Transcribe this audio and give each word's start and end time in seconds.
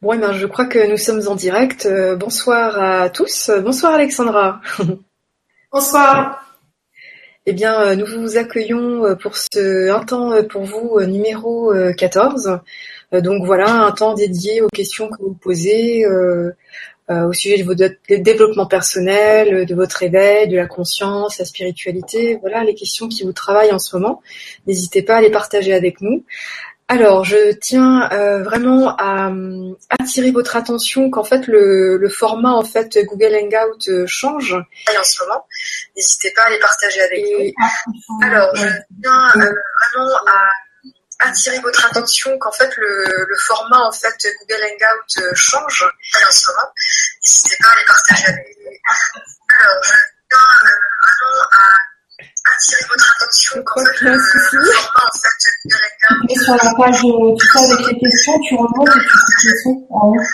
Bon, 0.00 0.12
eh 0.12 0.18
bien, 0.18 0.32
je 0.32 0.46
crois 0.46 0.66
que 0.66 0.88
nous 0.88 0.96
sommes 0.96 1.26
en 1.26 1.34
direct. 1.34 1.86
Euh, 1.86 2.14
bonsoir 2.14 2.80
à 2.80 3.10
tous. 3.10 3.50
Bonsoir 3.50 3.94
Alexandra. 3.94 4.60
Bonsoir. 5.72 6.56
Eh 7.46 7.52
bien, 7.52 7.80
euh, 7.80 7.96
nous 7.96 8.06
vous 8.06 8.36
accueillons 8.36 9.04
euh, 9.04 9.16
pour 9.16 9.36
ce 9.36 9.90
un 9.90 10.04
temps 10.04 10.40
pour 10.44 10.62
vous 10.62 11.00
numéro 11.00 11.74
14. 11.96 12.60
Donc 13.12 13.44
voilà, 13.44 13.86
un 13.86 13.90
temps 13.90 14.14
dédié 14.14 14.62
aux 14.62 14.68
questions 14.68 15.08
que 15.08 15.20
vous 15.20 15.34
posez 15.34 16.06
au 16.06 17.32
sujet 17.32 17.58
de 17.58 17.64
votre 17.64 17.82
développement 18.08 18.66
personnel, 18.66 19.66
de 19.66 19.74
votre 19.74 20.02
éveil, 20.02 20.46
de 20.46 20.56
la 20.56 20.66
conscience, 20.66 21.38
la 21.38 21.44
spiritualité. 21.44 22.36
Voilà 22.40 22.62
les 22.64 22.74
questions 22.74 23.08
qui 23.08 23.24
vous 23.24 23.32
travaillent 23.32 23.72
en 23.72 23.78
ce 23.78 23.96
moment. 23.96 24.22
N'hésitez 24.66 25.02
pas 25.02 25.16
à 25.16 25.20
les 25.22 25.30
partager 25.30 25.72
avec 25.72 26.00
nous. 26.02 26.22
Alors, 26.90 27.22
je 27.22 27.52
tiens 27.52 28.08
euh, 28.12 28.42
vraiment 28.42 28.96
à 28.96 29.30
attirer 29.90 30.30
votre 30.30 30.56
attention 30.56 31.10
qu'en 31.10 31.22
fait 31.22 31.46
le, 31.46 31.98
le, 31.98 32.08
format 32.08 32.52
en 32.52 32.64
fait 32.64 32.98
Google 33.04 33.34
Hangout 33.34 33.88
euh, 33.88 34.06
change 34.06 34.54
en 34.54 35.04
ce 35.04 35.22
moment. 35.22 35.46
N'hésitez 35.94 36.30
pas 36.30 36.44
à 36.44 36.50
les 36.50 36.58
partager 36.58 37.02
avec 37.02 37.22
nous. 37.24 37.52
Alors, 38.22 38.56
je 38.56 38.68
tiens 39.02 39.30
euh, 39.36 39.52
vraiment 39.92 40.16
à 40.28 41.28
attirer 41.28 41.58
votre 41.58 41.84
attention 41.84 42.38
qu'en 42.38 42.52
fait 42.52 42.74
le, 42.78 43.26
le, 43.28 43.36
format 43.46 43.80
en 43.80 43.92
fait 43.92 44.16
Google 44.40 44.64
Hangout 44.64 45.18
euh, 45.18 45.34
change 45.34 45.84
en 45.84 46.32
ce 46.32 46.50
moment. 46.50 46.72
N'hésitez 47.22 47.56
pas 47.60 47.68
à 47.68 47.76
les 47.76 47.84
partager 47.84 48.28
avec 48.28 48.56
nous. 48.64 48.72
Alors, 49.60 49.82
je 49.84 49.92
tiens 50.30 50.38
vraiment 51.02 51.42
à 51.52 51.97
fait 52.18 52.26
Et 56.28 56.38
sur 56.38 56.56
la 56.56 56.74
page, 56.74 57.00
tu 57.00 57.46
sais, 57.46 57.64
avec 57.64 57.86
les 57.86 57.98
questions, 57.98 58.40
tu 58.40 58.54
remontes 58.56 58.88
et 58.88 59.00
tu 59.00 59.06
coupes 59.06 59.44
les 59.44 59.56
sons 59.62 59.86
en 59.90 60.08
haut. 60.08 60.26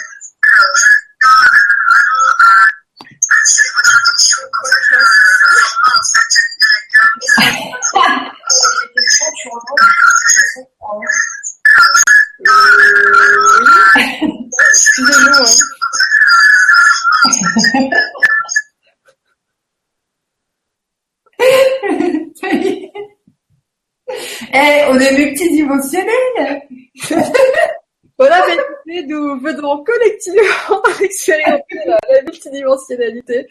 Hein. 21.90 22.60
Eh, 24.52 24.84
on 24.90 24.98
est 25.00 25.16
multidimensionnels 25.16 26.62
Voilà, 28.18 28.44
mais 28.86 29.02
nous 29.02 29.40
venons 29.40 29.82
collectivement 29.82 30.82
expérimenter 31.02 31.78
la, 31.86 31.98
la, 32.10 32.22
multidimensionnalité. 32.22 33.48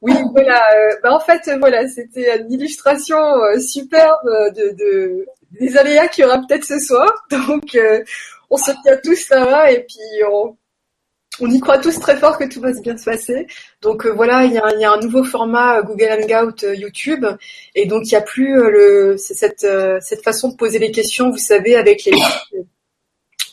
Oui, 0.00 0.14
voilà. 0.32 0.62
Euh, 0.74 0.96
bah 1.02 1.14
en 1.14 1.20
fait, 1.20 1.50
voilà, 1.58 1.86
c'était 1.88 2.38
une 2.38 2.52
illustration 2.52 3.18
euh, 3.18 3.58
superbe 3.58 4.24
de, 4.56 4.70
de, 4.78 5.26
des 5.60 5.76
aléas 5.76 6.08
qu'il 6.08 6.22
y 6.22 6.26
aura 6.26 6.38
peut-être 6.38 6.64
ce 6.64 6.78
soir. 6.78 7.12
Donc, 7.30 7.74
euh, 7.74 8.02
on 8.48 8.56
se 8.56 8.70
tient 8.82 8.98
tous 9.04 9.28
là 9.30 9.70
et 9.70 9.84
puis 9.84 10.24
on, 10.32 10.56
on 11.40 11.50
y 11.50 11.60
croit 11.60 11.78
tous 11.78 11.98
très 12.00 12.16
fort 12.16 12.38
que 12.38 12.44
tout 12.44 12.60
va 12.60 12.72
bien 12.72 12.96
se 12.96 13.04
passer. 13.04 13.46
Donc 13.80 14.06
euh, 14.06 14.10
voilà, 14.10 14.44
il 14.44 14.52
y, 14.52 14.58
a, 14.58 14.92
un 14.92 15.00
nouveau 15.00 15.24
format 15.24 15.78
euh, 15.78 15.82
Google 15.82 16.10
Hangout 16.10 16.64
euh, 16.64 16.74
YouTube, 16.74 17.24
et 17.74 17.86
donc 17.86 18.04
il 18.06 18.10
n'y 18.10 18.16
a 18.16 18.22
plus 18.22 18.54
le, 18.54 19.16
cette, 19.18 19.66
façon 20.22 20.48
de 20.48 20.56
poser 20.56 20.78
les 20.78 20.90
questions, 20.90 21.30
vous 21.30 21.38
savez, 21.38 21.76
avec 21.76 22.04
les. 22.04 22.12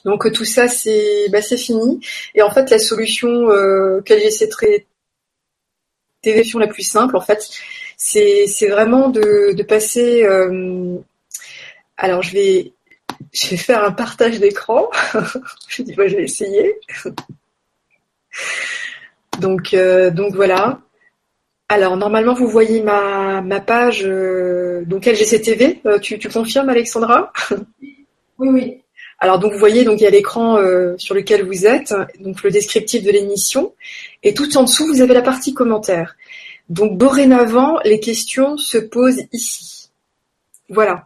Donc 0.03 0.31
tout 0.33 0.45
ça, 0.45 0.67
c'est 0.67 1.29
bah, 1.31 1.41
fini. 1.57 1.99
Et 2.35 2.43
en 2.43 2.51
fait, 2.51 2.69
la 2.69 2.77
solution 2.77 3.47
qu'elle 4.05 4.21
traiter, 4.49 4.85
solution 6.21 6.59
la 6.59 6.67
plus 6.67 6.83
simple, 6.83 7.17
en 7.17 7.21
fait, 7.21 7.49
c'est 7.97 8.67
vraiment 8.69 9.09
de, 9.09 9.63
passer. 9.63 10.23
Alors 11.97 12.21
je 12.21 12.33
vais 12.33 12.73
je 13.33 13.49
vais 13.49 13.57
faire 13.57 13.83
un 13.83 13.91
partage 13.91 14.39
d'écran. 14.39 14.89
je 15.67 15.81
dis 15.81 15.95
moi 15.95 16.07
je 16.07 16.17
vais 16.17 16.23
essayer. 16.25 16.75
Donc, 19.39 19.73
euh, 19.73 20.11
donc 20.11 20.33
voilà. 20.35 20.79
Alors 21.67 21.97
normalement 21.97 22.35
vous 22.35 22.47
voyez 22.47 22.81
ma, 22.83 23.41
ma 23.41 23.59
page 23.59 24.03
euh, 24.05 24.83
donc 24.85 25.05
LGCTV. 25.05 25.81
Euh, 25.85 25.99
tu, 25.99 26.19
tu 26.19 26.29
confirmes 26.29 26.69
Alexandra? 26.69 27.31
Oui 28.37 28.49
oui. 28.49 28.81
Alors 29.17 29.39
donc 29.39 29.53
vous 29.53 29.59
voyez 29.59 29.85
donc 29.85 30.01
il 30.01 30.03
y 30.03 30.07
a 30.07 30.09
l'écran 30.09 30.57
sur 30.97 31.15
lequel 31.15 31.45
vous 31.45 31.65
êtes, 31.65 31.93
donc 32.19 32.43
le 32.43 32.51
descriptif 32.51 33.01
de 33.01 33.09
l'émission, 33.09 33.73
et 34.23 34.33
tout 34.33 34.57
en 34.57 34.63
dessous 34.63 34.85
vous 34.87 34.99
avez 34.99 35.13
la 35.13 35.21
partie 35.21 35.53
commentaires. 35.53 36.17
Donc 36.67 36.97
dorénavant 36.97 37.79
les 37.85 38.01
questions 38.01 38.57
se 38.57 38.77
posent 38.77 39.23
ici. 39.31 39.89
Voilà. 40.67 41.05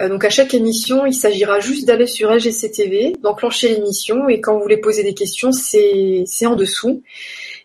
Euh, 0.00 0.08
donc 0.08 0.24
à 0.24 0.30
chaque 0.30 0.54
émission, 0.54 1.06
il 1.06 1.14
s'agira 1.14 1.60
juste 1.60 1.86
d'aller 1.86 2.06
sur 2.06 2.32
LGCTV, 2.32 3.14
d'enclencher 3.22 3.68
l'émission, 3.68 4.28
et 4.28 4.40
quand 4.40 4.54
vous 4.54 4.62
voulez 4.62 4.78
poser 4.78 5.04
des 5.04 5.14
questions, 5.14 5.52
c'est 5.52 6.46
en 6.46 6.56
dessous. 6.56 7.02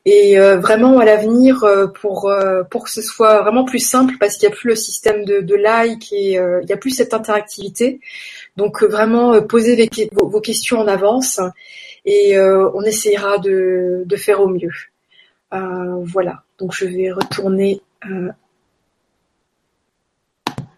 Et 0.06 0.40
euh, 0.40 0.60
vraiment 0.60 1.00
à 1.00 1.06
l'avenir, 1.06 1.64
euh, 1.64 1.88
pour 1.88 2.32
pour 2.70 2.84
que 2.84 2.90
ce 2.90 3.02
soit 3.02 3.42
vraiment 3.42 3.66
plus 3.66 3.80
simple, 3.80 4.16
parce 4.20 4.38
qu'il 4.38 4.48
n'y 4.48 4.54
a 4.54 4.58
plus 4.58 4.70
le 4.70 4.76
système 4.76 5.26
de, 5.26 5.42
de 5.42 5.56
like 5.56 6.12
et 6.14 6.34
il 6.34 6.66
n'y 6.66 6.74
a 6.74 6.78
plus 6.78 6.92
cette 6.92 7.14
interactivité. 7.14 8.00
Donc 8.58 8.84
vraiment 8.84 9.42
poser 9.42 9.76
les, 9.76 9.90
vos, 10.12 10.28
vos, 10.28 10.42
questions 10.42 10.80
en 10.80 10.88
avance 10.88 11.40
et 12.06 12.40
on 12.40 12.84
essayera 12.84 13.38
de, 13.40 14.04
de 14.06 14.16
faire 14.16 14.42
au 14.42 14.48
mieux. 14.48 14.72
voilà. 15.52 16.44
Donc 16.60 16.74
je 16.74 16.86
vais 16.86 17.12
retourner 17.12 17.82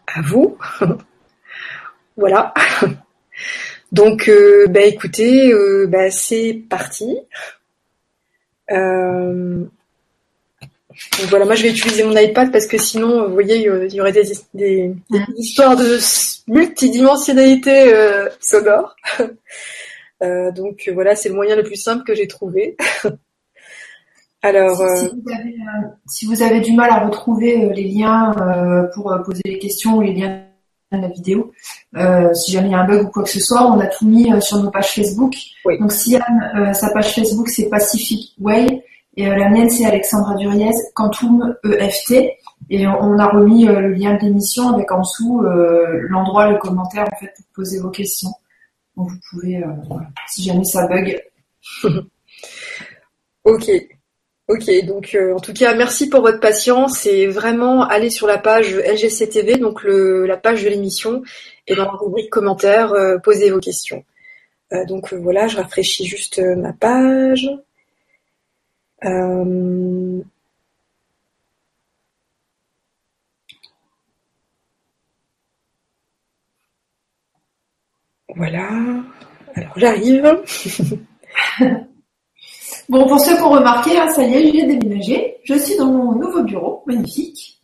à 0.08 0.22
vous. 0.22 0.58
Voilà. 2.18 2.54
Donc, 3.92 4.30
euh, 4.30 4.68
bah, 4.68 4.82
écoutez, 4.82 5.52
euh, 5.52 5.86
bah, 5.88 6.12
c'est 6.12 6.62
parti. 6.70 7.18
Euh, 8.72 9.66
donc 11.18 11.30
voilà, 11.30 11.46
moi 11.46 11.56
je 11.56 11.64
vais 11.64 11.72
utiliser 11.72 12.04
mon 12.04 12.16
iPad 12.16 12.52
parce 12.52 12.68
que 12.68 12.78
sinon, 12.78 13.28
vous 13.28 13.34
voyez, 13.34 13.58
il 13.58 13.94
y 13.94 14.02
aurait 14.02 14.12
des, 14.12 14.24
des, 14.54 14.94
des 15.10 15.20
histoires 15.38 15.76
de 15.76 15.98
multidimensionnalité 16.48 17.92
sonore. 18.40 18.96
Donc 20.22 20.90
voilà, 20.94 21.16
c'est 21.16 21.30
le 21.30 21.36
moyen 21.36 21.56
le 21.56 21.64
plus 21.64 21.78
simple 21.82 22.04
que 22.04 22.14
j'ai 22.14 22.28
trouvé. 22.28 22.78
Alors, 24.44 24.78
si, 24.98 25.06
si, 25.06 25.16
vous 25.16 25.32
avez, 25.32 25.56
si, 26.08 26.26
vous 26.28 26.44
avez, 26.44 26.60
du 26.60 26.74
mal 26.74 26.92
à 26.92 27.06
retrouver 27.06 27.70
les 27.74 27.86
liens 27.86 28.36
pour 28.94 29.16
poser 29.26 29.42
les 29.46 29.60
questions 29.60 30.02
les 30.02 30.14
liens 30.14 30.46
la 31.00 31.07
vidéo. 31.07 31.52
Euh, 31.96 32.34
si 32.34 32.52
jamais 32.52 32.69
il 32.69 32.72
y 32.72 32.75
a 32.75 32.79
un 32.79 32.88
bug 32.88 33.07
ou 33.07 33.09
quoi 33.09 33.24
que 33.24 33.29
ce 33.29 33.40
soit, 33.40 33.66
on 33.66 33.79
a 33.79 33.88
tout 33.88 34.06
mis 34.06 34.31
euh, 34.31 34.41
sur 34.41 34.62
nos 34.62 34.72
pages 34.72 34.94
Facebook. 34.94 35.34
Oui. 35.66 35.79
Donc 35.79 35.91
Siam, 35.91 36.24
euh, 36.56 36.74
sa 36.74 36.90
page 36.90 37.13
Facebook 37.13 37.50
c'est 37.50 37.69
Pacific 37.69 38.34
Way 38.40 38.84
et 39.18 39.25
la 39.25 39.50
mienne 39.50 39.69
c'est 39.69 39.85
Alexandra 39.85 40.35
Duriez, 40.35 40.72
Quantum 40.94 41.56
EFT. 41.63 42.31
Et 42.69 42.88
on 42.88 43.18
a 43.18 43.28
remis 43.28 43.66
le 43.66 43.94
lien 43.94 44.13
de 44.13 44.22
l'émission 44.22 44.74
avec 44.74 44.90
en 44.91 45.02
dessous 45.02 45.41
l'endroit, 45.41 46.50
le 46.50 46.57
commentaire 46.57 47.06
en 47.12 47.19
fait 47.19 47.34
pour 47.35 47.46
poser 47.56 47.79
vos 47.79 47.90
questions. 47.90 48.29
Donc 48.96 49.09
vous 49.09 49.18
pouvez, 49.29 49.62
voilà, 49.90 50.08
si 50.28 50.44
jamais 50.44 50.63
ça 50.63 50.88
bug. 50.88 51.22
ok. 53.44 53.72
Ok, 54.52 54.70
donc 54.86 55.16
euh, 55.16 55.34
en 55.34 55.40
tout 55.40 55.54
cas, 55.54 55.74
merci 55.76 56.10
pour 56.10 56.20
votre 56.22 56.42
patience 56.42 57.06
et 57.06 57.28
vraiment 57.28 57.88
allez 57.88 58.10
sur 58.10 58.28
la 58.28 58.38
page 58.38 58.76
LGCTV, 58.76 59.56
donc 59.56 59.86
la 59.86 60.36
page 60.36 60.66
de 60.66 60.70
l'émission, 60.70 61.24
et 61.68 61.76
dans 61.76 61.86
la 61.86 61.92
rubrique 61.92 62.30
commentaires, 62.30 62.92
euh, 62.92 63.18
posez 63.18 63.50
vos 63.50 63.62
questions. 63.62 64.04
Euh, 64.74 64.84
donc 64.86 65.14
voilà, 65.14 65.48
je 65.48 65.56
rafraîchis 65.56 66.06
juste 66.06 66.40
ma 66.40 66.74
page. 66.74 67.48
Voilà. 78.36 78.70
Alors 79.56 79.74
j'arrive. 79.78 80.44
Bon, 82.90 83.08
pour 83.08 83.20
ceux 83.20 83.36
qui 83.36 83.42
ont 83.42 83.52
remarqué, 83.52 83.98
hein, 83.98 84.10
ça 84.10 84.24
y 84.24 84.34
est, 84.34 84.52
j'ai 84.52 84.66
déménagé. 84.66 85.38
Je 85.44 85.56
suis 85.56 85.78
dans 85.78 85.88
mon 85.88 86.16
nouveau 86.16 86.44
bureau, 86.44 86.84
magnifique. 86.86 87.62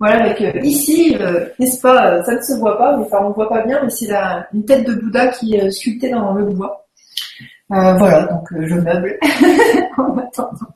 Voilà, 0.00 0.24
avec 0.24 0.40
euh, 0.40 0.60
ici, 0.60 1.16
euh, 1.20 1.48
n'est-ce 1.58 1.80
pas, 1.80 2.12
euh, 2.12 2.22
ça 2.22 2.34
ne 2.36 2.40
se 2.40 2.52
voit 2.58 2.78
pas, 2.78 2.96
mais 2.96 3.04
enfin 3.04 3.18
on 3.20 3.30
ne 3.30 3.34
voit 3.34 3.48
pas 3.48 3.66
bien, 3.66 3.82
mais 3.82 3.90
c'est 3.90 4.08
une 4.54 4.64
tête 4.64 4.86
de 4.86 4.94
Bouddha 4.94 5.28
qui 5.28 5.56
est 5.56 5.70
sculptée 5.72 6.10
dans 6.10 6.34
le 6.34 6.44
bois. 6.44 6.86
voilà, 7.68 8.26
donc 8.26 8.46
je 8.60 8.74
meuble 8.74 9.18
en 9.98 10.18
attendant. 10.18 10.72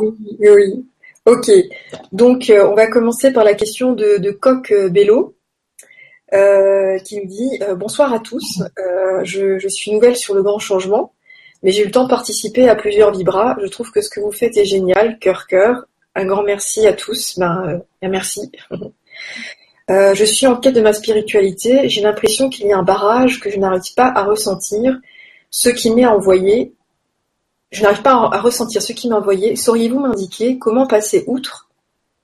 oui, 0.00 0.14
oui. 0.40 0.86
Ok, 1.24 1.50
donc 2.10 2.52
on 2.54 2.74
va 2.74 2.88
commencer 2.88 3.32
par 3.32 3.44
la 3.44 3.54
question 3.54 3.92
de, 3.92 4.30
Coq 4.32 4.74
Bello. 4.90 5.34
qui 6.30 7.20
me 7.20 7.26
dit 7.26 7.60
bonsoir 7.76 8.12
à 8.12 8.18
tous. 8.18 8.62
Je, 9.22 9.68
suis 9.68 9.92
nouvelle 9.92 10.16
sur 10.16 10.34
le 10.34 10.42
grand 10.42 10.58
changement. 10.58 11.14
Mais 11.62 11.70
j'ai 11.70 11.82
eu 11.82 11.86
le 11.86 11.90
temps 11.90 12.04
de 12.04 12.08
participer 12.08 12.68
à 12.68 12.74
plusieurs 12.74 13.12
vibras. 13.12 13.56
Je 13.62 13.68
trouve 13.68 13.90
que 13.90 14.00
ce 14.00 14.10
que 14.10 14.20
vous 14.20 14.32
faites 14.32 14.56
est 14.56 14.64
génial, 14.64 15.18
cœur 15.18 15.46
cœur. 15.46 15.84
Un 16.14 16.26
grand 16.26 16.42
merci 16.42 16.86
à 16.86 16.92
tous. 16.92 17.38
Ben, 17.38 17.82
euh, 18.02 18.08
merci. 18.08 18.50
Euh, 19.90 20.14
je 20.14 20.24
suis 20.24 20.46
en 20.46 20.56
quête 20.56 20.76
de 20.76 20.80
ma 20.80 20.92
spiritualité. 20.92 21.88
J'ai 21.88 22.02
l'impression 22.02 22.48
qu'il 22.48 22.66
y 22.66 22.72
a 22.72 22.78
un 22.78 22.84
barrage 22.84 23.40
que 23.40 23.50
je 23.50 23.58
n'arrive 23.58 23.94
pas 23.96 24.06
à 24.06 24.22
ressentir. 24.22 24.98
Ce 25.50 25.68
qui 25.68 25.90
m'est 25.90 26.06
envoyé, 26.06 26.72
je 27.72 27.82
n'arrive 27.82 28.00
pas 28.00 28.12
à 28.12 28.40
ressentir 28.40 28.80
ce 28.80 28.92
qui 28.92 29.08
m'est 29.08 29.16
envoyé. 29.16 29.56
Sauriez-vous 29.56 29.98
m'indiquer 29.98 30.56
comment 30.56 30.86
passer 30.86 31.24
outre 31.26 31.68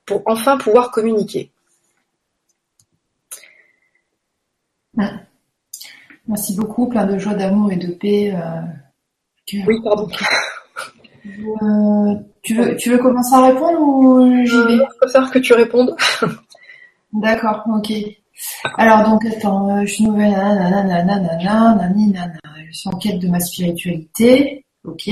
pour 0.07 0.23
enfin 0.27 0.57
pouvoir 0.57 0.93
communiquer? 0.93 1.51
Merci 6.27 6.55
beaucoup, 6.55 6.89
plein 6.89 7.07
de 7.07 7.19
joie, 7.19 7.35
d'amour 7.35 7.73
et 7.73 7.77
de 7.77 7.93
paix. 7.93 8.33
Euh, 8.35 8.63
oui, 9.67 9.77
pardon. 9.83 10.09
Euh, 11.27 12.15
tu, 12.43 12.55
veux, 12.55 12.75
tu 12.77 12.91
veux 12.91 12.99
commencer 12.99 13.35
à 13.35 13.49
répondre 13.49 13.79
ou 13.81 14.45
j'y 14.47 14.57
vais? 14.63 14.79
Je 14.79 14.97
préfère 14.99 15.31
que 15.31 15.39
tu 15.39 15.53
répondes. 15.53 15.95
D'accord, 17.13 17.65
ok. 17.67 17.93
Alors 18.77 19.05
donc 19.05 19.25
attends, 19.27 19.69
euh, 19.69 19.85
je 19.85 19.93
suis 19.93 20.05
nouvelle, 20.05 20.35
je 22.71 22.79
suis 22.79 22.89
en 22.89 22.99
quête 22.99 23.19
de 23.19 23.29
ma 23.29 23.41
spiritualité, 23.41 24.65
ok. 24.85 25.11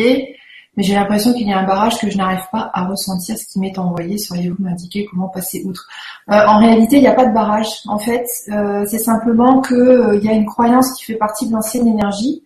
Mais 0.77 0.83
j'ai 0.83 0.95
l'impression 0.95 1.33
qu'il 1.33 1.49
y 1.49 1.53
a 1.53 1.59
un 1.59 1.67
barrage 1.67 1.99
que 1.99 2.11
je 2.11 2.19
n'arrive 2.19 2.45
pas 2.53 2.71
à 2.75 2.87
ressentir 2.87 3.39
ce 3.39 3.47
qui 3.47 3.59
m'est 3.59 3.79
envoyé. 3.79 4.19
Sauriez-vous 4.19 4.63
m'indiquer 4.63 5.07
comment 5.11 5.29
passer 5.29 5.63
outre? 5.65 5.89
Euh, 6.31 6.35
En 6.47 6.59
réalité, 6.59 6.97
il 6.97 7.03
n'y 7.03 7.09
a 7.09 7.15
pas 7.15 7.27
de 7.27 7.33
barrage. 7.33 7.69
En 7.87 7.99
fait, 7.99 8.27
euh, 8.51 8.85
c'est 8.87 8.99
simplement 8.99 9.63
qu'il 9.63 9.77
euh, 9.77 10.21
y 10.23 10.29
a 10.29 10.33
une 10.33 10.45
croyance 10.45 10.93
qui 10.93 11.05
fait 11.05 11.15
partie 11.15 11.49
de 11.49 11.55
l'ancienne 11.55 11.87
énergie, 11.87 12.43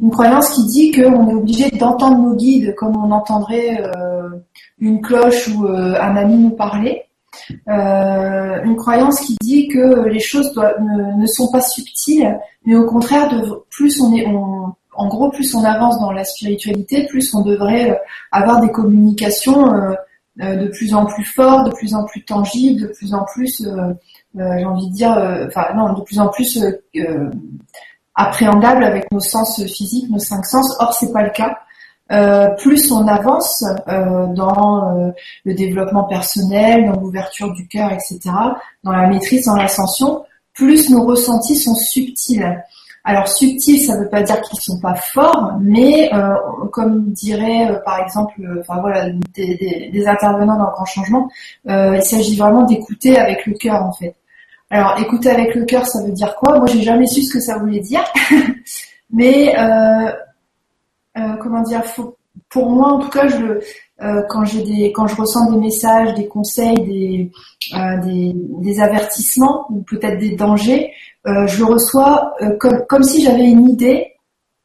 une 0.00 0.10
croyance 0.10 0.50
qui 0.50 0.64
dit 0.66 0.92
qu'on 0.92 1.28
est 1.28 1.34
obligé 1.34 1.70
d'entendre 1.70 2.16
nos 2.16 2.34
guides 2.34 2.74
comme 2.74 2.96
on 2.96 3.10
entendrait 3.10 3.82
une 4.78 5.00
cloche 5.00 5.48
ou 5.48 5.66
un 5.66 6.16
ami 6.16 6.36
nous 6.36 6.50
parler. 6.50 7.02
une 7.68 8.76
croyance 8.76 9.20
qui 9.20 9.36
dit 9.40 9.68
que 9.68 10.08
les 10.08 10.18
choses 10.18 10.52
ne, 10.56 11.26
sont 11.26 11.50
pas 11.52 11.60
subtiles, 11.60 12.38
mais 12.64 12.74
au 12.74 12.86
contraire, 12.86 13.30
plus 13.70 14.00
on 14.00 14.12
est, 14.14 14.26
en 14.96 15.08
gros, 15.08 15.30
plus 15.30 15.54
on 15.54 15.64
avance 15.64 15.98
dans 15.98 16.12
la 16.12 16.24
spiritualité, 16.24 17.06
plus 17.06 17.34
on 17.34 17.42
devrait 17.42 17.90
euh, 17.90 17.94
avoir 18.32 18.60
des 18.60 18.70
communications 18.70 19.72
euh, 19.72 19.94
euh, 20.42 20.56
de 20.56 20.68
plus 20.68 20.94
en 20.94 21.06
plus 21.06 21.24
fortes, 21.24 21.66
de 21.66 21.72
plus 21.72 21.94
en 21.94 22.04
plus 22.04 22.24
tangibles, 22.24 22.80
de 22.80 22.86
plus 22.88 23.14
en 23.14 23.24
plus, 23.24 23.62
j'ai 24.36 24.64
envie 24.64 24.88
de 24.88 24.94
dire, 24.94 25.46
enfin 25.46 25.66
non, 25.76 25.92
de 25.92 26.02
plus 26.02 26.18
en 26.18 26.28
plus 26.28 26.58
appréhendables 28.16 28.82
avec 28.82 29.10
nos 29.12 29.20
sens 29.20 29.64
physiques, 29.64 30.10
nos 30.10 30.18
cinq 30.18 30.44
sens. 30.44 30.76
Or, 30.80 30.92
c'est 30.92 31.12
pas 31.12 31.22
le 31.22 31.30
cas. 31.30 31.56
plus 32.56 32.90
on 32.90 33.06
avance 33.06 33.64
dans 33.86 35.14
le 35.44 35.54
développement 35.54 36.02
personnel, 36.02 36.86
dans 36.86 37.00
l'ouverture 37.00 37.52
du 37.52 37.68
cœur, 37.68 37.92
etc., 37.92 38.18
dans 38.82 38.90
la 38.90 39.06
maîtrise, 39.06 39.44
dans 39.44 39.54
l'ascension, 39.54 40.24
plus 40.52 40.90
nos 40.90 41.04
ressentis 41.04 41.56
sont 41.56 41.76
subtils. 41.76 42.60
Alors 43.06 43.28
subtil, 43.28 43.78
ça 43.80 43.96
ne 43.96 44.04
veut 44.04 44.08
pas 44.08 44.22
dire 44.22 44.40
qu'ils 44.40 44.60
sont 44.60 44.80
pas 44.80 44.94
forts, 44.94 45.58
mais 45.60 46.10
euh, 46.14 46.34
comme 46.72 47.12
dirait 47.12 47.70
euh, 47.70 47.78
par 47.84 48.00
exemple, 48.00 48.40
euh, 48.40 48.60
enfin 48.60 48.80
voilà, 48.80 49.10
des, 49.34 50.06
intervenants 50.06 50.56
dans 50.56 50.64
le 50.64 50.72
grand 50.72 50.86
changement, 50.86 51.28
il 51.66 52.02
s'agit 52.02 52.36
vraiment 52.36 52.62
d'écouter 52.62 53.18
avec 53.18 53.44
le 53.44 53.52
cœur 53.54 53.82
en 53.82 53.92
fait. 53.92 54.14
Alors 54.70 54.98
écouter 54.98 55.30
avec 55.30 55.54
le 55.54 55.66
cœur, 55.66 55.86
ça 55.86 56.02
veut 56.02 56.12
dire 56.12 56.34
quoi? 56.36 56.58
Moi, 56.58 56.66
j'ai 56.66 56.80
jamais 56.80 57.06
su 57.06 57.22
ce 57.22 57.34
que 57.34 57.40
ça 57.40 57.58
voulait 57.58 57.80
dire, 57.80 58.02
mais 59.10 59.54
comment 61.14 61.60
dire 61.60 61.82
Pour 62.48 62.70
moi, 62.70 62.92
en 62.92 62.98
tout 62.98 63.10
cas, 63.10 63.28
je 63.28 63.60
quand 64.28 64.44
je 64.44 65.16
ressens 65.16 65.52
des 65.52 65.58
messages, 65.58 66.14
des 66.14 66.26
conseils, 66.26 66.82
des, 66.82 67.30
des 68.34 68.80
avertissements 68.80 69.66
ou 69.70 69.82
peut-être 69.82 70.18
des 70.18 70.34
dangers, 70.36 70.92
euh, 71.26 71.46
je 71.46 71.58
le 71.58 71.64
reçois 71.64 72.34
euh, 72.42 72.56
comme 72.88 73.02
si 73.02 73.22
j'avais 73.22 73.44
une 73.44 73.68
idée, 73.68 74.12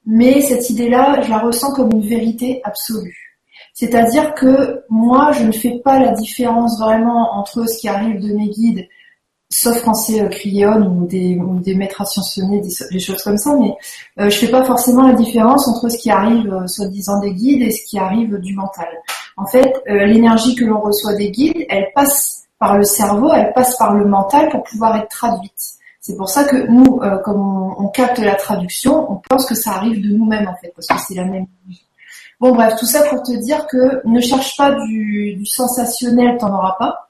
mais 0.05 0.41
cette 0.41 0.69
idée-là, 0.69 1.21
je 1.21 1.29
la 1.29 1.39
ressens 1.39 1.73
comme 1.73 1.91
une 1.93 2.07
vérité 2.07 2.61
absolue. 2.63 3.29
C'est-à-dire 3.73 4.33
que 4.33 4.83
moi, 4.89 5.31
je 5.31 5.45
ne 5.45 5.51
fais 5.51 5.79
pas 5.79 5.99
la 5.99 6.11
différence 6.11 6.79
vraiment 6.79 7.33
entre 7.33 7.65
ce 7.65 7.79
qui 7.79 7.87
arrive 7.87 8.19
de 8.19 8.33
mes 8.33 8.49
guides, 8.49 8.87
sauf 9.51 9.83
c'est 9.93 10.21
euh, 10.21 10.79
ou 10.79 11.07
des, 11.07 11.37
ou 11.37 11.59
des 11.59 11.75
maîtres 11.75 12.01
ascensionnés, 12.01 12.61
des, 12.61 12.69
des, 12.91 12.99
choses 12.99 13.23
comme 13.23 13.37
ça, 13.37 13.55
mais 13.59 13.75
euh, 14.19 14.29
je 14.29 14.37
fais 14.37 14.49
pas 14.49 14.63
forcément 14.63 15.07
la 15.07 15.13
différence 15.13 15.67
entre 15.67 15.89
ce 15.89 15.97
qui 15.97 16.11
arrive 16.11 16.53
euh, 16.53 16.67
soi-disant 16.67 17.19
des 17.19 17.33
guides 17.33 17.63
et 17.63 17.71
ce 17.71 17.83
qui 17.85 17.97
arrive 17.97 18.37
du 18.37 18.53
mental. 18.53 18.87
En 19.37 19.45
fait, 19.45 19.81
l'énergie 19.87 20.53
que 20.53 20.65
l'on 20.65 20.81
reçoit 20.81 21.13
des 21.13 21.31
guides, 21.31 21.65
elle 21.69 21.87
passe 21.95 22.43
par 22.59 22.77
le 22.77 22.83
cerveau, 22.83 23.31
elle 23.33 23.53
passe 23.53 23.77
par 23.77 23.95
le 23.95 24.05
mental 24.05 24.49
pour 24.49 24.63
pouvoir 24.63 24.97
être 24.97 25.07
traduite. 25.07 25.79
C'est 26.01 26.15
pour 26.15 26.29
ça 26.29 26.43
que 26.43 26.67
nous, 26.67 26.99
euh, 27.01 27.17
comme 27.19 27.39
on, 27.77 27.87
capte 27.89 28.19
la 28.19 28.35
traduction, 28.35 29.11
on 29.11 29.21
pense 29.29 29.45
que 29.45 29.55
ça 29.55 29.71
arrive 29.71 30.01
de 30.01 30.15
nous-mêmes 30.15 30.47
en 30.47 30.55
fait, 30.55 30.71
parce 30.75 30.87
que 30.87 31.07
c'est 31.07 31.15
la 31.15 31.25
même. 31.25 31.45
Bon 32.39 32.53
bref, 32.53 32.75
tout 32.79 32.85
ça 32.85 33.03
pour 33.03 33.21
te 33.23 33.31
dire 33.31 33.67
que 33.67 34.01
ne 34.05 34.19
cherche 34.19 34.55
pas 34.57 34.71
du, 34.71 35.35
du 35.35 35.45
sensationnel, 35.45 36.37
t'en 36.37 36.53
auras 36.53 36.75
pas. 36.79 37.08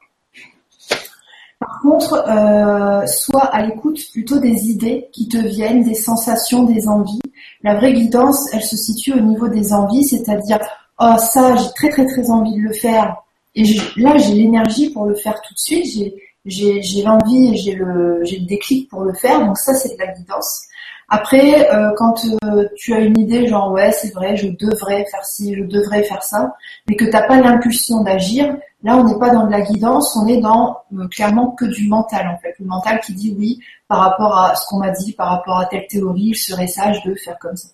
Par 1.60 1.80
contre, 1.82 2.24
euh, 2.28 3.06
sois 3.06 3.46
à 3.46 3.66
l'écoute 3.66 4.00
plutôt 4.14 4.40
des 4.40 4.70
idées 4.70 5.10
qui 5.12 5.28
te 5.28 5.38
viennent, 5.38 5.84
des 5.84 5.94
sensations, 5.94 6.64
des 6.64 6.88
envies. 6.88 7.22
La 7.64 7.76
vraie 7.76 7.94
guidance, 7.94 8.54
elle 8.54 8.64
se 8.64 8.78
situe 8.78 9.14
au 9.14 9.20
niveau 9.20 9.50
des 9.50 9.74
envies, 9.74 10.06
c'est-à-dire 10.06 10.60
oh 11.00 11.16
ça, 11.18 11.56
j'ai 11.58 11.70
très 11.76 11.90
très 11.90 12.06
très 12.06 12.30
envie 12.32 12.56
de 12.56 12.62
le 12.62 12.74
faire, 12.74 13.18
et 13.56 13.64
là 13.98 14.18
j'ai 14.18 14.34
l'énergie 14.34 14.90
pour 14.92 15.06
le 15.06 15.16
faire 15.16 15.42
tout 15.42 15.54
de 15.54 15.60
suite. 15.60 16.14
J'ai 16.46 17.04
l'envie 17.04 17.54
et 17.54 17.56
j'ai 17.58 17.74
le, 17.74 18.22
j'ai 18.24 18.40
le 18.40 18.46
déclic 18.46 18.90
pour 18.90 19.02
le 19.04 19.14
faire. 19.14 19.46
Donc 19.46 19.58
ça, 19.58 19.74
c'est 19.76 19.94
de 19.94 20.00
la 20.00 20.08
guidance. 20.14 20.64
Après, 21.10 21.70
euh, 21.74 21.92
quand 21.98 22.16
euh, 22.46 22.66
tu 22.76 22.94
as 22.94 23.00
une 23.00 23.18
idée, 23.18 23.48
genre 23.48 23.72
ouais, 23.72 23.92
c'est 23.92 24.14
vrai, 24.14 24.36
je 24.38 24.48
devrais 24.48 25.06
faire 25.12 25.26
ci, 25.26 25.56
je 25.56 25.64
devrais 25.64 26.04
faire 26.04 26.24
ça, 26.24 26.56
mais 26.88 26.96
que 26.96 27.06
t'as 27.06 27.24
pas 27.24 27.42
l'impulsion 27.42 28.04
d'agir, 28.04 28.56
là, 28.84 28.98
on 28.98 29.04
n'est 29.04 29.20
pas 29.20 29.30
dans 29.30 29.46
de 29.46 29.52
la 29.52 29.62
guidance, 29.62 30.16
on 30.16 30.28
est 30.28 30.40
dans 30.40 30.78
euh, 30.98 31.08
clairement 31.08 31.52
que 31.52 31.66
du 31.66 31.88
mental 31.88 32.28
en 32.28 32.38
fait, 32.40 32.56
le 32.60 32.66
mental 32.66 33.00
qui 33.02 33.14
dit 33.14 33.36
oui 33.38 33.60
par 33.88 34.00
rapport 34.00 34.38
à 34.38 34.56
ce 34.56 34.68
qu'on 34.68 34.80
m'a 34.80 34.92
dit, 34.92 35.14
par 35.14 35.30
rapport 35.30 35.58
à 35.58 35.66
telle 35.66 35.88
théorie, 35.88 36.30
il 36.30 36.36
serait 36.36 36.68
sage 36.68 37.04
de 37.04 37.16
faire 37.16 37.38
comme 37.40 37.56
ça. 37.56 37.70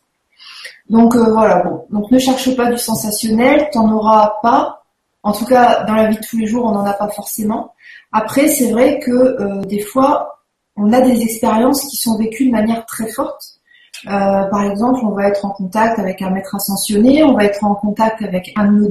Donc 0.89 1.15
voilà, 1.15 1.63
bon, 1.63 1.85
donc 1.89 2.11
ne 2.11 2.19
cherche 2.19 2.55
pas 2.55 2.69
du 2.71 2.77
sensationnel, 2.77 3.69
t'en 3.71 3.91
auras 3.91 4.35
pas. 4.41 4.83
En 5.24 5.31
tout 5.31 5.45
cas, 5.45 5.83
dans 5.85 5.95
la 5.95 6.07
vie 6.07 6.17
de 6.17 6.21
tous 6.21 6.38
les 6.38 6.45
jours, 6.45 6.65
on 6.65 6.71
n'en 6.71 6.85
a 6.85 6.93
pas 6.93 7.09
forcément. 7.09 7.74
Après, 8.12 8.47
c'est 8.47 8.71
vrai 8.71 9.00
que 9.00 9.12
euh, 9.12 9.62
des 9.63 9.81
fois, 9.81 10.39
on 10.77 10.93
a 10.93 11.01
des 11.01 11.21
expériences 11.21 11.83
qui 11.85 11.97
sont 11.97 12.17
vécues 12.17 12.45
de 12.45 12.51
manière 12.51 12.85
très 12.85 13.07
forte. 13.07 13.59
Euh, 14.07 14.43
par 14.43 14.63
exemple, 14.63 15.00
on 15.03 15.12
va 15.12 15.27
être 15.27 15.43
en 15.43 15.50
contact 15.50 15.97
avec 16.00 16.21
un 16.21 16.29
maître 16.29 16.53
ascensionné, 16.55 17.24
on 17.24 17.33
va 17.33 17.45
être 17.45 17.63
en 17.63 17.75
contact 17.75 18.21
avec 18.21 18.53
un 18.55 18.71
de 18.71 18.77
nos 18.83 18.89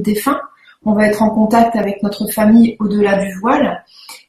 on 0.85 0.93
va 0.93 1.07
être 1.07 1.21
en 1.21 1.29
contact 1.31 1.75
avec 1.75 2.01
notre 2.03 2.31
famille 2.31 2.75
au-delà 2.79 3.17
du 3.23 3.33
voile. 3.39 3.83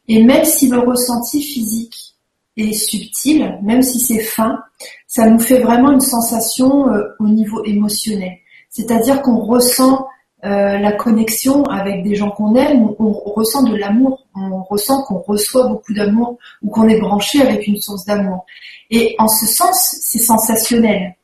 Et 0.09 0.23
même 0.23 0.45
si 0.45 0.69
le 0.69 0.79
ressenti 0.79 1.43
physique 1.43 2.15
est 2.57 2.73
subtil, 2.73 3.59
même 3.63 3.83
si 3.83 4.01
c'est 4.01 4.23
fin, 4.23 4.59
ça 5.07 5.29
nous 5.29 5.39
fait 5.39 5.61
vraiment 5.61 5.93
une 5.93 6.01
sensation 6.01 6.89
euh, 6.89 7.03
au 7.21 7.29
niveau 7.29 7.63
émotionnel. 7.65 8.39
C'est-à-dire 8.71 9.23
qu'on 9.23 9.39
ressent 9.39 10.07
euh, 10.45 10.79
la 10.79 10.93
connexion 10.93 11.65
avec 11.65 12.03
des 12.03 12.15
gens 12.15 12.31
qu'on 12.31 12.55
aime, 12.55 12.91
on, 12.99 13.13
ressent 13.13 13.63
de 13.63 13.75
l'amour, 13.75 14.27
on 14.35 14.63
ressent 14.63 15.03
qu'on 15.05 15.19
reçoit 15.19 15.67
beaucoup 15.67 15.93
d'amour 15.93 16.39
ou 16.63 16.71
qu'on 16.71 16.89
est 16.89 17.01
branché 17.01 17.41
avec 17.43 17.67
une 17.67 17.81
source 17.81 18.05
d'amour. 18.05 18.45
Et 18.91 19.17
en 19.19 19.29
ce 19.29 19.47
sens, 19.47 19.97
c'est 20.01 20.19
sensationnel 20.19 21.17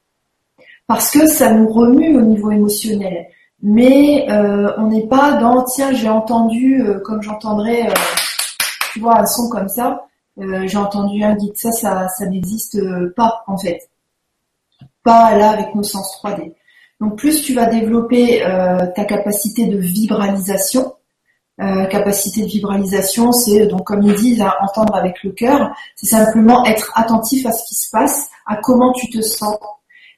parce 0.87 1.11
que 1.11 1.27
ça 1.27 1.53
nous 1.53 1.69
remue 1.71 2.17
au 2.17 2.23
niveau 2.23 2.51
émotionnel. 2.51 3.29
Mais 3.63 4.27
euh, 4.31 4.73
on 4.77 4.89
n'est 4.89 5.07
pas 5.07 5.35
dans 5.35 5.63
tiens 5.63 5.93
j'ai 5.93 6.09
entendu 6.09 6.83
euh, 6.83 6.99
comme 7.01 7.23
j'entendrais 7.23 7.89
tu 8.93 9.01
vois 9.01 9.21
un 9.21 9.27
son 9.27 9.49
comme 9.49 9.69
ça 9.69 10.07
j'ai 10.37 10.79
entendu 10.79 11.23
un 11.23 11.35
guide 11.37 11.57
ça 11.57 11.71
ça 12.09 12.27
n'existe 12.27 12.79
pas 13.15 13.45
en 13.47 13.57
fait 13.57 13.89
pas 15.05 15.37
là 15.37 15.51
avec 15.51 15.75
nos 15.75 15.83
sens 15.83 16.19
3D 16.23 16.55
donc 17.03 17.19
plus 17.19 17.43
tu 17.43 17.53
vas 17.53 17.67
développer 17.67 18.47
euh, 18.47 18.87
ta 18.95 19.05
capacité 19.05 19.67
de 19.67 19.77
vibralisation, 19.77 20.95
euh, 21.61 21.85
capacité 21.87 22.43
de 22.43 22.47
vibralisation, 22.47 23.33
c'est 23.33 23.67
donc 23.67 23.89
comme 23.89 24.05
ils 24.05 24.15
disent, 24.15 24.41
à 24.41 24.55
entendre 24.63 24.95
avec 24.95 25.25
le 25.25 25.33
cœur, 25.33 25.75
c'est 25.97 26.07
simplement 26.07 26.65
être 26.65 26.93
attentif 26.95 27.45
à 27.45 27.51
ce 27.51 27.67
qui 27.67 27.75
se 27.75 27.91
passe, 27.91 28.29
à 28.47 28.55
comment 28.55 28.93
tu 28.93 29.11
te 29.11 29.21
sens. 29.21 29.57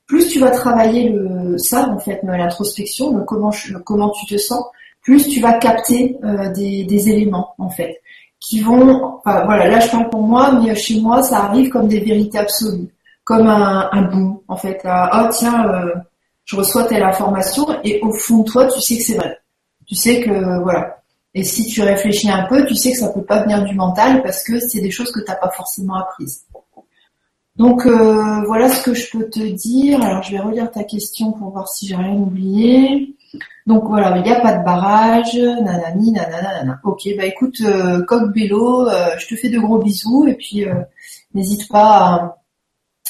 Plus 0.07 0.29
tu 0.29 0.39
vas 0.39 0.51
travailler 0.51 1.09
le 1.09 1.57
ça 1.59 1.89
en 1.89 1.99
fait, 1.99 2.21
l'introspection, 2.23 3.25
comment 3.25 3.53
comment 3.85 4.11
tu 4.11 4.27
te 4.27 4.39
sens, 4.39 4.65
plus 5.03 5.29
tu 5.29 5.41
vas 5.41 5.55
capter 5.55 6.19
euh, 6.25 6.51
des, 6.53 7.09
éléments 7.09 7.55
en 7.59 7.71
fait 7.71 8.01
qui 8.41 8.61
vont, 8.61 9.21
voilà, 9.25 9.69
là 9.69 9.81
je 9.81 9.91
parle 9.91 10.11
pour 10.11 10.23
moi, 10.23 10.61
mais 10.61 10.75
chez 10.75 11.01
moi 11.01 11.23
ça 11.23 11.45
arrive 11.45 11.71
comme 11.71 11.89
des 11.89 12.01
vérités 12.01 12.37
absolues, 12.39 12.89
comme 13.25 13.47
un, 13.47 13.89
un 13.93 14.03
boom 14.03 14.41
en 14.49 14.57
fait. 14.57 14.81
oh 14.85 15.29
tiens, 15.31 15.67
je 16.45 16.57
reçois 16.57 16.85
telle 16.85 17.03
information 17.03 17.67
et 17.85 18.01
au 18.03 18.13
fond 18.13 18.39
de 18.39 18.51
toi, 18.51 18.67
tu 18.67 18.81
sais 18.81 18.97
que 18.99 19.03
c'est 19.03 19.17
vrai. 19.17 19.39
Tu 19.87 19.95
sais 19.95 20.21
que 20.21 20.63
voilà. 20.63 20.99
Et 21.35 21.43
si 21.43 21.67
tu 21.67 21.83
réfléchis 21.83 22.31
un 22.31 22.45
peu, 22.45 22.65
tu 22.65 22.77
sais 22.77 22.93
que 22.93 22.99
ça 22.99 23.09
peut 23.09 23.25
pas 23.25 23.43
venir 23.43 23.65
du 23.65 23.75
mental 23.75 24.23
parce 24.23 24.45
que 24.45 24.61
c'est 24.61 24.81
des 24.81 24.91
choses 24.91 25.11
que 25.11 25.21
tu 25.21 25.27
n'as 25.27 25.37
pas 25.37 25.51
forcément 25.51 25.97
apprises. 25.97 26.45
Donc 27.57 27.87
euh, 27.87 28.43
voilà 28.47 28.69
ce 28.69 28.83
que 28.83 28.95
je 28.95 29.11
peux 29.11 29.29
te 29.31 29.41
dire. 29.41 30.03
Alors 30.03 30.23
je 30.23 30.33
vais 30.33 30.41
relire 30.41 30.71
ta 30.71 30.85
question 30.85 31.33
pour 31.33 31.51
voir 31.51 31.69
si 31.69 31.87
j'ai 31.87 31.97
rien 31.97 32.15
oublié. 32.15 33.15
Donc 33.67 33.85
voilà, 33.85 34.17
il 34.19 34.23
n'y 34.23 34.31
a 34.31 34.41
pas 34.41 34.59
de 34.59 34.65
barrage, 34.65 35.37
nanani, 35.37 36.13
nanana, 36.13 36.81
Ok, 36.85 37.09
bah 37.17 37.25
écoute, 37.25 37.61
euh, 37.63 38.05
Coq 38.05 38.33
Bello, 38.33 38.89
euh, 38.89 39.17
je 39.19 39.29
te 39.29 39.37
fais 39.37 39.49
de 39.49 39.59
gros 39.59 39.79
bisous 39.79 40.27
et 40.29 40.35
puis 40.35 40.67
n'hésite 41.33 41.69
pas 41.69 42.39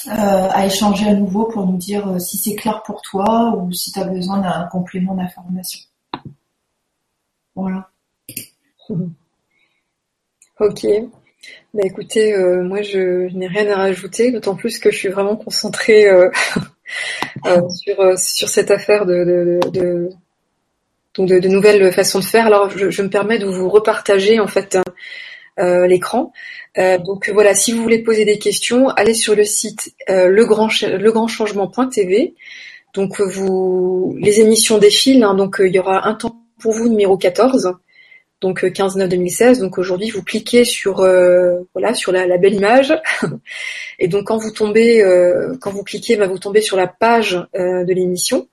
à, 0.07 0.59
à, 0.59 0.65
échanger 0.65 1.07
à 1.07 1.13
nouveau 1.13 1.45
pour 1.45 1.65
nous 1.65 1.77
dire 1.77 2.19
si 2.19 2.37
c'est 2.37 2.55
clair 2.55 2.83
pour 2.83 3.01
toi 3.01 3.55
ou 3.57 3.71
si 3.73 3.91
tu 3.91 3.99
as 3.99 4.05
besoin 4.05 4.39
d'un 4.39 4.67
complément 4.71 5.15
d'information. 5.15 5.81
Voilà. 7.55 7.89
Ok. 10.57 10.87
Bah 11.75 11.81
écoutez, 11.83 12.33
euh, 12.33 12.63
moi 12.63 12.81
je, 12.81 13.27
n'ai 13.35 13.47
rien 13.47 13.69
à 13.69 13.75
rajouter, 13.75 14.31
d'autant 14.31 14.55
plus 14.55 14.79
que 14.79 14.91
je 14.91 14.97
suis 14.97 15.09
vraiment 15.09 15.35
concentrée 15.35 16.07
euh, 16.07 16.29
euh, 17.45 17.67
sur, 17.69 18.17
sur 18.17 18.47
cette 18.47 18.71
affaire 18.71 19.05
de, 19.05 19.59
de, 19.73 20.09
de, 21.17 21.47
nouvelles 21.49 21.91
façons 21.91 22.19
de 22.19 22.23
faire. 22.23 22.45
Alors 22.45 22.69
je, 22.69 23.01
me 23.01 23.09
permets 23.09 23.39
de 23.39 23.45
vous 23.45 23.67
repartager 23.69 24.39
en 24.39 24.47
fait 24.47 24.77
l'écran. 25.57 26.31
donc 26.77 27.29
voilà, 27.33 27.53
si 27.53 27.73
vous 27.73 27.83
voulez 27.83 27.99
poser 27.99 28.23
des 28.23 28.39
questions, 28.39 28.87
allez 28.89 29.13
sur 29.13 29.35
le 29.35 29.43
site 29.43 29.93
legrand, 30.07 30.69
legrandchangement.tv. 30.81 32.35
Donc 32.93 33.19
vous 33.19 34.15
les 34.17 34.39
émissions 34.39 34.77
défilent, 34.77 35.25
hein, 35.25 35.35
donc 35.35 35.57
il 35.59 35.75
y 35.75 35.79
aura 35.79 36.07
un 36.07 36.13
temps 36.13 36.37
pour 36.57 36.71
vous 36.71 36.87
numéro 36.87 37.17
14 37.17 37.75
donc 38.45 38.63
15-9-2016. 38.63 39.43
Euh, 39.57 39.61
donc 39.61 39.79
aujourd'hui, 39.79 40.11
vous 40.11 40.21
cliquez 40.21 40.63
sur 40.65 40.99
euh, 40.99 41.61
voilà 41.73 41.95
sur 41.95 42.11
la, 42.11 42.37
belle 42.37 42.53
image, 42.53 42.93
et 43.99 44.07
donc 44.07 44.27
quand 44.27 44.37
vous 44.37 44.51
tombez, 44.51 45.03
euh, 45.03 45.55
quand 45.59 45.71
vous 45.71 45.83
cliquez, 45.83 46.15
bah, 46.15 46.27
vous 46.27 46.37
tombez 46.37 46.61
sur 46.61 46.77
la 46.77 46.87
page 46.87 47.41
de 47.55 47.93
l'émission. 47.93 48.47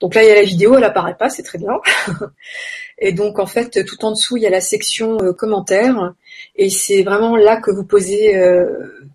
Donc 0.00 0.14
là, 0.14 0.22
il 0.22 0.28
y 0.28 0.30
a 0.30 0.34
la 0.34 0.42
vidéo, 0.42 0.76
elle 0.76 0.84
apparaît 0.84 1.16
pas, 1.16 1.30
c'est 1.30 1.42
très 1.42 1.58
bien. 1.58 1.72
et 2.98 3.12
donc 3.12 3.38
en 3.38 3.46
fait, 3.46 3.84
tout 3.84 4.04
en 4.04 4.10
dessous, 4.10 4.36
il 4.36 4.42
y 4.42 4.46
a 4.46 4.50
la 4.50 4.60
section 4.60 5.16
commentaires, 5.36 6.12
et 6.56 6.68
c'est 6.68 7.02
vraiment 7.02 7.36
là 7.36 7.56
que 7.56 7.70
vous 7.70 7.84
posez 7.84 8.38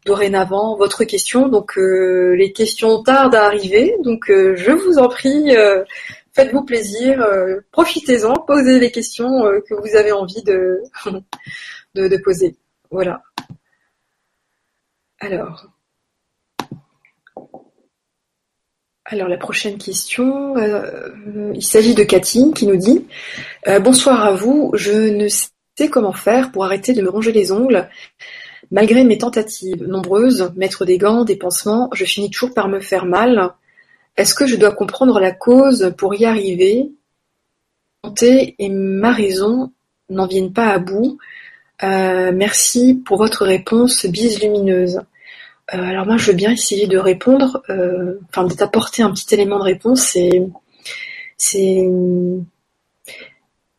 dorénavant 0.06 0.76
votre 0.78 1.04
question. 1.04 1.48
Donc 1.48 1.76
les 1.78 2.52
questions 2.54 3.04
tardent 3.04 3.36
à 3.36 3.46
arriver, 3.46 3.96
donc 4.04 4.26
je 4.30 4.72
vous 4.72 4.98
en 4.98 5.08
prie 5.08 5.56
faites-vous 6.34 6.64
plaisir, 6.64 7.22
euh, 7.22 7.60
profitez-en, 7.72 8.34
posez 8.34 8.80
les 8.80 8.92
questions 8.92 9.46
euh, 9.46 9.60
que 9.68 9.76
vous 9.76 9.96
avez 9.96 10.12
envie 10.12 10.44
de, 11.96 12.18
poser. 12.24 12.56
Voilà. 12.92 13.24
Alors. 15.20 15.68
Alors 19.06 19.28
la 19.28 19.38
prochaine 19.38 19.78
question, 19.78 20.58
euh, 20.58 21.52
il 21.54 21.64
s'agit 21.64 21.94
de 21.94 22.04
Cathy 22.04 22.52
qui 22.54 22.66
nous 22.66 22.78
dit 22.78 23.06
Bonsoir 23.82 24.24
à 24.24 24.32
vous, 24.32 24.72
je 24.76 24.94
ne 24.94 25.28
sais 25.28 25.90
comment 25.90 26.14
faire 26.14 26.52
pour 26.52 26.64
arrêter 26.64 26.94
de 26.94 27.02
me 27.02 27.10
ronger 27.10 27.32
les 27.32 27.52
ongles. 27.52 27.90
Malgré 28.72 29.04
mes 29.04 29.18
tentatives 29.18 29.84
nombreuses, 29.84 30.54
mettre 30.56 30.86
des 30.86 30.98
gants, 30.98 31.26
des 31.26 31.36
pansements, 31.36 31.90
je 31.94 32.06
finis 32.06 32.32
toujours 32.32 32.54
par 32.54 32.70
me 32.70 32.80
faire 32.80 33.06
mal. 33.06 33.54
Est-ce 34.16 34.36
que 34.36 34.46
je 34.46 34.56
dois 34.56 34.72
comprendre 34.72 35.20
la 35.20 35.32
cause 35.32 35.94
pour 35.98 36.14
y 36.14 36.26
arriver? 36.26 36.92
Santé 38.04 38.56
et 38.60 38.70
ma 38.70 39.12
raison 39.12 39.72
n'en 40.10 40.28
viennent 40.28 40.54
pas 40.54 40.70
à 40.70 40.80
bout. 40.80 41.18
Euh, 41.84 42.32
merci 42.34 43.02
pour 43.06 43.18
votre 43.18 43.46
réponse, 43.46 44.06
bise 44.06 44.42
lumineuse. 44.42 45.02
Euh, 45.74 45.82
alors 45.82 46.06
moi, 46.06 46.18
je 46.18 46.28
veux 46.32 46.38
bien 46.38 46.52
essayer 46.52 46.88
de 46.88 46.98
répondre, 46.98 47.64
euh, 47.70 48.20
enfin 48.30 48.44
de 48.46 48.54
t'apporter 48.54 49.02
un 49.02 49.12
petit 49.12 49.34
élément 49.34 49.58
de 49.58 49.64
réponse. 49.64 50.02
C'est 50.02 50.44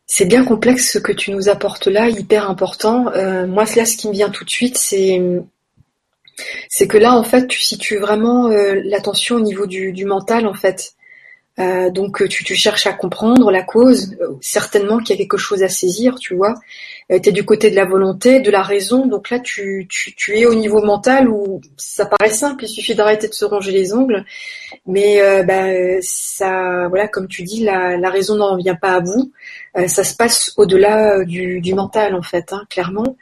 c'est 0.07 0.25
bien 0.25 0.45
complexe 0.45 0.91
ce 0.91 0.99
que 0.99 1.11
tu 1.11 1.31
nous 1.31 1.49
apportes 1.49 1.87
là, 1.87 2.09
hyper 2.09 2.49
important. 2.49 3.05
moi, 3.47 3.65
là, 3.75 3.85
ce 3.85 3.97
qui 3.97 4.07
me 4.07 4.13
vient 4.13 4.29
tout 4.29 4.45
de 4.45 4.49
suite, 4.49 4.77
c'est 4.77 5.21
c'est 6.69 6.87
que 6.87 6.97
là, 6.97 7.15
en 7.15 7.23
fait, 7.23 7.47
tu 7.47 7.61
situes 7.61 7.97
vraiment 7.97 8.49
euh, 8.49 8.81
l'attention 8.83 9.37
au 9.37 9.39
niveau 9.39 9.65
du, 9.65 10.05
mental, 10.05 10.47
en 10.47 10.53
fait. 10.53 10.93
Euh, 11.57 11.89
donc 11.89 12.27
tu, 12.27 12.53
cherches 12.53 12.85
à 12.85 12.91
comprendre 12.91 13.49
la 13.49 13.63
cause, 13.63 14.17
euh, 14.19 14.33
certainement 14.41 14.97
qu'il 14.97 15.11
y 15.11 15.13
a 15.13 15.17
quelque 15.17 15.37
chose 15.37 15.63
à 15.63 15.69
saisir, 15.69 16.15
tu 16.15 16.35
vois. 16.35 16.53
tu 17.09 17.15
es 17.15 17.31
du 17.31 17.45
côté 17.45 17.71
de 17.71 17.77
la 17.77 17.85
volonté, 17.85 18.41
de 18.41 18.51
la 18.51 18.61
raison, 18.61 19.07
donc 19.07 19.29
là 19.29 19.39
tu, 19.39 19.87
tu, 19.89 20.37
es 20.37 20.45
au 20.45 20.53
niveau 20.53 20.81
mental 20.83 21.29
où 21.29 21.61
ça 21.77 22.05
paraît 22.05 22.33
simple, 22.33 22.65
il 22.65 22.67
suffit 22.67 22.93
d'arrêter 22.93 23.29
de 23.29 23.33
se 23.33 23.45
ronger 23.45 23.71
les 23.71 23.93
ongles, 23.93 24.25
mais 24.85 25.21
bah, 25.45 25.67
ça, 26.01 26.89
voilà, 26.89 27.07
comme 27.07 27.29
tu 27.29 27.43
dis, 27.43 27.63
la, 27.63 28.09
raison 28.09 28.35
n'en 28.35 28.57
vient 28.57 28.75
pas 28.75 28.95
à 28.95 28.99
bout, 28.99 29.31
ça 29.87 30.03
se 30.03 30.13
passe 30.13 30.51
au-delà 30.57 31.23
du, 31.23 31.61
du 31.61 31.73
mental 31.73 32.15
en 32.15 32.21
fait, 32.21 32.51
hein, 32.51 32.65
clairement. 32.69 33.15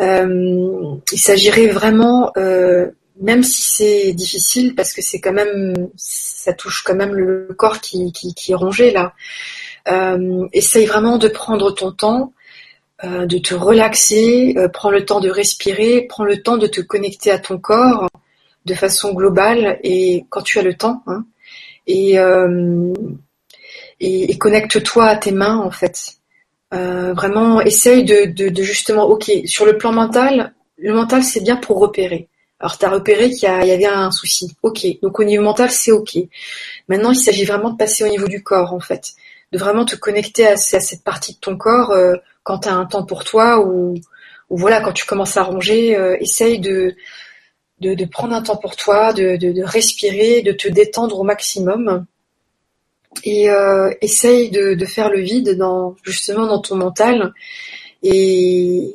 Euh, 0.00 0.96
il 1.12 1.18
s'agirait 1.18 1.68
vraiment, 1.68 2.32
euh, 2.36 2.90
même 3.20 3.42
si 3.42 3.62
c'est 3.62 4.12
difficile, 4.12 4.74
parce 4.74 4.92
que 4.92 5.02
c'est 5.02 5.20
quand 5.20 5.32
même, 5.32 5.74
ça 5.96 6.52
touche 6.52 6.82
quand 6.82 6.94
même 6.94 7.14
le 7.14 7.48
corps 7.56 7.80
qui, 7.80 8.12
qui, 8.12 8.52
est 8.52 8.56
rongé 8.56 8.90
là. 8.90 9.14
Euh, 9.88 10.46
essaye 10.52 10.86
vraiment 10.86 11.18
de 11.18 11.28
prendre 11.28 11.70
ton 11.72 11.92
temps, 11.92 12.32
de 13.02 13.38
te 13.38 13.54
relaxer, 13.54 14.54
prends 14.72 14.90
le 14.90 15.04
temps 15.04 15.20
de 15.20 15.28
respirer, 15.28 16.06
prends 16.08 16.24
le 16.24 16.42
temps 16.42 16.56
de 16.56 16.66
te 16.66 16.80
connecter 16.80 17.30
à 17.30 17.38
ton 17.38 17.58
corps 17.58 18.08
de 18.64 18.72
façon 18.72 19.12
globale 19.12 19.78
et 19.82 20.24
quand 20.30 20.40
tu 20.40 20.58
as 20.58 20.62
le 20.62 20.74
temps. 20.74 21.02
Hein, 21.06 21.26
et, 21.86 22.16
et 24.00 24.38
connecte-toi 24.38 25.04
à 25.04 25.16
tes 25.16 25.32
mains 25.32 25.58
en 25.58 25.70
fait. 25.70 26.14
Euh, 26.74 27.12
vraiment, 27.14 27.60
essaye 27.60 28.04
de, 28.04 28.62
justement, 28.62 29.04
ok, 29.04 29.30
sur 29.46 29.64
le 29.64 29.78
plan 29.78 29.92
mental, 29.92 30.54
le 30.78 30.92
mental 30.92 31.22
c'est 31.22 31.40
bien 31.40 31.56
pour 31.56 31.78
repérer. 31.78 32.28
Alors 32.58 32.78
tu 32.78 32.84
as 32.84 32.90
repéré 32.90 33.30
qu'il 33.30 33.48
y, 33.48 33.70
avait 33.70 33.84
un 33.86 34.10
souci, 34.10 34.56
ok. 34.62 34.86
Donc 35.02 35.20
au 35.20 35.24
niveau 35.24 35.42
mental 35.42 35.70
c'est 35.70 35.92
ok. 35.92 36.16
Maintenant 36.88 37.10
il 37.10 37.16
s'agit 37.16 37.44
vraiment 37.44 37.70
de 37.70 37.76
passer 37.76 38.04
au 38.04 38.08
niveau 38.08 38.26
du 38.26 38.42
corps 38.42 38.72
en 38.72 38.80
fait, 38.80 39.12
de 39.52 39.58
vraiment 39.58 39.84
te 39.84 39.96
connecter 39.96 40.46
à, 40.46 40.56
cette 40.56 41.04
partie 41.04 41.34
de 41.34 41.38
ton 41.38 41.56
corps 41.56 41.90
euh, 41.90 42.14
quand 42.42 42.60
tu 42.60 42.68
as 42.68 42.74
un 42.74 42.86
temps 42.86 43.04
pour 43.04 43.24
toi 43.24 43.60
ou, 43.60 43.94
voilà 44.50 44.80
quand 44.80 44.92
tu 44.92 45.04
commences 45.04 45.36
à 45.36 45.42
ronger, 45.42 45.96
euh, 45.96 46.16
essaye 46.20 46.58
de, 46.58 46.94
de, 47.80 48.04
prendre 48.04 48.34
un 48.34 48.42
temps 48.42 48.56
pour 48.56 48.76
toi, 48.76 49.12
de, 49.12 49.36
de 49.36 49.62
respirer, 49.62 50.42
de 50.42 50.52
te 50.52 50.68
détendre 50.68 51.18
au 51.18 51.24
maximum 51.24 52.06
et 53.22 53.50
euh, 53.50 53.92
essaye 54.00 54.50
de, 54.50 54.74
de, 54.74 54.84
faire 54.86 55.10
le 55.10 55.20
vide 55.20 55.56
dans 55.56 55.94
justement 56.02 56.46
dans 56.46 56.60
ton 56.60 56.76
mental 56.76 57.32
et, 58.02 58.92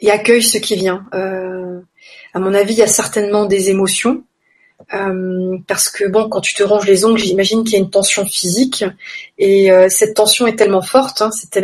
et 0.00 0.10
accueille 0.10 0.42
ce 0.42 0.58
qui 0.58 0.76
vient. 0.76 1.06
Euh, 1.14 1.80
à 2.34 2.38
mon 2.38 2.54
avis, 2.54 2.74
il 2.74 2.78
y 2.78 2.82
a 2.82 2.86
certainement 2.86 3.46
des 3.46 3.70
émotions 3.70 4.24
euh, 4.94 5.58
parce 5.66 5.90
que 5.90 6.04
bon, 6.08 6.28
quand 6.28 6.40
tu 6.40 6.54
te 6.54 6.62
ranges 6.62 6.86
les 6.86 7.04
ongles, 7.04 7.18
j'imagine 7.18 7.64
qu'il 7.64 7.74
y 7.74 7.76
a 7.76 7.78
une 7.78 7.90
tension 7.90 8.26
physique 8.26 8.84
et 9.38 9.70
euh, 9.70 9.88
cette 9.88 10.14
tension 10.14 10.46
est 10.46 10.56
tellement 10.56 10.82
forte, 10.82 11.22
hein, 11.22 11.30
cet, 11.30 11.56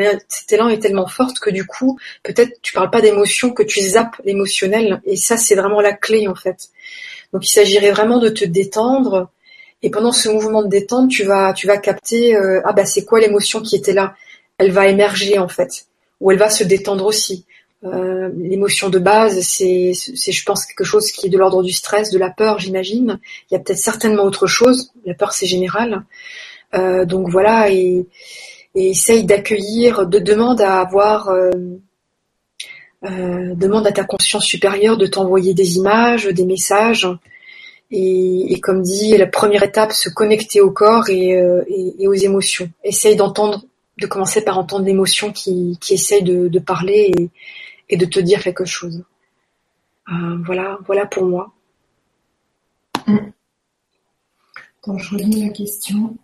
élan, 0.53 0.69
est 0.69 0.79
tellement 0.79 1.07
forte 1.07 1.39
que 1.39 1.51
du 1.51 1.67
coup, 1.67 1.99
peut-être 2.23 2.61
tu 2.63 2.73
parles 2.73 2.91
pas 2.91 3.01
d'émotion, 3.01 3.51
que 3.51 3.63
tu 3.63 3.81
zappes 3.81 4.21
l'émotionnel 4.25 5.01
et 5.05 5.17
ça 5.17 5.37
c'est 5.37 5.55
vraiment 5.55 5.81
la 5.81 5.93
clé 5.93 6.29
en 6.29 6.35
fait. 6.35 6.69
Donc 7.33 7.47
il 7.47 7.51
s'agirait 7.51 7.91
vraiment 7.91 8.19
de 8.19 8.29
te 8.29 8.45
détendre, 8.45 9.31
et 9.83 9.91
pendant 9.91 10.13
ce 10.13 10.29
mouvement 10.29 10.63
de 10.63 10.69
détente, 10.69 11.11
tu 11.11 11.25
vas, 11.25 11.53
tu 11.53 11.67
vas 11.67 11.79
capter, 11.79 12.35
euh, 12.35 12.61
ah 12.65 12.73
bah 12.73 12.85
c'est 12.85 13.05
quoi 13.05 13.21
l'émotion 13.21 13.61
qui 13.61 13.77
était 13.77 13.93
là? 13.93 14.15
Elle 14.59 14.73
va 14.73 14.89
émerger 14.89 15.39
en 15.39 15.49
fait, 15.49 15.87
ou 16.21 16.31
elle 16.31 16.39
va 16.39 16.51
se 16.51 16.65
détendre 16.65 17.07
aussi. 17.07 17.45
Euh, 17.85 18.29
l'émotion 18.37 18.89
de 18.89 18.99
base, 18.99 19.41
c'est, 19.43 19.93
c'est, 19.95 20.33
je 20.33 20.45
pense, 20.45 20.67
quelque 20.67 20.85
chose 20.85 21.13
qui 21.13 21.27
est 21.27 21.31
de 21.31 21.39
l'ordre 21.39 21.63
du 21.63 21.71
stress, 21.71 22.11
de 22.11 22.19
la 22.19 22.31
peur, 22.31 22.59
j'imagine. 22.59 23.21
Il 23.49 23.55
y 23.55 23.57
a 23.57 23.61
peut-être 23.61 23.79
certainement 23.79 24.25
autre 24.25 24.49
chose. 24.49 24.91
La 25.07 25.15
peur, 25.15 25.33
c'est 25.33 25.47
général. 25.47 26.05
Euh, 26.75 27.05
donc 27.05 27.29
voilà, 27.29 27.71
et, 27.71 28.05
et 28.75 28.91
essaye 28.91 29.25
d'accueillir, 29.25 30.07
de 30.07 30.19
demande 30.19 30.61
à 30.61 30.81
avoir, 30.81 31.29
euh, 31.29 31.53
demande 33.03 33.87
à 33.87 33.93
ta 33.93 34.03
conscience 34.03 34.45
supérieure 34.45 34.97
de 34.97 35.07
t'envoyer 35.07 35.55
des 35.55 35.77
images, 35.77 36.27
des 36.27 36.45
messages, 36.45 37.09
et, 37.91 38.61
comme 38.61 38.83
dit, 38.83 39.17
la 39.17 39.27
première 39.27 39.63
étape, 39.63 39.93
se 39.93 40.11
connecter 40.11 40.61
au 40.61 40.71
corps 40.71 41.09
et, 41.09 41.37
euh, 41.37 41.65
aux 42.01 42.15
émotions. 42.15 42.71
Essaye 42.85 43.17
d'entendre, 43.17 43.65
de 43.99 44.07
commencer 44.07 44.45
par 44.45 44.59
entendre 44.59 44.85
l'émotion 44.85 45.33
qui, 45.33 45.79
qui 45.81 45.95
essaye 45.95 46.23
de, 46.23 46.59
parler 46.59 47.13
et, 47.89 47.97
de 47.97 48.05
te 48.05 48.21
dire 48.21 48.43
quelque 48.43 48.67
chose. 48.67 49.05
Euh, 50.11 50.39
voilà, 50.45 50.79
voilà 50.87 51.07
pour 51.07 51.25
moi. 51.25 51.53
Attends, 54.83 54.99
je 54.99 55.15
relis 55.15 55.43
la 55.43 55.49
question. 55.51 56.17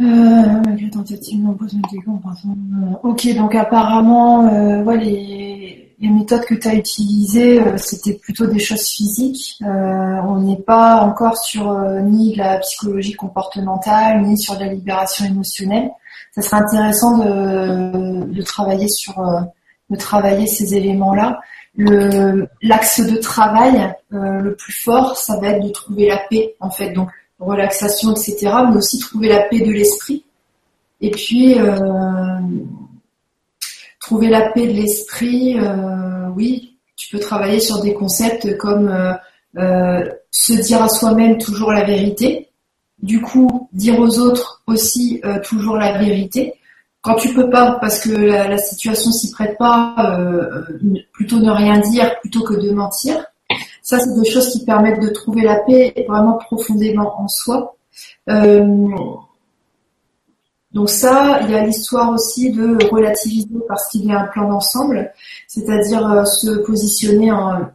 Euh, 0.00 0.88
tentative 0.90 1.40
nombreuses 1.40 1.76
euh, 1.76 2.96
Ok, 3.04 3.32
donc 3.36 3.54
apparemment, 3.54 4.48
euh, 4.48 4.82
ouais, 4.82 4.98
les, 4.98 5.83
les, 6.00 6.08
méthodes 6.08 6.44
que 6.44 6.54
tu 6.54 6.68
as 6.68 6.74
utilisées, 6.74 7.60
euh, 7.60 7.76
c'était 7.76 8.14
plutôt 8.14 8.46
des 8.46 8.58
choses 8.58 8.86
physiques. 8.88 9.56
Euh, 9.62 9.66
on 9.66 10.40
n'est 10.40 10.60
pas 10.60 11.02
encore 11.02 11.36
sur 11.38 11.70
euh, 11.70 12.00
ni 12.00 12.34
la 12.34 12.58
psychologie 12.58 13.14
comportementale, 13.14 14.22
ni 14.22 14.38
sur 14.38 14.58
la 14.58 14.66
libération 14.66 15.24
émotionnelle. 15.24 15.90
Ça 16.34 16.42
serait 16.42 16.62
intéressant 16.62 17.18
de, 17.18 18.24
de 18.24 18.42
travailler 18.42 18.88
sur 18.88 19.14
de 19.90 19.96
travailler 19.96 20.46
ces 20.46 20.74
éléments-là. 20.74 21.40
L'axe 21.76 23.00
de 23.00 23.16
travail 23.18 23.94
le 24.10 24.54
plus 24.56 24.72
fort, 24.72 25.16
ça 25.16 25.38
va 25.38 25.50
être 25.50 25.62
de 25.64 25.68
trouver 25.68 26.08
la 26.08 26.18
paix, 26.28 26.56
en 26.58 26.70
fait. 26.70 26.92
Donc 26.92 27.08
relaxation, 27.38 28.12
etc., 28.12 28.52
mais 28.68 28.76
aussi 28.76 28.98
trouver 28.98 29.28
la 29.28 29.42
paix 29.42 29.60
de 29.60 29.70
l'esprit. 29.70 30.24
Et 31.00 31.10
puis, 31.10 31.58
euh, 31.58 32.38
trouver 34.04 34.28
la 34.28 34.50
paix 34.50 34.66
de 34.66 34.72
l'esprit, 34.72 35.58
euh, 35.58 36.28
oui, 36.36 36.78
tu 36.96 37.08
peux 37.10 37.20
travailler 37.20 37.60
sur 37.60 37.80
des 37.80 37.94
concepts 37.94 38.56
comme 38.58 38.88
euh, 39.56 40.04
se 40.30 40.52
dire 40.52 40.82
à 40.82 40.88
soi-même 40.88 41.38
toujours 41.38 41.72
la 41.72 41.84
vérité, 41.84 42.48
du 43.02 43.20
coup, 43.20 43.68
dire 43.72 43.98
aux 43.98 44.18
autres 44.18 44.62
aussi 44.66 45.20
toujours 45.42 45.76
la 45.76 45.98
vérité. 45.98 46.54
Quand 47.02 47.16
tu 47.16 47.34
peux 47.34 47.50
pas, 47.50 47.78
parce 47.80 48.00
que 48.00 48.10
la, 48.10 48.48
la 48.48 48.58
situation 48.58 49.10
s'y 49.10 49.30
prête 49.30 49.58
pas, 49.58 49.94
plutôt 51.12 51.38
ne 51.38 51.50
rien 51.50 51.78
dire 51.80 52.18
plutôt 52.20 52.42
que 52.42 52.54
de 52.54 52.70
mentir. 52.70 53.24
Ça, 53.82 53.98
c'est 54.00 54.18
des 54.18 54.30
choses 54.30 54.48
qui 54.50 54.64
permettent 54.64 55.02
de 55.02 55.08
trouver 55.08 55.42
la 55.42 55.56
paix 55.56 55.92
vraiment 56.08 56.38
profondément 56.38 57.20
en 57.20 57.28
soi. 57.28 57.76
Euh, 58.30 58.96
donc 60.74 60.90
ça, 60.90 61.38
il 61.42 61.52
y 61.52 61.54
a 61.54 61.64
l'histoire 61.64 62.12
aussi 62.12 62.50
de 62.50 62.76
relativiser 62.90 63.48
parce 63.68 63.88
qu'il 63.88 64.06
y 64.06 64.12
a 64.12 64.20
un 64.20 64.26
plan 64.26 64.48
d'ensemble, 64.48 65.12
c'est-à-dire 65.46 66.04
euh, 66.10 66.24
se 66.24 66.50
positionner 66.50 67.30
en, 67.30 67.68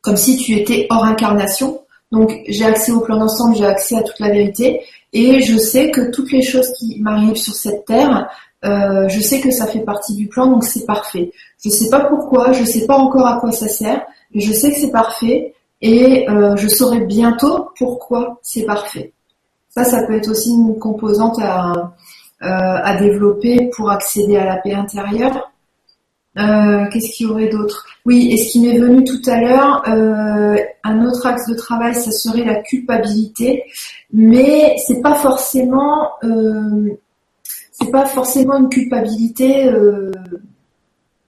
comme 0.00 0.16
si 0.16 0.36
tu 0.36 0.52
étais 0.52 0.88
hors 0.90 1.04
incarnation. 1.04 1.80
Donc 2.10 2.36
j'ai 2.48 2.64
accès 2.64 2.90
au 2.90 3.00
plan 3.00 3.18
d'ensemble, 3.18 3.56
j'ai 3.56 3.64
accès 3.64 3.96
à 3.96 4.02
toute 4.02 4.18
la 4.18 4.30
vérité, 4.30 4.82
et 5.12 5.40
je 5.42 5.56
sais 5.56 5.90
que 5.92 6.10
toutes 6.10 6.32
les 6.32 6.42
choses 6.42 6.72
qui 6.76 7.00
m'arrivent 7.00 7.36
sur 7.36 7.54
cette 7.54 7.84
terre, 7.86 8.28
euh, 8.64 9.08
je 9.08 9.20
sais 9.20 9.40
que 9.40 9.50
ça 9.52 9.66
fait 9.66 9.80
partie 9.80 10.14
du 10.14 10.26
plan, 10.26 10.48
donc 10.48 10.64
c'est 10.64 10.84
parfait. 10.84 11.32
Je 11.64 11.70
sais 11.70 11.88
pas 11.88 12.00
pourquoi, 12.00 12.52
je 12.52 12.64
sais 12.64 12.84
pas 12.86 12.96
encore 12.96 13.26
à 13.26 13.38
quoi 13.38 13.52
ça 13.52 13.68
sert, 13.68 14.04
je 14.34 14.52
sais 14.52 14.72
que 14.72 14.76
c'est 14.76 14.90
parfait 14.90 15.54
et 15.80 16.28
euh, 16.28 16.56
je 16.56 16.68
saurai 16.68 17.00
bientôt 17.00 17.70
pourquoi 17.78 18.40
c'est 18.42 18.64
parfait. 18.64 19.12
Ça, 19.74 19.84
ça 19.84 20.06
peut 20.06 20.14
être 20.14 20.28
aussi 20.28 20.50
une 20.50 20.78
composante 20.78 21.38
à, 21.40 21.94
euh, 22.42 22.98
développer 22.98 23.70
pour 23.74 23.90
accéder 23.90 24.36
à 24.36 24.44
la 24.44 24.56
paix 24.56 24.74
intérieure. 24.74 25.50
Euh, 26.38 26.86
Qu'est-ce 26.90 27.12
qu'il 27.14 27.26
y 27.26 27.30
aurait 27.30 27.48
d'autre? 27.48 27.86
Oui, 28.04 28.30
et 28.32 28.36
ce 28.36 28.52
qui 28.52 28.60
m'est 28.60 28.78
venu 28.78 29.04
tout 29.04 29.22
à 29.26 29.40
l'heure, 29.40 29.82
euh, 29.88 30.56
un 30.84 31.06
autre 31.06 31.26
axe 31.26 31.46
de 31.46 31.54
travail, 31.54 31.94
ça 31.94 32.10
serait 32.10 32.44
la 32.44 32.56
culpabilité, 32.56 33.64
mais 34.12 34.76
c'est 34.86 35.00
pas 35.00 35.14
forcément, 35.14 36.10
c'est 37.72 37.90
pas 37.90 38.06
forcément 38.06 38.58
une 38.58 38.68
culpabilité 38.68 39.70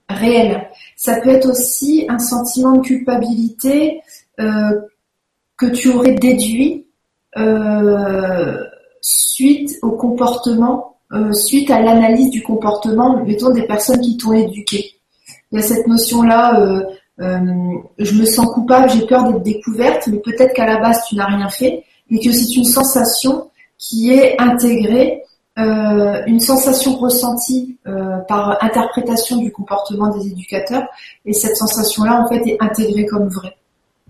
réelle. 0.08 0.68
Ça 0.96 1.20
peut 1.20 1.30
être 1.30 1.48
aussi 1.48 2.06
un 2.08 2.18
sentiment 2.18 2.72
de 2.72 2.82
culpabilité 2.82 4.02
que 4.36 5.66
tu 5.66 5.90
aurais 5.90 6.14
déduit 6.14 6.83
suite 9.00 9.78
au 9.82 9.92
comportement, 9.92 10.96
euh, 11.12 11.32
suite 11.32 11.70
à 11.70 11.80
l'analyse 11.80 12.30
du 12.30 12.42
comportement, 12.42 13.22
mettons 13.24 13.50
des 13.50 13.66
personnes 13.66 14.00
qui 14.00 14.16
t'ont 14.16 14.32
éduqué. 14.32 14.92
Il 15.52 15.60
y 15.60 15.62
a 15.62 15.66
cette 15.66 15.86
notion-là, 15.86 16.84
je 17.18 18.20
me 18.20 18.24
sens 18.24 18.46
coupable, 18.52 18.90
j'ai 18.90 19.06
peur 19.06 19.24
d'être 19.24 19.42
découverte, 19.42 20.08
mais 20.08 20.18
peut-être 20.18 20.52
qu'à 20.54 20.66
la 20.66 20.78
base 20.78 21.04
tu 21.08 21.14
n'as 21.16 21.26
rien 21.26 21.48
fait, 21.48 21.84
et 22.10 22.18
que 22.18 22.32
c'est 22.32 22.56
une 22.56 22.64
sensation 22.64 23.50
qui 23.78 24.12
est 24.12 24.40
intégrée 24.40 25.24
euh, 25.56 26.24
une 26.26 26.40
sensation 26.40 26.96
ressentie 26.96 27.78
euh, 27.86 28.18
par 28.26 28.58
interprétation 28.60 29.36
du 29.36 29.52
comportement 29.52 30.08
des 30.08 30.26
éducateurs, 30.26 30.84
et 31.24 31.32
cette 31.32 31.56
sensation-là, 31.56 32.24
en 32.24 32.28
fait, 32.28 32.42
est 32.44 32.56
intégrée 32.60 33.06
comme 33.06 33.28
vraie. 33.28 33.56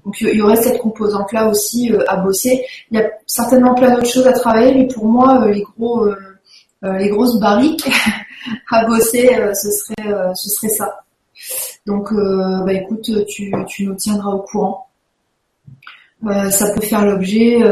Donc 0.04 0.20
il 0.20 0.34
y 0.34 0.42
aurait 0.42 0.56
cette 0.56 0.78
composante-là 0.78 1.48
aussi 1.48 1.92
euh, 1.92 2.04
à 2.08 2.16
bosser. 2.16 2.64
Il 2.90 2.98
y 2.98 3.02
a 3.02 3.08
certainement 3.26 3.74
plein 3.74 3.94
d'autres 3.94 4.10
choses 4.10 4.26
à 4.26 4.32
travailler, 4.32 4.74
mais 4.74 4.86
pour 4.86 5.06
moi, 5.06 5.46
les 5.48 5.62
gros, 5.62 6.08
les 6.82 7.08
grosses 7.08 7.40
barriques 7.40 7.88
à 8.70 8.84
bosser, 8.86 9.30
ce 9.54 9.70
serait, 9.70 10.34
ce 10.34 10.50
serait 10.50 10.68
ça. 10.68 11.00
Donc, 11.86 12.12
bah 12.12 12.72
écoute, 12.72 13.10
tu, 13.26 13.52
tu 13.66 13.86
nous 13.86 13.94
tiendras 13.94 14.30
au 14.30 14.40
courant. 14.40 14.88
ça 16.50 16.70
peut 16.74 16.82
faire 16.82 17.06
l'objet 17.06 17.62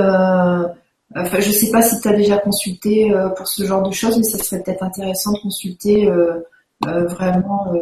Enfin, 1.15 1.41
je 1.41 1.51
sais 1.51 1.71
pas 1.71 1.83
si 1.83 2.01
tu 2.01 2.09
as 2.09 2.15
déjà 2.15 2.39
consulté 2.39 3.13
euh, 3.13 3.29
pour 3.31 3.47
ce 3.47 3.65
genre 3.65 3.83
de 3.83 3.93
choses, 3.93 4.17
mais 4.17 4.25
ça 4.25 4.39
serait 4.39 4.63
peut-être 4.63 4.83
intéressant 4.83 5.33
de 5.33 5.39
consulter 5.39 6.09
euh, 6.09 6.41
euh, 6.87 7.07
vraiment 7.07 7.73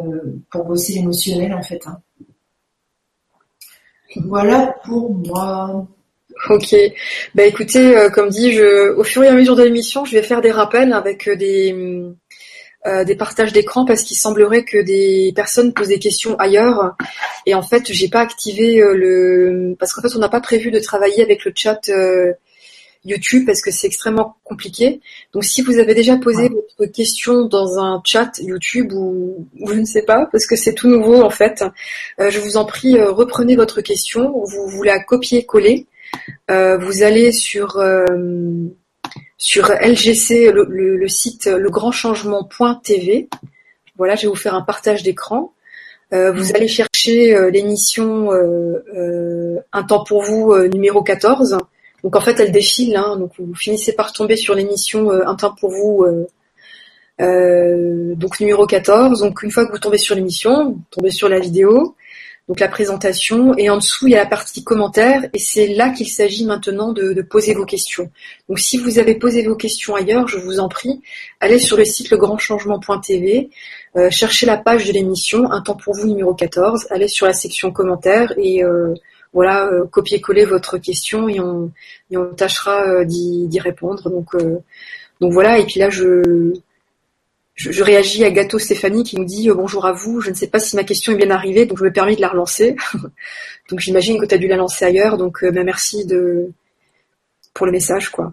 pour 0.51 0.65
bosser 0.65 0.95
l'émotionnel 0.95 1.55
en 1.55 1.63
fait. 1.63 1.81
Hein. 1.87 2.01
Voilà 4.17 4.75
pour 4.85 5.15
moi. 5.15 5.87
Ok. 6.49 6.75
Bah 7.35 7.45
écoutez, 7.45 7.95
comme 8.15 8.31
dit, 8.31 8.53
je, 8.53 8.95
au 8.95 9.05
fur 9.05 9.23
et 9.23 9.29
à 9.29 9.35
mesure 9.35 9.57
de 9.57 9.63
l'émission, 9.63 10.05
je 10.05 10.13
vais 10.13 10.23
faire 10.23 10.41
des 10.41 10.51
rappels 10.51 10.93
avec 10.93 11.29
des 11.29 11.75
des 13.05 13.15
partages 13.15 13.53
d'écran 13.53 13.85
parce 13.85 14.03
qu'il 14.03 14.17
semblerait 14.17 14.65
que 14.65 14.79
des 14.79 15.35
personnes 15.37 15.75
posent 15.75 15.89
des 15.89 15.99
questions 15.99 16.35
ailleurs 16.37 16.97
et 17.45 17.55
en 17.55 17.61
fait 17.61 17.93
j'ai 17.93 18.09
pas 18.09 18.21
activé 18.21 18.81
le 18.81 19.77
parce 19.79 19.93
qu'en 19.93 20.01
fait 20.01 20.17
on 20.17 20.19
n'a 20.19 20.31
pas 20.31 20.41
prévu 20.41 20.71
de 20.71 20.79
travailler 20.79 21.23
avec 21.23 21.45
le 21.45 21.53
chat 21.55 21.79
YouTube 23.05 23.47
parce 23.47 23.63
que 23.63 23.71
c'est 23.71 23.87
extrêmement 23.87 24.37
compliqué. 24.45 25.01
Donc 25.33 25.45
si 25.45 25.63
vous 25.63 25.79
avez 25.79 25.95
déjà 25.95 26.17
posé 26.17 26.49
votre 26.49 26.93
question 26.93 27.47
dans 27.47 27.79
un 27.79 28.03
chat 28.05 28.31
YouTube 28.41 28.93
ou, 28.93 29.47
je 29.67 29.75
ne 29.75 29.85
sais 29.85 30.03
pas, 30.03 30.27
parce 30.31 30.47
que 30.47 30.57
c'est 30.57 30.75
tout 30.75 30.89
nouveau 30.89 31.23
en 31.23 31.31
fait, 31.31 31.65
euh, 32.21 32.31
je 32.31 32.41
vous 32.41 32.57
en 32.57 32.65
prie, 32.65 32.99
euh, 32.99 33.11
reprenez 33.11 33.57
votre 33.57 33.81
question, 33.81 34.33
vous, 34.45 34.67
vous 34.67 34.83
la 34.83 35.03
copiez-coller. 35.03 35.87
Euh, 36.51 36.77
vous 36.77 37.03
allez 37.03 37.33
sur 37.33 37.83
sur 39.39 39.71
LGC, 39.71 40.53
le, 40.53 41.09
site 41.09 41.47
legrandchangement.tv. 41.47 43.29
Voilà, 43.97 44.15
je 44.17 44.23
vais 44.23 44.29
vous 44.29 44.35
faire 44.35 44.55
un 44.55 44.63
partage 44.63 45.03
d'écran. 45.03 45.53
vous 46.11 46.53
allez 46.55 46.69
chercher 46.69 47.51
l'émission 47.51 48.31
Un 49.73 49.83
temps 49.85 50.05
pour 50.05 50.23
vous 50.23 50.57
numéro 50.69 51.03
14 51.03 51.59
donc 52.03 52.17
en 52.17 52.21
fait, 52.21 52.39
elle 52.41 52.53
défile. 52.53 52.97
Hein, 52.97 53.17
donc 53.17 53.33
vous 53.39 53.55
finissez 53.55 53.93
par 53.93 54.13
tomber 54.13 54.37
sur 54.37 54.55
l'émission 54.55 55.11
euh, 55.11 55.27
Un 55.27 55.35
temps 55.35 55.55
pour 55.59 55.71
vous, 55.71 56.05
euh, 56.05 56.27
euh, 57.21 58.15
donc 58.15 58.41
numéro 58.41 58.67
14. 58.67 59.21
Donc 59.21 59.43
une 59.43 59.51
fois 59.51 59.67
que 59.67 59.73
vous 59.73 59.79
tombez 59.79 59.99
sur 59.99 60.15
l'émission, 60.15 60.71
vous 60.73 60.83
tombez 60.91 61.11
sur 61.11 61.29
la 61.29 61.39
vidéo, 61.39 61.97
donc 62.49 62.61
la 62.61 62.69
présentation, 62.69 63.55
et 63.57 63.71
en 63.71 63.77
dessous 63.77 64.07
il 64.07 64.13
y 64.13 64.17
a 64.17 64.19
la 64.19 64.27
partie 64.27 64.65
commentaires, 64.65 65.25
et 65.33 65.39
c'est 65.39 65.69
là 65.69 65.91
qu'il 65.91 66.09
s'agit 66.09 66.47
maintenant 66.47 66.93
de, 66.93 67.23
poser 67.23 67.55
vos 67.55 67.67
questions. 67.67 68.11
Donc 68.49 68.59
si 68.59 68.79
vous 68.79 68.99
avez 68.99 69.15
posé 69.15 69.47
vos 69.47 69.55
questions 69.55 69.95
ailleurs, 69.95 70.27
je 70.27 70.39
vous 70.39 70.59
en 70.59 70.69
prie, 70.69 71.01
allez 71.41 71.59
sur 71.59 71.77
le 71.77 71.85
site 71.85 72.11
legrandchangement.tv, 72.11 73.51
euh, 73.97 74.11
cherchez 74.11 74.47
la 74.47 74.57
page 74.57 74.87
de 74.87 74.93
l'émission 74.93 75.51
Un 75.53 75.61
temps 75.61 75.77
pour 75.77 75.95
vous 75.95 76.09
numéro 76.09 76.35
14, 76.35 76.87
allez 76.91 77.09
sur 77.09 77.27
la 77.27 77.35
section 77.35 77.71
commentaires 77.71 78.33
et 78.39 78.65
voilà, 79.33 79.67
euh, 79.69 79.87
copier-coller 79.87 80.45
votre 80.45 80.79
question 80.79 81.29
et 81.29 81.41
on, 81.41 81.73
tâchera 82.37 82.87
euh, 82.87 83.05
d'y 83.05 83.61
répondre. 83.61 84.11
Donc, 84.11 84.35
euh, 84.35 84.59
donc 85.21 85.33
voilà, 85.33 85.59
et 85.59 85.67
puis 85.67 85.79
là, 85.79 85.91
je, 85.91 86.53
je, 87.55 87.83
réagis 87.83 88.25
à 88.25 88.31
Gâteau 88.31 88.59
Stéphanie 88.59 89.05
qui 89.05 89.17
nous 89.17 89.25
dit 89.25 89.49
bonjour 89.51 89.87
à 89.87 89.93
vous, 89.93 90.21
je 90.21 90.31
ne 90.31 90.35
sais 90.35 90.49
pas 90.49 90.59
si 90.59 90.77
ma 90.77 90.85
question 90.85 91.13
est 91.13 91.17
bien 91.17 91.31
arrivée, 91.31 91.67
donc 91.67 91.79
je 91.79 91.85
me 91.85 91.93
permets 91.93 92.17
de 92.17 92.21
la 92.21 92.29
relancer. 92.29 92.75
donc 93.71 93.81
j'imagine 93.81 94.19
que 94.19 94.27
tu 94.27 94.35
as 94.35 94.39
dû 94.39 94.49
la 94.49 94.57
lancer 94.57 94.85
ailleurs, 94.85 95.17
donc 95.17 95.45
ben, 95.45 95.65
merci 95.65 96.07
de 96.07 96.51
pour 97.55 97.67
le 97.67 97.73
message. 97.73 98.11
quoi. 98.11 98.33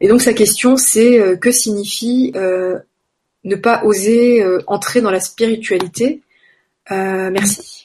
Et 0.00 0.08
donc 0.08 0.20
sa 0.20 0.34
question 0.34 0.76
c'est 0.76 1.38
que 1.40 1.50
signifie 1.50 2.32
ne 2.34 3.56
pas 3.56 3.82
oser 3.84 4.44
entrer 4.66 5.00
dans 5.00 5.10
la 5.10 5.20
spiritualité? 5.20 6.20
Merci. 6.90 7.75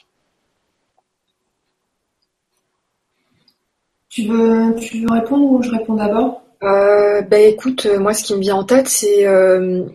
Tu 4.12 4.26
veux, 4.28 4.74
tu 4.74 5.00
veux 5.00 5.10
répondre 5.10 5.50
ou 5.50 5.62
je 5.62 5.70
réponds 5.70 5.94
d'abord? 5.94 6.42
Euh, 6.62 7.22
Bah 7.22 7.38
écoute, 7.38 7.86
euh, 7.86 7.98
moi 7.98 8.12
ce 8.12 8.22
qui 8.22 8.34
me 8.34 8.40
vient 8.40 8.56
en 8.56 8.64
tête, 8.64 8.86
c'est 8.86 9.26
euh, 9.26 9.86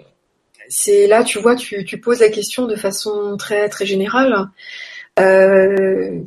là, 1.08 1.24
tu 1.24 1.38
vois, 1.38 1.56
tu, 1.56 1.86
poses 2.02 2.22
la 2.22 2.30
question 2.30 2.66
de 2.66 2.76
façon 2.76 3.38
très 3.38 3.70
très 3.70 3.86
générale. 3.86 4.50
Euh, 5.20 6.20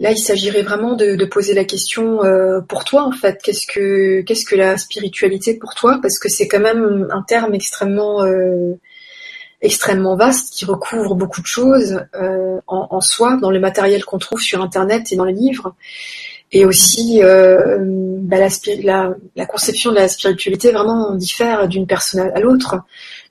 Là, 0.00 0.12
il 0.12 0.18
s'agirait 0.18 0.62
vraiment 0.62 0.94
de, 0.94 1.24
poser 1.24 1.54
la 1.54 1.64
question 1.64 2.20
pour 2.68 2.84
toi, 2.84 3.02
en 3.02 3.10
fait. 3.10 3.40
Qu'est-ce 3.42 3.66
que 3.66 4.22
que 4.22 4.54
la 4.54 4.78
spiritualité 4.78 5.54
pour 5.54 5.74
toi? 5.74 5.98
Parce 6.00 6.20
que 6.20 6.28
c'est 6.28 6.46
quand 6.46 6.60
même 6.60 7.08
un 7.10 7.22
terme 7.22 7.52
extrêmement 7.52 8.24
extrêmement 9.60 10.16
vaste 10.16 10.54
qui 10.54 10.64
recouvre 10.64 11.14
beaucoup 11.14 11.40
de 11.40 11.46
choses 11.46 12.04
euh, 12.14 12.60
en, 12.66 13.00
soi, 13.00 13.36
dans 13.40 13.50
le 13.50 13.58
matériel 13.58 14.04
qu'on 14.04 14.18
trouve 14.18 14.40
sur 14.40 14.62
Internet 14.62 15.10
et 15.10 15.16
dans 15.16 15.24
les 15.24 15.32
livres, 15.32 15.74
et 16.50 16.64
aussi 16.64 17.20
bah, 17.20 18.38
la, 18.82 19.14
la, 19.36 19.46
conception 19.46 19.90
de 19.90 19.96
la 19.96 20.08
spiritualité 20.08 20.72
vraiment 20.72 21.14
diffère 21.14 21.68
d'une 21.68 21.86
personne 21.86 22.30
à 22.34 22.40
l'autre. 22.40 22.76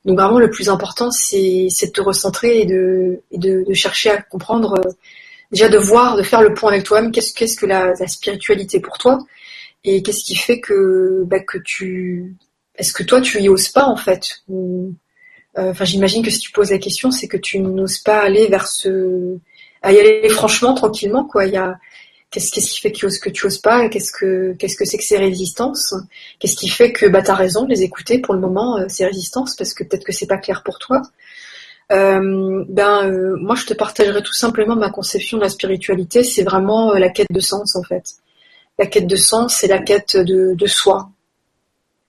Donc 0.06 0.20
vraiment, 0.20 0.40
le 0.40 0.50
plus 0.50 0.70
important, 0.70 1.10
c'est 1.12 1.68
de 1.68 1.92
te 1.92 2.02
recentrer 2.02 2.62
et 2.62 2.66
de, 2.66 3.22
et 3.32 3.38
de, 3.38 3.64
de 3.68 3.74
chercher 3.74 4.12
à 4.12 4.22
comprendre 4.22 4.76
déjà 5.52 5.70
de 5.70 5.78
voir, 5.78 6.18
de 6.18 6.24
faire 6.24 6.42
le 6.42 6.54
point 6.54 6.72
avec 6.72 6.84
toi-même, 6.84 7.12
qu'est-ce 7.12 7.58
que 7.58 7.66
la, 7.66 7.96
spiritualité 8.08 8.80
pour 8.80 8.98
toi? 8.98 9.20
Et 9.84 10.02
qu'est-ce 10.02 10.24
qui 10.24 10.36
fait 10.36 10.60
que 10.60 11.24
bah, 11.26 11.40
que 11.40 11.58
tu 11.64 12.36
est-ce 12.76 12.94
que 12.94 13.04
toi 13.04 13.22
tu 13.22 13.42
y 13.42 13.50
oses 13.50 13.70
pas 13.70 13.86
en 13.86 13.96
fait? 13.96 14.42
Euh, 14.50 14.92
enfin 15.56 15.86
j'imagine 15.86 16.24
que 16.24 16.30
si 16.30 16.40
tu 16.40 16.52
poses 16.52 16.72
la 16.72 16.78
question 16.78 17.12
c'est 17.12 17.28
que 17.28 17.38
tu 17.38 17.60
n'oses 17.60 18.00
pas 18.00 18.20
aller 18.20 18.48
vers 18.48 18.68
ce 18.68 19.38
à 19.82 19.94
y 19.94 20.00
aller 20.00 20.30
franchement 20.30 20.74
tranquillement 20.74 21.26
quoi. 21.26 21.46
Il 21.46 21.54
y 21.54 21.58
a 21.58 21.78
qu'est-ce 22.32 22.52
qui 22.52 22.62
fait 22.80 22.92
que, 22.92 23.20
que 23.20 23.30
tu 23.30 23.46
oses 23.46 23.60
pas? 23.60 23.90
Qu'est-ce 23.90 24.12
que 24.12 24.54
qu'est-ce 24.54 24.76
que 24.76 24.86
c'est 24.86 24.98
que 24.98 25.04
ces 25.04 25.18
résistances? 25.18 25.94
Qu'est-ce 26.40 26.56
qui 26.56 26.70
fait 26.70 26.92
que 26.92 27.06
bah 27.06 27.22
t'as 27.22 27.36
raison 27.36 27.64
de 27.64 27.70
les 27.70 27.84
écouter 27.84 28.20
pour 28.20 28.34
le 28.34 28.40
moment 28.40 28.78
euh, 28.78 28.86
ces 28.90 29.06
résistances 29.06 29.56
parce 29.56 29.74
que 29.74 29.84
peut-être 29.84 30.04
que 30.04 30.12
c'est 30.12 30.28
pas 30.28 30.38
clair 30.38 30.64
pour 30.64 30.80
toi 30.80 31.02
euh, 31.92 32.66
ben 32.68 33.06
euh, 33.06 33.38
moi 33.40 33.56
je 33.56 33.66
te 33.66 33.74
partagerai 33.74 34.22
tout 34.22 34.34
simplement 34.34 34.76
ma 34.76 34.90
conception 34.90 35.38
de 35.38 35.44
la 35.44 35.50
spiritualité, 35.50 36.24
c'est 36.24 36.44
vraiment 36.44 36.94
la 36.94 37.10
quête 37.10 37.32
de 37.32 37.40
sens 37.40 37.76
en 37.76 37.84
fait. 37.84 38.16
La 38.78 38.86
quête 38.86 39.08
de 39.08 39.16
sens, 39.16 39.56
c'est 39.56 39.68
la 39.68 39.80
quête 39.80 40.18
de, 40.18 40.68
soi. 40.68 41.10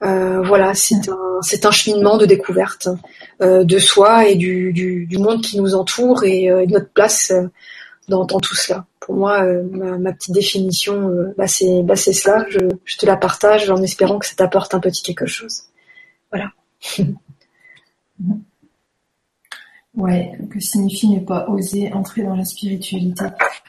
voilà, 0.01 0.73
c'est 0.75 1.65
un 1.65 1.71
cheminement 1.71 2.19
de 2.19 2.27
découverte 2.27 2.89
de 3.41 3.79
soi 3.79 4.27
et 4.29 4.35
du, 4.35 4.75
du, 4.75 5.19
monde 5.19 5.41
qui 5.43 5.59
nous 5.59 5.75
entoure 5.75 6.25
et, 6.25 6.49
de 6.49 6.73
notre 6.73 6.91
place 6.91 7.33
dans, 8.09 8.25
dans, 8.25 8.41
tout 8.41 8.55
cela. 8.55 8.87
Pour 9.01 9.15
moi, 9.17 9.43
ma, 9.43 9.99
ma, 9.99 10.13
petite 10.13 10.35
définition, 10.35 11.33
bah 11.37 11.47
c'est 11.47 11.83
bah 11.83 11.97
cela. 11.97 12.45
Je, 12.49 12.59
je 12.85 12.97
te 12.97 13.07
la 13.07 13.17
partage 13.17 13.71
en 13.71 13.83
espérant 13.83 14.19
que 14.19 14.27
ça 14.27 14.35
t'apporte 14.35 14.75
un 14.75 14.81
petit 14.81 15.03
quelque 15.03 15.27
chose. 15.27 15.63
Voilà. 16.31 16.53
Ouais, 19.99 20.31
que 20.49 20.61
signifie 20.61 21.09
ne 21.09 21.19
pas 21.19 21.49
oser 21.49 21.93
entrer 21.93 22.23
dans 22.23 22.37
la 22.37 22.45
spiritualité 22.45 23.25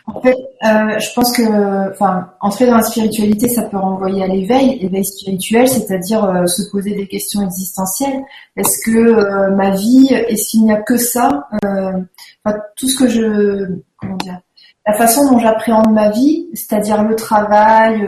En 0.05 0.21
fait, 0.21 0.37
euh, 0.63 0.99
je 0.99 1.13
pense 1.15 1.35
que, 1.35 1.91
enfin, 1.91 2.29
entrer 2.39 2.67
dans 2.67 2.75
la 2.75 2.83
spiritualité, 2.83 3.49
ça 3.49 3.63
peut 3.63 3.77
renvoyer 3.77 4.21
à 4.21 4.27
l'éveil, 4.27 4.77
éveil 4.79 5.03
spirituel, 5.03 5.67
c'est-à-dire 5.67 6.23
euh, 6.23 6.45
se 6.45 6.69
poser 6.69 6.93
des 6.93 7.07
questions 7.07 7.41
existentielles. 7.41 8.21
Est-ce 8.55 8.77
que 8.85 8.91
euh, 8.91 9.55
ma 9.55 9.71
vie, 9.71 10.09
est-ce 10.11 10.51
qu'il 10.51 10.65
n'y 10.65 10.71
a 10.71 10.79
que 10.79 10.97
ça 10.97 11.47
enfin, 11.63 12.59
Tout 12.75 12.87
ce 12.87 12.99
que 12.99 13.07
je, 13.07 13.79
comment 13.97 14.17
dire, 14.17 14.39
la 14.85 14.93
façon 14.93 15.31
dont 15.31 15.39
j'appréhende 15.39 15.91
ma 15.91 16.11
vie, 16.11 16.47
c'est-à-dire 16.53 17.03
le 17.03 17.15
travail, 17.15 18.07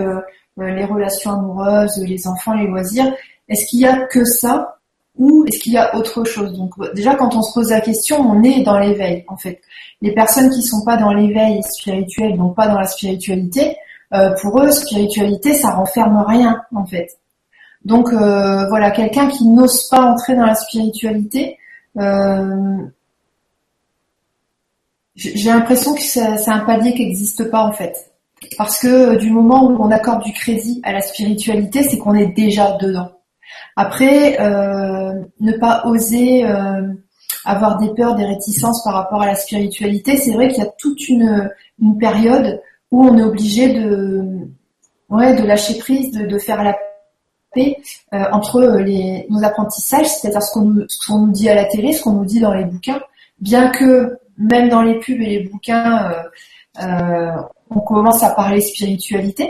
les 0.57 0.85
relations 0.85 1.31
amoureuses, 1.31 1.97
les 2.05 2.27
enfants, 2.27 2.53
les 2.53 2.67
loisirs, 2.67 3.11
est-ce 3.49 3.65
qu'il 3.65 3.79
y 3.79 3.87
a 3.87 4.05
que 4.05 4.23
ça 4.25 4.77
ou 5.21 5.45
est-ce 5.45 5.59
qu'il 5.59 5.73
y 5.73 5.77
a 5.77 5.95
autre 5.95 6.23
chose? 6.23 6.51
Donc 6.57 6.73
déjà 6.95 7.13
quand 7.13 7.35
on 7.35 7.43
se 7.43 7.53
pose 7.53 7.69
la 7.69 7.79
question, 7.79 8.17
on 8.19 8.41
est 8.41 8.63
dans 8.63 8.79
l'éveil 8.79 9.23
en 9.27 9.37
fait. 9.37 9.61
Les 10.01 10.13
personnes 10.13 10.49
qui 10.49 10.63
sont 10.63 10.83
pas 10.83 10.97
dans 10.97 11.13
l'éveil 11.13 11.61
spirituel, 11.61 12.37
donc 12.37 12.55
pas 12.55 12.67
dans 12.67 12.79
la 12.79 12.87
spiritualité, 12.87 13.77
euh, 14.15 14.33
pour 14.41 14.59
eux 14.59 14.71
spiritualité 14.71 15.53
ça 15.53 15.69
renferme 15.75 16.25
rien 16.27 16.63
en 16.73 16.87
fait. 16.87 17.19
Donc 17.85 18.11
euh, 18.11 18.67
voilà, 18.69 18.89
quelqu'un 18.89 19.27
qui 19.27 19.45
n'ose 19.47 19.87
pas 19.89 20.01
entrer 20.01 20.35
dans 20.35 20.47
la 20.47 20.55
spiritualité, 20.55 21.59
euh, 21.99 22.77
j'ai 25.15 25.49
l'impression 25.49 25.93
que 25.93 26.01
c'est 26.01 26.49
un 26.49 26.59
palier 26.61 26.95
qui 26.95 27.05
n'existe 27.05 27.43
pas 27.51 27.63
en 27.63 27.73
fait. 27.73 27.95
Parce 28.57 28.79
que 28.79 29.17
du 29.17 29.29
moment 29.29 29.65
où 29.65 29.77
on 29.83 29.91
accorde 29.91 30.23
du 30.23 30.33
crédit 30.33 30.81
à 30.83 30.93
la 30.93 31.01
spiritualité, 31.01 31.83
c'est 31.83 31.99
qu'on 31.99 32.15
est 32.15 32.33
déjà 32.33 32.71
dedans. 32.81 33.11
Après, 33.75 34.39
euh, 34.39 35.21
ne 35.39 35.53
pas 35.53 35.83
oser 35.85 36.45
euh, 36.45 36.81
avoir 37.45 37.77
des 37.77 37.89
peurs, 37.93 38.15
des 38.15 38.25
réticences 38.25 38.83
par 38.83 38.93
rapport 38.93 39.21
à 39.21 39.25
la 39.25 39.35
spiritualité, 39.35 40.17
c'est 40.17 40.33
vrai 40.33 40.49
qu'il 40.49 40.63
y 40.63 40.67
a 40.67 40.71
toute 40.77 41.07
une, 41.09 41.49
période 41.99 42.61
où 42.91 43.05
on 43.05 43.17
est 43.17 43.23
obligé 43.23 43.73
de, 43.73 44.47
ouais, 45.09 45.35
de 45.35 45.43
lâcher 45.47 45.79
prise, 45.79 46.11
de, 46.11 46.37
faire 46.37 46.63
la 46.63 46.77
paix 47.53 47.77
euh, 48.13 48.23
entre 48.31 48.61
les, 48.61 49.25
nos 49.29 49.43
apprentissages, 49.43 50.07
c'est-à-dire 50.07 50.43
ce 50.43 50.53
qu'on 50.53 50.61
nous, 50.61 50.85
nous, 51.09 51.31
dit 51.31 51.49
à 51.49 51.55
la 51.55 51.65
télé, 51.65 51.93
ce 51.93 52.03
qu'on 52.03 52.13
nous 52.13 52.25
dit 52.25 52.39
dans 52.39 52.53
les 52.53 52.65
bouquins, 52.65 53.01
bien 53.39 53.69
que 53.69 54.19
même 54.37 54.69
dans 54.69 54.83
les 54.83 54.99
pubs 54.99 55.19
et 55.21 55.39
les 55.39 55.49
bouquins, 55.49 56.13
on 56.77 57.79
commence 57.79 58.21
à 58.23 58.31
parler 58.31 58.61
spiritualité. 58.61 59.49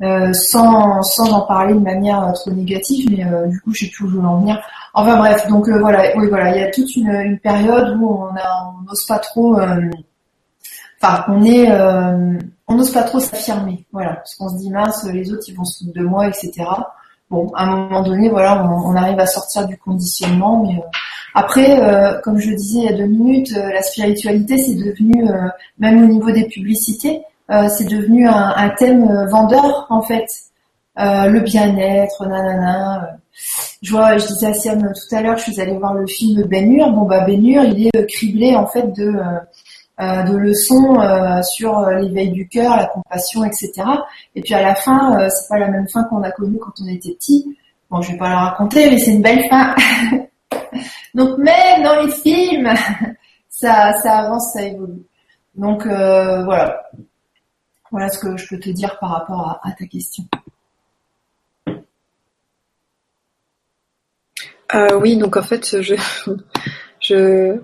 Euh, 0.00 0.32
sans, 0.32 1.02
sans 1.02 1.32
en 1.32 1.40
parler 1.40 1.74
de 1.74 1.80
manière 1.80 2.32
trop 2.32 2.52
négative, 2.52 3.08
mais 3.10 3.24
euh, 3.24 3.48
du 3.48 3.60
coup, 3.60 3.74
je 3.74 3.86
sais 3.86 3.90
plus 3.90 4.04
où 4.04 4.10
je 4.10 4.16
veux 4.16 4.24
en 4.24 4.38
venir. 4.38 4.62
Enfin 4.94 5.16
bref, 5.16 5.48
donc 5.48 5.68
euh, 5.68 5.80
voilà, 5.80 6.16
oui 6.16 6.28
voilà, 6.28 6.54
il 6.54 6.60
y 6.60 6.64
a 6.64 6.70
toute 6.70 6.94
une, 6.94 7.10
une 7.10 7.38
période 7.40 7.98
où 8.00 8.08
on 8.08 8.84
n'ose 8.84 9.04
pas 9.06 9.18
trop, 9.18 9.56
enfin, 11.02 11.24
on 11.26 11.42
est, 11.44 11.68
on 12.68 12.74
n'ose 12.76 12.92
pas 12.92 13.02
trop 13.02 13.18
s'affirmer, 13.18 13.86
voilà, 13.92 14.14
parce 14.14 14.36
qu'on 14.36 14.48
se 14.48 14.58
dit 14.58 14.70
mince, 14.70 15.04
les 15.12 15.32
autres 15.32 15.44
ils 15.48 15.56
vont 15.56 15.64
se 15.64 15.84
foutre 15.84 15.98
de 15.98 16.04
moi, 16.04 16.28
etc. 16.28 16.52
Bon, 17.28 17.50
à 17.56 17.64
un 17.64 17.76
moment 17.76 18.02
donné, 18.02 18.28
voilà, 18.28 18.64
on, 18.64 18.90
on 18.90 18.94
arrive 18.94 19.18
à 19.18 19.26
sortir 19.26 19.66
du 19.66 19.76
conditionnement, 19.78 20.64
mais 20.64 20.80
après, 21.34 22.20
comme 22.22 22.38
je 22.38 22.50
le 22.50 22.56
disais 22.56 22.78
il 22.78 22.84
y 22.84 22.88
a 22.88 22.96
deux 22.96 23.06
minutes, 23.06 23.50
la 23.50 23.82
spiritualité 23.82 24.58
c'est 24.58 24.76
devenu, 24.76 25.28
même 25.78 26.04
au 26.04 26.06
niveau 26.06 26.30
des 26.30 26.46
publicités, 26.46 27.20
euh, 27.20 27.37
c'est 27.48 27.88
devenu 27.88 28.28
un, 28.28 28.68
thème 28.78 29.08
euh, 29.10 29.26
vendeur 29.26 29.86
en 29.90 30.02
fait. 30.02 30.26
Euh, 30.98 31.26
le 31.26 31.40
bien-être, 31.40 32.26
nanana. 32.26 33.18
Je 33.82 33.92
vois, 33.92 34.18
je 34.18 34.26
disais 34.26 34.48
à 34.48 34.54
Siam 34.54 34.80
tout 34.80 35.16
à 35.16 35.22
l'heure, 35.22 35.36
je 35.38 35.44
suis 35.44 35.60
allée 35.60 35.76
voir 35.76 35.94
le 35.94 36.06
film 36.06 36.42
Ben 36.44 36.70
Hur. 36.70 36.90
Bon 36.90 37.02
bah 37.02 37.24
Ben 37.24 37.40
il 37.42 37.86
est 37.86 38.06
criblé 38.06 38.56
en 38.56 38.66
fait 38.66 38.92
de 38.92 39.12
de 40.00 40.36
leçons 40.36 40.96
sur 41.42 41.88
l'éveil 41.90 42.30
du 42.30 42.48
cœur, 42.48 42.76
la 42.76 42.86
compassion, 42.86 43.44
etc. 43.44 43.72
Et 44.34 44.40
puis 44.40 44.54
à 44.54 44.62
la 44.62 44.74
fin, 44.74 45.28
c'est 45.28 45.48
pas 45.48 45.58
la 45.58 45.68
même 45.68 45.88
fin 45.88 46.04
qu'on 46.04 46.22
a 46.22 46.32
connue 46.32 46.58
quand 46.58 46.72
on 46.82 46.88
était 46.88 47.12
petit. 47.12 47.56
Bon, 47.90 48.02
je 48.02 48.12
vais 48.12 48.18
pas 48.18 48.28
la 48.28 48.38
raconter, 48.40 48.90
mais 48.90 48.98
c'est 48.98 49.12
une 49.12 49.22
belle 49.22 49.48
fin. 49.48 49.74
Donc 51.14 51.38
même 51.38 51.84
dans 51.84 52.02
les 52.02 52.10
films, 52.10 52.68
ça 53.48 53.92
ça 54.02 54.18
avance, 54.18 54.52
ça 54.52 54.62
évolue. 54.62 55.04
Donc 55.54 55.86
voilà, 55.86 56.82
voilà 57.90 58.08
ce 58.10 58.18
que 58.18 58.36
je 58.36 58.46
peux 58.48 58.58
te 58.58 58.70
dire 58.70 58.98
par 58.98 59.10
rapport 59.10 59.60
à, 59.62 59.72
ta 59.72 59.86
question. 59.86 60.24
Euh, 64.74 64.98
oui, 65.00 65.16
donc 65.16 65.36
en 65.36 65.42
fait, 65.42 65.80
je, 65.80 65.94
je, 65.94 66.32
je... 67.00 67.60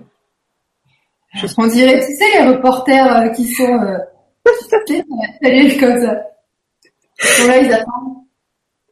On 1.57 1.67
dirait, 1.67 1.99
tu 1.99 2.15
sais, 2.15 2.39
les 2.39 2.47
reporters 2.47 3.17
euh, 3.17 3.29
qui 3.29 3.45
sont, 3.53 3.79
euh, 3.79 3.97
comme 5.79 6.01
ça. 6.01 6.13
là, 7.47 7.57
ils 7.57 7.73
attendent. 7.73 8.25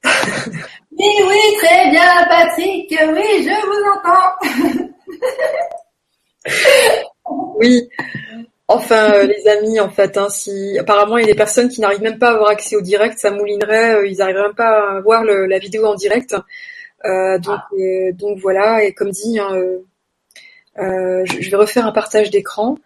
oui, 0.91 1.11
oui, 1.27 1.57
très 1.57 1.89
bien, 1.89 2.25
Patrick. 2.29 2.91
Oui, 2.91 3.43
je 3.43 3.55
vous 3.65 3.83
entends. 3.95 4.33
oui. 7.59 7.89
Enfin, 8.73 9.13
euh, 9.13 9.27
les 9.27 9.47
amis, 9.47 9.79
en 9.79 9.89
fait, 9.89 10.17
hein, 10.17 10.29
si 10.29 10.79
apparemment 10.79 11.17
il 11.17 11.21
y 11.21 11.23
a 11.25 11.31
des 11.31 11.36
personnes 11.36 11.69
qui 11.69 11.79
n'arrivent 11.79 12.01
même 12.01 12.17
pas 12.17 12.29
à 12.29 12.33
avoir 12.33 12.49
accès 12.49 12.75
au 12.75 12.81
direct, 12.81 13.19
ça 13.19 13.29
moulinerait, 13.29 13.95
euh, 13.95 14.07
ils 14.07 14.17
n'arriveraient 14.17 14.47
même 14.47 14.55
pas 14.55 14.97
à 14.97 15.01
voir 15.01 15.23
la 15.23 15.59
vidéo 15.59 15.86
en 15.86 15.93
direct. 15.93 16.36
Euh, 17.05 17.38
donc, 17.38 17.59
ah. 17.71 18.12
donc 18.13 18.39
voilà, 18.39 18.83
et 18.83 18.93
comme 18.93 19.12
dit, 19.12 19.38
hein, 19.39 19.55
je, 20.75 21.49
vais 21.51 21.57
refaire 21.57 21.86
un 21.86 21.91
partage 21.91 22.31
d'écran. 22.31 22.77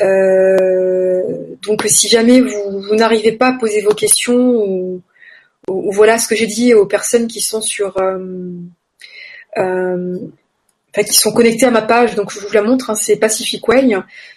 donc, 0.00 1.84
si 1.86 2.08
jamais 2.08 2.40
vous, 2.40 2.96
n'arrivez 2.96 3.32
pas 3.32 3.48
à 3.48 3.52
poser 3.52 3.80
vos 3.80 3.94
questions 3.94 4.36
ou, 4.36 5.02
voilà 5.68 6.18
ce 6.18 6.26
que 6.26 6.34
j'ai 6.34 6.46
dit 6.46 6.74
aux 6.74 6.86
personnes 6.86 7.28
qui 7.28 7.40
sont 7.40 7.60
sur 7.60 7.96
qui 10.94 11.14
sont 11.14 11.32
connectés 11.32 11.66
à 11.66 11.70
ma 11.70 11.82
page. 11.82 12.14
Donc 12.14 12.32
je 12.32 12.40
vous 12.40 12.52
la 12.52 12.62
montre, 12.62 12.90
hein, 12.90 12.94
c'est 12.94 13.16
Pacific 13.16 13.66
Way. 13.68 13.96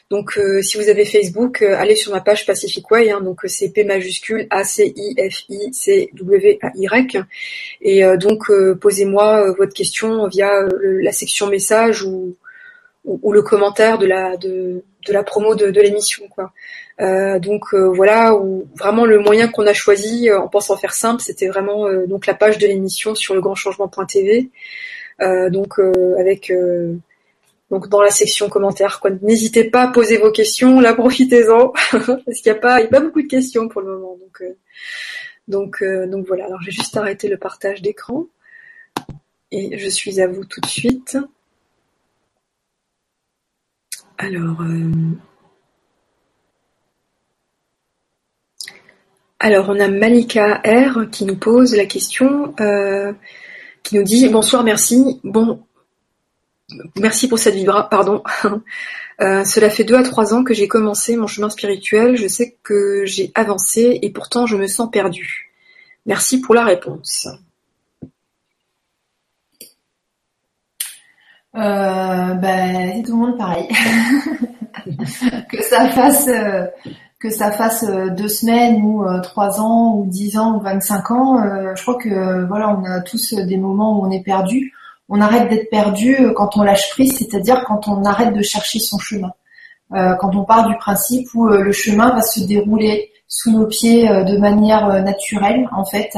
Donc 0.09 0.37
euh, 0.37 0.61
si 0.61 0.77
vous 0.77 0.89
avez 0.89 1.05
Facebook, 1.05 1.61
euh, 1.61 1.75
allez 1.77 1.95
sur 1.95 2.11
ma 2.11 2.21
page 2.21 2.45
Pacific 2.45 2.89
Way. 2.91 3.11
Hein, 3.11 3.21
donc 3.21 3.41
c'est 3.45 3.69
P 3.69 3.83
majuscule 3.83 4.47
A 4.49 4.63
C 4.63 4.93
I 4.95 5.15
F 5.29 5.43
I 5.49 5.73
C 5.73 6.09
W 6.13 6.59
A 6.61 6.71
Y. 6.75 7.17
Et 7.81 8.03
euh, 8.03 8.17
donc 8.17 8.51
posez-moi 8.79 9.53
votre 9.57 9.73
question 9.73 10.27
via 10.27 10.49
la 10.81 11.11
section 11.11 11.47
message 11.47 12.03
ou 12.03 12.35
ou, 13.03 13.31
le 13.31 13.41
commentaire 13.41 13.97
de 13.97 14.05
la 14.05 14.37
de, 14.37 14.83
de 15.07 15.13
la 15.13 15.23
promo 15.23 15.55
de, 15.55 15.71
de 15.71 15.81
l'émission 15.81 16.27
quoi. 16.29 16.53
Euh, 16.99 17.39
donc 17.39 17.73
euh, 17.73 17.91
voilà, 17.91 18.35
où 18.35 18.67
vraiment 18.75 19.05
le 19.05 19.19
moyen 19.19 19.47
qu'on 19.47 19.65
a 19.65 19.73
choisi 19.73 20.29
euh, 20.29 20.39
en 20.39 20.47
pensant 20.47 20.77
faire 20.77 20.93
simple, 20.93 21.21
c'était 21.21 21.47
vraiment 21.47 21.91
donc 22.05 22.27
la 22.27 22.35
page 22.35 22.59
de 22.59 22.67
l'émission 22.67 23.15
sur 23.15 23.33
le 23.33 23.41
grand 23.41 23.55
changement.tv. 23.55 24.49
donc 25.21 25.79
avec 26.17 26.51
donc 27.69 27.87
dans 27.89 28.01
la 28.01 28.09
section 28.09 28.49
commentaires. 28.49 29.01
N'hésitez 29.21 29.65
pas 29.65 29.83
à 29.83 29.87
poser 29.91 30.17
vos 30.17 30.31
questions, 30.31 30.79
là 30.79 30.93
profitez-en 30.95 31.69
parce 31.69 32.41
qu'il 32.41 32.51
n'y 32.51 32.57
a 32.57 32.61
pas 32.61 32.85
pas 32.87 32.99
beaucoup 32.99 33.21
de 33.21 33.27
questions 33.27 33.67
pour 33.67 33.81
le 33.81 33.93
moment. 33.93 34.17
Donc 34.17 34.43
donc 35.47 35.83
donc 36.09 36.27
voilà. 36.27 36.45
Alors 36.45 36.61
j'ai 36.61 36.71
juste 36.71 36.97
arrêté 36.97 37.27
le 37.27 37.37
partage 37.37 37.81
d'écran 37.81 38.27
et 39.51 39.77
je 39.77 39.87
suis 39.87 40.21
à 40.21 40.27
vous 40.27 40.45
tout 40.45 40.61
de 40.61 40.67
suite. 40.67 41.17
Alors, 44.23 44.61
euh, 44.61 44.91
alors 49.39 49.69
on 49.69 49.79
a 49.79 49.87
Malika 49.87 50.61
R 50.63 51.09
qui 51.11 51.25
nous 51.25 51.35
pose 51.35 51.75
la 51.75 51.87
question, 51.87 52.53
euh, 52.59 53.13
qui 53.83 53.95
nous 53.95 54.03
dit 54.03 54.27
bonsoir, 54.29 54.63
merci. 54.63 55.19
Bon, 55.23 55.63
merci 56.97 57.27
pour 57.27 57.39
cette 57.39 57.55
vibra, 57.55 57.89
pardon. 57.89 58.23
Euh, 59.19 59.43
cela 59.43 59.69
fait 59.69 59.83
deux 59.83 59.93
à 59.93 60.01
trois 60.01 60.33
ans 60.33 60.43
que 60.43 60.55
j'ai 60.55 60.67
commencé 60.67 61.15
mon 61.15 61.27
chemin 61.27 61.51
spirituel. 61.51 62.15
Je 62.15 62.27
sais 62.27 62.57
que 62.63 63.05
j'ai 63.05 63.31
avancé 63.35 63.99
et 64.01 64.09
pourtant 64.09 64.47
je 64.47 64.57
me 64.57 64.65
sens 64.65 64.89
perdue. 64.89 65.51
Merci 66.07 66.41
pour 66.41 66.55
la 66.55 66.65
réponse. 66.65 67.27
euh, 71.55 72.35
c'est 72.41 73.03
tout 73.03 73.11
le 73.11 73.27
monde 73.27 73.37
pareil. 73.37 73.67
que 75.51 75.61
ça 75.61 75.87
fasse 75.89 76.27
euh, 76.27 76.65
que 77.21 77.29
ça 77.29 77.51
fasse 77.51 77.83
euh, 77.83 78.09
deux 78.09 78.27
semaines 78.27 78.83
ou 78.83 79.05
euh, 79.05 79.19
trois 79.21 79.61
ans 79.61 79.95
ou 79.95 80.05
dix 80.07 80.37
ans 80.37 80.57
ou 80.57 80.59
vingt-cinq 80.59 81.11
ans, 81.11 81.37
je 81.75 81.81
crois 81.81 81.95
que 81.95 82.45
voilà, 82.47 82.75
on 82.75 82.83
a 82.83 83.01
tous 83.01 83.33
des 83.33 83.57
moments 83.57 83.99
où 83.99 84.05
on 84.05 84.11
est 84.11 84.23
perdu. 84.23 84.73
On 85.09 85.19
arrête 85.21 85.49
d'être 85.49 85.69
perdu 85.69 86.17
quand 86.35 86.57
on 86.57 86.63
lâche 86.63 86.89
prise, 86.91 87.17
c'est-à-dire 87.17 87.63
quand 87.65 87.87
on 87.87 88.05
arrête 88.05 88.33
de 88.33 88.41
chercher 88.41 88.79
son 88.79 88.97
chemin. 88.97 89.33
quand 89.91 90.35
on 90.35 90.45
part 90.45 90.69
du 90.69 90.77
principe 90.77 91.27
où 91.33 91.47
le 91.47 91.71
chemin 91.73 92.15
va 92.15 92.21
se 92.21 92.39
dérouler 92.39 93.11
sous 93.27 93.51
nos 93.51 93.67
pieds 93.67 94.07
de 94.07 94.37
manière 94.37 95.03
naturelle, 95.03 95.67
en 95.73 95.83
fait, 95.83 96.17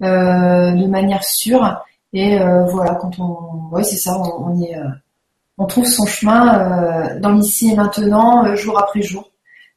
de 0.00 0.86
manière 0.88 1.22
sûre, 1.22 1.84
et 2.12 2.40
euh, 2.40 2.64
voilà, 2.66 2.94
quand 2.96 3.18
on, 3.18 3.68
ouais, 3.74 3.84
c'est 3.84 3.96
ça, 3.96 4.18
on, 4.18 4.60
est, 4.60 4.76
euh, 4.76 4.88
on 5.56 5.66
trouve 5.66 5.86
son 5.86 6.04
chemin 6.04 6.58
euh, 6.58 7.20
dans 7.20 7.32
l'ici 7.32 7.70
et 7.70 7.74
maintenant, 7.74 8.54
jour 8.54 8.78
après 8.78 9.02
jour. 9.02 9.30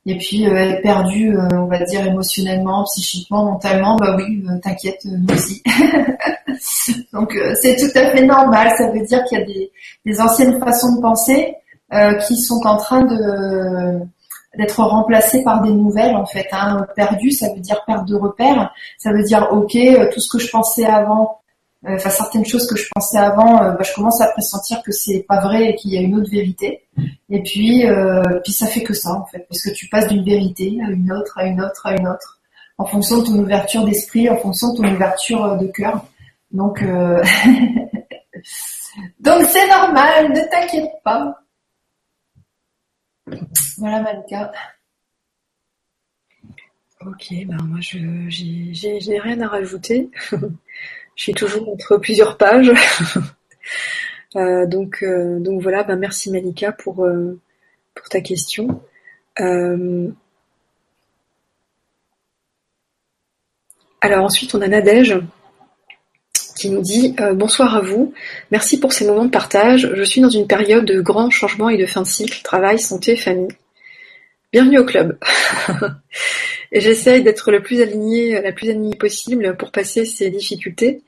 Et 0.08 0.18
puis 0.18 0.44
être 0.44 0.84
perdu, 0.84 1.36
on 1.54 1.65
va 1.65 1.80
dire 1.84 2.06
émotionnellement, 2.06 2.84
psychiquement, 2.84 3.46
mentalement, 3.46 3.96
bah 3.96 4.15
oui, 4.15 4.44
t'inquiète, 4.62 5.02
nous 5.06 5.34
aussi. 5.34 5.63
Donc 7.13 7.36
c'est 7.62 7.76
tout 7.76 7.98
à 7.98 8.12
fait 8.12 8.24
normal. 8.24 8.72
Ça 8.78 8.91
veut 8.91 9.02
dire 9.02 9.24
qu'il 9.24 9.39
y 9.39 9.41
a 9.41 9.46
des, 9.46 9.72
des 10.06 10.22
anciennes 10.22 10.60
façons 10.60 10.96
de 10.98 11.02
penser 11.02 11.56
qui 12.28 12.38
sont 12.38 12.62
en 12.65 12.78
train 12.78 13.02
de 13.02 14.06
d'être 14.58 14.82
remplacées 14.82 15.44
par 15.44 15.62
des 15.62 15.72
nouvelles 15.72 16.15
en 16.15 16.26
fait. 16.26 16.48
Hein. 16.52 16.86
Perdu, 16.96 17.32
ça 17.32 17.54
veut 17.54 17.60
dire 17.60 17.84
perte 17.86 18.08
de 18.08 18.15
repère. 18.15 18.74
Ça 18.98 19.12
veut 19.12 19.24
dire 19.24 19.48
ok, 19.52 19.78
tout 20.13 20.20
ce 20.20 20.30
que 20.30 20.39
je 20.39 20.50
pensais 20.50 20.86
avant, 20.86 21.24
euh, 21.24 21.45
enfin 21.88 22.10
certaines 22.10 22.45
choses 22.45 22.67
que 22.67 22.76
je 22.76 22.88
pensais 22.93 23.17
avant, 23.17 23.62
euh, 23.62 23.71
bah, 23.71 23.84
je 23.84 23.93
commence 23.93 24.21
à 24.21 24.28
pressentir 24.28 24.82
que 24.84 24.91
c'est 24.91 25.26
pas 25.28 25.41
vrai 25.41 25.69
et 25.69 25.76
qu'il 25.76 25.91
y 25.91 25.98
a 25.98 26.02
une 26.02 26.15
autre 26.15 26.30
vérité. 26.30 26.88
Et 27.30 27.41
puis, 27.43 27.86
euh, 27.86 28.21
puis 28.43 28.54
ça 28.54 28.67
fait 28.67 28.84
que 28.84 28.93
ça 28.93 29.12
en 29.12 29.26
fait, 29.26 29.45
parce 29.50 29.62
que 29.62 29.71
tu 29.71 29.88
passes 29.89 30.08
d'une 30.08 30.24
vérité 30.24 30.78
à 30.86 30.89
une 30.89 31.12
autre, 31.12 31.38
à 31.38 31.45
une 31.45 31.62
autre, 31.62 31.86
à 31.86 31.95
une 31.95 32.08
autre, 32.08 32.39
en 32.78 32.86
fonction 32.86 33.19
de 33.19 33.26
ton 33.26 33.39
ouverture 33.39 33.86
d'esprit, 33.86 34.30
en 34.30 34.38
fonction 34.38 34.74
de 34.74 34.78
ton 34.78 34.93
ouverture 34.93 35.58
de 35.58 35.67
cœur. 35.67 36.06
Donc, 36.52 36.82
donc 39.19 39.43
c'est 39.50 39.67
normal, 39.67 40.32
ne 40.32 40.50
t'inquiète 40.50 40.91
pas. 41.04 41.36
Voilà 43.78 44.02
Malika. 44.02 44.52
Ok, 47.02 47.34
ben 47.45 47.58
moi 47.65 47.80
je 47.82 48.00
j'ai 48.30 49.19
rien 49.19 49.41
à 49.41 49.48
rajouter. 49.48 50.10
Je 51.15 51.23
suis 51.23 51.34
toujours 51.34 51.69
entre 51.69 51.97
plusieurs 51.97 52.38
pages. 52.38 52.71
Euh, 54.36 54.65
donc, 54.65 55.01
euh, 55.01 55.39
donc 55.39 55.62
voilà, 55.62 55.84
ben 55.84 55.95
merci 55.95 56.30
Malika 56.30 56.73
pour, 56.73 57.06
euh, 57.06 57.39
pour 57.93 58.10
ta 58.10 58.19
question. 58.19 58.82
alors 64.01 64.25
ensuite, 64.25 64.54
on 64.54 64.62
a 64.62 64.67
Nadège 64.67 65.17
qui 66.58 66.69
nous 66.69 66.82
dit 66.82 67.15
Bonsoir 67.34 67.78
à 67.78 67.80
vous, 67.80 68.13
merci 68.51 68.78
pour 68.78 68.91
ces 68.91 69.08
moments 69.08 69.23
de 69.23 69.32
partage. 69.32 69.89
Je 69.93 70.04
suis 70.04 70.19
dans 70.19 70.30
une 70.30 70.47
période 70.47 70.84
de 70.84 70.99
grands 70.99 71.30
changements 71.30 71.69
et 71.69 71.78
de 71.78 71.86
fin 71.86 72.01
de 72.01 72.08
cycle, 72.08 72.41
travail, 72.43 72.78
santé, 72.78 73.15
famille. 73.15 73.56
Bienvenue 74.51 74.80
au 74.80 74.86
club. 74.86 75.17
et 76.71 76.80
j'essaye 76.80 77.23
d'être 77.23 77.51
le 77.51 77.62
plus 77.62 77.82
alignée, 77.82 78.41
la 78.41 78.51
plus 78.51 78.69
alignée 78.69 78.95
possible 78.95 79.56
pour 79.58 79.71
passer 79.71 80.06
ces 80.06 80.30
difficultés. 80.30 81.01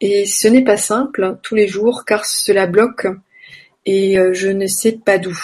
Et 0.00 0.26
ce 0.26 0.48
n'est 0.48 0.64
pas 0.64 0.76
simple 0.76 1.38
tous 1.42 1.54
les 1.54 1.68
jours 1.68 2.04
car 2.04 2.24
cela 2.26 2.66
bloque 2.66 3.06
et 3.86 4.18
euh, 4.18 4.32
je 4.32 4.48
ne 4.48 4.66
sais 4.66 4.92
pas 4.92 5.18
d'où. 5.18 5.38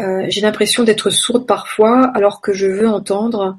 Euh, 0.00 0.26
j'ai 0.28 0.40
l'impression 0.40 0.82
d'être 0.82 1.10
sourde 1.10 1.46
parfois 1.46 2.10
alors 2.14 2.40
que 2.40 2.52
je 2.52 2.66
veux 2.66 2.88
entendre. 2.88 3.58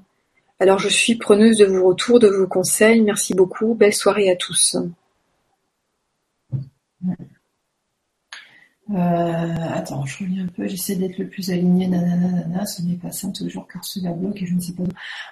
Alors 0.59 0.79
je 0.79 0.89
suis 0.89 1.15
preneuse 1.15 1.57
de 1.57 1.65
vos 1.65 1.87
retours, 1.87 2.19
de 2.19 2.27
vos 2.27 2.47
conseils. 2.47 3.01
Merci 3.01 3.33
beaucoup. 3.33 3.73
Belle 3.73 3.93
soirée 3.93 4.29
à 4.29 4.35
tous. 4.35 4.77
Euh, 8.91 9.55
attends, 9.73 10.05
je 10.05 10.19
reviens 10.19 10.43
un 10.43 10.47
peu, 10.47 10.67
j'essaie 10.67 10.95
d'être 10.95 11.17
le 11.17 11.27
plus 11.27 11.49
aligné, 11.49 11.87
nanana, 11.87 12.67
ce 12.67 12.83
n'est 12.83 12.97
pas 12.97 13.11
simple 13.11 13.35
toujours 13.35 13.67
car 13.67 13.83
cela 13.83 14.11
bloque 14.11 14.39
et 14.43 14.45
je 14.45 14.53
ne 14.53 14.59
sais 14.59 14.73
pas 14.73 14.83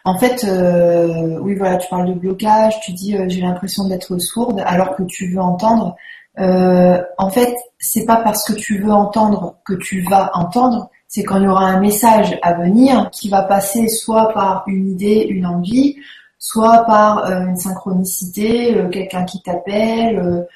En 0.06 0.18
fait, 0.18 0.44
euh, 0.44 1.38
oui 1.40 1.54
voilà, 1.54 1.78
tu 1.78 1.88
parles 1.88 2.08
de 2.08 2.14
blocage, 2.20 2.80
tu 2.82 2.94
dis 2.94 3.16
euh, 3.16 3.26
j'ai 3.30 3.42
l'impression 3.42 3.88
d'être 3.88 4.18
sourde 4.18 4.64
alors 4.66 4.96
que 4.96 5.04
tu 5.04 5.28
veux 5.28 5.40
entendre. 5.40 5.96
en 6.36 7.30
fait, 7.30 7.56
c'est 7.78 8.06
pas 8.06 8.18
parce 8.18 8.44
que 8.44 8.54
tu 8.54 8.80
veux 8.80 8.92
entendre 8.92 9.58
que 9.66 9.74
tu 9.74 10.02
vas 10.02 10.32
entendre, 10.34 10.90
c'est 11.08 11.24
quand 11.24 11.38
il 11.38 11.44
y 11.44 11.48
aura 11.48 11.66
un 11.68 11.80
message 11.80 12.40
à 12.42 12.56
venir 12.56 13.12
qui 13.12 13.30
va 13.30 13.44
passer 13.44 13.88
soit 13.88 14.34
par 14.34 14.64
une 14.66 14.90
idée, 14.90 15.28
une 15.30 15.46
envie, 15.46 15.98
soit 16.40 16.86
par 16.86 17.32
une 17.32 17.56
synchronicité, 17.56 18.76
quelqu'un 18.92 19.26
qui 19.26 19.44
t'appelle 19.44 20.48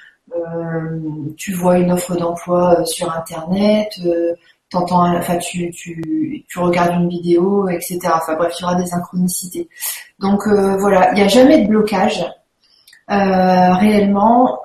tu 1.38 1.54
vois 1.54 1.78
une 1.78 1.92
offre 1.92 2.16
d'emploi 2.16 2.80
euh, 2.80 2.86
sur 2.86 3.12
internet, 3.16 3.92
euh, 4.06 4.34
t'entends, 4.70 5.16
enfin 5.16 5.38
tu, 5.38 5.72
tu, 5.72 6.44
regardes 6.58 7.02
une 7.02 7.10
vidéo, 7.10 7.70
etc. 7.70 8.00
Enfin 8.06 8.36
bref, 8.36 8.54
il 8.58 8.62
y 8.62 8.66
aura 8.66 8.76
des 8.76 8.86
synchronicités. 8.86 9.70
Donc 10.20 10.48
voilà, 10.48 11.12
il 11.12 11.16
n'y 11.16 11.22
a 11.22 11.28
jamais 11.28 11.62
de 11.62 11.68
blocage. 11.68 12.26
réellement, 13.08 14.60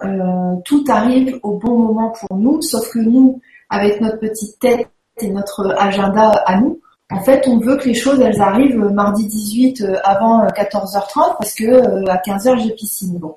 tout 0.65 0.85
arrive 0.89 1.39
au 1.43 1.59
bon 1.59 1.79
moment 1.79 2.11
pour 2.11 2.37
nous, 2.37 2.61
sauf 2.63 2.91
que 2.91 2.99
nous, 2.99 3.41
avec 3.71 4.01
notre 4.01 4.19
petite 4.19 4.59
tête 4.59 4.89
et 5.21 5.29
notre 5.29 5.75
agenda 5.79 6.31
à 6.47 6.61
nous, 6.61 6.81
en 7.13 7.21
fait, 7.21 7.47
on 7.47 7.59
veut 7.59 7.77
que 7.77 7.85
les 7.85 7.95
choses 7.95 8.21
elles 8.21 8.41
arrivent 8.41 8.79
mardi 8.79 9.27
18 9.27 9.85
avant 10.03 10.47
14h30 10.47 11.37
parce 11.39 11.53
que 11.55 12.09
à 12.09 12.17
15h 12.17 12.61
j'ai 12.61 12.71
piscine. 12.73 13.19
Bon. 13.19 13.37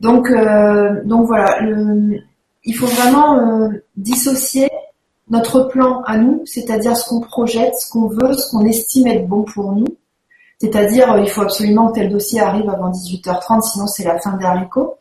Donc, 0.00 0.30
euh, 0.30 1.02
donc 1.04 1.26
voilà, 1.26 1.60
il 2.64 2.74
faut 2.74 2.86
vraiment 2.86 3.38
euh, 3.38 3.68
dissocier 3.96 4.70
notre 5.28 5.64
plan 5.68 6.02
à 6.06 6.16
nous, 6.16 6.42
c'est-à-dire 6.44 6.96
ce 6.96 7.08
qu'on 7.08 7.20
projette, 7.20 7.74
ce 7.78 7.90
qu'on 7.90 8.08
veut, 8.08 8.32
ce 8.32 8.50
qu'on 8.50 8.64
estime 8.64 9.06
être 9.06 9.28
bon 9.28 9.44
pour 9.44 9.72
nous. 9.72 9.86
C'est-à-dire, 10.58 11.16
il 11.18 11.28
faut 11.28 11.42
absolument 11.42 11.88
que 11.88 12.00
tel 12.00 12.10
dossier 12.10 12.40
arrive 12.40 12.68
avant 12.68 12.90
18h30, 12.90 13.62
sinon 13.62 13.86
c'est 13.86 14.04
la 14.04 14.18
fin 14.18 14.36
des 14.36 14.44
haricots. 14.44 14.96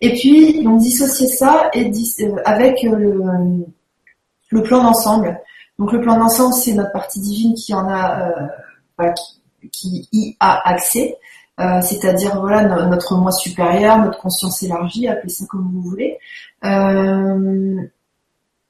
Et 0.00 0.12
puis, 0.14 0.62
donc 0.62 0.80
dissocier 0.80 1.28
ça 1.28 1.70
et 1.72 1.90
euh, 1.90 2.36
avec 2.44 2.82
le, 2.82 3.22
le 4.50 4.62
plan 4.62 4.82
d'ensemble. 4.82 5.40
Donc 5.78 5.92
le 5.92 6.00
plan 6.00 6.18
d'ensemble, 6.18 6.54
c'est 6.54 6.74
notre 6.74 6.92
partie 6.92 7.20
divine 7.20 7.54
qui 7.54 7.72
en 7.72 7.88
a, 7.88 8.28
euh, 9.00 9.12
qui, 9.72 10.08
y 10.12 10.36
a 10.40 10.68
accès. 10.68 11.16
Euh, 11.60 11.80
c'est-à-dire 11.82 12.40
voilà 12.40 12.62
notre 12.86 13.16
moi 13.16 13.32
supérieur, 13.32 13.98
notre 13.98 14.20
conscience 14.20 14.62
élargie, 14.62 15.08
appelez 15.08 15.32
ça 15.32 15.44
comme 15.50 15.68
vous 15.72 15.82
voulez. 15.82 16.18
Euh, 16.64 17.82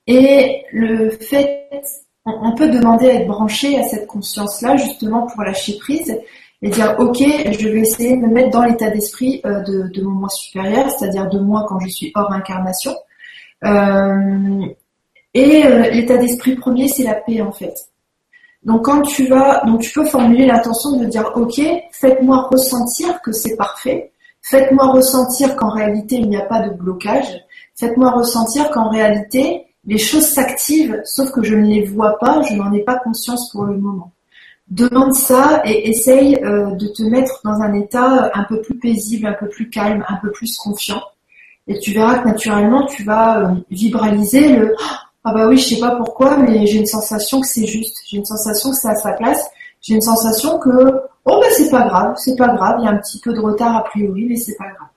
et 0.07 0.63
le 0.73 1.11
fait, 1.11 1.83
on, 2.25 2.55
peut 2.55 2.71
demander 2.71 3.11
à 3.11 3.15
être 3.15 3.27
branché 3.27 3.79
à 3.79 3.83
cette 3.83 4.07
conscience-là 4.07 4.77
justement 4.77 5.27
pour 5.27 5.43
lâcher 5.43 5.77
prise 5.79 6.19
et 6.63 6.71
dire 6.71 6.97
ok, 6.99 7.19
je 7.19 7.69
vais 7.69 7.81
essayer 7.81 8.17
de 8.17 8.23
me 8.23 8.29
mettre 8.29 8.51
dans 8.51 8.65
l'état 8.65 8.89
d'esprit 8.89 9.43
euh, 9.45 9.61
de, 9.65 10.03
mon 10.03 10.13
moi 10.13 10.29
supérieur, 10.31 10.91
c'est-à-dire 10.91 11.29
de 11.29 11.41
moi 11.41 11.67
quand 11.69 11.79
je 11.81 11.89
suis 11.89 12.11
hors 12.15 12.33
incarnation. 12.33 12.97
Et 15.35 15.63
l'état 15.93 16.17
d'esprit 16.17 16.57
premier, 16.57 16.89
c'est 16.89 17.03
la 17.03 17.15
paix 17.15 17.43
en 17.43 17.53
fait. 17.53 17.75
Donc 18.65 18.85
quand 18.85 19.03
tu 19.03 19.27
vas, 19.27 19.63
donc 19.67 19.81
tu 19.83 19.93
peux 19.93 20.05
formuler 20.05 20.47
l'intention 20.47 20.97
de 20.99 21.07
dire 21.07 21.31
ok, 21.37 21.61
faites-moi 21.93 22.49
ressentir 22.51 23.21
que 23.23 23.33
c'est 23.33 23.57
parfait, 23.57 24.13
faites-moi 24.43 24.89
ressentir 24.89 25.57
qu'en 25.57 25.71
réalité 25.71 26.17
il 26.17 26.29
n'y 26.29 26.37
a 26.37 26.45
pas 26.45 26.69
de 26.69 26.75
blocage, 26.75 27.41
faites-moi 27.77 28.11
ressentir 28.11 28.71
qu'en 28.71 28.89
réalité 28.89 29.67
les 29.87 29.99
choses 29.99 30.27
s'activent, 30.27 31.01
sauf 31.05 31.31
que 31.31 31.43
je 31.43 31.55
ne 31.55 31.67
les 31.67 31.85
vois 31.85 32.19
pas, 32.19 32.43
je 32.43 32.55
n'en 32.55 32.73
ai 32.73 32.81
pas 32.81 32.99
conscience 32.99 33.51
pour 33.53 33.65
le 33.65 33.79
moment. 33.79 34.13
Demande 34.69 35.15
ça 35.15 35.63
et 35.65 35.89
essaye 35.89 36.37
euh, 36.45 36.73
de 36.73 36.89
te 36.89 37.03
mettre 37.03 37.41
dans 37.43 37.63
un 37.63 37.73
état 37.73 38.31
un 38.35 38.45
peu 38.45 38.61
plus 38.61 38.79
paisible, 38.79 39.27
un 39.27 39.33
peu 39.33 39.49
plus 39.49 39.71
calme, 39.71 40.05
un 40.09 40.17
peu 40.17 40.31
plus 40.31 40.59
confiant. 40.59 41.03
Et 41.69 41.79
tu 41.79 41.93
verras 41.93 42.19
que 42.19 42.29
naturellement 42.29 42.85
tu 42.85 43.03
vas 43.05 43.41
euh, 43.41 43.55
vibraliser 43.71 44.57
le 44.57 44.75
ah 45.29 45.35
bah 45.35 45.47
oui, 45.47 45.59
je 45.59 45.75
sais 45.75 45.81
pas 45.81 45.97
pourquoi, 45.97 46.39
mais 46.39 46.67
j'ai 46.67 46.79
une 46.79 46.87
sensation 46.87 47.41
que 47.41 47.47
c'est 47.47 47.67
juste. 47.67 47.99
J'ai 48.09 48.17
une 48.17 48.25
sensation 48.25 48.71
que 48.71 48.77
c'est 48.77 48.89
à 48.89 48.95
sa 48.95 49.13
place. 49.13 49.51
J'ai 49.83 49.95
une 49.95 50.01
sensation 50.01 50.59
que 50.59 50.71
oh 50.71 51.41
bah 51.41 51.47
c'est 51.57 51.71
pas 51.71 51.87
grave, 51.87 52.15
c'est 52.17 52.37
pas 52.37 52.49
grave. 52.49 52.77
Il 52.81 52.85
y 52.85 52.89
a 52.89 52.91
un 52.91 52.97
petit 52.97 53.21
peu 53.21 53.33
de 53.35 53.41
retard 53.41 53.77
a 53.77 53.85
priori, 53.85 54.27
mais 54.27 54.37
c'est 54.37 54.57
pas 54.57 54.65
grave. 54.65 54.89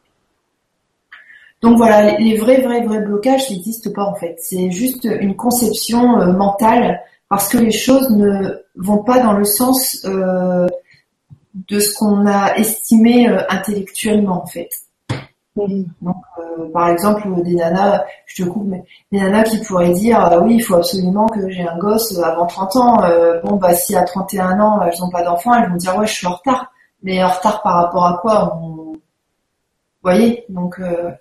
Donc 1.61 1.77
voilà, 1.77 2.17
les 2.17 2.37
vrais, 2.37 2.61
vrais, 2.61 2.81
vrais 2.81 3.01
blocages 3.01 3.49
n'existent 3.51 3.91
pas 3.93 4.05
en 4.05 4.15
fait. 4.15 4.37
C'est 4.39 4.71
juste 4.71 5.03
une 5.03 5.35
conception 5.35 6.19
euh, 6.19 6.31
mentale 6.31 7.01
parce 7.29 7.49
que 7.49 7.57
les 7.57 7.71
choses 7.71 8.09
ne 8.09 8.55
vont 8.75 9.03
pas 9.03 9.19
dans 9.19 9.33
le 9.33 9.45
sens 9.45 10.01
euh, 10.05 10.67
de 11.53 11.79
ce 11.79 11.93
qu'on 11.93 12.25
a 12.25 12.55
estimé 12.55 13.29
euh, 13.29 13.41
intellectuellement 13.49 14.43
en 14.43 14.47
fait. 14.47 14.69
Donc, 15.55 16.15
euh, 16.37 16.69
par 16.71 16.89
exemple, 16.89 17.27
des 17.43 17.55
nanas, 17.55 18.05
je 18.25 18.43
te 18.43 18.49
coupe, 18.49 18.67
mais 18.67 18.83
des 19.11 19.19
nanas 19.19 19.43
qui 19.43 19.57
pourraient 19.59 19.91
dire, 19.91 20.17
ah 20.19 20.39
oui, 20.39 20.55
il 20.55 20.61
faut 20.61 20.75
absolument 20.75 21.27
que 21.27 21.49
j'ai 21.49 21.67
un 21.67 21.77
gosse 21.77 22.17
avant 22.19 22.45
30 22.45 22.75
ans. 22.77 23.03
Euh, 23.03 23.41
bon, 23.41 23.57
bah, 23.57 23.75
si 23.75 23.95
à 23.95 24.03
31 24.03 24.59
ans, 24.59 24.81
elles 24.81 24.97
n'ont 24.99 25.09
pas 25.09 25.23
d'enfant, 25.23 25.53
elles 25.55 25.69
vont 25.69 25.75
dire, 25.75 25.97
ouais, 25.97 26.07
je 26.07 26.13
suis 26.13 26.27
en 26.27 26.35
retard. 26.35 26.71
Mais 27.03 27.21
en 27.23 27.29
retard 27.29 27.61
par 27.63 27.75
rapport 27.75 28.05
à 28.05 28.17
quoi 28.21 28.59
Vous 28.61 29.01
voyez? 30.03 30.45
Donc, 30.49 30.79
euh, 30.79 31.11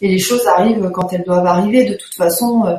et 0.00 0.08
les 0.08 0.18
choses 0.18 0.46
arrivent 0.48 0.90
quand 0.90 1.12
elles 1.12 1.24
doivent 1.24 1.46
arriver. 1.46 1.88
De 1.88 1.94
toute 1.94 2.14
façon, 2.14 2.76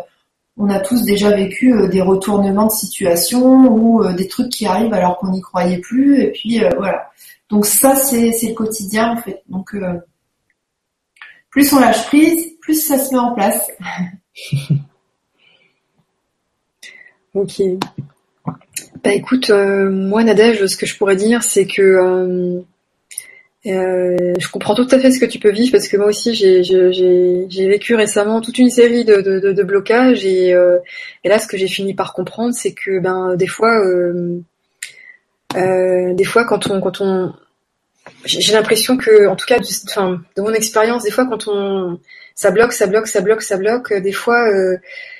on 0.57 0.69
a 0.69 0.79
tous 0.79 1.03
déjà 1.03 1.31
vécu 1.31 1.87
des 1.89 2.01
retournements 2.01 2.65
de 2.65 2.71
situation 2.71 3.43
ou 3.71 4.05
des 4.13 4.27
trucs 4.27 4.49
qui 4.49 4.65
arrivent 4.65 4.93
alors 4.93 5.17
qu'on 5.19 5.29
n'y 5.29 5.41
croyait 5.41 5.77
plus. 5.77 6.21
Et 6.21 6.31
puis, 6.31 6.61
voilà. 6.77 7.09
Donc 7.49 7.65
ça, 7.65 7.95
c'est 7.95 8.31
le 8.31 8.53
quotidien, 8.53 9.13
en 9.13 9.17
fait. 9.17 9.43
Donc, 9.47 9.75
plus 11.51 11.71
on 11.73 11.79
lâche 11.79 12.07
prise, 12.07 12.47
plus 12.61 12.85
ça 12.85 12.97
se 12.97 13.13
met 13.13 13.19
en 13.19 13.33
place. 13.33 13.69
ok. 17.35 17.61
Bah 19.03 19.13
écoute, 19.13 19.49
euh, 19.49 19.89
moi 19.89 20.23
Nadège, 20.23 20.65
ce 20.65 20.77
que 20.77 20.85
je 20.85 20.97
pourrais 20.97 21.15
dire, 21.15 21.43
c'est 21.43 21.65
que 21.65 21.81
euh, 21.81 22.61
euh, 23.65 24.33
je 24.39 24.47
comprends 24.49 24.75
tout 24.75 24.87
à 24.91 24.99
fait 24.99 25.11
ce 25.11 25.19
que 25.19 25.25
tu 25.25 25.39
peux 25.39 25.51
vivre 25.51 25.71
parce 25.71 25.87
que 25.87 25.97
moi 25.97 26.07
aussi 26.07 26.33
j'ai 26.33 27.67
vécu 27.67 27.95
récemment 27.95 28.41
toute 28.41 28.57
une 28.57 28.69
série 28.69 29.05
de, 29.05 29.21
de, 29.21 29.63
blocages 29.63 30.25
et, 30.25 30.49
et, 30.49 31.29
là 31.29 31.37
ce 31.37 31.45
que 31.45 31.57
j'ai 31.57 31.67
fini 31.67 31.93
par 31.93 32.13
comprendre 32.13 32.55
c'est 32.55 32.73
que 32.73 32.99
ben 32.99 33.35
des 33.35 33.45
fois 33.45 33.79
des 35.53 36.23
fois 36.25 36.43
quand 36.45 36.71
on 36.71 36.81
quand 36.81 37.01
on 37.01 37.35
j'ai 38.25 38.53
l'impression 38.53 38.97
que, 38.97 39.27
en 39.27 39.35
tout 39.35 39.45
cas, 39.45 39.57
enfin, 39.89 40.21
de 40.35 40.41
mon 40.41 40.53
expérience, 40.53 41.03
des 41.03 41.11
fois, 41.11 41.25
quand 41.25 41.47
on 41.47 41.99
ça 42.35 42.51
bloque, 42.51 42.73
ça 42.73 42.87
bloque, 42.87 43.07
ça 43.07 43.21
bloque, 43.21 43.41
ça 43.41 43.57
bloque, 43.57 43.93
des 43.93 44.11
fois, 44.11 44.49
euh, 44.49 44.77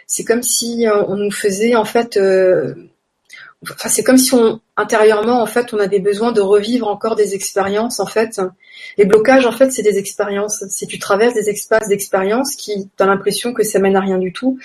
c'est 0.08 0.24
comme 0.24 0.44
si 0.44 0.88
euh, 0.88 1.04
on 1.08 1.18
nous 1.18 1.32
faisait 1.32 1.76
en 1.76 1.86
fait, 1.86 2.18
euh, 2.18 2.74
enfin, 3.64 3.90
c'est 3.90 4.04
comme 4.04 4.18
si 4.18 4.34
on 4.34 4.60
intérieurement, 4.78 5.42
en 5.42 5.46
fait, 5.46 5.74
on 5.74 5.80
avait 5.80 6.00
besoin 6.00 6.32
de 6.32 6.42
revivre 6.42 6.88
encore 6.88 7.16
des 7.16 7.36
expériences. 7.36 8.00
En 8.00 8.08
fait, 8.08 8.42
les 8.98 9.06
blocages, 9.06 9.46
en 9.46 9.52
fait, 9.52 9.72
c'est 9.72 9.84
des 9.84 10.00
expériences. 10.00 10.64
Si 10.70 10.88
tu 10.88 10.98
traverses 10.98 11.36
des 11.36 11.50
espaces 11.50 11.88
d'expériences 11.88 12.56
qui, 12.56 12.90
t'as 12.98 13.06
l'impression 13.06 13.54
que 13.54 13.64
ça 13.64 13.78
mène 13.78 13.96
à 13.96 14.02
rien 14.02 14.18
du 14.18 14.34
tout, 14.34 14.58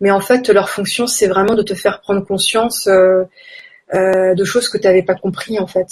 mais 0.00 0.12
en 0.12 0.20
fait, 0.20 0.48
leur 0.50 0.70
fonction, 0.70 1.08
c'est 1.08 1.26
vraiment 1.26 1.56
de 1.56 1.62
te 1.62 1.74
faire 1.74 2.00
prendre 2.00 2.24
conscience 2.24 2.86
de 2.86 4.44
choses 4.44 4.68
que 4.68 4.78
tu 4.78 4.86
n'avais 4.86 5.02
pas 5.02 5.16
compris, 5.16 5.58
en 5.58 5.66
fait. 5.66 5.88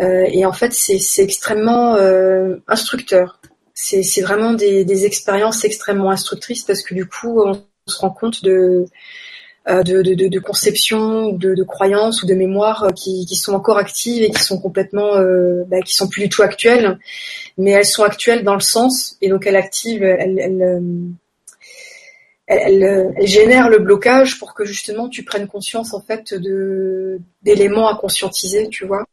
Euh, 0.00 0.26
et 0.30 0.46
en 0.46 0.52
fait, 0.52 0.72
c'est 0.72 1.22
extrêmement 1.22 1.96
euh, 1.96 2.56
instructeur. 2.68 3.40
C'est 3.74 4.20
vraiment 4.20 4.52
des, 4.52 5.06
expériences 5.06 5.64
extrêmement 5.64 6.10
instructrices 6.10 6.64
parce 6.64 6.82
que 6.82 6.94
du 6.94 7.06
coup, 7.06 7.42
on 7.42 7.54
se 7.86 7.98
rend 7.98 8.10
compte 8.10 8.44
de 8.44 8.84
euh, 9.68 9.82
de, 9.82 10.02
de, 10.02 10.28
de, 10.28 10.38
conception, 10.38 11.32
de, 11.32 11.54
de 11.54 11.62
croyances 11.62 12.22
ou 12.22 12.26
de 12.26 12.34
mémoires 12.34 12.88
qui, 12.94 13.26
sont 13.36 13.52
encore 13.52 13.78
actives 13.78 14.22
et 14.22 14.30
qui 14.30 14.42
sont 14.42 14.58
complètement, 14.58 15.16
bah, 15.66 15.80
qui 15.84 15.94
sont 15.94 16.08
plus 16.08 16.22
du 16.22 16.28
tout 16.28 16.42
actuelles, 16.42 16.98
mais 17.58 17.72
elles 17.72 17.86
sont 17.86 18.02
actuelles 18.02 18.42
dans 18.42 18.54
le 18.54 18.60
sens 18.60 19.16
et 19.20 19.28
donc 19.28 19.46
elles 19.46 19.56
activent, 19.56 20.02
elles, 20.02 21.14
elles, 22.46 23.12
génèrent 23.22 23.68
le 23.68 23.78
blocage 23.78 24.38
pour 24.38 24.54
que 24.54 24.64
justement 24.64 25.08
tu 25.08 25.24
prennes 25.24 25.46
conscience 25.46 25.94
en 25.94 26.00
fait 26.00 26.34
d'éléments 27.42 27.88
à 27.88 27.96
conscientiser, 27.96 28.68
tu 28.68 28.86
vois. 28.86 29.04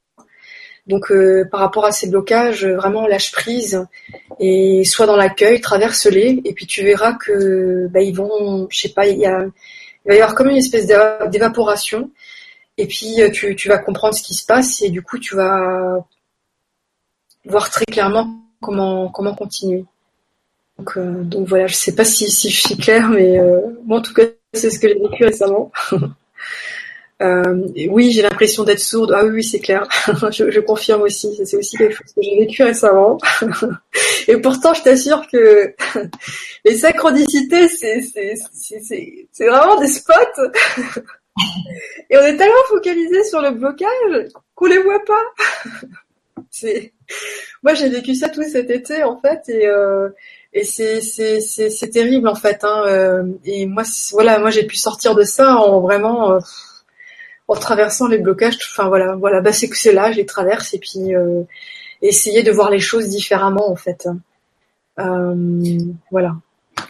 Donc 0.88 1.12
euh, 1.12 1.46
par 1.52 1.60
rapport 1.60 1.86
à 1.86 1.92
ces 1.92 2.10
blocages, 2.10 2.66
vraiment 2.66 3.08
lâche 3.08 3.32
prise 3.34 3.86
et 4.40 4.86
sois 4.86 5.06
dans 5.06 5.18
l'accueil, 5.18 5.60
traverse-les 5.60 6.42
et 6.46 6.54
puis 6.54 6.66
tu 6.66 6.84
verras 6.84 7.14
que 7.14 7.88
bah, 7.88 8.02
ils 8.02 8.16
vont, 8.16 8.68
je 8.70 8.80
sais 8.80 8.90
pas, 8.90 9.06
il, 9.06 9.20
y 9.20 9.26
a, 9.26 9.46
va 10.06 10.16
y 10.16 10.22
avoir 10.22 10.34
comme 10.34 10.50
une 10.50 10.58
espèce 10.58 10.88
d'évaporation 10.88 12.10
et 12.78 12.88
puis 12.88 13.22
euh, 13.22 13.30
tu, 13.30 13.68
vas 13.68 13.80
comprendre 13.80 14.14
ce 14.14 14.24
qui 14.24 14.34
se 14.34 14.46
passe 14.46 14.82
et 14.82 14.90
du 14.90 15.02
coup 15.02 15.20
tu 15.20 15.36
vas 15.36 16.06
voir 17.46 17.70
très 17.70 17.86
clairement 17.86 18.40
comment 18.62 19.36
continuer. 19.38 19.84
Donc, 20.78 20.96
euh, 20.96 21.24
donc 21.24 21.48
voilà, 21.48 21.68
je 21.68 21.76
sais 21.76 21.96
pas 21.96 22.06
si, 22.06 22.32
si 22.32 22.50
je 22.50 22.62
suis 22.62 22.78
claire, 22.78 23.10
mais 23.10 23.40
moi 23.84 24.00
en 24.00 24.02
tout 24.02 24.14
cas 24.14 24.24
c'est 24.54 24.70
ce 24.70 24.80
que 24.80 24.88
j'ai 24.88 25.00
vécu 25.00 25.26
récemment. 25.26 25.70
Euh, 27.22 27.68
oui, 27.90 28.12
j'ai 28.12 28.22
l'impression 28.22 28.64
d'être 28.64 28.80
sourde. 28.80 29.12
Ah 29.16 29.26
oui, 29.26 29.44
c'est 29.44 29.60
clair. 29.60 29.88
je, 30.32 30.60
confirme 30.60 31.02
aussi. 31.02 31.40
C'est 31.46 31.58
aussi 31.58 31.78
quelque 31.78 31.96
chose 31.96 32.14
que 32.14 32.22
j'ai 32.22 32.40
vécu 32.40 32.64
récemment. 32.64 33.18
Et 34.28 34.38
pourtant, 34.38 34.74
je 34.74 34.84
t'assure 34.84 35.26
que 35.32 35.74
les 36.66 36.78
synchronicités, 36.78 37.68
c'est 37.70 39.48
vraiment 39.48 39.80
des 39.80 39.88
spots. 39.88 40.14
Et 42.10 42.18
on 42.18 42.22
est 42.22 42.38
tellement 42.38 42.56
focalisé 42.70 43.24
sur 43.24 43.42
le 43.42 43.52
blocage 43.52 44.30
qu'on 44.56 44.66
les 44.66 44.82
voit 44.82 45.04
pas. 45.06 45.24
moi 47.64 47.74
j'ai 47.74 47.90
vécu 47.90 48.16
ça 48.16 48.30
tout 48.30 48.44
cet 48.44 48.70
été 48.70 49.04
en 49.04 49.20
fait 49.20 49.48
et 49.50 49.68
euh, 49.68 50.10
et 50.52 50.64
c'est 50.64 51.90
terrible 51.92 52.28
en 52.28 52.36
fait 52.36 52.64
hein. 52.64 52.84
Euh, 52.88 53.24
et 53.46 53.66
moi 53.66 53.84
voilà 54.12 54.40
moi 54.40 54.50
j'ai 54.50 54.66
pu 54.66 54.76
sortir 54.76 55.14
de 55.14 55.24
ça 55.24 55.58
en 55.58 55.82
vraiment 55.82 56.40
en 57.48 57.56
traversant 57.56 58.08
les 58.08 58.18
blocages. 58.18 58.58
Enfin 58.72 58.88
voilà, 58.88 59.16
voilà, 59.16 59.42
bah 59.42 59.54
c'est 59.54 59.70
que 59.70 59.78
c'est 59.78 59.94
là, 59.94 60.12
je 60.12 60.18
les 60.18 60.26
traverse 60.26 60.74
et 60.74 60.80
puis 60.80 61.16
euh, 61.16 61.44
essayer 62.02 62.44
de 62.44 62.52
voir 62.52 62.70
les 62.70 62.80
choses 62.80 63.10
différemment 63.10 63.70
en 63.70 63.76
fait. 63.76 64.08
Euh, 65.00 65.78
voilà. 66.12 66.36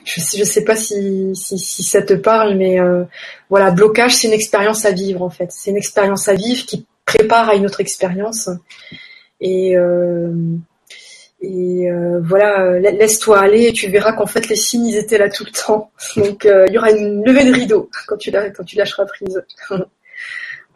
Je 0.04 0.20
sais, 0.22 0.44
sais 0.46 0.64
pas 0.64 0.76
si, 0.76 1.32
si, 1.36 1.58
si 1.58 1.84
ça 1.84 2.02
te 2.02 2.14
parle, 2.14 2.56
mais 2.56 2.80
euh, 2.80 3.04
voilà, 3.50 3.72
blocage, 3.72 4.16
c'est 4.16 4.28
une 4.28 4.34
expérience 4.34 4.86
à 4.86 4.92
vivre 4.92 5.22
en 5.22 5.30
fait. 5.30 5.52
C'est 5.52 5.72
une 5.72 5.78
expérience 5.78 6.28
à 6.28 6.34
vivre 6.34 6.66
qui 6.66 6.86
prépare 7.06 7.50
à 7.50 7.56
une 7.56 7.66
autre 7.66 7.82
expérience. 7.82 8.50
Et 9.40 9.78
euh, 9.78 10.32
euh, 11.44 12.20
voilà, 12.24 12.80
laisse-toi 12.80 13.40
aller 13.40 13.68
et 13.68 13.74
tu 13.74 13.90
verras 13.90 14.14
qu'en 14.14 14.26
fait 14.26 14.50
les 14.50 14.56
signes 14.56 14.88
ils 14.88 14.98
étaient 14.98 15.18
là 15.18 15.30
tout 15.30 15.46
le 15.46 15.52
temps. 15.52 15.92
Donc 16.16 16.46
il 16.46 16.74
y 16.74 16.78
aura 16.78 16.92
une 16.92 17.24
levée 17.24 17.46
de 17.46 17.54
rideau 17.54 17.90
quand 18.08 18.18
tu 18.18 18.32
quand 18.32 18.64
tu 18.64 18.76
lâcheras 18.76 19.06
prise. 19.06 19.44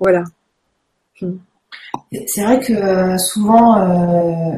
Voilà. 0.02 0.24
C'est 2.25 2.44
vrai 2.44 2.60
que 2.60 2.73
euh, 2.73 3.17
souvent, 3.19 3.78
euh, 3.78 4.58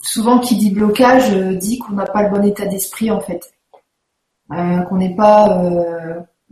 souvent 0.00 0.38
qui 0.38 0.56
dit 0.56 0.70
blocage 0.70 1.34
euh, 1.34 1.56
dit 1.56 1.80
qu'on 1.80 1.94
n'a 1.94 2.06
pas 2.06 2.22
le 2.22 2.30
bon 2.30 2.44
état 2.44 2.64
d'esprit 2.64 3.10
en 3.10 3.20
fait, 3.20 3.52
qu'on 4.48 4.96
n'est 4.96 5.16
pas, 5.16 5.60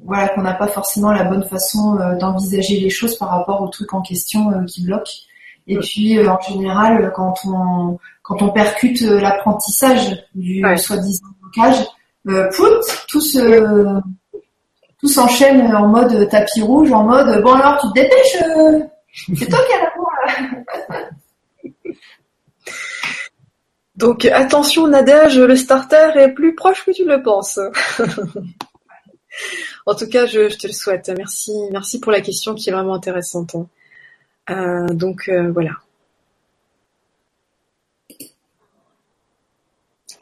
voilà, 0.04 0.28
qu'on 0.30 0.42
n'a 0.42 0.52
pas 0.52 0.66
forcément 0.66 1.12
la 1.12 1.24
bonne 1.24 1.44
façon 1.44 1.94
d'envisager 2.20 2.80
les 2.80 2.90
choses 2.90 3.16
par 3.16 3.30
rapport 3.30 3.62
au 3.62 3.68
truc 3.68 3.94
en 3.94 4.02
question 4.02 4.64
qui 4.66 4.84
bloque. 4.84 5.08
Et 5.66 5.78
puis 5.78 6.28
en 6.28 6.38
général, 6.40 7.10
quand 7.14 7.34
on 7.46 7.98
quand 8.22 8.42
on 8.42 8.50
percute 8.50 9.00
l'apprentissage 9.00 10.26
du 10.34 10.62
soi-disant 10.76 11.26
blocage, 11.40 11.86
pout, 12.54 13.06
tout 13.08 13.22
se 13.22 14.02
tout 15.00 15.08
s'enchaîne 15.08 15.74
en 15.74 15.88
mode 15.88 16.28
tapis 16.28 16.62
rouge, 16.62 16.92
en 16.92 17.04
mode 17.04 17.42
bon 17.42 17.52
alors 17.52 17.80
tu 17.80 17.88
te 17.88 17.94
dépêches, 17.94 18.42
euh, 18.42 18.80
c'est 19.36 19.48
toi 19.48 19.58
qui 19.66 19.72
as 19.72 19.82
la 19.82 19.92
voix. 19.96 21.10
Donc 23.96 24.26
attention 24.26 24.86
Nadège, 24.88 25.38
le 25.38 25.56
starter 25.56 26.10
est 26.16 26.28
plus 26.28 26.54
proche 26.54 26.84
que 26.84 26.90
tu 26.90 27.04
le 27.04 27.22
penses. 27.22 27.58
En 29.84 29.94
tout 29.94 30.08
cas, 30.08 30.24
je, 30.24 30.48
te 30.56 30.66
le 30.66 30.72
souhaite. 30.72 31.12
Merci, 31.14 31.52
merci 31.70 32.00
pour 32.00 32.10
la 32.10 32.22
question 32.22 32.54
qui 32.54 32.70
est 32.70 32.72
vraiment 32.72 32.94
intéressante. 32.94 33.54
Hein. 33.54 33.66
Euh, 34.48 34.88
donc 34.94 35.28
euh, 35.28 35.52
voilà. 35.52 35.72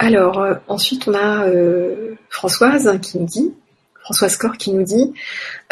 Alors 0.01 0.45
ensuite, 0.67 1.07
on 1.07 1.15
a 1.15 1.47
Françoise 2.29 2.99
qui 3.01 3.21
nous 3.21 3.27
dit 3.27 3.55
François 4.05 4.29
Score 4.29 4.59
qui 4.59 4.71
nous 4.71 4.83
dit 4.83 5.15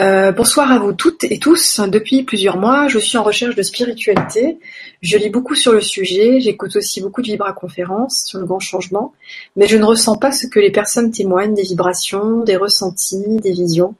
euh, 0.00 0.32
Bonsoir 0.32 0.72
à 0.72 0.78
vous 0.78 0.94
toutes 0.94 1.24
et 1.24 1.38
tous. 1.38 1.80
Depuis 1.80 2.22
plusieurs 2.22 2.56
mois, 2.56 2.88
je 2.88 2.98
suis 2.98 3.18
en 3.18 3.22
recherche 3.22 3.54
de 3.54 3.62
spiritualité. 3.62 4.58
Je 5.02 5.18
lis 5.18 5.28
beaucoup 5.28 5.54
sur 5.54 5.72
le 5.72 5.82
sujet, 5.82 6.40
j'écoute 6.40 6.74
aussi 6.76 7.02
beaucoup 7.02 7.20
de 7.20 7.26
vibra-conférences 7.26 8.24
sur 8.24 8.38
le 8.38 8.46
grand 8.46 8.58
changement, 8.58 9.12
mais 9.54 9.66
je 9.66 9.76
ne 9.76 9.84
ressens 9.84 10.16
pas 10.16 10.32
ce 10.32 10.46
que 10.46 10.60
les 10.60 10.72
personnes 10.72 11.10
témoignent 11.10 11.54
des 11.54 11.62
vibrations, 11.62 12.42
des 12.42 12.56
ressentis, 12.56 13.36
des 13.42 13.52
visions 13.52 13.94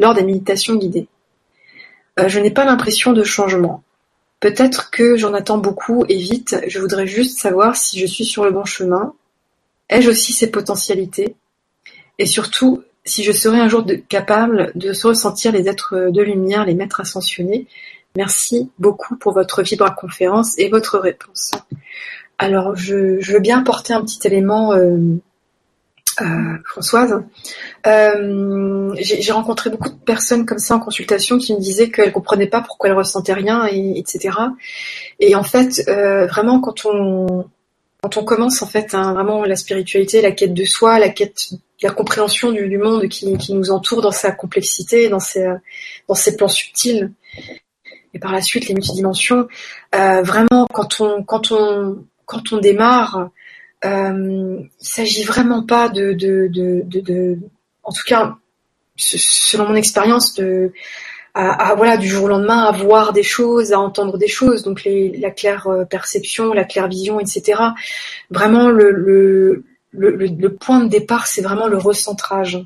lors 0.00 0.14
des 0.14 0.24
méditations 0.24 0.74
guidées. 0.74 1.06
Euh, 2.18 2.28
je 2.28 2.40
n'ai 2.40 2.50
pas 2.50 2.64
l'impression 2.64 3.12
de 3.12 3.22
changement. 3.22 3.84
Peut-être 4.40 4.90
que 4.90 5.16
j'en 5.16 5.34
attends 5.34 5.58
beaucoup 5.58 6.04
et 6.08 6.16
vite, 6.16 6.56
je 6.66 6.80
voudrais 6.80 7.06
juste 7.06 7.38
savoir 7.38 7.76
si 7.76 8.00
je 8.00 8.06
suis 8.06 8.24
sur 8.24 8.44
le 8.44 8.50
bon 8.50 8.64
chemin. 8.64 9.14
Ai-je 9.88 10.10
aussi 10.10 10.32
ces 10.32 10.50
potentialités? 10.50 11.36
Et 12.18 12.26
surtout, 12.26 12.82
si 13.08 13.24
je 13.24 13.32
serais 13.32 13.58
un 13.58 13.68
jour 13.68 13.84
capable 14.08 14.72
de 14.74 14.90
ressentir 15.06 15.52
les 15.52 15.68
êtres 15.68 16.10
de 16.10 16.22
lumière, 16.22 16.64
les 16.64 16.74
maîtres 16.74 17.00
ascensionnés. 17.00 17.66
Merci 18.16 18.70
beaucoup 18.78 19.16
pour 19.16 19.32
votre 19.32 19.62
vibra-conférence 19.62 20.58
et 20.58 20.68
votre 20.68 20.98
réponse. 20.98 21.52
Alors, 22.38 22.76
je, 22.76 23.32
veux 23.32 23.40
bien 23.40 23.60
apporter 23.60 23.92
un 23.92 24.02
petit 24.02 24.26
élément, 24.26 24.72
euh, 24.72 24.98
euh, 26.20 26.24
Françoise. 26.64 27.22
Euh, 27.86 28.94
j'ai 29.00 29.32
rencontré 29.32 29.70
beaucoup 29.70 29.90
de 29.90 29.94
personnes 29.94 30.46
comme 30.46 30.58
ça 30.58 30.76
en 30.76 30.80
consultation 30.80 31.38
qui 31.38 31.54
me 31.54 31.60
disaient 31.60 31.90
qu'elles 31.90 32.12
comprenaient 32.12 32.46
pas 32.46 32.60
pourquoi 32.60 32.90
elles 32.90 32.96
ressentaient 32.96 33.34
rien, 33.34 33.66
et, 33.66 33.98
etc. 33.98 34.36
Et 35.20 35.34
en 35.34 35.42
fait, 35.42 35.82
vraiment, 36.28 36.60
quand 36.60 36.84
on 36.84 37.46
quand 38.00 38.16
on 38.16 38.24
commence 38.24 38.62
en 38.62 38.66
fait 38.66 38.94
hein, 38.94 39.12
vraiment 39.12 39.44
la 39.44 39.56
spiritualité, 39.56 40.22
la 40.22 40.30
quête 40.30 40.54
de 40.54 40.64
soi, 40.64 41.00
la 41.00 41.08
quête 41.08 41.50
la 41.82 41.90
compréhension 41.90 42.50
du, 42.50 42.78
monde 42.78 43.08
qui, 43.08 43.54
nous 43.54 43.70
entoure 43.70 44.02
dans 44.02 44.10
sa 44.10 44.32
complexité, 44.32 45.08
dans 45.08 45.20
ses, 45.20 45.46
dans 46.08 46.14
ses 46.14 46.36
plans 46.36 46.48
subtils, 46.48 47.12
et 48.14 48.18
par 48.18 48.32
la 48.32 48.40
suite 48.40 48.68
les 48.68 48.74
multidimensions. 48.74 49.48
Euh, 49.94 50.22
vraiment, 50.22 50.66
quand 50.72 51.00
on, 51.00 51.22
quand 51.22 51.52
on, 51.52 52.04
quand 52.26 52.52
on 52.52 52.58
démarre, 52.58 53.30
euh, 53.84 54.58
il 54.80 54.86
s'agit 54.86 55.24
vraiment 55.24 55.62
pas 55.64 55.88
de, 55.88 56.12
de, 56.12 56.48
de, 56.48 56.82
de, 56.84 57.38
en 57.82 57.92
tout 57.92 58.04
cas, 58.06 58.36
selon 58.96 59.68
mon 59.68 59.74
expérience, 59.74 60.34
de 60.34 60.72
à, 61.34 61.76
voilà 61.76 61.96
du 61.96 62.08
jour 62.08 62.24
au 62.24 62.28
lendemain 62.28 62.64
à 62.64 62.72
voir 62.72 63.12
des 63.12 63.22
choses, 63.22 63.72
à 63.72 63.78
entendre 63.78 64.18
des 64.18 64.26
choses, 64.26 64.64
donc 64.64 64.82
les, 64.82 65.16
la 65.18 65.30
claire 65.30 65.68
euh, 65.68 65.84
perception, 65.84 66.52
la 66.52 66.64
claire 66.64 66.88
vision, 66.88 67.20
etc. 67.20 67.62
Vraiment 68.28 68.70
le, 68.70 68.90
le 68.90 69.64
le, 69.92 70.48
point 70.48 70.80
de 70.80 70.88
départ, 70.88 71.26
c'est 71.26 71.42
vraiment 71.42 71.66
le 71.66 71.78
recentrage. 71.78 72.60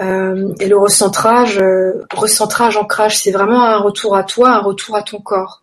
Euh, 0.00 0.54
et 0.58 0.68
le 0.68 0.78
recentrage, 0.78 1.58
euh, 1.58 2.04
recentrage, 2.12 2.76
ancrage, 2.76 3.18
c'est 3.18 3.30
vraiment 3.30 3.62
un 3.62 3.78
retour 3.78 4.16
à 4.16 4.24
toi, 4.24 4.50
un 4.50 4.60
retour 4.60 4.96
à 4.96 5.02
ton 5.02 5.20
corps. 5.20 5.62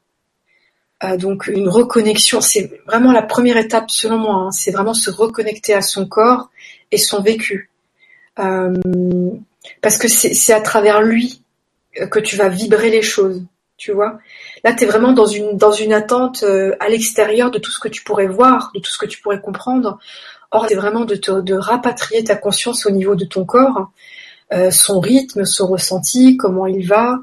Euh, 1.04 1.18
donc 1.18 1.48
une 1.48 1.70
reconnexion, 1.70 2.42
c'est 2.42 2.72
vraiment 2.86 3.12
la 3.12 3.24
première 3.24 3.58
étape 3.58 3.90
selon 3.90 4.18
moi. 4.18 4.36
Hein. 4.36 4.52
c'est 4.52 4.72
vraiment 4.72 4.94
se 4.94 5.10
reconnecter 5.10 5.74
à 5.74 5.82
son 5.82 6.06
corps 6.06 6.50
et 6.92 6.98
son 6.98 7.22
vécu, 7.22 7.70
parce 8.36 9.98
que 9.98 10.08
c'est 10.08 10.54
à 10.54 10.62
travers 10.62 11.02
lui 11.02 11.44
que 12.12 12.20
tu 12.20 12.36
vas 12.36 12.50
vibrer 12.50 12.90
les 12.90 13.02
choses. 13.02 13.44
Tu 13.78 13.94
vois, 13.94 14.20
là 14.66 14.74
tu 14.74 14.84
es 14.84 14.88
vraiment 14.88 15.14
dans 15.14 15.26
une 15.26 15.56
dans 15.56 15.72
une 15.72 15.94
attente 15.94 16.44
à 16.80 16.90
l'extérieur 16.90 17.50
de 17.50 17.60
tout 17.60 17.72
ce 17.72 17.80
que 17.80 17.88
tu 17.88 18.04
pourrais 18.04 18.28
voir, 18.28 18.72
de 18.76 18.80
tout 18.80 18.92
ce 18.92 18.98
que 18.98 19.06
tu 19.06 19.22
pourrais 19.22 19.40
comprendre, 19.40 20.00
Or, 20.52 20.66
c'est 20.68 20.76
vraiment 20.76 21.06
de, 21.06 21.54
rapatrier 21.54 22.24
ta 22.24 22.36
conscience 22.36 22.86
au 22.86 22.91
niveau 22.91 23.16
de 23.16 23.26
ton 23.26 23.45
corps, 23.45 23.91
euh, 24.52 24.72
son 24.72 25.00
rythme, 25.00 25.45
son 25.45 25.68
ressenti, 25.68 26.38
comment 26.38 26.66
il 26.66 26.88
va, 26.88 27.20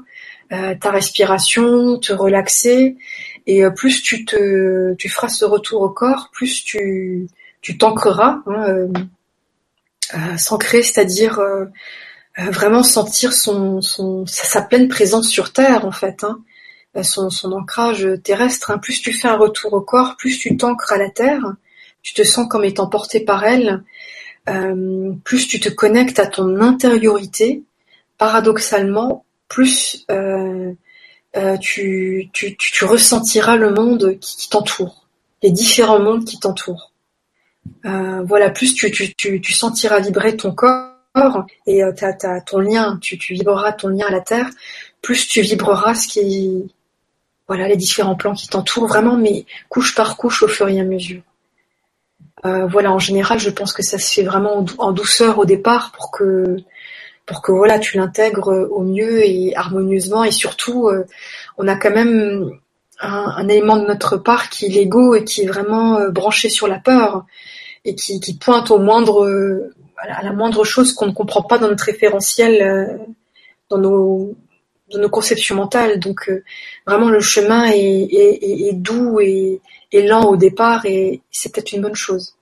euh, 0.53 0.75
ta 0.79 0.91
respiration, 0.91 1.99
te 1.99 2.13
relaxer. 2.13 2.95
Et 3.45 3.65
euh, 3.65 3.69
plus 3.69 4.01
tu 4.01 4.23
te, 4.23 4.93
tu 4.93 5.09
feras 5.09 5.27
ce 5.27 5.43
retour 5.43 5.81
au 5.81 5.89
corps, 5.89 6.29
plus 6.31 6.63
tu, 6.63 7.27
tu 7.61 7.77
t'ancreras, 7.77 8.39
hein, 8.47 8.87
s'ancrer, 10.37 10.83
c'est-à-dire 10.83 11.41
vraiment 12.37 12.83
sentir 12.83 13.33
son, 13.33 13.81
son, 13.81 14.25
sa, 14.25 14.61
pleine 14.61 14.87
présence 14.87 15.27
sur 15.27 15.51
Terre, 15.51 15.85
en 15.85 15.91
fait. 15.91 16.23
Hein. 16.23 16.39
Son, 17.03 17.29
son, 17.29 17.51
ancrage 17.51 18.07
terrestre. 18.23 18.71
Hein. 18.71 18.77
Plus 18.77 19.01
tu 19.01 19.11
fais 19.11 19.27
un 19.27 19.35
retour 19.35 19.73
au 19.73 19.81
corps, 19.81 20.15
plus 20.17 20.39
tu 20.39 20.55
t'ancres 20.55 20.93
à 20.93 20.97
la 20.97 21.09
terre, 21.09 21.43
tu 22.07 22.13
te 22.13 22.23
sens 22.23 22.47
comme 22.47 22.63
étant 22.63 22.87
porté 22.87 23.19
par 23.19 23.43
elle, 23.43 23.83
euh, 24.47 25.11
plus 25.25 25.45
tu 25.45 25.59
te 25.59 25.67
connectes 25.67 26.19
à 26.19 26.25
ton 26.25 26.61
intériorité, 26.61 27.63
paradoxalement, 28.17 29.25
plus 29.49 30.05
euh, 30.09 30.71
euh, 31.35 31.57
tu, 31.57 32.29
ressentiras 32.83 33.57
le 33.57 33.71
monde 33.71 34.17
qui, 34.21 34.47
t'entoure, 34.47 35.05
les 35.43 35.51
différents 35.51 35.99
mondes 35.99 36.23
qui 36.23 36.39
t'entourent. 36.39 36.93
voilà, 37.83 38.51
plus 38.51 38.73
tu, 38.73 39.53
sentiras 39.53 39.99
vibrer 39.99 40.37
ton 40.37 40.53
corps 40.53 41.45
et 41.65 41.81
ton 42.45 42.59
lien, 42.59 42.97
tu, 43.01 43.17
tu 43.17 43.33
vibreras 43.33 43.73
ton 43.73 43.89
lien 43.89 44.05
à 44.07 44.11
la 44.11 44.21
terre, 44.21 44.49
plus 45.01 45.27
tu 45.27 45.41
vibreras 45.41 45.95
ce 45.95 46.07
qui, 46.07 46.71
voilà, 47.49 47.67
les 47.67 47.75
différents 47.75 48.15
plans 48.15 48.33
qui 48.33 48.47
t'entourent, 48.47 48.87
vraiment, 48.87 49.17
mais 49.17 49.45
couche 49.67 49.93
par 49.93 50.15
couche 50.15 50.41
au 50.43 50.47
fur 50.47 50.69
et 50.69 50.79
à 50.79 50.85
mesure. 50.85 51.21
Euh, 52.47 52.65
voilà, 52.65 52.91
en 52.91 52.99
général, 52.99 53.39
je 53.39 53.49
pense 53.49 53.73
que 53.73 53.83
ça 53.83 53.99
se 53.99 54.13
fait 54.13 54.23
vraiment 54.23 54.65
en 54.77 54.91
douceur 54.91 55.39
au 55.39 55.45
départ 55.45 55.91
pour 55.91 56.11
que 56.11 56.57
pour 57.25 57.41
que 57.41 57.51
voilà, 57.51 57.77
tu 57.77 57.97
l'intègres 57.97 58.69
au 58.71 58.83
mieux 58.83 59.25
et 59.25 59.53
harmonieusement 59.55 60.23
et 60.23 60.31
surtout, 60.31 60.87
euh, 60.87 61.05
on 61.57 61.67
a 61.67 61.75
quand 61.75 61.91
même 61.91 62.51
un, 63.01 63.47
élément 63.49 63.75
de 63.77 63.85
notre 63.85 64.15
part 64.15 64.49
qui 64.49 64.65
est 64.65 64.69
l'ego 64.69 65.13
et 65.13 65.25
qui 65.25 65.41
est 65.43 65.47
vraiment 65.47 65.97
euh, 65.99 66.09
branché 66.09 66.49
sur 66.49 66.67
la 66.67 66.79
peur 66.79 67.25
et 67.83 67.95
qui, 67.95 68.37
pointe 68.39 68.71
au 68.71 68.79
moindre 68.79 69.69
à 69.97 70.23
la 70.23 70.31
moindre 70.31 70.63
chose 70.63 70.93
qu'on 70.93 71.07
ne 71.07 71.11
comprend 71.11 71.41
pas 71.41 71.57
dans 71.57 71.67
notre 71.67 71.85
référentiel, 71.85 73.07
dans 73.69 73.77
nos 73.77 74.35
conceptions 75.09 75.55
mentales. 75.55 75.99
Donc 75.99 76.31
vraiment 76.85 77.09
le 77.09 77.21
chemin 77.21 77.65
est, 77.73 78.73
doux 78.73 79.19
et, 79.19 79.61
lent 79.93 80.25
au 80.25 80.37
départ 80.37 80.85
et 80.85 81.21
c'est 81.31 81.53
peut-être 81.53 81.71
une 81.73 81.81
bonne 81.81 81.95
chose. 81.95 82.36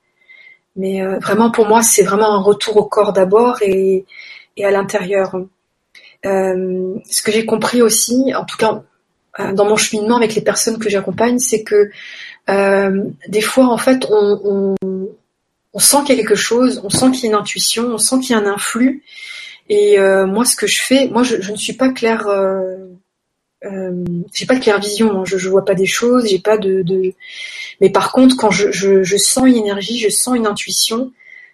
Mais 0.76 1.02
euh, 1.02 1.20
vraiment, 1.20 1.52
pour 1.52 1.68
moi, 1.68 1.82
c'est 1.82 2.04
vraiment 2.04 2.34
un 2.34 2.42
retour 2.42 2.78
au 2.78 2.86
corps 2.86 3.14
d'abord 3.14 3.62
et, 3.62 4.06
et 4.58 4.66
à 4.66 4.72
l'intérieur. 4.72 5.36
Euh, 6.26 6.96
ce 7.10 7.22
que 7.22 7.32
j'ai 7.32 7.46
compris 7.46 7.82
aussi, 7.82 8.34
en 8.36 8.46
tout 8.46 8.58
cas 8.58 8.84
euh, 9.40 9.54
dans 9.54 9.66
mon 9.66 9.78
cheminement 9.78 10.18
avec 10.18 10.34
les 10.36 10.42
personnes 10.42 10.80
que 10.80 10.90
j'accompagne, 10.90 11.40
c'est 11.40 11.64
que 11.64 11.92
euh, 12.50 13.04
des 13.28 13.42
fois, 13.42 13.68
en 13.68 13.78
fait, 13.78 14.06
on, 14.10 14.76
on, 14.84 15.10
on 15.74 15.80
sent 15.80 15.98
qu'il 16.06 16.16
y 16.16 16.20
a 16.20 16.22
quelque 16.22 16.36
chose, 16.36 16.82
on 16.84 16.90
sent 16.90 17.12
qu'il 17.12 17.26
y 17.26 17.28
a 17.28 17.30
une 17.30 17.36
intuition, 17.36 17.86
on 17.94 17.98
sent 17.98 18.20
qu'il 18.20 18.32
y 18.32 18.34
a 18.34 18.42
un 18.42 18.46
influx. 18.46 19.04
Et 19.68 20.00
euh, 20.00 20.26
moi, 20.28 20.46
ce 20.46 20.56
que 20.56 20.68
je 20.68 20.82
fais, 20.82 21.08
moi, 21.08 21.24
je, 21.24 21.42
je 21.42 21.52
ne 21.52 21.58
suis 21.58 21.74
pas 21.74 21.90
claire 21.90 22.28
euh, 23.66 24.06
j'ai 24.34 24.46
pas 24.46 24.56
de 24.56 24.60
claire 24.60 24.80
vision, 24.80 25.12
hein. 25.12 25.24
je, 25.26 25.38
je 25.38 25.50
vois 25.50 25.66
pas 25.66 25.74
des 25.74 25.86
choses, 25.86 26.28
j'ai 26.30 26.40
pas 26.40 26.58
de, 26.58 26.84
mais 27.82 27.90
par 27.90 28.12
contre 28.12 28.36
quand 28.38 28.52
je, 28.52 29.18
sens 29.18 29.48
une 29.48 29.56
énergie, 29.56 30.00
je 30.00 30.10
sens 30.10 30.36
une 30.36 30.46
intuition, 30.46 31.12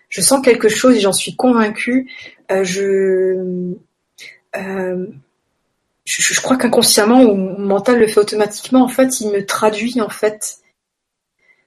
je 0.10 0.22
sens 0.22 0.42
quelque 0.44 0.68
chose 0.68 0.96
et 0.96 1.00
j'en 1.00 1.14
suis 1.14 1.36
convaincue, 1.36 2.10
euh, 2.52 2.64
je, 2.64 3.76
euh, 4.58 5.08
je, 6.04 6.34
je 6.34 6.42
crois 6.42 6.58
qu'inconsciemment 6.58 7.22
ou 7.22 7.36
mon 7.36 7.60
mental 7.60 8.00
le 8.00 8.08
fait 8.08 8.20
automatiquement. 8.20 8.84
En 8.84 8.90
fait, 8.90 9.22
il 9.22 9.32
me 9.32 9.46
traduit 9.46 10.02
en 10.02 10.10
fait 10.10 10.58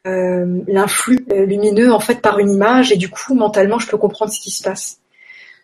l'influx 0.07 1.25
lumineux 1.31 1.91
en 1.91 2.01
fait 2.01 2.21
par 2.21 2.39
une 2.39 2.51
image 2.51 2.93
et 2.93 2.97
du 2.99 3.09
coup 3.09 3.35
mentalement 3.35 3.79
je 3.79 3.89
peux 3.89 3.97
comprendre 3.97 4.31
ce 4.31 4.39
qui 4.39 4.51
se 4.51 4.63
passe. 4.63 4.99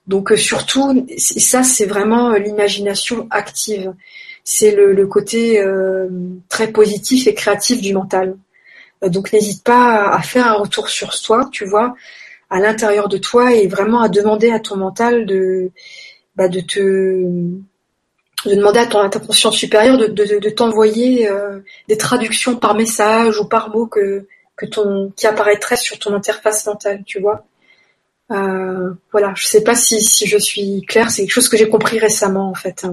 Donc 0.07 0.33
surtout 0.39 1.07
ça 1.19 1.63
c'est 1.63 1.85
vraiment 1.85 2.33
l'imagination 2.33 3.27
active 3.31 3.93
c'est 4.53 4.73
le, 4.73 5.07
côté 5.07 5.61
euh, 5.61 6.09
très 6.49 6.73
positif 6.73 7.29
et 7.29 7.35
créatif 7.35 7.81
du 7.81 7.95
mental. 7.95 8.37
Euh, 9.05 9.09
donc 9.09 9.33
n'hésite 9.33 9.63
pas 9.63 10.09
à, 10.09 10.21
faire 10.23 10.49
un 10.49 10.55
retour 10.55 10.89
sur 10.89 11.15
soi, 11.15 11.49
tu 11.53 11.65
vois, 11.65 11.95
à 12.51 12.59
l'intérieur 12.59 13.09
de 13.09 13.17
toi 13.17 13.55
et 13.55 13.69
vraiment 13.69 14.01
à 14.01 14.09
demander 14.09 14.51
à 14.51 14.59
ton 14.59 14.77
mental 14.77 15.25
de, 15.25 15.71
bah, 16.35 16.49
de 16.49 16.61
te 16.61 16.79
de 18.49 18.55
demander 18.57 18.81
à, 18.81 18.87
ton, 18.87 19.09
ta 19.09 19.21
conscience 19.21 19.55
supérieure 19.55 19.99
de, 19.99 20.51
t'envoyer 20.51 21.29
euh, 21.29 21.61
des 21.89 21.97
traductions 21.97 22.57
par 22.57 22.75
message 22.75 23.39
ou 23.39 23.45
par 23.45 23.71
mot 23.71 23.87
que, 23.87 24.27
ton, 24.73 25.13
qui 25.15 25.29
apparaîtraient 25.29 25.77
sur 25.77 25.97
ton 26.01 26.13
interface 26.13 26.67
mentale, 26.67 27.05
tu 27.07 27.21
vois. 27.21 27.45
voilà, 28.29 29.33
je 29.37 29.47
sais 29.47 29.63
pas 29.63 29.77
si, 29.77 30.01
si 30.01 30.27
je 30.27 30.39
suis 30.39 30.83
claire, 30.83 31.09
c'est 31.13 31.23
quelque 31.23 31.35
chose 31.35 31.49
que 31.49 31.57
j'ai 31.57 31.69
compris 31.69 32.01
récemment 32.01 32.51
en 32.51 32.55
fait. 32.55 32.85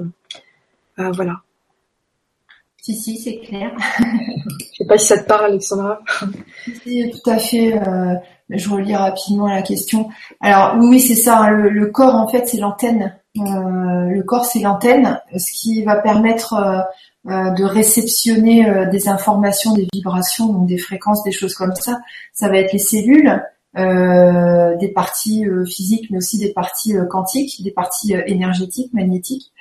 voilà. 0.97 1.41
Si, 2.87 2.95
si, 2.95 3.17
c'est 3.17 3.39
clair. 3.39 3.71
je 3.99 4.77
sais 4.77 4.85
pas 4.85 4.97
si 4.97 5.07
ça 5.07 5.17
te 5.17 5.27
parle, 5.27 5.47
Alexandra. 5.47 5.99
Si, 6.83 7.11
tout 7.11 7.29
à 7.29 7.37
fait. 7.37 7.73
Euh, 7.73 8.13
je 8.49 8.69
relis 8.69 8.95
rapidement 8.95 9.49
la 9.49 9.61
question. 9.61 10.07
Alors 10.39 10.77
oui, 10.79 11.01
c'est 11.01 11.15
ça. 11.15 11.37
Hein, 11.39 11.49
le, 11.49 11.87
corps, 11.87 12.15
en 12.15 12.29
fait, 12.29 12.47
c'est 12.47 12.55
l'antenne. 12.55 13.13
Euh, 13.35 14.05
le 14.05 14.23
corps, 14.23 14.45
c'est 14.45 14.61
l'antenne, 14.61 15.19
ce 15.35 15.51
qui 15.51 15.83
va 15.83 15.97
permettre 15.97 16.53
euh, 16.53 17.51
de 17.51 17.65
réceptionner 17.65 18.87
des 18.89 19.09
informations, 19.09 19.73
des 19.73 19.89
vibrations, 19.91 20.45
donc 20.53 20.65
des 20.65 20.77
fréquences, 20.77 21.23
des 21.23 21.33
choses 21.33 21.55
comme 21.55 21.75
ça. 21.75 21.99
Ça 22.31 22.47
va 22.47 22.57
être 22.57 22.71
les 22.71 22.79
cellules. 22.79 23.43
Des 23.75 24.91
parties 24.95 25.45
physiques, 25.67 26.09
mais 26.09 26.17
aussi 26.17 26.39
des 26.39 26.51
parties 26.51 26.95
quantiques, 27.09 27.61
des 27.63 27.71
parties 27.71 28.13
énergétiques, 28.25 28.93
magnétiques 28.93 29.51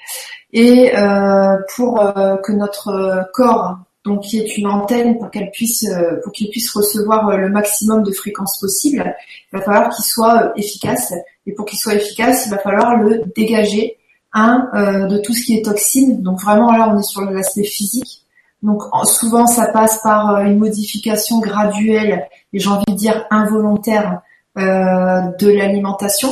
et 0.53 0.97
euh, 0.97 1.57
pour 1.75 2.01
euh, 2.01 2.37
que 2.37 2.53
notre 2.53 3.29
corps 3.33 3.79
donc 4.05 4.23
qui 4.23 4.39
est 4.39 4.57
une 4.57 4.69
antenne 4.69 5.19
pour 5.19 5.31
qu'elle 5.31 5.51
puisse 5.51 5.85
euh, 5.85 6.21
pour 6.23 6.33
qu'il 6.33 6.49
puisse 6.49 6.73
recevoir 6.73 7.37
le 7.37 7.49
maximum 7.49 8.05
de 8.05 8.13
fréquences 8.13 8.59
possibles, 8.61 9.15
il 9.53 9.59
va 9.59 9.65
falloir 9.65 9.91
qu'il 9.91 10.05
soit 10.05 10.53
efficace 10.57 11.13
et 11.47 11.53
pour 11.53 11.67
qu'il 11.67 11.79
soit 11.79 11.95
efficace, 11.95 12.47
il 12.47 12.51
va 12.51 12.59
falloir 12.59 12.97
le 12.97 13.25
dégager 13.35 13.99
un 14.33 15.07
de 15.09 15.19
tout 15.19 15.33
ce 15.33 15.45
qui 15.45 15.57
est 15.57 15.65
toxine. 15.65 16.23
Donc 16.23 16.41
vraiment 16.41 16.71
là 16.71 16.93
on 16.95 16.99
est 16.99 17.03
sur 17.03 17.23
l'aspect 17.23 17.65
physique. 17.65 18.23
Donc 18.63 18.83
souvent 19.05 19.47
ça 19.47 19.67
passe 19.73 20.01
par 20.03 20.41
une 20.41 20.59
modification 20.59 21.41
graduelle 21.41 22.29
j'ai 22.61 22.69
envie 22.69 22.85
de 22.89 22.97
dire 22.97 23.27
involontaire 23.31 24.21
de 24.57 25.49
l'alimentation. 25.49 26.31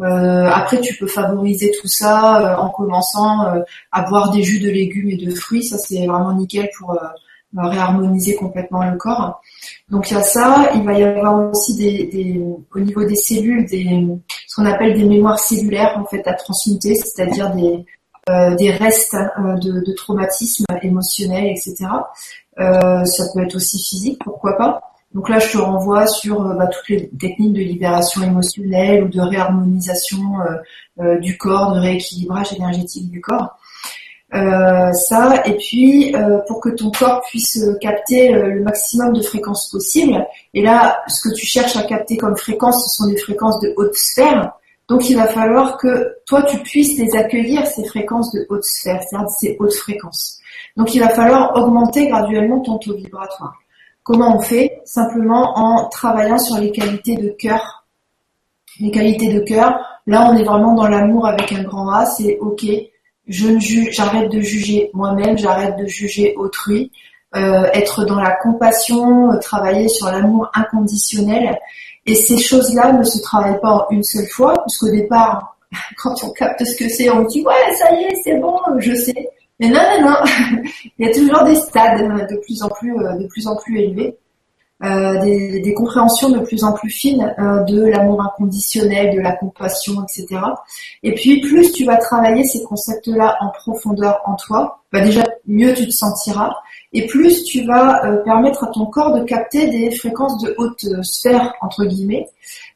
Euh, 0.00 0.48
après, 0.48 0.80
tu 0.80 0.96
peux 0.96 1.06
favoriser 1.06 1.72
tout 1.80 1.88
ça 1.88 2.40
euh, 2.40 2.56
en 2.56 2.70
commençant 2.70 3.46
euh, 3.46 3.62
à 3.90 4.02
boire 4.02 4.30
des 4.30 4.42
jus 4.42 4.60
de 4.60 4.70
légumes 4.70 5.10
et 5.10 5.16
de 5.16 5.34
fruits. 5.34 5.64
Ça, 5.64 5.76
c'est 5.78 6.06
vraiment 6.06 6.32
nickel 6.34 6.70
pour 6.78 6.98
réharmoniser 7.56 8.36
complètement 8.36 8.84
le 8.84 8.96
corps. 8.96 9.40
Donc 9.88 10.10
il 10.10 10.14
y 10.14 10.16
a 10.16 10.22
ça. 10.22 10.70
Il 10.74 10.84
va 10.84 10.92
y 10.92 11.02
avoir 11.02 11.50
aussi 11.50 11.76
des, 11.76 12.04
des 12.06 12.40
au 12.74 12.78
niveau 12.78 13.04
des 13.04 13.16
cellules, 13.16 13.66
des, 13.66 14.06
ce 14.46 14.56
qu'on 14.56 14.66
appelle 14.66 14.94
des 14.94 15.04
mémoires 15.04 15.38
cellulaires 15.38 15.96
en 15.96 16.04
fait 16.04 16.26
à 16.28 16.34
transmuter, 16.34 16.94
c'est-à-dire 16.94 17.54
des 17.54 17.84
des 18.58 18.70
restes 18.72 19.16
de, 19.38 19.82
de 19.82 19.92
traumatismes 19.94 20.66
émotionnels, 20.82 21.46
etc. 21.46 21.86
ça 22.58 23.24
peut 23.32 23.42
être 23.42 23.56
aussi 23.56 23.82
physique, 23.82 24.20
pourquoi 24.22 24.54
pas. 24.58 24.87
Donc 25.14 25.28
là, 25.30 25.38
je 25.38 25.52
te 25.52 25.58
renvoie 25.58 26.06
sur 26.06 26.42
euh, 26.42 26.54
bah, 26.54 26.66
toutes 26.66 26.88
les 26.88 27.08
techniques 27.08 27.54
de 27.54 27.60
libération 27.60 28.22
émotionnelle 28.22 29.04
ou 29.04 29.08
de 29.08 29.20
réharmonisation 29.20 30.18
euh, 30.18 31.02
euh, 31.02 31.18
du 31.18 31.38
corps, 31.38 31.74
de 31.74 31.80
rééquilibrage 31.80 32.52
énergétique 32.52 33.10
du 33.10 33.20
corps. 33.20 33.58
ça, 34.30 35.42
et 35.46 35.56
puis 35.56 36.14
pour 36.46 36.60
que 36.60 36.68
ton 36.68 36.90
corps 36.90 37.22
puisse 37.22 37.64
capter 37.80 38.30
le 38.30 38.60
maximum 38.62 39.14
de 39.14 39.22
fréquences 39.22 39.70
possibles, 39.70 40.26
et 40.52 40.62
là, 40.62 41.00
ce 41.08 41.26
que 41.26 41.34
tu 41.34 41.46
cherches 41.46 41.76
à 41.76 41.84
capter 41.84 42.18
comme 42.18 42.36
fréquence, 42.36 42.84
ce 42.84 42.96
sont 42.96 43.10
des 43.10 43.16
fréquences 43.16 43.58
de 43.60 43.72
haute 43.78 43.94
sphère, 43.94 44.52
donc 44.88 45.08
il 45.08 45.16
va 45.16 45.28
falloir 45.28 45.78
que 45.78 46.16
toi, 46.26 46.42
tu 46.42 46.58
puisses 46.58 46.98
les 46.98 47.16
accueillir, 47.16 47.66
ces 47.66 47.84
fréquences 47.84 48.30
de 48.32 48.46
haute 48.50 48.64
sphère, 48.64 49.02
c'est-à-dire 49.02 49.30
ces 49.30 49.56
hautes 49.58 49.74
fréquences. 49.74 50.40
Donc 50.76 50.94
il 50.94 51.00
va 51.00 51.08
falloir 51.08 51.56
augmenter 51.56 52.08
graduellement 52.08 52.60
ton 52.60 52.76
taux 52.76 52.94
vibratoire. 52.94 53.54
Comment 54.08 54.38
on 54.38 54.40
fait 54.40 54.80
Simplement 54.86 55.52
en 55.58 55.88
travaillant 55.90 56.38
sur 56.38 56.56
les 56.56 56.70
qualités 56.70 57.16
de 57.16 57.28
cœur? 57.28 57.84
Les 58.80 58.90
qualités 58.90 59.34
de 59.34 59.40
cœur, 59.40 59.78
là 60.06 60.30
on 60.30 60.36
est 60.38 60.44
vraiment 60.44 60.72
dans 60.72 60.88
l'amour 60.88 61.26
avec 61.26 61.52
un 61.52 61.62
grand 61.62 61.90
A, 61.90 62.06
c'est 62.06 62.38
ok, 62.40 62.64
je 63.26 63.48
ne 63.48 63.60
juge, 63.60 63.90
j'arrête 63.92 64.32
de 64.32 64.40
juger 64.40 64.90
moi-même, 64.94 65.36
j'arrête 65.36 65.76
de 65.76 65.84
juger 65.84 66.34
autrui, 66.38 66.90
euh, 67.36 67.64
être 67.74 68.06
dans 68.06 68.18
la 68.18 68.30
compassion, 68.30 69.30
euh, 69.30 69.38
travailler 69.40 69.88
sur 69.88 70.06
l'amour 70.06 70.50
inconditionnel. 70.54 71.58
Et 72.06 72.14
ces 72.14 72.38
choses-là 72.38 72.94
ne 72.94 73.04
se 73.04 73.20
travaillent 73.20 73.60
pas 73.60 73.72
en 73.72 73.86
une 73.90 74.04
seule 74.04 74.28
fois, 74.28 74.54
parce 74.54 74.78
qu'au 74.78 74.90
départ, 74.90 75.58
quand 75.98 76.14
on 76.24 76.30
capte 76.30 76.64
ce 76.64 76.82
que 76.82 76.88
c'est, 76.88 77.10
on 77.10 77.24
dit 77.24 77.42
ouais 77.42 77.74
ça 77.78 77.92
y 77.92 78.04
est, 78.04 78.22
c'est 78.24 78.38
bon, 78.38 78.58
je 78.78 78.94
sais. 78.94 79.28
Mais 79.60 79.68
non, 79.68 79.80
non, 80.00 80.10
non, 80.10 80.16
il 80.98 81.06
y 81.06 81.10
a 81.10 81.12
toujours 81.12 81.44
des 81.44 81.56
stades 81.56 82.00
de 82.30 82.36
plus 82.36 82.62
en 82.62 82.68
plus, 82.68 82.96
euh, 82.96 83.16
de 83.18 83.26
plus 83.26 83.46
en 83.46 83.56
plus 83.56 83.80
élevés, 83.80 84.16
euh, 84.84 85.20
des, 85.24 85.58
des, 85.58 85.74
compréhensions 85.74 86.30
de 86.30 86.38
plus 86.38 86.62
en 86.62 86.72
plus 86.72 86.88
fines 86.88 87.34
euh, 87.40 87.64
de 87.64 87.84
l'amour 87.86 88.22
inconditionnel, 88.22 89.12
de 89.12 89.20
la 89.20 89.32
compassion, 89.32 90.04
etc. 90.04 90.40
Et 91.02 91.14
puis 91.16 91.40
plus 91.40 91.72
tu 91.72 91.84
vas 91.84 91.96
travailler 91.96 92.44
ces 92.44 92.62
concepts-là 92.62 93.38
en 93.40 93.48
profondeur 93.48 94.20
en 94.24 94.36
toi, 94.36 94.78
bah 94.92 95.00
déjà 95.00 95.24
mieux 95.48 95.74
tu 95.74 95.86
te 95.86 95.90
sentiras, 95.90 96.54
et 96.92 97.06
plus 97.06 97.42
tu 97.42 97.64
vas 97.64 98.04
euh, 98.04 98.22
permettre 98.22 98.62
à 98.62 98.68
ton 98.68 98.86
corps 98.86 99.18
de 99.18 99.24
capter 99.24 99.66
des 99.66 99.90
fréquences 99.90 100.40
de 100.44 100.54
haute 100.58 100.86
sphère 101.02 101.54
entre 101.60 101.84
guillemets, 101.84 102.28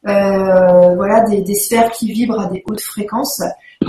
voilà 0.02 1.20
des, 1.30 1.42
des 1.42 1.54
sphères 1.54 1.92
qui 1.92 2.10
vibrent 2.10 2.40
à 2.40 2.46
des 2.46 2.64
hautes 2.66 2.80
fréquences, 2.80 3.40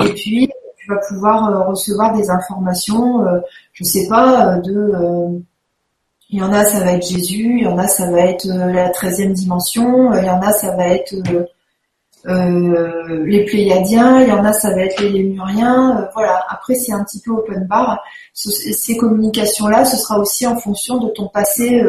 et 0.05 0.13
puis 0.13 0.51
tu 0.83 0.89
vas 0.89 0.99
pouvoir 1.07 1.49
euh, 1.49 1.63
recevoir 1.69 2.13
des 2.13 2.29
informations, 2.29 3.25
euh, 3.25 3.39
je 3.73 3.83
sais 3.83 4.07
pas, 4.09 4.55
euh, 4.55 4.61
de 4.61 5.43
il 6.29 6.39
y 6.39 6.43
en 6.43 6.51
a 6.51 6.65
ça 6.65 6.79
va 6.83 6.93
être 6.93 7.07
Jésus, 7.07 7.57
il 7.59 7.63
y 7.63 7.67
en 7.67 7.77
a 7.77 7.87
ça 7.87 8.09
va 8.09 8.21
être 8.21 8.47
la 8.47 8.89
treizième 8.89 9.33
dimension, 9.33 10.11
il 10.15 10.25
y 10.25 10.29
en 10.29 10.41
a 10.41 10.51
ça 10.51 10.75
va 10.75 10.87
être 10.87 11.13
les 12.25 13.45
Pléiadiens, 13.45 14.21
il 14.21 14.29
y 14.29 14.31
en 14.31 14.43
a 14.43 14.51
ça 14.51 14.71
va 14.71 14.81
être 14.81 14.99
les 14.99 15.09
Lémuriens, 15.09 16.09
voilà. 16.15 16.43
Après 16.49 16.73
c'est 16.73 16.91
un 16.91 17.03
petit 17.03 17.21
peu 17.23 17.31
open 17.31 17.67
bar. 17.67 18.01
ces 18.33 18.97
communications-là, 18.97 19.85
ce 19.85 19.95
sera 19.95 20.17
aussi 20.17 20.47
en 20.47 20.57
fonction 20.57 20.97
de 20.97 21.09
ton 21.09 21.27
passé. 21.27 21.83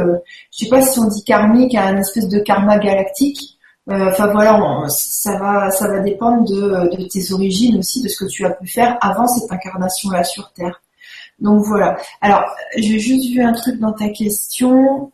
je 0.50 0.64
sais 0.64 0.68
pas 0.68 0.82
si 0.82 0.98
on 0.98 1.06
dit 1.06 1.24
karmique, 1.24 1.74
un 1.74 1.96
espèce 1.96 2.28
de 2.28 2.38
karma 2.38 2.76
galactique. 2.76 3.53
Euh, 3.90 4.10
enfin 4.10 4.28
voilà, 4.28 4.58
ça 4.88 5.38
va, 5.38 5.70
ça 5.70 5.88
va 5.88 6.00
dépendre 6.00 6.44
de, 6.48 7.08
tes 7.08 7.32
origines 7.32 7.78
aussi, 7.78 8.02
de 8.02 8.08
ce 8.08 8.24
que 8.24 8.30
tu 8.30 8.44
as 8.46 8.50
pu 8.50 8.66
faire 8.66 8.96
avant 9.02 9.26
cette 9.26 9.50
incarnation-là 9.52 10.24
sur 10.24 10.52
Terre. 10.52 10.80
Donc 11.38 11.64
voilà. 11.66 11.96
Alors, 12.22 12.44
j'ai 12.76 12.98
juste 12.98 13.30
vu 13.30 13.42
un 13.42 13.52
truc 13.52 13.78
dans 13.80 13.92
ta 13.92 14.08
question. 14.08 15.12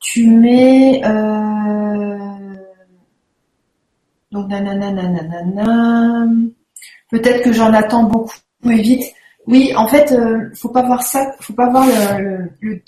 Tu 0.00 0.28
mets 0.28 1.02
euh... 1.04 2.54
donc 4.30 4.48
nanana 4.48 4.92
nanana. 4.92 6.26
Peut-être 7.10 7.42
que 7.42 7.52
j'en 7.52 7.72
attends 7.72 8.04
beaucoup 8.04 8.34
et 8.70 8.80
vite. 8.80 9.12
Oui, 9.46 9.72
en 9.76 9.88
fait, 9.88 10.12
euh, 10.12 10.50
faut 10.54 10.70
pas 10.70 10.82
voir 10.82 11.02
ça, 11.02 11.32
faut 11.40 11.52
pas 11.52 11.68
voir 11.68 11.86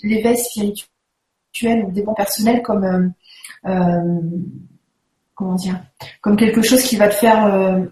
l'éveil 0.03 0.33
le, 0.33 0.35
spirituel 0.35 1.85
ou 1.85 1.91
des 1.91 2.01
bons 2.01 2.15
personnels 2.15 2.61
comme 2.61 2.83
euh, 2.83 3.69
euh 3.69 4.21
comment 5.37 5.53
dire, 5.53 5.79
comme 6.19 6.35
quelque 6.35 6.63
chose 6.63 6.81
qui 6.81 6.97
va 6.97 7.07
te 7.07 7.13
faire, 7.13 7.45
euh, 7.45 7.85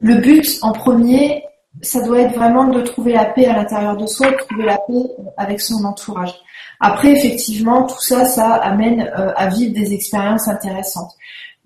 le 0.00 0.16
but 0.16 0.58
en 0.62 0.72
premier, 0.72 1.44
ça 1.80 2.02
doit 2.02 2.20
être 2.22 2.34
vraiment 2.34 2.64
de 2.64 2.82
trouver 2.82 3.12
la 3.12 3.26
paix 3.26 3.46
à 3.46 3.56
l'intérieur 3.56 3.96
de 3.96 4.06
soi, 4.06 4.32
de 4.32 4.36
trouver 4.36 4.64
la 4.64 4.78
paix 4.78 5.10
avec 5.36 5.60
son 5.60 5.84
entourage. 5.84 6.34
Après, 6.80 7.12
effectivement, 7.12 7.84
tout 7.84 8.00
ça, 8.00 8.24
ça 8.24 8.54
amène 8.54 9.02
euh, 9.16 9.32
à 9.36 9.46
vivre 9.46 9.72
des 9.72 9.94
expériences 9.94 10.48
intéressantes. 10.48 11.12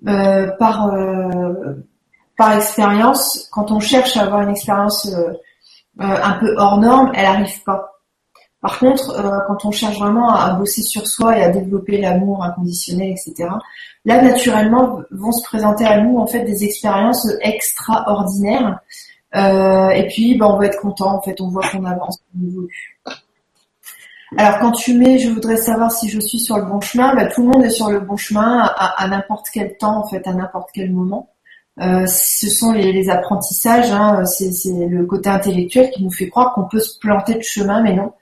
Euh, 0.06 0.50
par 0.58 0.92
par 2.36 2.52
expérience, 2.54 3.48
quand 3.50 3.72
on 3.72 3.80
cherche 3.80 4.14
à 4.18 4.24
avoir 4.24 4.42
une 4.42 4.50
expérience 4.50 5.10
un 5.98 6.32
peu 6.32 6.54
hors 6.58 6.78
norme, 6.78 7.10
elle 7.14 7.22
n'arrive 7.22 7.62
pas. 7.64 7.95
Par 8.66 8.80
contre, 8.80 9.10
euh, 9.10 9.38
quand 9.46 9.64
on 9.64 9.70
cherche 9.70 9.96
vraiment 9.96 10.34
à, 10.34 10.54
bosser 10.54 10.82
sur 10.82 11.06
soi 11.06 11.38
et 11.38 11.44
à 11.44 11.50
développer 11.50 11.98
l'amour 11.98 12.42
inconditionnel, 12.42 13.10
etc., 13.10 13.48
là, 14.04 14.22
naturellement, 14.22 15.02
vont 15.12 15.30
se 15.30 15.44
présenter 15.44 15.84
à 15.84 16.00
nous 16.00 16.18
en 16.18 16.26
fait 16.26 16.42
des 16.42 16.64
expériences 16.64 17.28
extraordinaires. 17.42 18.80
Euh, 19.36 19.90
et 19.90 20.08
puis, 20.08 20.36
ben, 20.36 20.46
on 20.46 20.58
va 20.58 20.66
être 20.66 20.80
content. 20.80 21.14
En 21.14 21.22
fait, 21.22 21.40
on 21.40 21.46
voit 21.46 21.62
qu'on 21.68 21.84
avance, 21.84 22.20
Alors, 24.36 24.58
quand 24.58 24.72
tu 24.72 24.94
mets, 24.94 25.20
je 25.20 25.28
voudrais 25.28 25.58
savoir 25.58 25.92
si 25.92 26.08
je 26.08 26.18
suis 26.18 26.40
sur 26.40 26.56
le 26.56 26.64
bon 26.64 26.80
chemin. 26.80 27.14
Ben, 27.14 27.28
tout 27.32 27.42
le 27.42 27.48
monde 27.52 27.64
est 27.64 27.70
sur 27.70 27.88
le 27.88 28.00
bon 28.00 28.16
chemin 28.16 28.68
à, 28.76 29.06
n'importe 29.06 29.46
quel 29.54 29.76
temps, 29.76 29.98
en 29.98 30.08
fait, 30.08 30.26
à 30.26 30.32
n'importe 30.32 30.70
quel 30.74 30.90
moment. 30.90 31.30
Euh, 31.80 32.06
ce 32.06 32.48
sont 32.48 32.72
les, 32.72 33.10
apprentissages, 33.10 33.90
hein, 33.90 34.24
c'est 34.24 34.50
le 34.88 35.04
côté 35.04 35.28
intellectuel 35.28 35.90
qui 35.90 36.02
nous 36.02 36.10
fait 36.10 36.28
croire 36.28 36.54
qu'on 36.54 36.64
peut 36.64 36.80
se 36.80 36.98
planter 36.98 37.34
de 37.34 37.42
chemin, 37.42 37.82
mais 37.82 37.94
non 37.94 38.12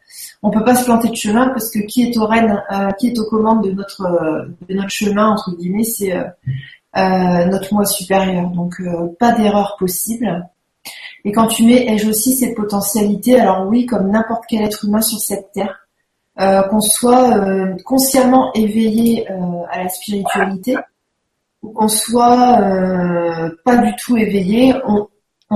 on 0.45 0.51
peut 0.51 0.63
pas 0.63 0.75
se 0.75 0.85
planter 0.85 1.09
de 1.09 1.17
chemin 1.17 1.49
parce 1.49 1.71
que 1.71 1.79
qui 1.81 2.03
est 2.03 2.19
au 2.19 2.27
règne, 2.27 2.63
euh, 2.71 2.91
qui 2.99 3.09
est 3.09 3.19
aux 3.19 3.25
commandes 3.25 3.65
de 3.65 3.73
notre 3.73 4.03
euh, 4.03 4.45
de 4.69 4.75
notre 4.75 4.91
chemin 4.91 5.31
entre 5.31 5.57
guillemets, 5.57 5.85
c'est 5.85 6.13
euh, 6.13 7.47
notre 7.47 7.73
moi 7.73 7.87
supérieur. 7.87 8.51
Donc 8.51 8.81
pas 9.19 9.33
d'erreur 9.33 9.77
possible. 9.79 10.47
Et 11.25 11.33
quand 11.33 11.47
tu 11.47 11.65
mets 11.65 11.87
ai-je 11.89 12.11
aussi 12.11 12.37
ces 12.37 12.55
potentialités, 12.55 13.41
alors 13.41 13.67
oui, 13.67 13.87
comme 13.87 14.11
n'importe 14.11 14.45
quel 14.47 14.63
être 14.63 14.85
humain 14.85 15.01
sur 15.01 15.19
cette 15.19 15.51
terre, 15.53 15.89
qu'on 16.37 16.83
soit 16.83 17.41
consciemment 17.87 18.53
éveillé 18.53 19.27
à 19.71 19.83
la 19.83 19.89
spiritualité 19.89 20.77
qu'on 21.73 21.89
soit 21.89 22.61
euh, 22.61 23.51
pas 23.65 23.77
du 23.77 23.95
tout 23.97 24.17
éveillé, 24.17 24.75
on, 24.87 25.09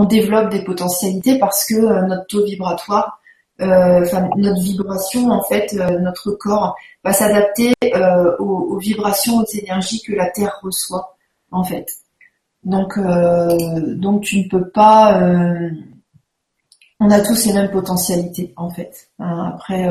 développe 0.05 0.51
des 0.51 0.63
potentialités 0.63 1.41
parce 1.41 1.67
que 1.67 1.75
euh, 1.75 2.03
notre 2.03 2.27
taux 2.27 2.45
vibratoire, 2.45 3.21
euh, 3.61 4.03
enfin 4.03 4.29
notre 4.37 4.63
vibration 4.63 5.29
en 5.31 5.43
fait, 5.43 5.73
notre 5.73 6.31
corps 6.33 6.77
va 7.03 7.13
s'adapter 7.13 7.75
aux, 8.39 8.79
vibrations, 8.79 9.39
aux 9.39 9.45
énergies 9.45 10.01
que 10.03 10.13
la 10.13 10.31
Terre 10.31 10.61
reçoit 10.63 11.17
en 11.51 11.65
fait. 11.65 11.89
Donc 12.63 12.95
tu 12.95 13.01
ne 13.01 14.49
peux 14.49 14.69
pas 14.69 15.21
on 17.01 17.11
a 17.11 17.21
tous 17.21 17.47
les 17.47 17.53
mêmes 17.53 17.71
potentialités 17.71 18.53
en 18.57 18.71
fait. 18.71 19.11
Hein, 19.19 19.53
après, 19.55 19.89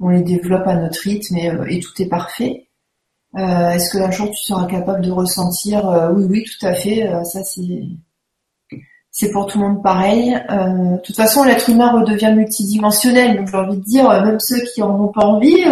on 0.00 0.08
les 0.08 0.22
développe 0.22 0.66
à 0.66 0.74
notre 0.74 1.00
rythme 1.00 1.36
et 1.36 1.78
tout 1.78 2.02
est 2.02 2.08
parfait. 2.08 2.66
Euh, 3.36 3.70
est-ce 3.70 3.92
que 3.92 3.98
un 4.02 4.10
jour 4.10 4.30
tu 4.30 4.44
seras 4.44 4.66
capable 4.66 5.04
de 5.04 5.10
ressentir 5.10 5.88
euh, 5.88 6.10
Oui, 6.12 6.26
oui, 6.28 6.44
tout 6.44 6.66
à 6.66 6.74
fait. 6.74 7.06
Euh, 7.06 7.24
ça, 7.24 7.40
c'est 9.10 9.30
pour 9.32 9.46
tout 9.46 9.58
le 9.58 9.68
monde 9.68 9.82
pareil. 9.82 10.32
de 10.32 11.00
toute 11.02 11.16
façon, 11.16 11.44
l'être 11.44 11.68
humain 11.68 11.92
redevient 11.92 12.32
multidimensionnel. 12.34 13.36
Donc, 13.36 13.48
j'ai 13.48 13.56
envie 13.56 13.78
de 13.78 13.84
dire, 13.84 14.08
même 14.22 14.40
ceux 14.40 14.60
qui 14.72 14.82
en 14.82 15.00
ont 15.00 15.12
pas 15.12 15.24
envie, 15.24 15.64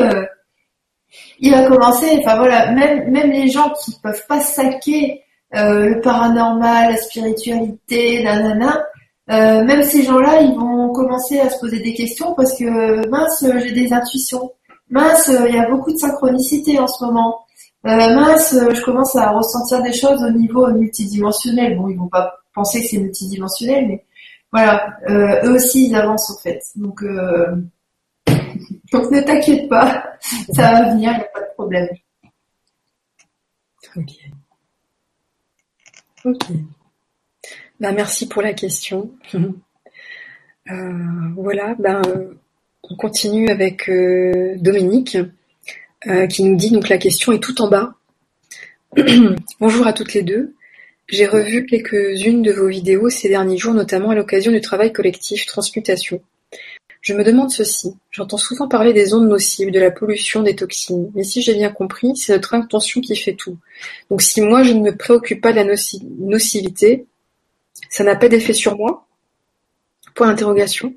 il 1.41 1.51
va 1.53 1.69
commencer. 1.69 2.21
Enfin 2.21 2.37
voilà, 2.37 2.71
même 2.73 3.11
même 3.11 3.31
les 3.31 3.49
gens 3.49 3.73
qui 3.85 3.97
peuvent 4.01 4.27
pas 4.29 4.41
saquer 4.41 5.23
le 5.53 6.01
paranormal, 6.01 6.93
la 6.93 6.97
spiritualité, 6.97 8.23
nanana. 8.23 8.85
même 9.27 9.83
ces 9.83 10.05
gens-là, 10.05 10.43
ils 10.43 10.55
vont 10.55 10.93
commencer 10.93 11.41
à 11.41 11.51
se 11.51 11.59
poser 11.59 11.81
des 11.81 11.95
questions 11.95 12.35
parce 12.35 12.57
que 12.57 13.09
mince, 13.09 13.45
j'ai 13.45 13.73
des 13.73 13.93
intuitions. 13.93 14.53
Mince, 14.89 15.33
il 15.49 15.55
y 15.55 15.59
a 15.59 15.69
beaucoup 15.69 15.93
de 15.93 15.99
synchronicité 15.99 16.79
en 16.79 16.87
ce 16.87 17.05
moment. 17.05 17.45
Euh, 17.85 18.15
mince, 18.15 18.55
je 18.55 18.85
commence 18.85 19.17
à 19.17 19.31
ressentir 19.31 19.83
des 19.83 19.93
choses 19.93 20.23
au 20.23 20.31
niveau 20.31 20.69
multidimensionnel. 20.71 21.77
Bon, 21.77 21.89
ils 21.89 21.99
vont 21.99 22.09
pas 22.09 22.33
penser 22.55 22.81
que 22.81 22.87
c'est 22.87 22.99
multidimensionnel, 22.99 23.89
mais 23.89 24.05
voilà, 24.53 24.97
euh, 25.09 25.41
eux 25.45 25.55
aussi 25.57 25.89
ils 25.89 25.95
avancent 25.97 26.31
en 26.31 26.37
fait. 26.37 26.63
Donc, 26.77 27.03
euh, 27.03 27.57
donc 28.93 29.11
ne 29.11 29.21
t'inquiète 29.21 29.69
pas, 29.69 30.05
ça 30.53 30.73
va 30.73 30.93
venir, 30.93 31.11
il 31.11 31.17
n'y 31.17 31.23
a 31.23 31.29
pas 31.35 31.41
de 31.41 31.55
problème. 31.55 31.89
Ok. 33.97 34.11
Ok. 36.25 36.45
Bah, 37.81 37.91
merci 37.91 38.29
pour 38.29 38.43
la 38.43 38.53
question. 38.53 39.11
voilà, 40.67 41.75
ben, 41.81 42.01
on 42.85 42.95
continue 42.95 43.49
avec 43.49 43.91
Dominique. 44.61 45.19
Euh, 46.09 46.27
qui 46.27 46.43
nous 46.43 46.57
dit 46.57 46.71
donc 46.71 46.89
la 46.89 46.99
question 46.99 47.33
est 47.33 47.39
tout 47.39 47.63
en 47.63 47.69
bas. 47.69 47.95
Bonjour 49.61 49.87
à 49.87 49.93
toutes 49.93 50.15
les 50.15 50.23
deux. 50.23 50.55
J'ai 51.09 51.27
revu 51.27 51.65
quelques-unes 51.65 52.43
de 52.43 52.53
vos 52.53 52.67
vidéos 52.67 53.09
ces 53.09 53.29
derniers 53.29 53.57
jours, 53.57 53.75
notamment 53.75 54.11
à 54.11 54.15
l'occasion 54.15 54.51
du 54.51 54.61
travail 54.61 54.93
collectif 54.93 55.47
Transmutation. 55.47 56.21
Je 57.03 57.15
me 57.15 57.23
demande 57.23 57.51
ceci. 57.51 57.95
J'entends 58.11 58.37
souvent 58.37 58.69
parler 58.69 58.93
des 58.93 59.15
ondes 59.15 59.29
nocives, 59.29 59.71
de 59.71 59.79
la 59.79 59.91
pollution, 59.91 60.43
des 60.43 60.57
toxines. 60.57 61.11
Mais 61.15 61.23
si 61.23 61.41
j'ai 61.41 61.55
bien 61.55 61.71
compris, 61.71 62.17
c'est 62.17 62.33
notre 62.33 62.55
intention 62.55 63.01
qui 63.01 63.15
fait 63.15 63.35
tout. 63.35 63.59
Donc 64.11 64.23
si 64.23 64.41
moi 64.41 64.65
je 64.65 64.73
ne 64.73 64.81
me 64.81 64.97
préoccupe 64.97 65.41
pas 65.41 65.53
de 65.53 65.57
la 65.57 65.77
nocivité, 66.19 67.07
ça 67.91 68.03
n'a 68.03 68.17
pas 68.17 68.29
d'effet 68.29 68.55
sur 68.55 68.77
moi? 68.77 69.07
Point 70.15 70.29
d'interrogation. 70.29 70.95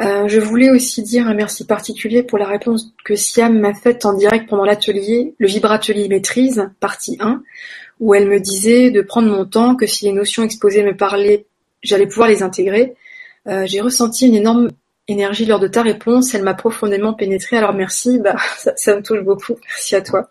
Euh, 0.00 0.26
je 0.26 0.40
voulais 0.40 0.70
aussi 0.70 1.02
dire 1.02 1.28
un 1.28 1.34
merci 1.34 1.66
particulier 1.66 2.22
pour 2.22 2.38
la 2.38 2.46
réponse 2.46 2.94
que 3.04 3.14
Siam 3.14 3.58
m'a 3.58 3.74
faite 3.74 4.06
en 4.06 4.14
direct 4.14 4.48
pendant 4.48 4.64
l'atelier, 4.64 5.34
le 5.38 5.46
vibratelier 5.46 6.08
maîtrise, 6.08 6.70
partie 6.80 7.18
1, 7.20 7.42
où 8.00 8.14
elle 8.14 8.28
me 8.28 8.40
disait 8.40 8.90
de 8.90 9.02
prendre 9.02 9.28
mon 9.28 9.44
temps, 9.44 9.76
que 9.76 9.86
si 9.86 10.06
les 10.06 10.12
notions 10.12 10.42
exposées 10.42 10.82
me 10.82 10.96
parlaient, 10.96 11.46
j'allais 11.82 12.06
pouvoir 12.06 12.28
les 12.28 12.42
intégrer. 12.42 12.94
Euh, 13.46 13.66
j'ai 13.66 13.80
ressenti 13.80 14.26
une 14.26 14.34
énorme 14.34 14.70
énergie 15.08 15.44
lors 15.44 15.60
de 15.60 15.68
ta 15.68 15.82
réponse, 15.82 16.34
elle 16.34 16.42
m'a 16.42 16.54
profondément 16.54 17.12
pénétrée, 17.12 17.58
alors 17.58 17.74
merci, 17.74 18.18
bah, 18.24 18.36
ça, 18.76 18.96
me 18.96 19.02
touche 19.02 19.20
beaucoup, 19.20 19.56
merci 19.68 19.94
à 19.94 20.00
toi. 20.00 20.30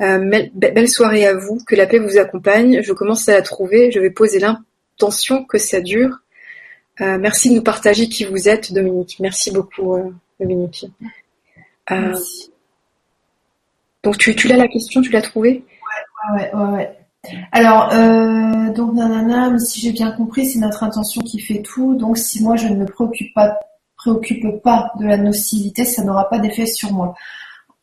Euh, 0.00 0.46
belle 0.54 0.88
soirée 0.88 1.26
à 1.26 1.34
vous, 1.34 1.58
que 1.66 1.74
la 1.74 1.86
paix 1.86 1.98
vous 1.98 2.18
accompagne, 2.18 2.82
je 2.82 2.92
commence 2.92 3.28
à 3.28 3.32
la 3.32 3.42
trouver, 3.42 3.90
je 3.90 3.98
vais 3.98 4.10
poser 4.10 4.38
l'intention 4.38 5.44
que 5.44 5.58
ça 5.58 5.80
dure, 5.80 6.20
merci 7.00 7.50
de 7.50 7.54
nous 7.56 7.62
partager 7.62 8.08
qui 8.08 8.24
vous 8.24 8.48
êtes, 8.48 8.72
Dominique. 8.72 9.16
Merci 9.20 9.50
beaucoup, 9.50 9.94
euh, 9.94 10.10
Dominique. 10.40 10.86
Euh, 11.90 12.14
donc 14.02 14.18
tu, 14.18 14.34
tu 14.34 14.48
l'as 14.48 14.56
la 14.56 14.68
question, 14.68 15.00
tu 15.00 15.10
l'as 15.10 15.22
trouvée? 15.22 15.64
Ouais, 16.32 16.40
ouais, 16.40 16.54
ouais, 16.54 16.72
ouais. 16.72 16.96
Alors, 17.52 17.92
euh, 17.92 18.72
donc 18.72 18.94
nanana, 18.94 19.58
si 19.58 19.80
j'ai 19.80 19.92
bien 19.92 20.12
compris, 20.12 20.46
c'est 20.46 20.58
notre 20.58 20.84
intention 20.84 21.22
qui 21.22 21.40
fait 21.40 21.62
tout. 21.62 21.96
Donc 21.96 22.18
si 22.18 22.42
moi 22.42 22.56
je 22.56 22.68
ne 22.68 22.76
me 22.76 22.86
préoccupe 22.86 23.34
pas, 23.34 23.58
préoccupe 23.96 24.62
pas 24.62 24.92
de 24.98 25.06
la 25.06 25.16
nocivité, 25.16 25.84
ça 25.84 26.04
n'aura 26.04 26.28
pas 26.28 26.38
d'effet 26.38 26.66
sur 26.66 26.92
moi. 26.92 27.14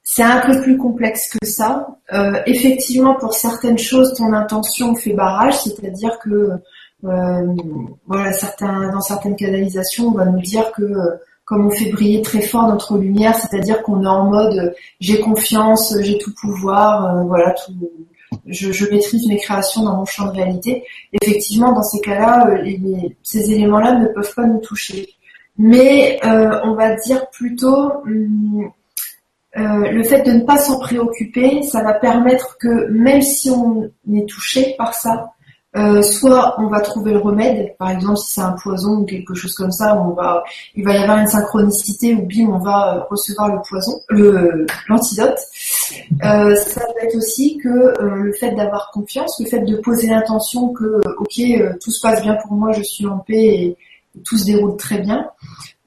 C'est 0.03 0.23
un 0.23 0.41
peu 0.41 0.61
plus 0.61 0.77
complexe 0.77 1.29
que 1.29 1.45
ça. 1.45 1.87
Euh, 2.13 2.41
effectivement, 2.45 3.15
pour 3.15 3.33
certaines 3.33 3.77
choses, 3.77 4.13
ton 4.15 4.33
intention 4.33 4.95
fait 4.95 5.13
barrage, 5.13 5.57
c'est-à-dire 5.61 6.19
que 6.19 6.29
euh, 6.29 6.57
voilà, 7.03 8.31
certains, 8.31 8.91
dans 8.91 9.01
certaines 9.01 9.35
canalisations, 9.35 10.07
on 10.07 10.11
va 10.11 10.25
nous 10.25 10.41
dire 10.41 10.71
que 10.71 10.83
euh, 10.83 11.19
comme 11.45 11.67
on 11.67 11.69
fait 11.69 11.91
briller 11.91 12.21
très 12.21 12.41
fort 12.41 12.67
notre 12.67 12.97
lumière, 12.97 13.35
c'est-à-dire 13.35 13.83
qu'on 13.83 14.03
est 14.03 14.07
en 14.07 14.29
mode 14.29 14.57
euh, 14.57 14.71
j'ai 15.01 15.19
confiance, 15.19 15.93
j'ai 15.99 16.17
tout 16.17 16.33
pouvoir, 16.39 17.25
voilà, 17.25 17.51
tout, 17.51 17.73
je, 18.45 18.71
je, 18.71 18.89
maîtrise 18.89 19.27
mes 19.27 19.37
créations 19.37 19.83
dans 19.83 19.97
mon 19.97 20.05
champ 20.05 20.27
de 20.27 20.31
réalité. 20.31 20.85
Effectivement, 21.21 21.73
dans 21.73 21.83
ces 21.83 21.99
cas-là, 21.99 22.49
ces 23.21 23.51
éléments-là 23.51 23.99
ne 23.99 24.07
peuvent 24.07 24.33
pas 24.33 24.45
nous 24.45 24.59
toucher. 24.59 25.09
Mais 25.57 26.19
on 26.23 26.73
va 26.73 26.95
dire 26.95 27.29
plutôt 27.29 27.91
hum, 28.05 28.71
le 29.55 30.03
fait 30.03 30.23
de 30.23 30.31
ne 30.31 30.41
pas 30.41 30.57
s'en 30.57 30.79
préoccuper, 30.79 31.61
ça 31.61 31.83
va 31.83 31.93
permettre 31.93 32.57
que 32.57 32.89
même 32.89 33.21
si 33.21 33.51
on 33.51 33.91
est 34.11 34.27
touché 34.27 34.73
par 34.77 34.95
ça, 34.95 35.32
euh, 35.75 36.03
soit 36.03 36.55
on 36.59 36.67
va 36.67 36.81
trouver 36.81 37.13
le 37.13 37.17
remède, 37.17 37.75
par 37.77 37.89
exemple 37.89 38.17
si 38.17 38.33
c'est 38.33 38.41
un 38.41 38.51
poison 38.51 38.97
ou 38.99 39.05
quelque 39.05 39.33
chose 39.33 39.55
comme 39.55 39.71
ça, 39.71 39.99
il 40.75 40.85
va 40.85 40.93
y 40.93 40.97
avoir 40.97 41.17
une 41.17 41.27
synchronicité 41.27 42.13
ou 42.13 42.21
bim, 42.27 42.49
on 42.53 42.59
va 42.59 42.95
euh, 42.95 42.99
recevoir 43.09 43.51
le 43.51 43.59
poison, 43.67 43.99
l'antidote. 44.87 45.39
Euh, 46.23 46.55
ça 46.55 46.81
peut 46.81 47.07
être 47.07 47.15
aussi 47.15 47.57
que 47.57 47.69
euh, 47.69 48.15
le 48.17 48.33
fait 48.33 48.51
d'avoir 48.51 48.91
confiance, 48.91 49.39
le 49.39 49.47
fait 49.47 49.61
de 49.61 49.77
poser 49.77 50.07
l'intention 50.07 50.69
que 50.73 51.01
ok 51.17 51.41
tout 51.81 51.91
se 51.91 52.01
passe 52.01 52.21
bien 52.21 52.35
pour 52.43 52.53
moi, 52.53 52.71
je 52.73 52.83
suis 52.83 53.07
en 53.07 53.17
paix 53.19 53.45
et, 53.45 53.77
tout 54.23 54.37
se 54.37 54.45
déroule 54.45 54.77
très 54.77 54.99
bien. 54.99 55.27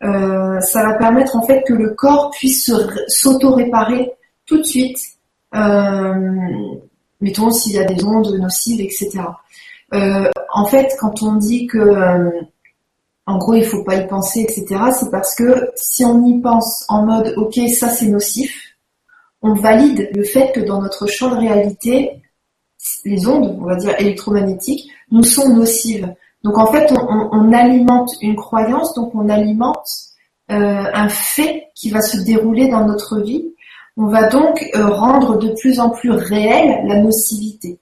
ça 0.01 0.83
va 0.83 0.95
permettre 0.95 1.37
en 1.37 1.43
fait 1.43 1.63
que 1.63 1.73
le 1.73 1.91
corps 1.91 2.31
puisse 2.33 2.69
s'auto-réparer 3.07 4.11
tout 4.47 4.59
de 4.59 4.65
suite. 4.65 4.99
mettons 7.21 7.53
s'il 7.53 7.75
y 7.75 7.79
a 7.79 7.85
des 7.85 8.05
ondes 8.05 8.37
nocives, 8.37 8.81
etc. 8.81 9.21
Euh, 9.95 10.31
en 10.53 10.67
fait, 10.67 10.97
quand 10.99 11.23
on 11.23 11.35
dit 11.35 11.67
que, 11.67 11.79
euh, 11.79 12.31
en 13.27 13.39
gros, 13.39 13.55
il 13.55 13.65
faut 13.65 13.85
pas 13.85 13.97
y 13.97 14.07
penser, 14.07 14.41
etc., 14.41 14.67
c'est 14.99 15.11
parce 15.11 15.35
que 15.35 15.71
si 15.77 16.05
on 16.05 16.25
y 16.25 16.41
pense 16.41 16.85
en 16.89 17.05
mode, 17.05 17.35
ok, 17.37 17.59
ça 17.69 17.89
c'est 17.89 18.07
nocif, 18.07 18.77
on 19.43 19.55
valide 19.55 20.11
le 20.15 20.25
fait 20.25 20.53
que 20.53 20.61
dans 20.61 20.81
notre 20.81 21.07
champ 21.07 21.31
de 21.31 21.37
réalité, 21.37 22.23
les 23.05 23.27
ondes, 23.27 23.57
on 23.61 23.65
va 23.65 23.77
dire 23.77 23.95
électromagnétiques, 23.99 24.91
nous 25.11 25.25
sont 25.25 25.55
nocives. 25.55 26.13
Donc 26.43 26.59
en 26.59 26.67
fait, 26.67 26.93
on, 26.93 27.53
alimente 27.53 28.13
une 28.21 28.37
croyance, 28.37 28.95
donc 28.95 29.15
on 29.15 29.29
alimente 29.29 29.87
euh, 30.51 30.85
un 30.93 31.09
fait 31.09 31.69
qui 31.75 31.91
va 31.91 32.01
se 32.03 32.19
dérouler 32.19 32.69
dans 32.69 32.87
notre 32.87 33.21
vie. 33.21 33.53
On 33.97 34.07
va 34.07 34.29
donc 34.29 34.65
rendre 34.75 35.39
de 35.39 35.55
plus 35.61 35.81
en 35.81 35.91
plus 35.91 36.11
réelle 36.11 36.87
la 36.87 37.01
nocivité. 37.01 37.81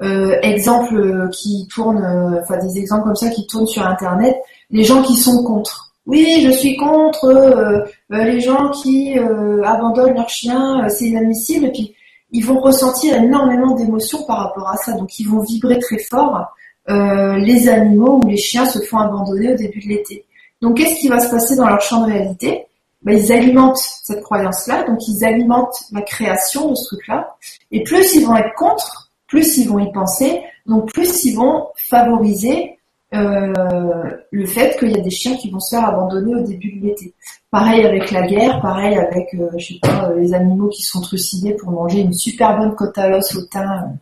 Euh, 0.00 0.38
exemples 0.42 0.96
euh, 0.96 1.28
qui 1.30 1.66
tournent, 1.66 2.04
euh, 2.04 2.40
enfin 2.40 2.56
des 2.58 2.78
exemples 2.78 3.02
comme 3.02 3.16
ça 3.16 3.30
qui 3.30 3.48
tournent 3.48 3.66
sur 3.66 3.84
Internet, 3.84 4.36
les 4.70 4.84
gens 4.84 5.02
qui 5.02 5.16
sont 5.16 5.42
contre. 5.42 5.92
Oui, 6.06 6.42
je 6.44 6.50
suis 6.52 6.76
contre 6.76 7.24
euh, 7.24 7.84
les 8.08 8.40
gens 8.40 8.70
qui 8.70 9.18
abandonnent 9.64 10.14
leurs 10.14 10.28
chiens, 10.30 10.88
c'est 10.88 11.06
inadmissible. 11.06 11.66
Et 11.66 11.72
puis 11.72 11.94
ils 12.30 12.44
vont 12.46 12.60
ressentir 12.60 13.16
énormément 13.16 13.74
d'émotions 13.74 14.22
par 14.22 14.38
rapport 14.38 14.68
à 14.68 14.76
ça, 14.76 14.92
donc 14.92 15.18
ils 15.18 15.28
vont 15.28 15.40
vibrer 15.40 15.78
très 15.80 15.98
fort. 15.98 16.46
les 16.86 17.68
animaux 17.68 18.20
ou 18.22 18.28
les 18.28 18.36
chiens 18.36 18.66
se 18.66 18.78
font 18.78 18.98
abandonner 18.98 19.52
au 19.52 19.56
début 19.56 19.80
de 19.80 19.88
l'été. 19.88 20.24
Donc 20.62 20.76
qu'est-ce 20.76 21.00
qui 21.00 21.08
va 21.08 21.20
se 21.20 21.30
passer 21.30 21.56
dans 21.56 21.66
leur 21.66 21.80
champ 21.80 22.06
de 22.06 22.12
réalité? 22.12 22.66
Ben, 23.02 23.18
Ils 23.18 23.32
alimentent 23.32 23.78
cette 23.78 24.22
croyance-là, 24.22 24.84
donc 24.84 25.06
ils 25.08 25.24
alimentent 25.24 25.84
la 25.92 26.02
création 26.02 26.70
de 26.70 26.74
ce 26.74 26.86
truc-là. 26.86 27.36
Et 27.70 27.82
plus 27.82 28.14
ils 28.14 28.24
vont 28.26 28.36
être 28.36 28.54
contre, 28.56 29.07
plus 29.28 29.58
ils 29.58 29.68
vont 29.68 29.78
y 29.78 29.92
penser, 29.92 30.42
donc 30.66 30.92
plus 30.92 31.24
ils 31.24 31.36
vont 31.36 31.68
favoriser 31.76 32.78
euh, 33.14 34.10
le 34.30 34.46
fait 34.46 34.78
qu'il 34.78 34.90
y 34.90 34.98
a 34.98 35.00
des 35.00 35.10
chiens 35.10 35.36
qui 35.36 35.50
vont 35.50 35.60
se 35.60 35.74
faire 35.74 35.86
abandonner 35.86 36.34
au 36.34 36.42
début 36.42 36.78
de 36.78 36.86
l'été. 36.86 37.14
Pareil 37.50 37.84
avec 37.86 38.10
la 38.10 38.26
guerre, 38.26 38.60
pareil 38.60 38.98
avec, 38.98 39.32
euh, 39.34 39.48
je 39.56 39.74
sais 39.74 39.78
pas, 39.80 40.10
euh, 40.10 40.18
les 40.18 40.34
animaux 40.34 40.68
qui 40.68 40.82
sont 40.82 41.00
trucidés 41.00 41.54
pour 41.54 41.70
manger 41.70 42.00
une 42.00 42.12
super 42.12 42.58
bonne 42.58 42.74
côte 42.74 42.98
à 42.98 43.08
l'os 43.08 43.34
au 43.34 43.42
thym 43.46 43.98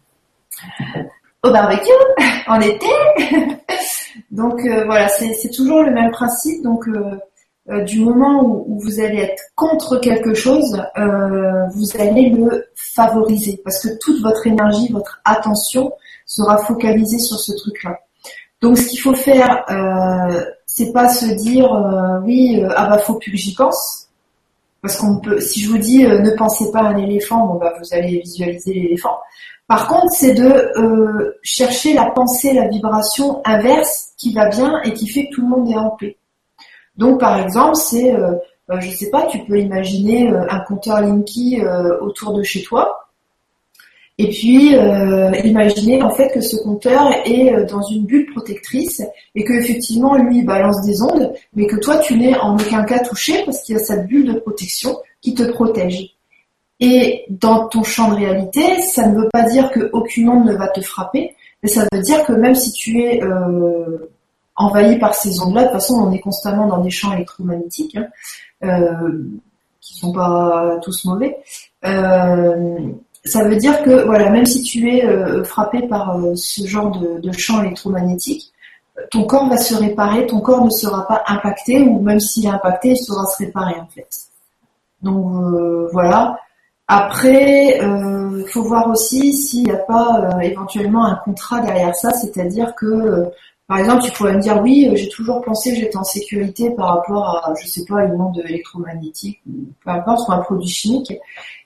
au 1.45 1.51
barbecue 1.51 1.91
en 2.49 2.61
été. 2.61 2.87
donc 4.33 4.61
voilà, 4.87 5.09
c'est 5.09 5.51
toujours 5.51 5.83
le 5.83 5.93
même 5.93 6.11
principe. 6.11 6.63
Donc 6.65 6.89
du 7.85 8.01
moment 8.01 8.45
où, 8.45 8.79
vous 8.81 9.01
allez 9.01 9.19
être 9.19 9.43
contre 9.55 9.99
quelque 9.99 10.35
chose, 10.35 10.81
vous 10.97 12.01
allez 12.01 12.31
le 12.31 12.67
favoriser 12.75 13.61
parce 13.65 13.83
que 13.83 13.99
toute 13.99 14.23
votre 14.23 14.47
énergie, 14.47 14.89
votre 14.93 15.21
attention 15.25 15.93
sera 16.27 16.59
focalisée 16.59 17.19
sur 17.19 17.39
ce 17.39 17.53
truc-là. 17.53 17.99
Donc 18.61 18.79
ce 18.79 18.89
qu'il 18.89 19.01
faut 19.01 19.15
faire, 19.15 19.65
euh, 19.71 20.45
c'est 20.67 20.93
pas 20.93 21.09
se 21.09 21.27
dire 21.27 21.73
euh, 21.73 22.21
oui 22.25 22.63
ah 22.75 22.89
bah 22.89 22.99
faut 22.99 23.15
plus 23.15 23.33
que 23.33 23.37
j'y 23.37 23.55
pense 23.55 24.09
parce 24.83 24.97
qu'on 24.97 25.19
peut 25.21 25.41
si 25.41 25.61
je 25.61 25.71
vous 25.71 25.79
dis 25.79 26.03
ne 26.03 26.37
pensez 26.37 26.71
pas 26.71 26.81
à 26.81 26.89
un 26.89 26.97
éléphant 26.97 27.47
bon 27.47 27.55
bah 27.55 27.73
vous 27.79 27.95
allez 27.95 28.21
visualiser 28.21 28.73
l'éléphant. 28.73 29.19
Par 29.69 29.89
contre 29.89 30.13
c'est 30.13 30.35
de 30.35 31.39
chercher 31.43 31.93
la 31.93 32.07
pensée 32.07 32.55
la 32.55 32.69
vibration 32.69 33.43
inverse 33.45 34.11
qui 34.17 34.33
va 34.33 34.49
bien 34.49 34.81
et 34.83 34.93
qui 34.93 35.07
fait 35.09 35.29
que 35.29 35.35
tout 35.35 35.43
le 35.43 35.49
monde 35.49 35.71
est 35.71 35.77
en 35.77 35.91
paix 35.91 36.17
donc 36.97 37.21
par 37.21 37.39
exemple 37.39 37.77
c'est 37.77 38.15
je 38.81 38.91
sais 38.91 39.11
pas 39.11 39.27
tu 39.27 39.39
peux 39.45 39.59
imaginer 39.59 40.29
un 40.29 40.61
compteur 40.61 41.01
Linky 41.01 41.63
autour 42.01 42.35
de 42.35 42.43
chez 42.43 42.63
toi 42.63 43.07
et 44.19 44.29
puis, 44.31 44.75
euh, 44.75 45.31
imaginez 45.45 46.03
en 46.03 46.11
fait 46.11 46.33
que 46.33 46.41
ce 46.41 46.57
compteur 46.57 47.13
est 47.27 47.53
euh, 47.53 47.67
dans 47.67 47.83
une 47.83 48.07
bulle 48.07 48.27
protectrice 48.33 49.03
et 49.35 49.45
que 49.45 49.53
effectivement 49.53 50.17
lui 50.17 50.43
balance 50.43 50.87
des 50.87 51.03
ondes, 51.03 51.35
mais 51.55 51.67
que 51.67 51.77
toi 51.77 51.99
tu 51.99 52.17
n'es 52.17 52.35
en 52.39 52.55
aucun 52.55 52.85
cas 52.85 53.01
touché 53.01 53.43
parce 53.45 53.63
qu'il 53.63 53.77
y 53.77 53.79
a 53.79 53.83
cette 53.83 54.07
bulle 54.07 54.33
de 54.33 54.39
protection 54.39 54.97
qui 55.21 55.35
te 55.35 55.43
protège. 55.43 56.17
Et 56.81 57.25
dans 57.29 57.69
ton 57.69 57.83
champ 57.83 58.11
de 58.11 58.17
réalité, 58.17 58.81
ça 58.81 59.07
ne 59.07 59.21
veut 59.21 59.29
pas 59.31 59.43
dire 59.43 59.71
qu'aucune 59.71 60.31
onde 60.31 60.47
ne 60.47 60.55
va 60.55 60.69
te 60.69 60.81
frapper, 60.81 61.35
mais 61.63 61.69
ça 61.69 61.87
veut 61.93 62.01
dire 62.01 62.25
que 62.25 62.33
même 62.33 62.55
si 62.55 62.73
tu 62.73 63.03
es 63.03 63.23
euh, 63.23 64.11
envahi 64.57 64.99
par 64.99 65.15
ces 65.15 65.41
ondes-là, 65.41 65.63
de 65.63 65.67
toute 65.67 65.75
façon 65.75 65.95
on 65.95 66.13
est 66.13 66.21
constamment 66.21 66.67
dans 66.67 66.79
des 66.79 66.91
champs 66.91 67.13
électromagnétiques, 67.13 67.97
hein, 67.97 68.07
euh, 68.65 69.25
qui 69.81 69.99
sont 69.99 70.13
pas 70.13 70.79
tous 70.83 71.05
mauvais. 71.05 71.37
Euh, 71.85 72.93
ça 73.27 73.45
veut 73.45 73.57
dire 73.57 73.83
que 73.83 74.05
voilà, 74.05 74.31
même 74.31 74.47
si 74.47 74.63
tu 74.63 74.89
es 74.89 75.05
euh, 75.05 75.43
frappé 75.45 75.83
par 75.89 76.17
euh, 76.17 76.35
ce 76.37 76.67
genre 76.67 76.99
de, 76.99 77.33
champ 77.33 77.63
électromagnétique, 77.63 78.53
ton 79.11 79.25
corps 79.25 79.49
va 79.49 79.59
se 79.59 79.75
réparer, 79.75 80.27
ton 80.27 80.41
corps 80.41 80.65
ne 80.65 80.71
sera 80.71 81.07
pas 81.07 81.23
impacté, 81.27 81.83
ou 81.83 82.01
même 82.01 82.21
s'il 82.21 82.47
est 82.47 82.51
impacté, 82.51 82.91
il 82.91 82.97
saura 82.97 83.27
se 83.27 83.45
réparer 83.45 83.75
en 83.81 83.87
fait. 83.89 84.09
Donc 85.03 85.27
euh, 85.27 85.89
voilà. 85.93 86.39
Après, 86.89 87.81
il 87.81 88.45
faut 88.49 88.63
voir 88.63 88.89
aussi 88.89 89.33
s'il 89.33 89.65
n'y 89.65 89.73
a 89.73 89.77
pas 89.77 90.39
éventuellement 90.41 91.05
un 91.05 91.17
contrat 91.17 91.61
derrière 91.61 91.93
ça, 91.97 92.13
c'est-à-dire 92.13 92.77
que 92.77 93.29
par 93.69 93.79
exemple, 93.79 94.05
tu 94.05 94.13
pourrais 94.13 94.35
me 94.35 94.41
dire 94.41 94.61
oui, 94.63 94.89
j'ai 94.95 95.09
toujours 95.09 95.43
pensé 95.43 95.71
que 95.71 95.81
j'étais 95.81 95.97
en 95.97 96.05
sécurité 96.05 96.71
par 96.71 96.95
rapport 96.95 97.45
à, 97.45 97.53
je 97.61 97.67
sais 97.67 97.85
pas, 97.85 98.05
une 98.05 98.21
onde 98.21 98.41
électromagnétique, 98.47 99.43
peu 99.85 99.91
importe, 99.91 100.29
ou 100.29 100.33
un 100.33 100.39
produit 100.39 100.69
chimique. 100.69 101.13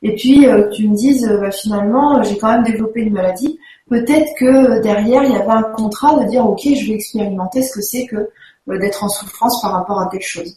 Et 0.03 0.15
puis 0.15 0.47
euh, 0.47 0.71
tu 0.71 0.89
me 0.89 0.97
dises, 0.97 1.29
euh, 1.29 1.39
bah, 1.39 1.51
finalement, 1.51 2.23
j'ai 2.23 2.39
quand 2.39 2.53
même 2.53 2.63
développé 2.63 3.03
une 3.03 3.13
maladie. 3.13 3.59
Peut-être 3.91 4.33
que 4.39 4.81
derrière, 4.81 5.25
il 5.25 5.33
y 5.33 5.37
avait 5.37 5.51
un 5.51 5.63
contrat 5.63 6.19
de 6.25 6.29
dire, 6.29 6.47
ok, 6.47 6.61
je 6.63 6.87
vais 6.87 6.95
expérimenter 6.95 7.63
ce 7.63 7.75
que 7.75 7.83
c'est 7.83 8.07
que 8.07 8.17
euh, 8.17 8.79
d'être 8.79 9.05
en 9.05 9.09
souffrance 9.09 9.61
par 9.61 9.73
rapport 9.73 10.01
à 10.01 10.09
quelque 10.09 10.27
chose. 10.27 10.57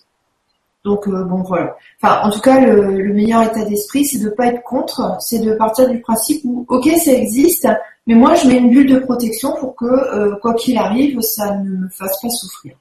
Donc 0.85 1.07
bon 1.09 1.43
voilà. 1.43 1.75
Enfin, 2.01 2.21
en 2.23 2.29
tout 2.29 2.41
cas, 2.41 2.59
le, 2.59 3.13
meilleur 3.13 3.43
état 3.43 3.63
d'esprit, 3.63 4.05
c'est 4.05 4.19
de 4.19 4.29
pas 4.29 4.47
être 4.47 4.63
contre, 4.63 5.15
c'est 5.19 5.39
de 5.39 5.53
partir 5.55 5.89
du 5.89 6.01
principe 6.01 6.41
où 6.43 6.65
ok, 6.67 6.89
ça 7.03 7.13
existe, 7.13 7.67
mais 8.05 8.15
moi, 8.15 8.35
je 8.35 8.47
mets 8.47 8.57
une 8.57 8.69
bulle 8.69 8.89
de 8.89 8.99
protection 8.99 9.55
pour 9.59 9.75
que, 9.75 9.85
euh, 9.85 10.35
quoi 10.41 10.53
qu'il 10.55 10.77
arrive, 10.77 11.21
ça 11.21 11.55
ne 11.57 11.69
me 11.69 11.89
fasse 11.89 12.21
pas 12.21 12.29
souffrir. 12.29 12.75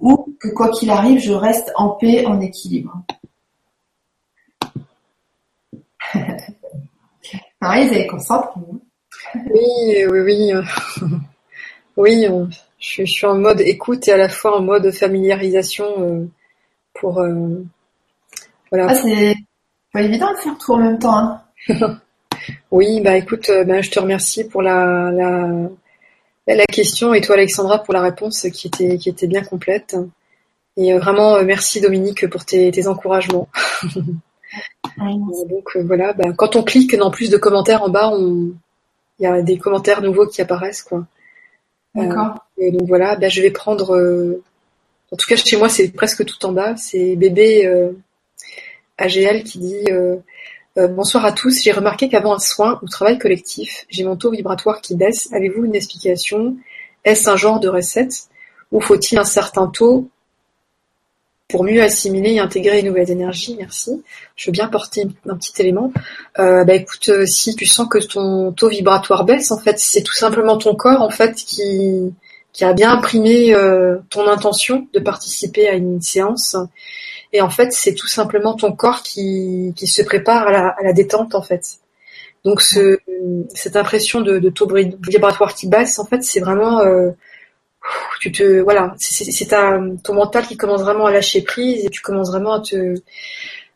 Ou 0.00 0.36
que, 0.40 0.48
quoi 0.48 0.70
qu'il 0.70 0.90
arrive, 0.90 1.20
je 1.20 1.32
reste 1.32 1.70
en 1.76 1.90
paix, 1.90 2.26
en 2.26 2.40
équilibre. 2.40 3.02
Pareil, 7.60 7.86
vous 7.86 7.94
avez. 7.94 8.08
Oui, 9.50 10.06
oui, 10.10 10.20
oui. 10.20 10.52
oui, 11.96 12.26
je, 12.80 13.04
suis 13.04 13.26
en 13.26 13.38
mode 13.38 13.60
écoute 13.60 14.08
et 14.08 14.12
à 14.12 14.16
la 14.16 14.28
fois 14.28 14.58
en 14.58 14.62
mode 14.62 14.90
familiarisation 14.90 15.86
euh, 16.00 16.26
pour... 16.94 17.20
Euh, 17.20 17.64
voilà. 18.70 18.88
Ah, 18.90 18.94
c'est 18.96 19.36
pas 19.92 20.02
évident 20.02 20.32
de 20.32 20.38
faire 20.38 20.58
tout 20.58 20.72
en 20.72 20.78
même 20.78 20.98
temps. 20.98 21.16
Hein. 21.16 21.42
Oui, 22.70 23.00
bah 23.00 23.16
écoute, 23.16 23.50
euh, 23.50 23.64
bah, 23.64 23.80
je 23.80 23.90
te 23.90 23.98
remercie 23.98 24.44
pour 24.44 24.62
la, 24.62 25.10
la, 25.12 25.68
la 26.46 26.66
question 26.66 27.14
et 27.14 27.20
toi 27.20 27.36
Alexandra 27.36 27.82
pour 27.82 27.94
la 27.94 28.02
réponse 28.02 28.46
qui 28.52 28.68
était, 28.68 28.98
qui 28.98 29.08
était 29.08 29.26
bien 29.26 29.42
complète. 29.42 29.96
Et 30.76 30.92
euh, 30.92 30.98
vraiment 30.98 31.36
euh, 31.36 31.44
merci 31.44 31.80
Dominique 31.80 32.28
pour 32.28 32.44
tes, 32.44 32.70
tes 32.70 32.86
encouragements. 32.86 33.48
Donc 34.98 35.76
voilà, 35.84 36.12
bah, 36.12 36.32
quand 36.36 36.56
on 36.56 36.62
clique 36.62 36.96
dans 36.96 37.10
plus 37.10 37.30
de 37.30 37.36
commentaires 37.36 37.82
en 37.82 37.88
bas, 37.88 38.10
on... 38.12 38.52
il 39.18 39.22
y 39.22 39.26
a 39.26 39.40
des 39.42 39.58
commentaires 39.58 40.02
nouveaux 40.02 40.26
qui 40.26 40.42
apparaissent 40.42 40.82
quoi. 40.82 41.06
D'accord. 41.94 42.46
et 42.56 42.70
donc 42.72 42.88
voilà, 42.88 43.16
bah, 43.16 43.28
je 43.28 43.42
vais 43.42 43.50
prendre. 43.50 43.92
En 45.10 45.16
tout 45.16 45.26
cas 45.26 45.36
chez 45.36 45.56
moi 45.56 45.68
c'est 45.68 45.88
presque 45.88 46.24
tout 46.24 46.44
en 46.44 46.52
bas. 46.52 46.76
C'est 46.76 47.16
bébé 47.16 47.66
AGL 48.98 49.42
qui 49.44 49.58
dit 49.58 49.84
euh, 49.90 50.16
bonsoir 50.76 51.24
à 51.24 51.32
tous, 51.32 51.62
j'ai 51.62 51.72
remarqué 51.72 52.08
qu'avant 52.08 52.34
un 52.34 52.38
soin 52.38 52.78
ou 52.82 52.88
travail 52.88 53.18
collectif, 53.18 53.84
j'ai 53.88 54.04
mon 54.04 54.16
taux 54.16 54.30
vibratoire 54.30 54.80
qui 54.80 54.96
baisse. 54.96 55.32
Avez-vous 55.32 55.64
une 55.64 55.74
explication? 55.74 56.56
Est-ce 57.04 57.28
un 57.28 57.36
genre 57.36 57.60
de 57.60 57.68
recette? 57.68 58.28
Ou 58.70 58.80
faut-il 58.80 59.18
un 59.18 59.24
certain 59.24 59.66
taux 59.66 60.08
pour 61.48 61.64
mieux 61.64 61.82
assimiler 61.82 62.32
et 62.32 62.40
intégrer 62.40 62.80
les 62.80 62.88
nouvelles 62.88 63.10
énergies? 63.10 63.54
Merci. 63.58 64.02
Je 64.34 64.46
veux 64.46 64.52
bien 64.52 64.68
porter 64.68 65.06
un 65.28 65.36
petit 65.36 65.52
élément. 65.60 65.92
Euh, 66.38 66.64
bah 66.64 66.74
écoute, 66.74 67.10
euh, 67.10 67.26
si 67.26 67.54
tu 67.54 67.66
sens 67.66 67.86
que 67.88 67.98
ton 67.98 68.52
taux 68.52 68.68
vibratoire 68.68 69.24
baisse, 69.24 69.52
en 69.52 69.58
fait, 69.58 69.78
c'est 69.78 70.02
tout 70.02 70.14
simplement 70.14 70.56
ton 70.56 70.74
corps 70.74 71.02
en 71.02 71.10
fait 71.10 71.34
qui 71.34 72.14
a 72.60 72.72
bien 72.72 72.92
imprimé 72.92 73.54
ton 74.08 74.26
intention 74.26 74.86
de 74.94 75.00
participer 75.00 75.68
à 75.68 75.74
une 75.74 76.00
séance 76.00 76.56
et 77.32 77.40
en 77.40 77.50
fait, 77.50 77.72
c'est 77.72 77.94
tout 77.94 78.06
simplement 78.06 78.54
ton 78.54 78.72
corps 78.72 79.02
qui, 79.02 79.72
qui 79.76 79.86
se 79.86 80.02
prépare 80.02 80.48
à 80.48 80.52
la, 80.52 80.68
à 80.68 80.82
la 80.82 80.92
détente, 80.92 81.34
en 81.34 81.42
fait. 81.42 81.78
Donc, 82.44 82.60
ce, 82.60 82.98
cette 83.54 83.76
impression 83.76 84.20
de, 84.20 84.38
de 84.38 84.50
taux 84.50 84.68
vibratoire 85.08 85.54
qui 85.54 85.68
baisse, 85.68 85.98
en 85.98 86.04
fait, 86.04 86.22
c'est 86.22 86.40
vraiment, 86.40 86.80
euh, 86.80 87.10
tu 88.20 88.32
te, 88.32 88.60
voilà, 88.60 88.94
c'est 88.98 89.48
ton 89.48 90.14
mental 90.14 90.46
qui 90.46 90.56
commence 90.56 90.82
vraiment 90.82 91.06
à 91.06 91.12
lâcher 91.12 91.42
prise 91.42 91.84
et 91.84 91.88
tu 91.88 92.02
commences 92.02 92.30
vraiment 92.30 92.54
à 92.54 92.60
te, 92.60 92.94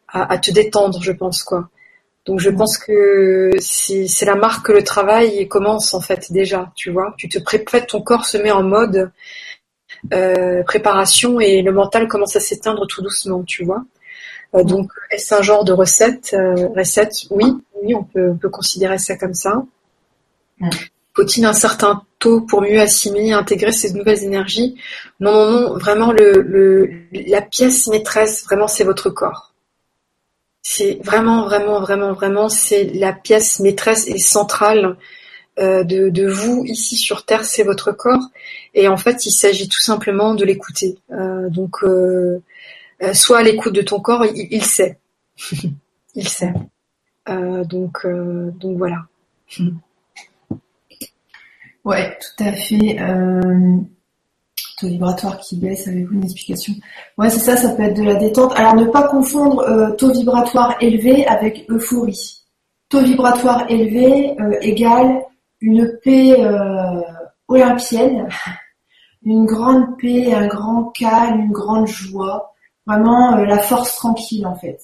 à, 0.09 0.33
à 0.33 0.39
te 0.39 0.51
détendre, 0.51 1.03
je 1.03 1.13
pense, 1.13 1.43
quoi. 1.43 1.69
Donc, 2.27 2.41
je 2.41 2.51
pense 2.51 2.77
que 2.77 3.53
c'est 3.61 4.25
la 4.25 4.35
marque 4.35 4.67
que 4.67 4.73
le 4.73 4.83
travail 4.83 5.47
commence, 5.47 5.95
en 5.95 6.01
fait, 6.01 6.33
déjà, 6.33 6.73
tu 6.75 6.91
vois. 6.91 7.15
Tu 7.17 7.29
te 7.29 7.39
prépares, 7.39 7.87
ton 7.87 8.03
corps 8.03 8.27
se 8.27 8.37
met 8.37 8.51
en 8.51 8.65
mode, 8.65 9.13
préparation 10.65 11.41
et 11.41 11.63
le 11.63 11.73
mental 11.73 12.09
commence 12.09 12.37
à 12.37 12.41
s'éteindre 12.41 12.87
tout 12.87 13.03
doucement, 13.03 13.43
tu 13.45 13.65
vois. 13.65 13.85
Euh, 14.55 14.63
donc, 14.65 14.91
est-ce 15.11 15.35
un 15.35 15.43
genre 15.43 15.65
de 15.65 15.73
recette 15.73 16.35
euh, 16.35 16.69
Recette, 16.77 17.27
oui, 17.31 17.53
oui, 17.83 17.95
on 17.95 18.05
peut, 18.05 18.31
on 18.31 18.37
peut 18.37 18.49
considérer 18.49 18.99
ça 18.99 19.17
comme 19.17 19.35
ça. 19.35 19.63
Faut-il 21.15 21.45
un 21.45 21.53
certain 21.53 22.03
taux 22.19 22.43
pour 22.43 22.63
mieux 22.63 22.81
assimiler, 22.81 23.33
intégrer 23.33 23.73
ces 23.73 23.93
nouvelles 23.93 24.23
énergies? 24.23 24.77
Non, 25.21 25.33
non, 25.33 25.61
non, 25.61 25.79
vraiment 25.79 26.13
le, 26.13 26.43
le, 26.43 26.91
la 27.13 27.43
pièce 27.43 27.89
maîtresse, 27.89 28.45
vraiment, 28.45 28.69
c'est 28.69 28.85
votre 28.85 29.11
corps. 29.11 29.53
C'est 30.63 30.99
vraiment, 31.03 31.45
vraiment, 31.45 31.81
vraiment, 31.81 32.13
vraiment, 32.13 32.49
c'est 32.49 32.85
la 32.85 33.13
pièce 33.13 33.61
maîtresse 33.61 34.09
et 34.09 34.19
centrale 34.19 34.85
euh, 34.85 34.95
de, 35.59 36.11
de, 36.11 36.27
vous 36.27 36.65
ici 36.67 36.97
sur 36.97 37.25
Terre, 37.25 37.45
c'est 37.45 37.63
votre 37.63 37.93
corps. 37.93 38.31
Et 38.75 38.89
en 38.89 38.97
fait, 38.97 39.25
il 39.27 39.31
s'agit 39.31 39.69
tout 39.69 39.81
simplement 39.81 40.35
de 40.35 40.45
l'écouter. 40.45 40.99
Euh, 41.13 41.49
donc, 41.49 41.83
euh, 41.83 42.41
soit 43.15 43.39
à 43.39 43.43
l'écoute 43.43 43.75
de 43.75 43.83
ton 43.83 44.01
corps, 44.01 44.25
il, 44.27 44.65
sait. 44.65 44.99
il 46.15 46.29
sait. 46.29 46.53
donc, 47.27 48.07
donc 48.07 48.79
voilà. 48.79 49.07
Ouais, 51.85 52.19
tout 52.19 52.43
à 52.43 52.51
fait. 52.51 53.01
Euh, 53.01 53.77
taux 54.77 54.89
vibratoire 54.89 55.39
qui 55.39 55.57
baisse, 55.57 55.87
avez-vous 55.87 56.15
une 56.15 56.25
explication? 56.25 56.75
Ouais, 57.17 57.31
c'est 57.31 57.39
ça, 57.39 57.57
ça 57.57 57.69
peut 57.69 57.85
être 57.85 57.97
de 57.97 58.03
la 58.03 58.17
détente. 58.17 58.55
Alors, 58.57 58.75
ne 58.75 58.87
pas 58.87 59.07
confondre 59.07 59.95
taux 59.97 60.11
vibratoire 60.11 60.75
élevé 60.81 61.25
avec 61.29 61.65
euphorie. 61.71 62.43
Taux 62.89 63.03
vibratoire 63.03 63.71
élevé 63.71 64.35
égale 64.63 65.23
une 65.67 65.99
paix 66.03 66.37
euh, 66.39 67.03
olympienne, 67.49 68.29
une 69.25 69.47
grande 69.47 69.99
paix, 69.99 70.33
un 70.33 70.47
grand 70.47 70.85
calme, 70.91 71.41
une 71.41 71.53
grande 71.53 71.89
joie, 71.89 72.55
vraiment 72.87 73.37
euh, 73.37 73.45
la 73.45 73.59
force 73.59 73.97
tranquille 73.97 74.47
en 74.47 74.55
fait. 74.55 74.79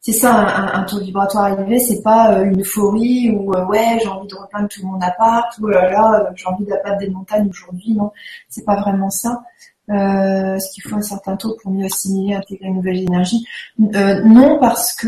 c'est 0.00 0.14
ça 0.14 0.32
un, 0.32 0.82
taux 0.84 1.00
vibratoire 1.00 1.48
élevé, 1.48 1.78
c'est 1.78 2.02
pas 2.02 2.40
une 2.40 2.62
euphorie 2.62 3.30
ou 3.30 3.52
ouais 3.68 3.98
j'ai 4.02 4.08
envie 4.08 4.28
de 4.28 4.34
repeindre 4.34 4.68
tout 4.68 4.86
mon 4.86 4.98
appart 5.02 5.46
ou 5.58 5.66
là 5.66 5.90
là 5.90 6.30
j'ai 6.34 6.46
envie 6.46 6.64
d'abattre 6.64 6.96
des 6.96 7.10
montagnes 7.10 7.50
aujourd'hui, 7.50 7.92
non, 7.92 8.10
c'est 8.48 8.64
pas 8.64 8.76
vraiment 8.76 9.10
ça. 9.10 9.42
Euh, 9.88 10.58
ce 10.58 10.72
qu'il 10.72 10.82
faut 10.82 10.96
un 10.96 11.02
certain 11.02 11.36
taux 11.36 11.56
pour 11.62 11.70
mieux 11.70 11.84
assimiler, 11.84 12.34
intégrer 12.34 12.68
une 12.68 12.76
nouvelle 12.76 12.96
énergie 12.96 13.46
Non, 13.78 14.58
parce 14.58 14.94
que 14.94 15.06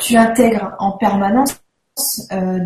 tu 0.00 0.16
intègres 0.16 0.74
en 0.80 0.92
permanence 0.92 1.52
euh, 1.52 1.65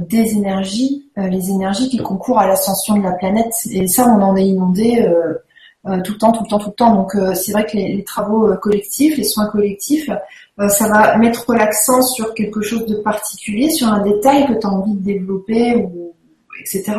des 0.08 0.32
énergies, 0.34 1.08
euh, 1.18 1.28
les 1.28 1.50
énergies 1.50 1.88
qui 1.88 1.98
concourent 1.98 2.40
à 2.40 2.46
l'ascension 2.46 2.96
de 2.96 3.02
la 3.02 3.12
planète. 3.12 3.52
Et 3.70 3.86
ça, 3.86 4.08
on 4.08 4.20
en 4.22 4.36
est 4.36 4.46
inondé 4.46 5.02
euh, 5.02 6.02
tout 6.02 6.12
le 6.12 6.18
temps, 6.18 6.32
tout 6.32 6.42
le 6.42 6.48
temps, 6.48 6.58
tout 6.58 6.70
le 6.70 6.74
temps. 6.74 6.94
Donc 6.94 7.16
c'est 7.34 7.52
vrai 7.52 7.64
que 7.64 7.76
les, 7.76 8.04
travaux 8.04 8.54
collectifs, 8.56 9.16
les 9.16 9.24
soins 9.24 9.46
collectifs, 9.46 10.10
ça 10.68 10.88
va 10.88 11.16
mettre 11.16 11.54
l'accent 11.54 12.02
sur 12.02 12.34
quelque 12.34 12.60
chose 12.60 12.84
de 12.84 12.96
particulier, 12.96 13.70
sur 13.70 13.88
un 13.88 14.02
détail 14.02 14.46
que 14.46 14.60
tu 14.60 14.66
as 14.66 14.70
envie 14.70 14.92
de 14.94 15.02
développer, 15.02 15.76
ou, 15.76 16.12
etc. 16.60 16.92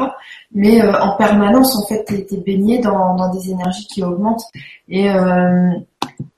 Mais 0.51 0.81
en 0.81 1.15
permanence, 1.15 1.77
en 1.77 1.85
fait, 1.85 2.05
tu 2.05 2.15
es, 2.15 2.37
baigné 2.37 2.79
dans, 2.79 3.15
dans, 3.15 3.31
des 3.31 3.51
énergies 3.51 3.85
qui 3.85 4.03
augmentent 4.03 4.45
et, 4.89 5.05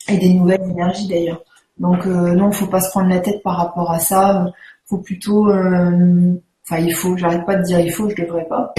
et 0.10 0.18
des 0.18 0.34
nouvelles 0.34 0.70
énergies 0.70 1.08
d'ailleurs. 1.08 1.42
Donc 1.78 2.06
non, 2.06 2.52
faut 2.52 2.68
pas 2.68 2.82
se 2.82 2.90
prendre 2.90 3.08
la 3.08 3.20
tête 3.20 3.42
par 3.42 3.56
rapport 3.56 3.90
à 3.90 4.00
ça 4.00 4.48
faut 4.86 4.98
plutôt, 5.00 5.50
euh, 5.50 6.34
enfin 6.66 6.82
il 6.82 6.94
faut, 6.94 7.16
j'arrête 7.18 7.46
pas 7.46 7.56
de 7.56 7.64
dire 7.64 7.80
il 7.80 7.92
faut, 7.92 8.10
je 8.10 8.22
devrais 8.22 8.46
pas, 8.46 8.74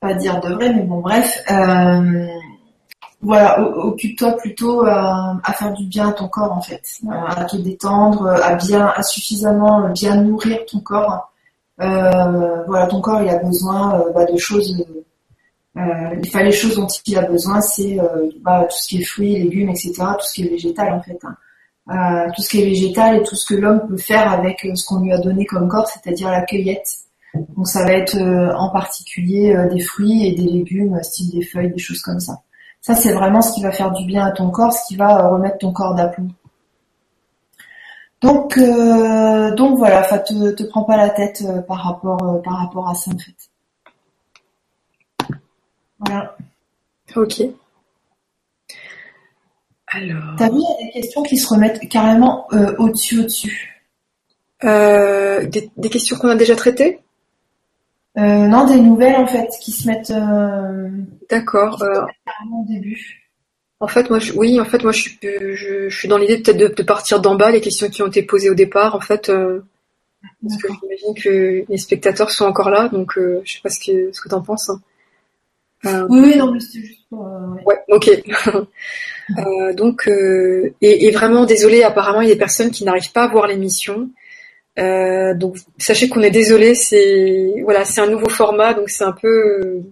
pas 0.00 0.14
dire 0.14 0.40
devrait, 0.40 0.72
mais 0.72 0.82
bon 0.82 1.00
bref, 1.00 1.42
euh, 1.50 2.26
voilà, 3.20 3.60
occupe-toi 3.62 4.32
plutôt 4.32 4.84
à, 4.84 5.40
faire 5.54 5.72
du 5.72 5.86
bien 5.86 6.08
à 6.08 6.12
ton 6.12 6.28
corps 6.28 6.52
en 6.52 6.60
fait, 6.60 6.82
à 7.08 7.44
te 7.44 7.56
détendre, 7.56 8.28
à 8.28 8.56
bien, 8.56 8.86
à 8.88 9.02
suffisamment 9.02 9.88
bien 9.90 10.16
nourrir 10.16 10.58
ton 10.66 10.80
corps. 10.80 11.32
Euh, 11.80 12.64
voilà, 12.66 12.86
ton 12.88 13.00
corps 13.00 13.22
il 13.22 13.28
a 13.28 13.38
besoin 13.38 14.04
bah, 14.14 14.24
de 14.24 14.36
choses. 14.36 14.84
Euh, 15.76 16.14
les 16.42 16.52
choses 16.52 16.76
dont 16.76 16.88
il 17.06 17.16
a 17.16 17.22
besoin, 17.22 17.60
c'est 17.60 17.96
bah, 18.40 18.66
tout 18.68 18.76
ce 18.76 18.88
qui 18.88 19.00
est 19.00 19.04
fruits, 19.04 19.38
légumes, 19.38 19.70
etc., 19.70 19.92
tout 20.18 20.26
ce 20.26 20.32
qui 20.32 20.44
est 20.44 20.48
végétal 20.48 20.92
en 20.92 21.00
fait. 21.00 21.18
Hein. 21.22 21.36
Euh, 21.90 22.30
tout 22.34 22.42
ce 22.42 22.48
qui 22.48 22.62
est 22.62 22.64
végétal 22.64 23.16
et 23.16 23.22
tout 23.24 23.34
ce 23.34 23.44
que 23.44 23.54
l'homme 23.58 23.84
peut 23.88 23.96
faire 23.96 24.30
avec 24.30 24.64
euh, 24.64 24.74
ce 24.76 24.84
qu'on 24.86 25.00
lui 25.00 25.12
a 25.12 25.18
donné 25.18 25.44
comme 25.46 25.68
corps, 25.68 25.88
c'est-à-dire 25.88 26.30
la 26.30 26.42
cueillette. 26.42 26.98
Donc 27.56 27.66
ça 27.66 27.84
va 27.84 27.92
être 27.92 28.16
euh, 28.16 28.54
en 28.54 28.70
particulier 28.70 29.56
des 29.68 29.80
fruits 29.80 30.26
et 30.26 30.32
des 30.32 30.44
légumes, 30.44 31.02
style 31.02 31.30
des 31.30 31.42
feuilles, 31.44 31.72
des 31.72 31.78
choses 31.78 32.00
comme 32.00 32.20
ça. 32.20 32.40
Ça 32.80 32.94
c'est 32.94 33.12
vraiment 33.12 33.42
ce 33.42 33.52
qui 33.54 33.62
va 33.62 33.72
faire 33.72 33.90
du 33.90 34.04
bien 34.04 34.24
à 34.24 34.30
ton 34.30 34.50
corps, 34.50 34.72
ce 34.72 34.86
qui 34.86 34.96
va 34.96 35.28
remettre 35.28 35.58
ton 35.58 35.72
corps 35.72 35.94
d'aplomb. 35.94 36.28
Donc 38.20 38.56
donc 38.58 39.78
voilà, 39.78 40.02
te, 40.18 40.52
te 40.52 40.62
prends 40.64 40.84
pas 40.84 40.96
la 40.96 41.10
tête 41.10 41.44
par 41.66 41.78
rapport 41.78 42.42
par 42.44 42.58
rapport 42.58 42.88
à 42.88 42.94
ça 42.94 43.10
en 43.10 43.18
fait. 43.18 43.50
Voilà. 45.98 46.36
Ok. 47.16 47.42
Alors. 49.94 50.36
T'as 50.38 50.48
vu, 50.48 50.56
il 50.56 50.60
y 50.60 50.82
a 50.82 50.86
des 50.86 51.00
questions 51.00 51.22
qui 51.22 51.36
se 51.36 51.46
remettent 51.48 51.88
carrément 51.88 52.46
euh, 52.52 52.74
au-dessus, 52.78 53.20
au-dessus. 53.20 53.82
Euh, 54.64 55.46
des, 55.46 55.90
questions 55.90 56.16
qu'on 56.16 56.28
a 56.28 56.36
déjà 56.36 56.56
traitées? 56.56 57.00
Euh, 58.16 58.46
Non, 58.46 58.66
des 58.66 58.80
nouvelles 58.80 59.16
en 59.16 59.26
fait 59.26 59.48
qui 59.60 59.72
se 59.72 59.86
mettent. 59.88 60.12
D'accord. 61.30 61.78
carrément 61.78 62.62
au 62.62 62.66
début. 62.66 63.18
En 63.80 63.88
fait, 63.88 64.08
moi, 64.10 64.20
je, 64.20 64.32
oui, 64.34 64.60
en 64.60 64.64
fait, 64.64 64.82
moi, 64.84 64.92
je 64.92 65.02
suis, 65.02 65.18
je, 65.22 65.88
suis 65.90 66.08
dans 66.08 66.16
l'idée 66.16 66.38
peut-être 66.38 66.76
de, 66.76 66.82
partir 66.84 67.20
d'en 67.20 67.34
bas, 67.34 67.50
les 67.50 67.60
questions 67.60 67.88
qui 67.88 68.02
ont 68.02 68.06
été 68.06 68.22
posées 68.22 68.48
au 68.48 68.54
départ, 68.54 68.94
en 68.94 69.00
fait, 69.00 69.26
parce 69.26 70.62
que 70.62 70.68
j'imagine 70.68 71.14
que 71.20 71.64
les 71.68 71.78
spectateurs 71.78 72.30
sont 72.30 72.44
encore 72.44 72.70
là, 72.70 72.88
donc 72.88 73.14
je 73.16 73.52
sais 73.52 73.60
pas 73.60 73.70
ce 73.70 73.80
que 73.80 74.12
ce 74.12 74.20
que 74.20 74.28
t'en 74.28 74.40
penses. 74.40 74.70
Hein. 74.70 74.80
Euh, 75.84 76.06
oui, 76.08 76.20
oui, 76.22 76.36
non, 76.36 76.52
mais 76.52 76.60
c'était 76.60 76.86
juste 76.86 77.08
pour. 77.08 77.26
Euh, 77.26 77.62
ouais. 77.66 77.78
ok. 77.88 78.08
euh, 79.38 79.72
donc, 79.74 80.06
euh, 80.06 80.72
et, 80.80 81.06
et, 81.06 81.10
vraiment 81.10 81.44
désolé. 81.44 81.82
Apparemment, 81.82 82.20
il 82.20 82.28
y 82.28 82.30
a 82.30 82.34
des 82.34 82.38
personnes 82.38 82.70
qui 82.70 82.84
n'arrivent 82.84 83.12
pas 83.12 83.24
à 83.24 83.28
voir 83.28 83.46
l'émission. 83.46 84.10
Euh, 84.78 85.34
donc, 85.34 85.56
sachez 85.78 86.08
qu'on 86.08 86.22
est 86.22 86.30
désolé. 86.30 86.74
C'est 86.74 87.54
voilà, 87.64 87.84
c'est 87.84 88.00
un 88.00 88.06
nouveau 88.06 88.28
format, 88.28 88.74
donc 88.74 88.90
c'est 88.90 89.04
un 89.04 89.12
peu, 89.12 89.82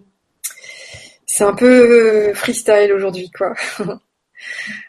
c'est 1.26 1.44
un 1.44 1.54
peu 1.54 2.32
freestyle 2.34 2.92
aujourd'hui, 2.94 3.30
quoi. 3.30 3.54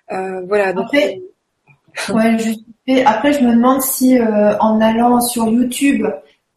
voilà. 0.10 0.74
Donc, 0.74 0.86
après, 0.86 1.20
ouais, 2.10 2.38
je, 2.38 3.04
après, 3.06 3.34
je 3.34 3.40
me 3.40 3.54
demande 3.54 3.82
si 3.82 4.20
en 4.22 4.80
allant 4.80 5.20
sur 5.20 5.48
YouTube, 5.48 6.06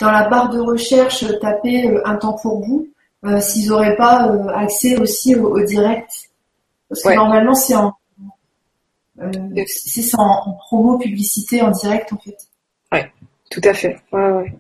dans 0.01 0.11
la 0.11 0.29
barre 0.29 0.51
de 0.51 0.61
recherche, 0.61 1.25
taper 1.41 1.91
un 2.05 2.17
temps 2.17 2.37
pour 2.43 2.63
vous 2.63 2.89
euh, 3.25 3.41
s'ils 3.41 3.69
n'auraient 3.69 3.97
pas 3.97 4.29
euh, 4.29 4.49
accès 4.49 4.99
aussi 4.99 5.35
au, 5.35 5.63
direct. 5.65 6.31
Parce 6.89 7.03
que 7.03 7.15
normalement, 7.15 7.55
c'est 7.55 7.75
en, 7.75 7.95
euh, 9.21 9.31
c'est 9.67 10.15
en, 10.19 10.53
promo, 10.59 10.99
publicité, 10.99 11.63
en 11.63 11.71
direct, 11.71 12.13
en 12.13 12.19
fait. 12.19 12.37
Ouais, 12.93 13.11
tout 13.51 13.63
à 13.65 13.73
fait. 13.73 13.97
Ouais, 14.13 14.31
ouais. 14.31 14.55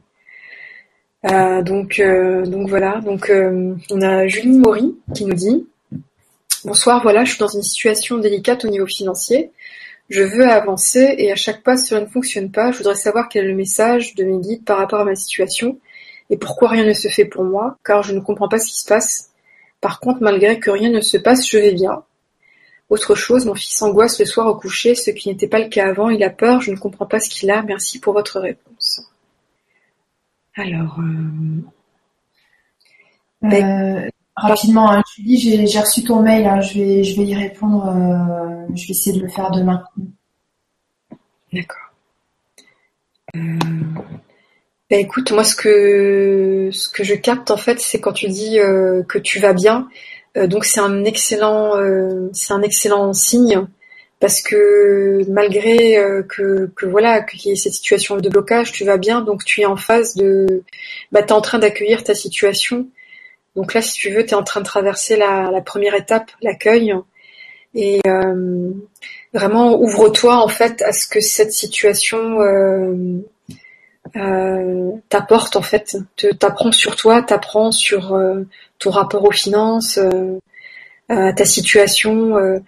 Euh, 1.30 1.62
donc, 1.62 2.00
donc 2.46 2.68
voilà. 2.68 3.00
Donc, 3.00 3.30
on 3.30 4.02
a 4.02 4.26
Julie 4.26 4.58
Maury 4.58 4.96
qui 5.14 5.26
nous 5.26 5.34
dit 5.34 5.66
Bonsoir, 6.64 7.02
voilà, 7.02 7.24
je 7.24 7.30
suis 7.30 7.38
dans 7.38 7.48
une 7.48 7.62
situation 7.62 8.16
délicate 8.16 8.64
au 8.64 8.68
niveau 8.68 8.86
financier. 8.86 9.50
Je 10.08 10.22
veux 10.22 10.48
avancer 10.48 11.14
et 11.18 11.32
à 11.32 11.36
chaque 11.36 11.62
pas 11.62 11.76
cela 11.76 12.02
ne 12.02 12.06
fonctionne 12.06 12.50
pas. 12.50 12.72
Je 12.72 12.78
voudrais 12.78 12.94
savoir 12.94 13.28
quel 13.28 13.44
est 13.44 13.48
le 13.48 13.54
message 13.54 14.14
de 14.14 14.24
mes 14.24 14.38
guides 14.38 14.64
par 14.64 14.78
rapport 14.78 15.00
à 15.00 15.04
ma 15.04 15.14
situation 15.14 15.78
et 16.30 16.36
pourquoi 16.36 16.68
rien 16.68 16.84
ne 16.84 16.92
se 16.92 17.08
fait 17.08 17.24
pour 17.24 17.44
moi, 17.44 17.78
car 17.84 18.02
je 18.02 18.14
ne 18.14 18.20
comprends 18.20 18.48
pas 18.48 18.58
ce 18.58 18.66
qui 18.66 18.80
se 18.80 18.86
passe. 18.86 19.30
Par 19.80 20.00
contre, 20.00 20.22
malgré 20.22 20.58
que 20.58 20.70
rien 20.70 20.90
ne 20.90 21.00
se 21.00 21.16
passe, 21.16 21.48
je 21.48 21.58
vais 21.58 21.72
bien. 21.72 22.02
Autre 22.90 23.14
chose, 23.14 23.46
mon 23.46 23.54
fils 23.54 23.80
angoisse 23.82 24.18
le 24.18 24.26
soir 24.26 24.46
au 24.46 24.54
coucher, 24.54 24.94
ce 24.94 25.10
qui 25.10 25.28
n'était 25.28 25.48
pas 25.48 25.58
le 25.58 25.68
cas 25.68 25.88
avant, 25.88 26.10
il 26.10 26.22
a 26.22 26.30
peur, 26.30 26.60
je 26.60 26.70
ne 26.70 26.76
comprends 26.76 27.06
pas 27.06 27.20
ce 27.20 27.28
qu'il 27.28 27.50
a, 27.50 27.62
merci 27.62 27.98
pour 28.00 28.12
votre 28.12 28.40
réponse. 28.40 29.10
Alors... 30.56 30.98
Euh... 31.00 31.62
Ben, 33.42 34.04
euh, 34.04 34.08
rapidement, 34.36 34.90
hein, 34.90 35.02
Julie, 35.16 35.66
j'ai 35.66 35.80
reçu 35.80 36.02
ton 36.02 36.22
mail, 36.22 36.46
hein, 36.46 36.60
je, 36.62 36.78
vais, 36.78 37.04
je 37.04 37.16
vais 37.16 37.26
y 37.26 37.34
répondre, 37.34 37.88
euh, 37.88 38.74
je 38.74 38.86
vais 38.86 38.90
essayer 38.90 39.18
de 39.18 39.22
le 39.22 39.28
faire 39.28 39.50
demain. 39.50 39.84
D'accord. 41.52 41.92
Bah, 44.90 44.96
écoute, 44.98 45.32
moi 45.32 45.44
ce 45.44 45.56
que 45.56 46.68
ce 46.70 46.90
que 46.90 47.04
je 47.04 47.14
capte 47.14 47.50
en 47.50 47.56
fait, 47.56 47.80
c'est 47.80 48.00
quand 48.00 48.12
tu 48.12 48.28
dis 48.28 48.58
euh, 48.60 49.02
que 49.02 49.18
tu 49.18 49.38
vas 49.40 49.54
bien. 49.54 49.88
Euh, 50.36 50.46
donc 50.46 50.66
c'est 50.66 50.80
un 50.80 51.04
excellent 51.04 51.76
euh, 51.78 52.28
c'est 52.34 52.52
un 52.52 52.60
excellent 52.62 53.12
signe 53.14 53.66
parce 54.20 54.42
que 54.42 55.22
malgré 55.30 55.96
que 56.28 56.70
que 56.76 56.86
voilà 56.86 57.22
qu'il 57.22 57.50
y 57.50 57.52
ait 57.52 57.56
cette 57.56 57.72
situation 57.72 58.16
de 58.18 58.28
blocage, 58.28 58.72
tu 58.72 58.84
vas 58.84 58.98
bien. 58.98 59.22
Donc 59.22 59.44
tu 59.44 59.62
es 59.62 59.66
en 59.66 59.76
phase 59.76 60.16
de 60.16 60.62
bah 61.12 61.20
es 61.20 61.32
en 61.32 61.40
train 61.40 61.58
d'accueillir 61.58 62.04
ta 62.04 62.14
situation. 62.14 62.88
Donc 63.56 63.74
là, 63.74 63.82
si 63.82 63.94
tu 63.94 64.10
veux, 64.10 64.24
tu 64.24 64.32
es 64.32 64.34
en 64.34 64.42
train 64.44 64.60
de 64.60 64.66
traverser 64.66 65.16
la, 65.16 65.50
la 65.50 65.60
première 65.62 65.94
étape, 65.94 66.30
l'accueil. 66.42 66.94
Et 67.74 68.00
vraiment, 69.32 69.80
ouvre-toi 69.80 70.36
en 70.36 70.48
fait 70.48 70.82
à 70.82 70.92
ce 70.92 71.06
que 71.08 71.20
cette 71.20 71.52
situation 71.52 72.38
euh, 74.16 74.92
t'apporte 75.08 75.56
en 75.56 75.62
fait, 75.62 75.96
t'apprends 76.38 76.72
sur 76.72 76.96
toi, 76.96 77.22
t'apprends 77.22 77.72
sur 77.72 78.14
euh, 78.14 78.42
ton 78.78 78.90
rapport 78.90 79.24
aux 79.24 79.32
finances, 79.32 79.98
euh, 79.98 80.38
ta 81.08 81.44
situation. 81.44 82.36
Euh, 82.36 82.58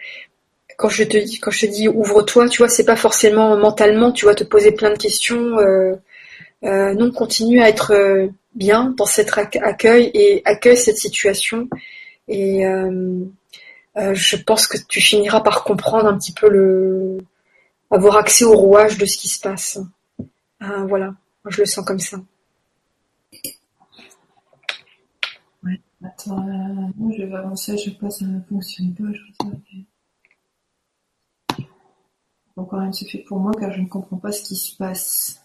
quand 0.77 0.89
je 0.89 1.05
te 1.05 1.17
dis, 1.17 1.39
quand 1.39 1.51
je 1.51 1.67
te 1.67 1.73
dis 1.73 1.89
ouvre-toi, 1.89 2.49
tu 2.49 2.59
vois, 2.59 2.69
c'est 2.69 2.85
pas 2.85 2.97
forcément 2.97 3.57
mentalement, 3.57 4.13
tu 4.13 4.27
vas 4.27 4.35
te 4.35 4.45
poser 4.45 4.73
plein 4.73 4.91
de 4.91 4.99
questions. 4.99 5.57
non, 6.63 7.11
continue 7.13 7.63
à 7.63 7.69
être 7.69 8.29
bien 8.55 8.95
dans 8.97 9.07
cet 9.07 9.39
accueil 9.39 10.11
et 10.15 10.43
accueille 10.45 10.77
cette 10.77 10.99
situation. 10.99 11.69
Et 12.29 12.65
je 13.97 14.37
pense 14.37 14.67
que 14.67 14.77
tu 14.89 15.01
finiras 15.01 15.41
par 15.41 15.65
comprendre 15.65 16.07
un 16.07 16.19
petit 16.19 16.33
peu 16.33 16.51
le, 16.51 17.19
avoir 17.91 18.17
accès 18.19 18.45
au 18.45 18.55
rouage 18.55 18.99
de 18.99 19.07
ce 19.07 19.17
qui 19.17 19.29
se 19.29 19.41
passe. 19.41 19.79
voilà 20.61 21.15
je 21.51 21.61
le 21.61 21.67
sens 21.67 21.85
comme 21.85 21.99
ça. 21.99 22.19
Ouais. 25.65 25.81
Attends, 26.05 26.47
euh, 26.49 27.11
je 27.17 27.23
vais 27.25 27.35
avancer, 27.35 27.77
je 27.77 27.91
sais 27.91 27.97
pas, 27.97 28.11
ça 28.11 28.25
ne 28.25 28.41
fonctionne 28.49 28.95
pas. 28.95 29.05
Je 29.13 29.23
Encore 32.57 32.79
rien 32.81 32.89
ne 32.89 32.93
se 32.95 33.05
fait 33.05 33.19
pour 33.19 33.39
moi 33.39 33.53
car 33.59 33.71
je 33.73 33.81
ne 33.81 33.87
comprends 33.87 34.17
pas 34.17 34.33
ce 34.33 34.43
qui 34.43 34.57
se 34.57 34.77
passe. 34.77 35.43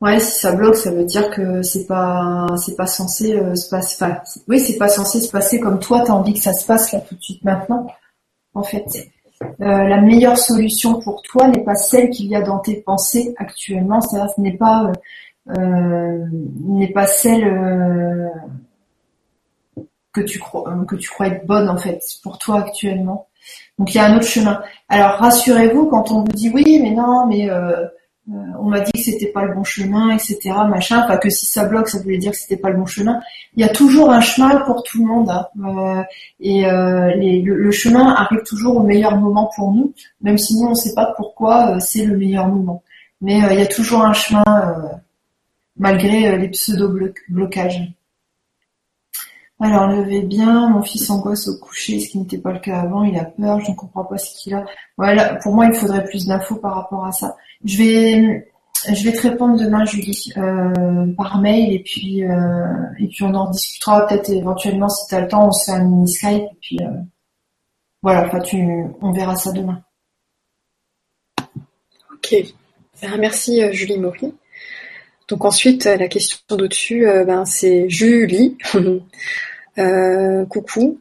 Ouais, 0.00 0.18
si 0.18 0.40
ça 0.40 0.52
bloque, 0.52 0.74
ça 0.74 0.90
veut 0.90 1.04
dire 1.04 1.30
que 1.30 1.62
c'est 1.62 1.86
pas, 1.86 2.48
c'est 2.56 2.74
pas 2.74 2.88
censé 2.88 3.36
euh, 3.36 3.54
se 3.54 3.68
passer. 3.68 4.04
oui, 4.48 4.58
c'est 4.58 4.76
pas 4.76 4.88
censé 4.88 5.20
se 5.20 5.30
passer 5.30 5.60
comme 5.60 5.78
toi, 5.78 6.02
t'as 6.04 6.14
envie 6.14 6.34
que 6.34 6.40
ça 6.40 6.52
se 6.52 6.66
passe 6.66 6.90
là 6.92 7.00
tout 7.00 7.14
de 7.14 7.22
suite 7.22 7.44
maintenant, 7.44 7.86
en 8.54 8.64
fait. 8.64 8.84
La 9.58 10.00
meilleure 10.00 10.38
solution 10.38 11.00
pour 11.00 11.22
toi 11.22 11.48
n'est 11.48 11.64
pas 11.64 11.74
celle 11.74 12.10
qu'il 12.10 12.26
y 12.26 12.36
a 12.36 12.42
dans 12.42 12.58
tes 12.58 12.76
pensées 12.76 13.34
actuellement. 13.38 14.00
C'est-à-dire, 14.00 14.32
ce 14.34 14.40
n'est 14.40 14.56
pas 14.56 14.92
n'est 15.46 16.92
pas 16.92 17.06
celle 17.06 17.44
que 20.12 20.20
tu 20.20 20.38
crois 20.38 20.72
que 20.86 20.96
tu 20.96 21.08
crois 21.08 21.28
être 21.28 21.46
bonne 21.46 21.68
en 21.68 21.76
fait 21.76 22.00
pour 22.22 22.38
toi 22.38 22.60
actuellement. 22.60 23.28
Donc 23.78 23.94
il 23.94 23.96
y 23.96 24.00
a 24.00 24.06
un 24.06 24.16
autre 24.16 24.26
chemin. 24.26 24.62
Alors 24.88 25.12
rassurez-vous 25.18 25.86
quand 25.86 26.10
on 26.12 26.20
vous 26.20 26.32
dit 26.32 26.50
oui, 26.54 26.80
mais 26.82 26.90
non, 26.90 27.26
mais 27.26 27.50
euh, 27.50 27.70
euh, 27.70 27.86
on 28.28 28.68
m'a 28.68 28.80
dit 28.80 28.92
que 28.92 29.00
c'était 29.00 29.32
pas 29.32 29.44
le 29.44 29.54
bon 29.54 29.64
chemin, 29.64 30.10
etc. 30.10 30.38
Machin. 30.68 31.02
Enfin 31.02 31.16
que 31.16 31.28
si 31.28 31.46
ça 31.46 31.64
bloque, 31.64 31.88
ça 31.88 31.98
voulait 31.98 32.18
dire 32.18 32.30
que 32.30 32.36
c'était 32.36 32.56
pas 32.56 32.70
le 32.70 32.76
bon 32.76 32.86
chemin. 32.86 33.20
Il 33.56 33.60
y 33.60 33.64
a 33.64 33.68
toujours 33.68 34.10
un 34.10 34.20
chemin 34.20 34.60
pour 34.60 34.82
tout 34.84 34.98
le 34.98 35.06
monde. 35.06 35.30
Hein. 35.30 35.48
Euh, 36.44 37.10
et 37.18 37.42
le, 37.42 37.70
chemin 37.72 38.14
arrive 38.14 38.42
toujours 38.44 38.76
au 38.76 38.82
meilleur 38.82 39.16
moment 39.16 39.50
pour 39.56 39.72
nous, 39.72 39.92
même 40.20 40.38
si 40.38 40.54
nous 40.56 40.66
on 40.66 40.70
ne 40.70 40.74
sait 40.74 40.94
pas 40.94 41.12
pourquoi 41.16 41.80
c'est 41.80 42.04
le 42.04 42.16
meilleur 42.16 42.46
moment. 42.48 42.82
Mais 43.20 43.38
il 43.52 43.58
y 43.58 43.62
a 43.62 43.66
toujours 43.66 44.04
un 44.04 44.12
chemin 44.12 44.44
malgré 45.76 46.38
les 46.38 46.48
pseudo 46.48 46.96
blocages. 47.28 47.92
Alors, 49.62 49.86
levez 49.86 50.22
bien, 50.22 50.70
mon 50.70 50.82
fils 50.82 51.08
angoisse 51.08 51.46
au 51.46 51.56
coucher, 51.56 52.00
ce 52.00 52.08
qui 52.08 52.18
n'était 52.18 52.38
pas 52.38 52.50
le 52.50 52.58
cas 52.58 52.80
avant, 52.80 53.04
il 53.04 53.16
a 53.16 53.24
peur, 53.24 53.60
je 53.60 53.70
ne 53.70 53.76
comprends 53.76 54.02
pas 54.02 54.18
ce 54.18 54.34
qu'il 54.34 54.54
a. 54.54 54.64
Voilà, 54.98 55.36
pour 55.36 55.54
moi, 55.54 55.66
il 55.66 55.74
faudrait 55.74 56.02
plus 56.02 56.26
d'infos 56.26 56.56
par 56.56 56.74
rapport 56.74 57.06
à 57.06 57.12
ça. 57.12 57.36
Je 57.64 57.78
vais, 57.78 58.52
je 58.92 59.04
vais 59.04 59.12
te 59.12 59.22
répondre 59.22 59.56
demain, 59.56 59.84
Julie, 59.84 60.32
euh, 60.36 61.06
par 61.16 61.40
mail, 61.40 61.74
et 61.74 61.78
puis, 61.78 62.24
euh, 62.24 62.74
et 62.98 63.06
puis 63.06 63.22
on 63.22 63.32
en 63.34 63.50
discutera 63.50 64.04
peut-être 64.04 64.30
éventuellement 64.30 64.88
si 64.88 65.06
tu 65.06 65.14
as 65.14 65.20
le 65.20 65.28
temps, 65.28 65.46
on 65.46 65.52
se 65.52 65.66
fait 65.66 65.78
un 65.78 65.84
mini 65.84 66.08
Skype, 66.08 66.42
et 66.42 66.58
puis 66.60 66.78
euh, 66.82 66.98
voilà, 68.02 68.26
enfin, 68.26 68.40
tu, 68.40 68.66
on 69.00 69.12
verra 69.12 69.36
ça 69.36 69.52
demain. 69.52 69.80
Ok, 72.14 72.34
ben, 73.00 73.16
merci 73.16 73.62
Julie 73.72 74.00
Maury. 74.00 74.34
Donc 75.28 75.44
ensuite, 75.44 75.84
la 75.84 76.08
question 76.08 76.40
d'au-dessus, 76.56 77.06
ben, 77.24 77.44
c'est 77.44 77.88
Julie. 77.88 78.58
Euh, 79.78 80.44
coucou. 80.46 81.00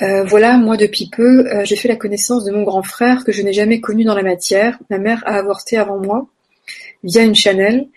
Euh, 0.00 0.24
voilà, 0.24 0.56
moi 0.56 0.76
depuis 0.76 1.08
peu, 1.08 1.46
euh, 1.46 1.64
j'ai 1.64 1.76
fait 1.76 1.88
la 1.88 1.96
connaissance 1.96 2.44
de 2.44 2.52
mon 2.52 2.62
grand 2.62 2.82
frère 2.82 3.24
que 3.24 3.32
je 3.32 3.42
n'ai 3.42 3.52
jamais 3.52 3.80
connu 3.80 4.04
dans 4.04 4.14
la 4.14 4.22
matière. 4.22 4.78
Ma 4.90 4.98
mère 4.98 5.22
a 5.26 5.36
avorté 5.36 5.76
avant 5.76 5.98
moi, 5.98 6.26
via 7.04 7.22
une 7.22 7.34
Chanel. 7.34 7.88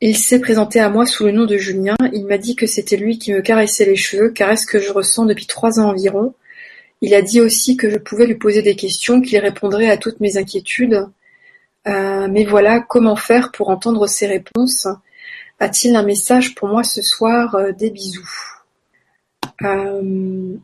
Il 0.00 0.16
s'est 0.16 0.40
présenté 0.40 0.80
à 0.80 0.90
moi 0.90 1.06
sous 1.06 1.24
le 1.24 1.32
nom 1.32 1.46
de 1.46 1.56
Julien. 1.56 1.96
Il 2.12 2.26
m'a 2.26 2.38
dit 2.38 2.56
que 2.56 2.66
c'était 2.66 2.96
lui 2.96 3.18
qui 3.18 3.32
me 3.32 3.40
caressait 3.40 3.86
les 3.86 3.96
cheveux, 3.96 4.30
caresse 4.30 4.66
que 4.66 4.80
je 4.80 4.92
ressens 4.92 5.24
depuis 5.26 5.46
trois 5.46 5.80
ans 5.80 5.90
environ. 5.90 6.34
Il 7.00 7.14
a 7.14 7.22
dit 7.22 7.40
aussi 7.40 7.76
que 7.76 7.90
je 7.90 7.96
pouvais 7.96 8.26
lui 8.26 8.36
poser 8.36 8.62
des 8.62 8.76
questions, 8.76 9.20
qu'il 9.20 9.38
répondrait 9.38 9.90
à 9.90 9.96
toutes 9.96 10.20
mes 10.20 10.36
inquiétudes. 10.36 11.06
mais 11.86 12.44
voilà, 12.44 12.80
comment 12.80 13.16
faire 13.16 13.50
pour 13.52 13.70
entendre 13.70 14.06
ses 14.06 14.26
réponses? 14.26 14.88
A-t-il 15.60 15.96
un 15.96 16.02
message 16.02 16.54
pour 16.54 16.68
moi 16.68 16.84
ce 16.84 17.02
soir? 17.02 17.56
Des 17.78 17.90
bisous. 17.90 18.53
Euh, 19.62 20.56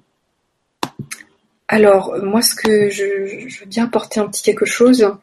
alors, 1.68 2.16
moi, 2.22 2.42
ce 2.42 2.54
que 2.54 2.90
je, 2.90 3.60
veux 3.60 3.66
bien 3.66 3.84
apporter 3.84 4.20
un 4.20 4.28
petit 4.28 4.42
quelque 4.42 4.66
chose. 4.66 5.16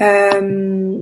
Euh, 0.00 0.98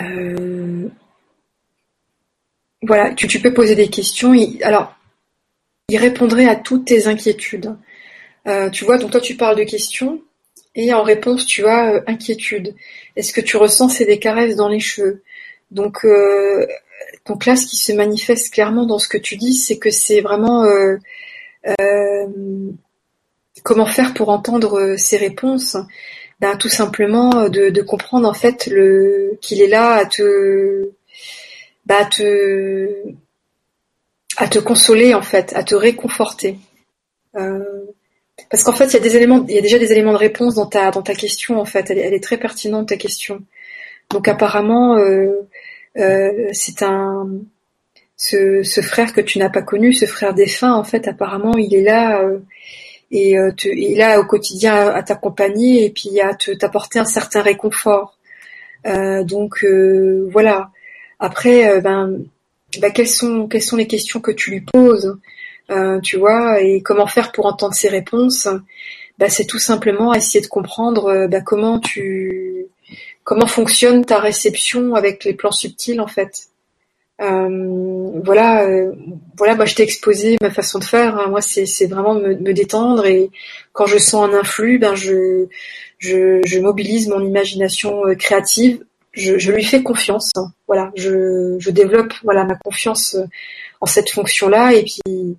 euh, 0.00 0.88
voilà, 2.82 3.14
tu, 3.14 3.40
peux 3.40 3.52
poser 3.52 3.74
des 3.74 3.88
questions. 3.88 4.32
alors, 4.62 4.94
il 5.88 5.98
répondrait 5.98 6.46
à 6.48 6.56
toutes 6.56 6.86
tes 6.86 7.06
inquiétudes. 7.06 7.76
tu 8.72 8.84
vois, 8.84 8.98
donc 8.98 9.10
toi, 9.10 9.20
tu 9.20 9.36
parles 9.36 9.56
de 9.56 9.64
questions. 9.64 10.22
Et 10.74 10.92
en 10.92 11.02
réponse, 11.02 11.46
tu 11.46 11.66
as 11.66 12.02
inquiétude. 12.06 12.74
Est-ce 13.16 13.32
que 13.32 13.40
tu 13.40 13.56
ressens 13.56 13.88
c'est 13.88 14.04
des 14.04 14.18
caresses 14.18 14.56
dans 14.56 14.68
les 14.68 14.80
cheveux? 14.80 15.22
Donc 17.26 17.44
là, 17.44 17.56
ce 17.56 17.66
qui 17.66 17.76
se 17.76 17.92
manifeste 17.92 18.52
clairement 18.52 18.86
dans 18.86 18.98
ce 18.98 19.08
que 19.08 19.18
tu 19.18 19.36
dis, 19.36 19.54
c'est 19.54 19.78
que 19.78 19.90
c'est 19.90 20.20
vraiment 20.20 20.64
euh, 20.64 20.96
euh, 21.80 22.26
comment 23.62 23.86
faire 23.86 24.14
pour 24.14 24.28
entendre 24.28 24.78
euh, 24.78 24.96
ces 24.96 25.16
réponses? 25.16 25.76
Ben, 26.38 26.56
tout 26.56 26.68
simplement 26.68 27.48
de, 27.48 27.80
comprendre 27.80 28.28
en 28.28 28.34
fait 28.34 28.66
le 28.66 29.38
qu'il 29.40 29.62
est 29.62 29.68
là 29.68 29.94
à 29.94 30.04
te, 30.04 30.90
ben, 31.86 31.96
à 31.96 32.04
te 32.04 32.92
à 34.36 34.46
te 34.46 34.58
consoler 34.58 35.14
en 35.14 35.22
fait, 35.22 35.54
à 35.54 35.62
te 35.64 35.74
réconforter. 35.74 36.58
parce 38.50 38.62
qu'en 38.64 38.72
fait, 38.72 38.86
il 38.86 38.92
y 38.94 38.96
a 38.96 39.00
des 39.00 39.16
éléments, 39.16 39.46
il 39.48 39.54
y 39.54 39.58
a 39.58 39.62
déjà 39.62 39.78
des 39.78 39.92
éléments 39.92 40.12
de 40.12 40.18
réponse 40.18 40.54
dans 40.56 40.66
ta 40.66 40.90
dans 40.90 41.02
ta 41.02 41.14
question 41.14 41.58
en 41.58 41.64
fait. 41.64 41.90
Elle, 41.90 41.98
elle 41.98 42.14
est 42.14 42.22
très 42.22 42.36
pertinente 42.36 42.88
ta 42.88 42.96
question. 42.96 43.42
Donc 44.10 44.28
apparemment, 44.28 44.98
euh, 44.98 45.48
c'est 45.96 46.82
un 46.82 47.28
ce, 48.16 48.62
ce, 48.62 48.80
frère 48.80 49.12
que 49.12 49.20
tu 49.20 49.38
n'as 49.38 49.50
pas 49.50 49.62
connu, 49.62 49.92
ce 49.92 50.06
frère 50.06 50.34
défunt, 50.34 50.72
en 50.72 50.84
fait, 50.84 51.06
apparemment, 51.06 51.56
il 51.56 51.74
est 51.74 51.82
là 51.82 52.22
euh, 52.22 52.38
et 53.10 53.38
euh, 53.38 53.52
il 53.64 53.92
est 53.92 53.96
là 53.96 54.18
au 54.20 54.24
quotidien 54.24 54.74
à, 54.88 55.02
t'accompagner 55.02 55.84
et 55.84 55.90
puis 55.90 56.20
à 56.20 56.34
te 56.34 56.50
t'apporter 56.52 56.98
un 56.98 57.04
certain 57.04 57.42
réconfort. 57.42 58.16
Euh, 58.86 59.22
donc 59.24 59.64
voilà. 60.30 60.70
Après, 61.18 61.80
ben, 61.80 62.18
ben, 62.80 62.92
quelles 62.92 63.08
sont 63.08 63.48
quelles 63.48 63.62
sont 63.62 63.76
les 63.76 63.86
questions 63.86 64.20
que 64.20 64.32
tu 64.32 64.50
lui 64.50 64.60
poses, 64.60 65.18
tu 66.02 66.16
vois, 66.18 66.60
et 66.60 66.82
comment 66.82 67.06
faire 67.06 67.32
pour 67.32 67.46
entendre 67.46 67.74
ses 67.74 67.88
réponses? 67.88 68.48
Ben, 69.18 69.30
c'est 69.30 69.46
tout 69.46 69.58
simplement 69.58 70.14
essayer 70.14 70.42
de 70.42 70.48
comprendre 70.48 71.26
ben, 71.26 71.42
comment 71.42 71.78
tu 71.80 72.66
comment 73.26 73.48
fonctionne 73.48 74.04
ta 74.04 74.20
réception 74.20 74.94
avec 74.94 75.24
les 75.24 75.34
plans 75.34 75.50
subtils 75.50 76.00
en 76.00 76.06
fait. 76.06 76.46
Euh, 77.20 78.20
voilà, 78.24 78.64
euh, 78.64 78.92
voilà, 79.36 79.56
moi 79.56 79.64
je 79.66 79.74
t'ai 79.74 79.82
exposé 79.82 80.36
ma 80.40 80.50
façon 80.50 80.78
de 80.78 80.84
faire. 80.84 81.18
Hein. 81.18 81.26
Moi, 81.28 81.40
c'est 81.42 81.86
vraiment 81.86 82.14
me, 82.14 82.36
me, 82.36 82.54
détendre 82.54 83.04
et 83.04 83.30
quand 83.72 83.86
je 83.86 83.98
sens 83.98 84.28
un 84.28 84.32
influx, 84.32 84.78
ben 84.78 84.94
je 84.94 85.46
je, 85.98 86.40
je 86.46 86.58
mobilise 86.60 87.08
mon 87.08 87.20
imagination 87.20 88.06
euh, 88.06 88.14
créative. 88.14 88.84
Je, 89.12 89.38
je, 89.38 89.50
lui 89.50 89.64
fais 89.64 89.82
confiance. 89.82 90.30
Hein. 90.36 90.52
Voilà, 90.68 90.92
je, 90.94 91.56
je 91.58 91.70
développe 91.70 92.12
voilà 92.22 92.44
ma 92.44 92.54
confiance 92.54 93.16
en 93.80 93.86
cette 93.86 94.10
fonction-là 94.10 94.72
et 94.74 94.84
puis 94.84 95.36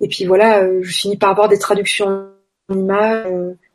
et 0.00 0.08
puis 0.08 0.24
voilà, 0.24 0.66
je 0.80 0.90
finis 0.90 1.16
par 1.16 1.30
avoir 1.30 1.48
des 1.48 1.58
traductions 1.58 2.26
en 2.70 2.74
images 2.74 3.26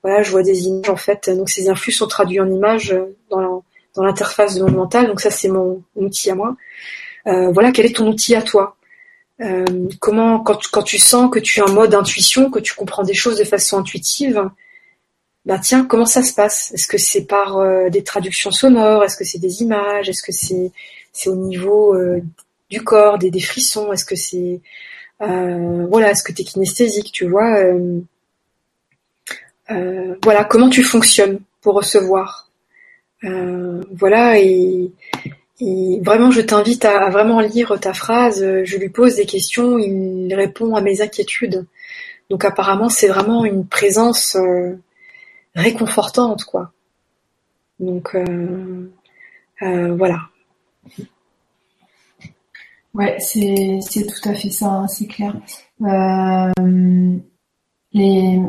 voilà, 0.05 0.21
je 0.21 0.29
vois 0.29 0.43
des 0.43 0.67
images 0.67 0.91
en 0.91 0.95
fait. 0.95 1.31
Donc 1.31 1.49
ces 1.49 1.67
influx 1.67 1.91
sont 1.91 2.05
traduits 2.05 2.39
en 2.39 2.47
images 2.47 2.91
euh, 2.91 3.17
dans 3.31 4.03
l'interface 4.03 4.53
de 4.53 4.61
mon 4.63 4.69
mental. 4.69 5.07
Donc 5.07 5.19
ça 5.19 5.31
c'est 5.31 5.47
mon 5.47 5.81
outil 5.95 6.29
à 6.29 6.35
moi. 6.35 6.55
Euh, 7.25 7.49
voilà, 7.49 7.71
quel 7.71 7.87
est 7.87 7.95
ton 7.95 8.07
outil 8.07 8.35
à 8.35 8.43
toi? 8.43 8.77
Euh, 9.41 9.65
Comment 9.99 10.41
quand, 10.41 10.59
quand 10.71 10.83
tu 10.83 10.99
sens 10.99 11.31
que 11.31 11.39
tu 11.39 11.59
es 11.59 11.63
en 11.63 11.73
mode 11.73 11.95
intuition, 11.95 12.51
que 12.51 12.59
tu 12.59 12.75
comprends 12.75 13.01
des 13.01 13.15
choses 13.15 13.39
de 13.39 13.43
façon 13.45 13.79
intuitive, 13.79 14.47
ben 15.47 15.57
tiens, 15.57 15.83
comment 15.83 16.05
ça 16.05 16.21
se 16.21 16.35
passe? 16.35 16.71
Est-ce 16.75 16.85
que 16.85 16.99
c'est 16.99 17.25
par 17.25 17.49
des 17.89 18.03
traductions 18.03 18.51
sonores? 18.51 19.03
Est-ce 19.05 19.17
que 19.17 19.25
c'est 19.25 19.39
des 19.39 19.63
images? 19.63 20.07
Est-ce 20.07 20.21
que 20.21 20.31
c'est 20.31 20.71
c'est 21.13 21.29
au 21.29 21.35
niveau 21.35 21.97
du 22.69 22.83
corps, 22.83 23.17
des, 23.17 23.31
des 23.31 23.41
frissons? 23.41 23.91
Est-ce 23.91 24.05
que 24.05 24.15
c'est 24.15 24.61
voilà, 25.19 26.11
est-ce 26.11 26.23
que 26.23 26.31
tu 26.31 26.43
es 26.43 26.45
kinesthésique, 26.45 27.11
tu 27.11 27.27
vois 27.27 27.57
euh, 29.71 30.15
voilà, 30.23 30.43
comment 30.43 30.69
tu 30.69 30.83
fonctionnes 30.83 31.39
pour 31.61 31.75
recevoir. 31.75 32.49
Euh, 33.23 33.81
voilà, 33.91 34.39
et, 34.39 34.91
vraiment, 36.01 36.31
je 36.31 36.41
t'invite 36.41 36.85
à, 36.85 37.09
vraiment 37.09 37.39
lire 37.39 37.77
ta 37.79 37.93
phrase. 37.93 38.41
Je 38.63 38.77
lui 38.77 38.89
pose 38.89 39.15
des 39.15 39.25
questions, 39.25 39.77
il 39.77 40.33
répond 40.35 40.75
à 40.75 40.81
mes 40.81 41.01
inquiétudes. 41.01 41.65
Donc 42.29 42.43
apparemment, 42.45 42.89
c'est 42.89 43.07
vraiment 43.07 43.45
une 43.45 43.67
présence 43.67 44.35
euh, 44.35 44.77
réconfortante, 45.55 46.43
quoi. 46.43 46.71
Donc 47.79 48.15
voilà. 49.59 50.19
Ouais, 52.93 53.17
c'est 53.19 53.79
c'est 53.81 54.05
tout 54.05 54.29
à 54.29 54.33
fait 54.33 54.49
ça, 54.49 54.67
hein, 54.67 54.87
c'est 54.87 55.07
clair. 55.07 55.35
les 57.93 58.39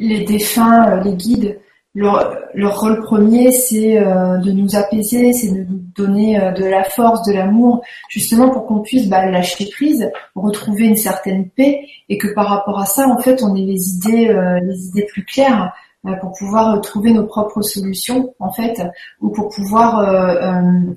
les 0.00 0.24
défunts, 0.24 0.90
euh, 0.90 1.00
les 1.02 1.14
guides, 1.14 1.60
leur, 1.94 2.80
rôle 2.80 3.02
premier, 3.02 3.50
c'est 3.50 3.98
euh, 3.98 4.38
de 4.38 4.52
nous 4.52 4.76
apaiser, 4.76 5.32
c'est 5.32 5.50
de 5.52 5.64
nous 5.64 5.80
donner 5.94 6.40
euh, 6.40 6.52
de 6.52 6.64
la 6.64 6.84
force, 6.84 7.26
de 7.26 7.32
l'amour, 7.32 7.82
justement 8.08 8.48
pour 8.48 8.66
qu'on 8.66 8.80
puisse 8.80 9.08
bah, 9.08 9.26
lâcher 9.26 9.68
prise, 9.70 10.10
retrouver 10.34 10.86
une 10.86 10.96
certaine 10.96 11.50
paix, 11.50 11.80
et 12.08 12.16
que 12.16 12.28
par 12.28 12.48
rapport 12.48 12.80
à 12.80 12.86
ça, 12.86 13.08
en 13.08 13.18
fait, 13.18 13.42
on 13.42 13.54
ait 13.54 13.66
les 13.66 13.90
idées, 13.90 14.34
les 14.62 14.86
idées 14.86 15.06
plus 15.06 15.24
claires 15.24 15.72
pour 16.20 16.32
pouvoir 16.32 16.80
trouver 16.80 17.12
nos 17.12 17.26
propres 17.26 17.60
solutions, 17.60 18.34
en 18.38 18.50
fait, 18.52 18.80
ou 19.20 19.28
pour 19.28 19.50
pouvoir 19.50 20.54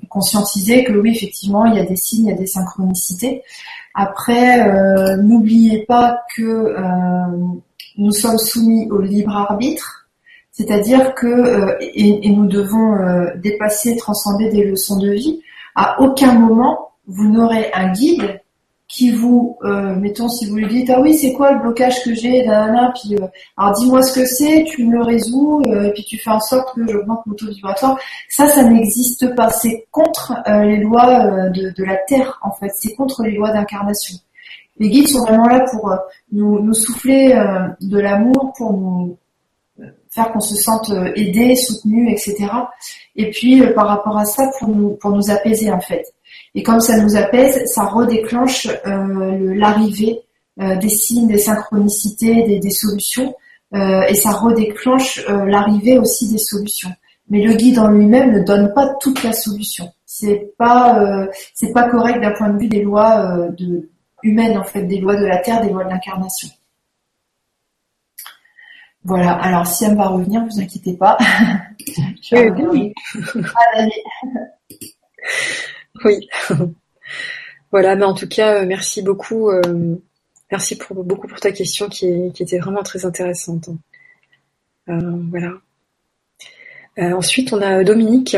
conscientiser 0.08 0.82
que 0.82 0.92
oui, 0.92 1.12
effectivement, 1.14 1.66
il 1.66 1.74
y 1.74 1.78
a 1.78 1.84
des 1.84 1.96
signes, 1.96 2.26
il 2.26 2.30
y 2.30 2.32
a 2.32 2.36
des 2.36 2.46
synchronicités. 2.46 3.42
Après, 3.94 5.16
n'oubliez 5.18 5.84
pas 5.84 6.20
que 6.34 6.74
nous 7.96 8.12
sommes 8.12 8.38
soumis 8.38 8.90
au 8.90 9.00
libre 9.00 9.36
arbitre, 9.36 10.08
c'est-à-dire 10.52 11.14
que 11.14 11.26
euh, 11.26 11.76
et, 11.80 12.30
nous 12.30 12.46
devons 12.46 12.94
euh, 12.94 13.30
dépasser, 13.36 13.96
transcender 13.96 14.50
des 14.50 14.64
leçons 14.64 14.98
de 14.98 15.10
vie. 15.10 15.40
À 15.74 16.00
aucun 16.00 16.34
moment 16.34 16.90
vous 17.06 17.28
n'aurez 17.28 17.70
un 17.74 17.92
guide 17.92 18.40
qui 18.86 19.10
vous, 19.10 19.58
euh, 19.64 19.96
mettons, 19.96 20.28
si 20.28 20.46
vous 20.46 20.56
lui 20.56 20.68
dites, 20.68 20.90
ah 20.90 21.00
oui, 21.00 21.14
c'est 21.14 21.32
quoi 21.32 21.52
le 21.52 21.60
blocage 21.60 22.04
que 22.04 22.14
j'ai, 22.14 22.44
là, 22.44 22.92
puis 22.94 23.16
euh, 23.16 23.26
alors 23.56 23.72
dis-moi 23.74 24.02
ce 24.02 24.20
que 24.20 24.26
c'est, 24.26 24.64
tu 24.64 24.84
me 24.84 24.92
le 24.92 25.02
résous, 25.02 25.62
euh, 25.66 25.88
et 25.88 25.92
puis 25.92 26.04
tu 26.04 26.18
fais 26.18 26.30
en 26.30 26.38
sorte 26.38 26.74
que 26.74 26.86
j'augmente 26.86 27.24
mon 27.26 27.34
taux 27.34 27.48
vibratoire. 27.48 27.98
Ça, 28.28 28.46
ça 28.46 28.62
n'existe 28.62 29.34
pas. 29.34 29.50
C'est 29.50 29.86
contre 29.90 30.34
les 30.46 30.80
lois 30.80 31.48
de, 31.48 31.70
de, 31.74 31.84
la 31.84 31.96
Terre, 31.96 32.38
en 32.42 32.52
fait. 32.52 32.70
C'est 32.78 32.94
contre 32.94 33.22
les 33.24 33.32
lois 33.32 33.50
d'incarnation. 33.52 34.16
Les 34.78 34.90
guides 34.90 35.08
sont 35.08 35.24
vraiment 35.24 35.48
là 35.48 35.64
pour 35.70 35.94
nous, 36.32 36.60
nous 36.60 36.74
souffler 36.74 37.32
de 37.80 37.98
l'amour, 37.98 38.52
pour 38.56 38.72
nous 38.72 39.16
faire 40.10 40.32
qu'on 40.32 40.40
se 40.40 40.56
sente 40.56 40.90
aidé, 41.14 41.54
soutenu, 41.54 42.10
etc. 42.10 42.46
Et 43.16 43.30
puis, 43.30 43.62
par 43.74 43.86
rapport 43.86 44.16
à 44.16 44.24
ça, 44.24 44.50
pour 44.58 44.68
nous, 44.68 44.90
pour 44.90 45.12
nous 45.12 45.30
apaiser, 45.30 45.70
en 45.70 45.80
fait. 45.80 46.04
Et 46.54 46.62
comme 46.62 46.80
ça 46.80 46.98
nous 46.98 47.16
apaise, 47.16 47.62
ça 47.66 47.84
redéclenche 47.84 48.68
euh, 48.86 49.54
l'arrivée 49.54 50.20
euh, 50.60 50.76
des 50.76 50.88
signes, 50.88 51.26
des 51.26 51.38
synchronicités, 51.38 52.58
des, 52.60 52.70
solutions, 52.70 53.34
euh, 53.74 54.02
et 54.02 54.14
ça 54.14 54.30
redéclenche 54.30 55.24
l'arrivée 55.26 55.98
aussi 55.98 56.30
des 56.30 56.38
solutions. 56.38 56.90
Mais 57.28 57.42
le 57.42 57.54
guide 57.54 57.78
en 57.78 57.88
lui-même 57.88 58.32
ne 58.32 58.44
donne 58.44 58.72
pas 58.72 58.94
toute 59.00 59.22
la 59.24 59.32
solution. 59.32 59.90
C'est 60.04 60.54
pas 60.58 61.26
c'est 61.54 61.72
pas 61.72 61.88
correct 61.88 62.20
d'un 62.20 62.32
point 62.32 62.50
de 62.50 62.58
vue 62.58 62.68
des 62.68 62.82
lois 62.82 63.48
de, 63.58 63.88
humaines 64.24 64.58
en 64.58 64.64
fait, 64.64 64.82
des 64.82 64.98
lois 64.98 65.16
de 65.16 65.26
la 65.26 65.38
terre, 65.38 65.62
des 65.62 65.70
lois 65.70 65.84
de 65.84 65.90
l'incarnation. 65.90 66.48
Voilà. 69.04 69.32
Alors 69.32 69.66
si 69.66 69.84
elle 69.84 69.96
va 69.96 70.08
revenir, 70.08 70.44
vous 70.44 70.60
inquiétez 70.60 70.94
pas. 70.94 71.16
oui. 72.32 72.92
Oui. 76.04 76.28
voilà, 77.70 77.96
mais 77.96 78.04
en 78.04 78.14
tout 78.14 78.28
cas, 78.28 78.62
euh, 78.62 78.66
merci 78.66 79.00
beaucoup. 79.00 79.48
Euh, 79.50 79.96
merci 80.50 80.76
pour, 80.76 81.04
beaucoup 81.04 81.28
pour 81.28 81.40
ta 81.40 81.52
question 81.52 81.88
qui, 81.88 82.32
était 82.38 82.58
vraiment 82.58 82.82
très 82.82 83.06
intéressante. 83.06 83.68
Euh, 84.88 85.22
voilà. 85.30 85.52
ensuite, 87.16 87.52
on 87.52 87.62
a 87.62 87.84
Dominique 87.84 88.36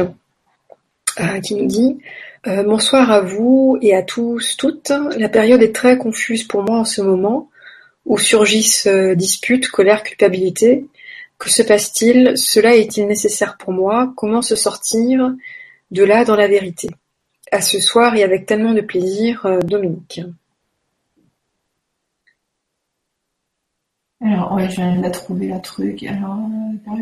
qui 1.43 1.55
nous 1.55 1.67
dit 1.67 1.99
Bonsoir 2.47 3.11
à 3.11 3.23
vous 3.23 3.77
et 3.83 3.93
à 3.97 4.05
tous, 4.05 4.57
toutes. 4.57 4.93
La 5.17 5.29
période 5.29 5.63
est 5.63 5.75
très 5.75 5.99
confuse 5.99 6.45
pour 6.45 6.63
moi 6.63 6.79
en 6.79 6.85
ce 6.85 7.03
moment, 7.03 7.51
où 8.05 8.19
surgissent 8.19 8.87
disputes, 8.87 9.69
colère, 9.69 10.05
culpabilité. 10.05 10.87
Que 11.39 11.51
se 11.51 11.65
passe-t-il? 11.65 12.39
Cela 12.39 12.77
est-il 12.77 13.09
nécessaire 13.09 13.57
pour 13.57 13.73
moi? 13.73 14.13
Comment 14.17 14.43
se 14.43 14.55
sortir 14.55 15.35
de 15.91 16.05
là 16.05 16.25
dans 16.25 16.37
la 16.37 16.47
vérité? 16.47 16.89
À 17.51 17.61
ce 17.61 17.81
soir 17.81 18.15
et 18.15 18.23
avec 18.23 18.47
tellement 18.47 18.75
de 18.75 18.81
plaisir, 18.81 19.45
euh, 19.47 19.59
Dominique. 19.59 20.21
Alors, 24.21 24.57
je 24.61 24.77
viens 24.77 25.01
de 25.01 25.11
trouver, 25.11 25.49
la 25.49 25.59
truc. 25.59 26.05
Alors, 26.05 26.39
euh, 26.39 26.93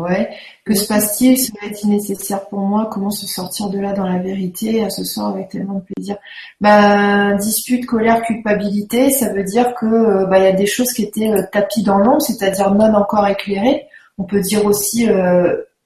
ouais. 0.00 0.30
Que 0.64 0.74
se 0.74 0.86
passe-t-il? 0.86 1.38
Serait-il 1.38 1.90
nécessaire 1.90 2.46
pour 2.48 2.60
moi? 2.60 2.88
Comment 2.90 3.10
se 3.10 3.26
sortir 3.26 3.70
de 3.70 3.78
là 3.78 3.92
dans 3.92 4.06
la 4.06 4.18
vérité? 4.18 4.84
À 4.84 4.90
ce 4.90 5.04
soir 5.04 5.28
avec 5.28 5.48
tellement 5.48 5.74
de 5.74 5.84
plaisir 5.94 6.16
Bah, 6.60 7.34
dispute, 7.34 7.86
colère, 7.86 8.22
culpabilité, 8.22 9.10
ça 9.10 9.32
veut 9.32 9.44
dire 9.44 9.74
que 9.74 9.86
euh, 9.86 10.26
bah 10.26 10.38
y 10.38 10.46
a 10.46 10.52
des 10.52 10.66
choses 10.66 10.92
qui 10.92 11.02
étaient 11.02 11.30
tapis 11.52 11.82
dans 11.82 11.98
l'ombre, 11.98 12.22
c'est-à-dire 12.22 12.72
non 12.72 12.94
encore 12.94 13.26
éclairées. 13.26 13.86
On 14.18 14.24
peut 14.24 14.40
dire 14.40 14.64
aussi 14.64 15.08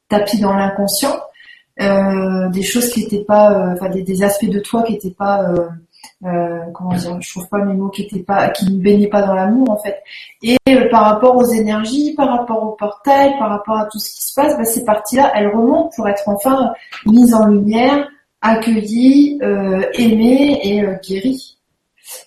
tapis 0.09 0.41
dans 0.41 0.55
l'inconscient. 0.55 1.17
Euh, 1.81 2.49
des 2.49 2.63
choses 2.63 2.91
qui 2.91 3.05
étaient 3.05 3.23
pas, 3.23 3.53
euh, 3.53 3.75
enfin 3.75 3.89
des, 3.89 4.23
aspects 4.25 4.49
de 4.49 4.59
toi 4.59 4.83
qui 4.83 4.95
étaient 4.95 5.15
pas, 5.17 5.45
euh, 6.25 6.59
comment 6.75 6.95
dire, 6.95 7.21
je 7.21 7.31
trouve 7.31 7.49
pas 7.49 7.59
mes 7.59 7.75
mots 7.75 7.91
qui 7.91 8.03
étaient 8.03 8.23
pas, 8.23 8.49
qui 8.49 8.71
ne 8.71 8.83
baignaient 8.83 9.09
pas 9.09 9.23
dans 9.23 9.35
l'amour 9.35 9.71
en 9.71 9.79
fait. 9.79 10.03
Et 10.43 10.57
par 10.91 11.05
rapport 11.05 11.37
aux 11.37 11.47
énergies, 11.47 12.15
par 12.15 12.29
rapport 12.29 12.63
au 12.65 12.73
portail, 12.73 13.39
par 13.39 13.51
rapport 13.51 13.79
à 13.79 13.87
tout 13.87 13.99
ce 13.99 14.11
qui 14.11 14.23
se 14.23 14.35
passe, 14.35 14.57
bah, 14.57 14.65
ces 14.65 14.85
parties-là, 14.85 15.33
elles 15.35 15.49
remontent 15.49 15.91
pour 15.95 16.09
être 16.09 16.29
enfin 16.29 16.73
mises 17.07 17.35
en 17.35 17.47
lumière, 17.47 18.09
accueillies, 18.41 19.39
aimées 19.95 20.61
et 20.65 20.85
guéries. 21.07 21.55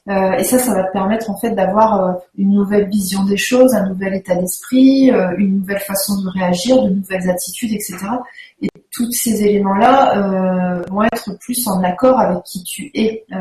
Euh, 0.07 0.33
et 0.33 0.43
ça, 0.43 0.59
ça 0.59 0.75
va 0.75 0.83
te 0.83 0.91
permettre 0.93 1.29
en 1.29 1.37
fait 1.37 1.51
d'avoir 1.51 2.17
une 2.37 2.51
nouvelle 2.51 2.87
vision 2.87 3.25
des 3.25 3.37
choses, 3.37 3.73
un 3.73 3.89
nouvel 3.89 4.13
état 4.13 4.35
d'esprit, 4.35 5.11
une 5.37 5.57
nouvelle 5.57 5.79
façon 5.79 6.21
de 6.21 6.29
réagir, 6.29 6.81
de 6.83 6.89
nouvelles 6.89 7.29
attitudes, 7.29 7.73
etc. 7.73 7.97
Et 8.61 8.69
tous 8.91 9.11
ces 9.11 9.43
éléments-là 9.43 10.17
euh, 10.17 10.83
vont 10.89 11.03
être 11.03 11.37
plus 11.39 11.67
en 11.67 11.81
accord 11.83 12.19
avec 12.19 12.43
qui 12.43 12.63
tu 12.63 12.91
es, 12.93 13.25
euh, 13.31 13.37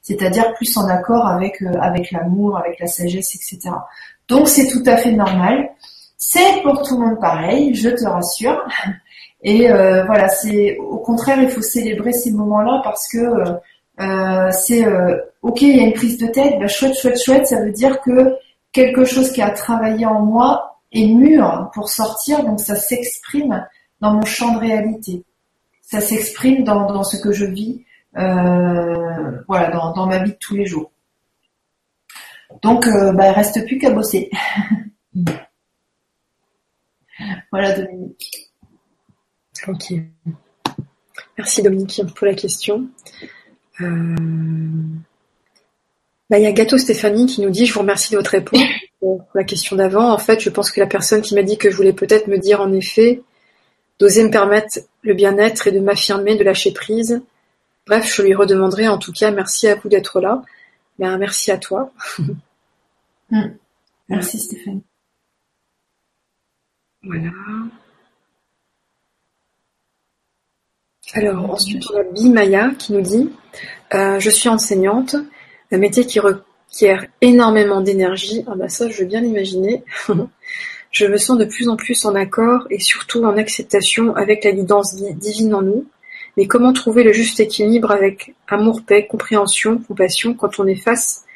c'est-à-dire 0.00 0.54
plus 0.54 0.76
en 0.76 0.88
accord 0.88 1.26
avec 1.26 1.60
euh, 1.62 1.72
avec 1.80 2.10
l'amour, 2.10 2.56
avec 2.56 2.78
la 2.80 2.86
sagesse, 2.86 3.34
etc. 3.34 3.74
Donc 4.28 4.48
c'est 4.48 4.68
tout 4.68 4.82
à 4.86 4.96
fait 4.96 5.12
normal. 5.12 5.70
C'est 6.16 6.62
pour 6.62 6.82
tout 6.82 6.98
le 6.98 7.06
monde 7.06 7.20
pareil, 7.20 7.74
je 7.74 7.90
te 7.90 8.04
rassure. 8.06 8.64
Et 9.42 9.68
voilà, 9.68 10.28
c'est 10.28 10.76
au 10.78 10.98
contraire, 10.98 11.40
il 11.40 11.50
faut 11.50 11.60
célébrer 11.62 12.12
ces 12.12 12.32
moments-là 12.32 12.80
parce 12.82 13.06
que 13.06 13.20
c'est 14.50 14.84
ok, 15.42 15.62
il 15.62 15.76
y 15.76 15.80
a 15.80 15.84
une 15.84 15.92
prise 15.92 16.18
de 16.18 16.26
tête, 16.26 16.58
bah, 16.58 16.66
chouette, 16.66 16.98
chouette, 16.98 17.22
chouette. 17.22 17.46
Ça 17.46 17.62
veut 17.62 17.70
dire 17.70 18.00
que 18.00 18.34
quelque 18.72 19.04
chose 19.04 19.30
qui 19.30 19.42
a 19.42 19.50
travaillé 19.50 20.04
en 20.04 20.20
moi 20.20 20.80
est 20.90 21.06
mûr 21.06 21.70
pour 21.74 21.88
sortir, 21.88 22.42
donc 22.42 22.58
ça 22.58 22.74
s'exprime 22.74 23.64
dans 24.00 24.12
mon 24.14 24.24
champ 24.24 24.54
de 24.54 24.60
réalité. 24.60 25.24
Ça 25.82 26.00
s'exprime 26.00 26.64
dans, 26.64 27.04
ce 27.04 27.16
que 27.16 27.32
je 27.32 27.44
vis, 27.46 27.84
euh, 28.16 29.38
voilà, 29.46 29.70
dans, 29.70 30.06
ma 30.06 30.18
vie 30.18 30.32
de 30.32 30.36
tous 30.38 30.56
les 30.56 30.66
jours. 30.66 30.90
Donc, 32.62 32.86
euh, 32.86 33.12
bah, 33.12 33.32
reste 33.32 33.64
plus 33.66 33.78
qu'à 33.78 33.90
bosser. 33.90 34.30
voilà, 37.52 37.72
Dominique. 37.78 38.52
Ok. 39.68 39.94
Merci 41.38 41.62
Dominique 41.62 42.02
pour 42.14 42.26
la 42.26 42.34
question. 42.34 42.88
Euh, 43.80 44.16
bah, 46.30 46.38
il 46.38 46.42
y 46.42 46.46
a 46.46 46.52
Gâteau 46.52 46.78
Stéphanie 46.78 47.26
qui 47.26 47.42
nous 47.42 47.50
dit, 47.50 47.66
je 47.66 47.74
vous 47.74 47.80
remercie 47.80 48.10
de 48.10 48.16
votre 48.16 48.30
réponse 48.30 48.60
pour 49.00 49.24
la 49.34 49.44
question 49.44 49.76
d'avant. 49.76 50.12
En 50.12 50.18
fait, 50.18 50.40
je 50.40 50.50
pense 50.50 50.70
que 50.70 50.80
la 50.80 50.86
personne 50.86 51.22
qui 51.22 51.34
m'a 51.34 51.42
dit 51.42 51.58
que 51.58 51.70
je 51.70 51.76
voulais 51.76 51.92
peut-être 51.92 52.26
me 52.26 52.38
dire 52.38 52.60
en 52.60 52.72
effet 52.72 53.22
d'oser 53.98 54.24
me 54.24 54.30
permettre 54.30 54.80
le 55.02 55.14
bien-être 55.14 55.66
et 55.66 55.72
de 55.72 55.80
m'affirmer, 55.80 56.36
de 56.36 56.44
lâcher 56.44 56.72
prise. 56.72 57.22
Bref, 57.86 58.12
je 58.14 58.22
lui 58.22 58.34
redemanderai 58.34 58.88
en 58.88 58.98
tout 58.98 59.12
cas 59.12 59.30
merci 59.30 59.68
à 59.68 59.76
vous 59.76 59.88
d'être 59.88 60.20
là. 60.20 60.42
Ben, 60.98 61.16
merci 61.18 61.50
à 61.50 61.58
toi. 61.58 61.92
Mm. 63.28 63.56
Merci 64.08 64.38
Stéphanie. 64.38 64.84
Voilà. 67.02 67.32
Alors 71.14 71.50
ensuite 71.50 71.82
on 71.90 71.98
a 71.98 72.04
Bimaya 72.04 72.70
qui 72.78 72.92
nous 72.92 73.00
dit 73.00 73.32
euh, 73.94 74.20
Je 74.20 74.30
suis 74.30 74.48
enseignante, 74.48 75.16
un 75.72 75.78
métier 75.78 76.06
qui 76.06 76.20
requiert 76.20 77.06
énormément 77.20 77.80
d'énergie. 77.80 78.44
Ah 78.46 78.54
bah 78.54 78.68
ça 78.68 78.88
je 78.88 79.00
veux 79.00 79.06
bien 79.06 79.20
l'imaginer. 79.20 79.82
Je 80.98 81.04
me 81.04 81.18
sens 81.18 81.36
de 81.36 81.44
plus 81.44 81.68
en 81.68 81.76
plus 81.76 82.06
en 82.06 82.14
accord 82.14 82.66
et 82.70 82.80
surtout 82.80 83.22
en 83.22 83.36
acceptation 83.36 84.16
avec 84.16 84.44
la 84.44 84.52
guidance 84.52 84.94
divine 84.94 85.54
en 85.54 85.60
nous. 85.60 85.86
Mais 86.38 86.46
comment 86.46 86.72
trouver 86.72 87.04
le 87.04 87.12
juste 87.12 87.38
équilibre 87.38 87.90
avec 87.90 88.34
amour, 88.48 88.80
paix, 88.82 89.06
compréhension, 89.06 89.76
compassion 89.76 90.32
quand 90.32 90.58
on 90.58 90.66
est 90.66 90.74
face 90.74 91.26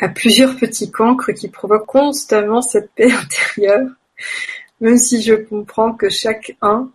à 0.00 0.08
plusieurs 0.08 0.56
petits 0.56 0.90
cancres 0.90 1.30
qui 1.30 1.46
provoquent 1.46 1.86
constamment 1.86 2.60
cette 2.60 2.90
paix 2.90 3.12
intérieure, 3.56 3.88
même 4.80 4.98
si 4.98 5.22
je 5.22 5.34
comprends 5.34 5.92
que 5.92 6.08
chaque 6.08 6.56
un, 6.60 6.90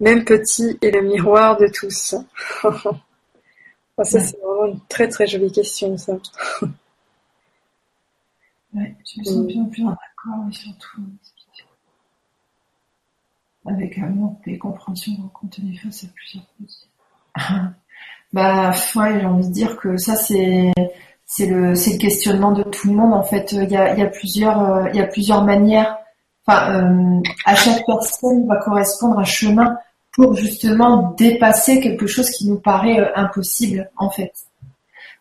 même 0.00 0.24
petit, 0.24 0.78
est 0.82 0.90
le 0.90 1.02
miroir 1.02 1.58
de 1.58 1.68
tous. 1.68 2.16
Ah, 3.98 4.04
ça, 4.04 4.20
c'est 4.20 4.38
vraiment 4.38 4.72
une 4.72 4.80
très 4.88 5.06
très 5.06 5.26
jolie 5.26 5.52
question, 5.52 5.96
ça. 5.98 6.14
ouais, 8.72 8.96
je 9.04 9.20
me 9.20 9.24
sens 9.24 9.46
bien 9.46 9.64
plus 9.66 9.84
en 9.84 9.90
accord, 9.90 10.48
surtout 10.50 11.02
avec 13.66 13.98
amour 13.98 14.36
et 14.46 14.58
compréhension 14.58 15.12
quand 15.34 15.48
on 15.58 15.76
face 15.76 16.04
à 16.04 16.06
plusieurs 16.14 16.44
choses. 16.58 16.88
bah 18.32 18.70
ouais, 18.96 19.20
j'ai 19.20 19.26
envie 19.26 19.48
de 19.48 19.52
dire 19.52 19.76
que 19.76 19.96
ça 19.96 20.16
c'est 20.16 20.72
c'est 21.26 21.46
le 21.46 21.74
c'est 21.74 21.92
le 21.92 21.98
questionnement 21.98 22.52
de 22.52 22.62
tout 22.62 22.88
le 22.88 22.94
monde 22.94 23.14
en 23.14 23.22
fait. 23.22 23.52
Il 23.52 23.70
y 23.70 23.76
a 23.76 23.94
il 23.94 24.00
y 24.00 24.02
a 24.02 24.06
plusieurs 24.06 24.60
euh, 24.62 24.88
il 24.92 24.98
y 24.98 25.02
a 25.02 25.06
plusieurs 25.06 25.44
manières. 25.44 25.96
Enfin, 26.46 26.74
euh, 26.74 27.20
à 27.46 27.54
chaque 27.54 27.86
personne 27.86 28.46
va 28.48 28.56
correspondre 28.56 29.18
un 29.18 29.24
chemin 29.24 29.76
pour 30.12 30.34
justement 30.34 31.14
dépasser 31.16 31.80
quelque 31.80 32.06
chose 32.06 32.28
qui 32.30 32.48
nous 32.48 32.58
paraît 32.58 32.98
euh, 32.98 33.12
impossible 33.14 33.90
en 33.96 34.10
fait. 34.10 34.32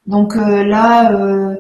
Donc 0.08 0.34
là, 0.36 1.56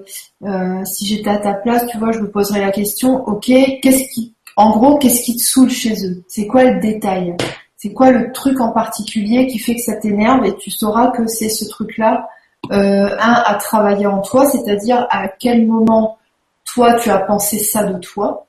si 0.83 1.05
j'étais 1.05 1.29
à 1.29 1.37
ta 1.37 1.53
place, 1.53 1.85
tu 1.85 1.99
vois, 1.99 2.11
je 2.11 2.19
me 2.19 2.31
poserais 2.31 2.59
la 2.59 2.71
question, 2.71 3.23
ok, 3.27 3.45
qu'est-ce 3.45 4.11
qui, 4.15 4.33
en 4.55 4.71
gros, 4.71 4.97
qu'est-ce 4.97 5.23
qui 5.23 5.35
te 5.35 5.41
saoule 5.41 5.69
chez 5.69 5.93
eux? 6.05 6.23
C'est 6.27 6.47
quoi 6.47 6.63
le 6.63 6.79
détail? 6.79 7.35
C'est 7.77 7.93
quoi 7.93 8.11
le 8.11 8.31
truc 8.31 8.59
en 8.59 8.71
particulier 8.71 9.47
qui 9.47 9.57
fait 9.57 9.75
que 9.75 9.81
ça 9.81 9.95
t'énerve 9.95 10.45
et 10.45 10.55
tu 10.55 10.69
sauras 10.69 11.07
que 11.11 11.25
c'est 11.27 11.49
ce 11.49 11.67
truc-là, 11.67 12.27
un, 12.69 13.07
à 13.17 13.55
travailler 13.55 14.05
en 14.05 14.21
toi, 14.21 14.45
c'est-à-dire 14.45 15.07
à 15.09 15.27
quel 15.27 15.65
moment 15.65 16.19
toi 16.65 16.93
tu 16.99 17.09
as 17.09 17.19
pensé 17.19 17.59
ça 17.59 17.83
de 17.83 17.97
toi, 17.99 18.45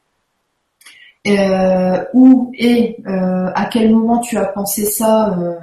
euh, 1.26 2.04
où 2.14 2.52
et 2.58 2.96
euh, 3.06 3.50
à 3.54 3.66
quel 3.66 3.92
moment 3.92 4.18
tu 4.18 4.36
as 4.36 4.46
pensé 4.46 4.84
ça, 4.84 5.36
euh, 5.38 5.56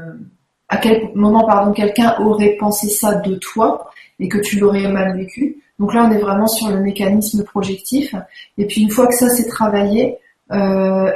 à 0.69 0.77
quel 0.77 1.11
moment 1.15 1.45
pardon 1.45 1.73
quelqu'un 1.73 2.15
aurait 2.19 2.55
pensé 2.59 2.89
ça 2.89 3.15
de 3.15 3.35
toi 3.35 3.89
et 4.19 4.29
que 4.29 4.37
tu 4.37 4.59
l'aurais 4.59 4.87
mal 4.87 5.17
vécu. 5.17 5.61
Donc 5.77 5.93
là 5.93 6.05
on 6.07 6.11
est 6.11 6.19
vraiment 6.19 6.47
sur 6.47 6.69
le 6.69 6.79
mécanisme 6.79 7.43
projectif. 7.43 8.15
Et 8.57 8.65
puis 8.65 8.81
une 8.81 8.89
fois 8.89 9.07
que 9.07 9.15
ça 9.15 9.29
c'est 9.29 9.47
travaillé, 9.47 10.17
euh, 10.51 11.11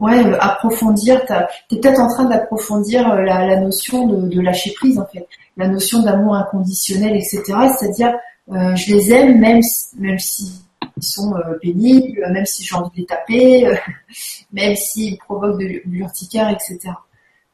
ouais 0.00 0.34
approfondir, 0.40 1.24
t'es 1.26 1.76
peut-être 1.76 2.00
en 2.00 2.08
train 2.08 2.24
d'approfondir 2.24 3.14
la, 3.14 3.46
la, 3.46 3.60
notion 3.60 4.06
de, 4.06 4.28
de, 4.28 4.40
lâcher 4.40 4.72
prise 4.74 4.98
en 4.98 5.06
fait, 5.06 5.26
la 5.56 5.68
notion 5.68 6.02
d'amour 6.02 6.34
inconditionnel 6.34 7.16
etc. 7.16 7.42
C'est-à-dire 7.78 8.14
je 8.48 8.94
les 8.94 9.12
aime 9.12 9.38
même 9.38 9.60
même 9.98 10.18
si 10.18 10.62
ils 10.96 11.02
sont 11.02 11.34
euh, 11.34 11.58
pénibles, 11.60 12.26
même 12.32 12.46
si 12.46 12.64
j'ai 12.64 12.74
envie 12.74 12.90
de 12.90 12.96
les 12.96 13.06
taper, 13.06 13.66
euh, 13.66 13.74
même 14.52 14.76
s'ils 14.76 15.18
provoquent 15.18 15.60
de, 15.60 15.82
l'urticaire, 15.86 16.50
etc. 16.50 16.94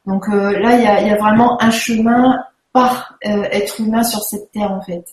Donc 0.05 0.27
euh, 0.29 0.57
là, 0.59 0.77
il 0.77 1.07
y 1.07 1.11
a, 1.11 1.17
vraiment 1.17 1.61
un 1.61 1.71
chemin 1.71 2.43
par 2.71 3.17
être 3.23 3.81
humain 3.81 4.03
sur 4.03 4.21
cette 4.21 4.51
terre 4.51 4.71
en 4.71 4.81
fait. 4.81 5.03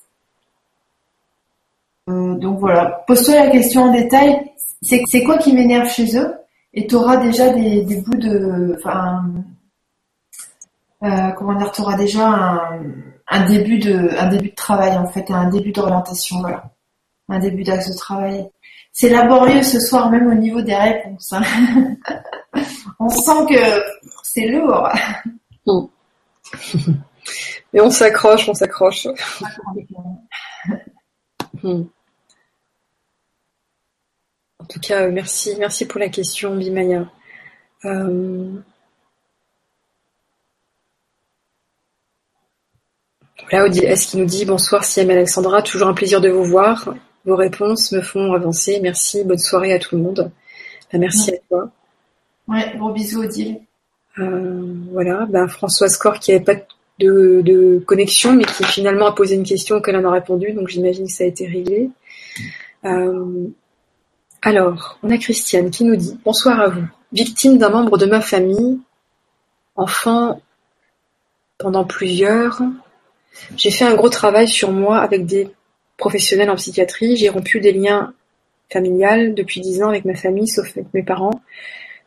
Donc 2.07 2.61
voilà, 2.61 3.05
pose-toi 3.07 3.35
la 3.35 3.51
question 3.51 3.85
en 3.85 3.93
détail. 3.93 4.53
C'est 4.83 5.23
quoi 5.25 5.39
qui 5.39 5.53
m'énerve 5.53 5.89
chez 5.89 6.17
eux? 6.17 6.35
Et 6.73 6.87
tu 6.87 6.95
auras 6.95 7.17
déjà 7.17 7.51
des, 7.51 8.03
bouts 8.07 8.19
de, 8.19 8.77
enfin, 8.79 9.25
comment 11.37 11.55
dire, 11.55 11.73
tu 11.73 11.81
auras 11.81 11.97
déjà 11.97 12.61
un, 13.29 13.47
début 13.47 13.79
de, 13.79 14.11
un 14.19 14.29
début 14.29 14.51
de 14.51 14.55
travail 14.55 14.97
en 14.97 15.07
fait, 15.07 15.31
un 15.31 15.49
début 15.49 15.73
d'orientation, 15.73 16.41
voilà 16.41 16.71
un 17.29 17.39
début 17.39 17.63
d'axe 17.63 17.91
de 17.91 17.97
travail. 17.97 18.49
C'est 18.93 19.09
laborieux 19.09 19.63
ce 19.63 19.81
soir, 19.81 20.11
même 20.11 20.27
au 20.27 20.35
niveau 20.35 20.63
des 20.63 20.75
réponses. 20.75 21.33
Hein. 21.33 21.43
on 22.99 23.09
sent 23.09 23.47
que 23.49 23.83
c'est 24.23 24.47
lourd. 24.47 24.89
Mais 27.73 27.81
on 27.81 27.91
s'accroche, 27.91 28.49
on 28.49 28.55
s'accroche. 28.55 29.09
Hmm. 31.63 31.83
En 34.67 34.69
tout 34.69 34.81
cas, 34.81 35.03
euh, 35.03 35.13
merci, 35.13 35.55
merci 35.61 35.87
pour 35.87 36.01
la 36.01 36.09
question, 36.09 36.57
Bimaya. 36.57 37.09
Euh... 37.85 38.51
Voilà, 43.49 43.69
est-ce 43.69 44.09
qu'il 44.09 44.19
nous 44.19 44.27
dit 44.27 44.45
bonsoir 44.45 44.83
Siam 44.83 45.09
Alexandra, 45.09 45.63
toujours 45.63 45.87
un 45.87 45.95
plaisir 45.95 46.21
de 46.21 46.31
vous 46.31 46.43
voir. 46.43 46.97
Vos 47.25 47.37
réponses 47.37 47.93
me 47.93 48.01
font 48.01 48.33
avancer. 48.33 48.81
Merci. 48.83 49.23
Bonne 49.23 49.39
soirée 49.39 49.73
à 49.73 49.79
tout 49.79 49.95
le 49.95 50.03
monde. 50.03 50.33
merci 50.93 51.35
à 51.35 51.39
toi. 51.49 51.71
Ouais, 52.49 52.73
gros 52.77 52.91
bisous 52.91 53.23
Odile. 53.23 53.61
Euh, 54.19 54.75
voilà, 54.91 55.27
ben, 55.27 55.47
Françoise 55.47 55.97
Corr 55.97 56.19
qui 56.19 56.33
n'avait 56.33 56.43
pas 56.43 56.57
de, 56.99 57.85
connexion, 57.87 58.35
mais 58.35 58.45
qui 58.45 58.65
finalement 58.65 59.07
a 59.07 59.13
posé 59.13 59.37
une 59.37 59.45
question 59.45 59.81
qu'elle 59.81 59.97
en 59.97 60.05
a 60.07 60.11
répondu, 60.11 60.53
donc 60.55 60.67
j'imagine 60.67 61.07
que 61.07 61.13
ça 61.13 61.23
a 61.23 61.29
été 61.29 61.47
réglé. 61.47 61.89
Euh, 62.85 63.49
alors, 64.47 64.97
on 65.03 65.11
a 65.11 65.19
Christiane 65.19 65.73
qui 65.73 65.83
nous 65.83 65.97
dit 65.97 66.17
Bonsoir 66.25 66.61
à 66.61 66.69
vous. 66.69 66.87
Victime 67.13 67.59
d'un 67.59 67.69
membre 67.69 67.99
de 67.99 68.07
ma 68.07 68.21
famille, 68.21 68.79
enfant 69.75 70.41
pendant 71.59 71.85
plusieurs, 71.85 72.63
j'ai 73.57 73.73
fait 73.73 73.85
un 73.85 73.97
gros 73.97 74.09
travail 74.09 74.47
sur 74.47 74.71
moi 74.71 74.99
avec 74.99 75.27
des 75.27 75.51
Professionnelle 75.97 76.51
en 76.51 76.57
psychiatrie, 76.57 77.17
j'ai 77.17 77.29
rompu 77.29 77.59
des 77.59 77.73
liens 77.73 78.13
familiales 78.71 79.35
depuis 79.35 79.61
dix 79.61 79.83
ans 79.83 79.89
avec 79.89 80.05
ma 80.05 80.15
famille, 80.15 80.47
sauf 80.47 80.77
avec 80.77 80.93
mes 80.95 81.03
parents. 81.03 81.41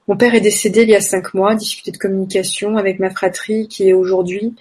Mon 0.08 0.16
père 0.16 0.34
est 0.34 0.42
décédé 0.42 0.84
il 0.84 0.90
y 0.90 0.96
a 0.96 1.02
cinq 1.02 1.34
mois, 1.34 1.56
difficulté 1.56 1.92
de 1.92 1.98
communication 1.98 2.78
avec 2.78 3.00
ma 3.00 3.10
fratrie 3.10 3.68
qui 3.68 3.90
est 3.90 3.94
aujourd'hui 3.94 4.56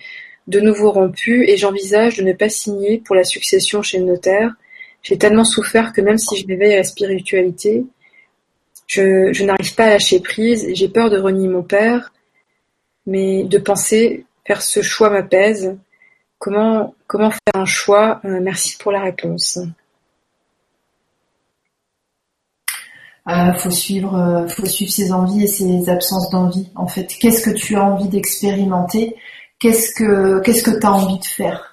de 0.46 0.60
nouveau 0.60 0.90
rompue 0.90 1.44
et 1.46 1.58
j'envisage 1.58 2.16
de 2.16 2.22
ne 2.22 2.32
pas 2.32 2.48
signer 2.48 3.02
pour 3.04 3.14
la 3.14 3.22
succession 3.22 3.82
chez 3.82 3.98
le 3.98 4.06
notaire. 4.06 4.54
J'ai 5.08 5.16
tellement 5.16 5.44
souffert 5.44 5.94
que 5.94 6.02
même 6.02 6.18
si 6.18 6.36
je 6.36 6.46
m'éveille 6.46 6.74
à 6.74 6.78
la 6.78 6.84
spiritualité, 6.84 7.86
je, 8.86 9.42
n'arrive 9.42 9.74
pas 9.74 9.84
à 9.84 9.88
lâcher 9.88 10.20
prise, 10.20 10.68
j'ai 10.74 10.88
peur 10.90 11.08
de 11.08 11.18
renier 11.18 11.48
mon 11.48 11.62
père, 11.62 12.12
mais 13.06 13.44
de 13.44 13.56
penser 13.56 14.26
faire 14.46 14.60
ce 14.60 14.82
choix 14.82 15.08
m'apaise. 15.08 15.78
Comment 16.38 16.92
faire 17.08 17.54
un 17.54 17.64
choix? 17.64 18.20
Euh, 18.26 18.38
Merci 18.42 18.76
pour 18.76 18.92
la 18.92 19.00
réponse. 19.00 19.58
Euh, 23.28 23.52
faut 23.54 23.70
suivre, 23.70 24.14
euh, 24.14 24.46
faut 24.46 24.66
suivre 24.66 24.92
ses 24.92 25.10
envies 25.10 25.44
et 25.44 25.46
ses 25.46 25.88
absences 25.88 26.28
d'envie. 26.28 26.68
En 26.74 26.86
fait, 26.86 27.06
qu'est-ce 27.06 27.40
que 27.40 27.56
tu 27.56 27.76
as 27.76 27.82
envie 27.82 28.08
d'expérimenter? 28.08 29.16
Qu'est-ce 29.58 29.94
que 29.94 30.40
qu'est-ce 30.40 30.62
que 30.62 30.78
tu 30.78 30.86
as 30.86 30.92
envie 30.92 31.18
de 31.18 31.24
faire? 31.24 31.67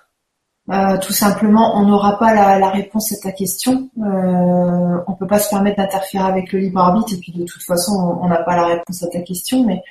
Tout 0.68 1.14
simplement, 1.14 1.78
on 1.78 1.86
n'aura 1.86 2.18
pas 2.18 2.34
la, 2.34 2.70
réponse 2.70 3.14
à 3.14 3.18
ta 3.22 3.32
question. 3.32 3.90
Euh, 4.00 4.98
on 5.08 5.14
peut 5.14 5.28
pas 5.28 5.40
se 5.40 5.50
permettre 5.50 5.78
d'interférer 5.78 6.24
avec 6.24 6.52
le 6.52 6.60
libre 6.60 6.80
arbitre 6.80 7.14
et 7.14 7.18
puis 7.18 7.32
de 7.32 7.44
toute 7.46 7.62
façon, 7.62 8.18
on 8.22 8.28
n'a 8.28 8.42
pas 8.42 8.56
la 8.56 8.66
réponse 8.66 9.04
à 9.04 9.08
ta 9.08 9.22
question. 9.22 9.64
Mais 9.64 9.82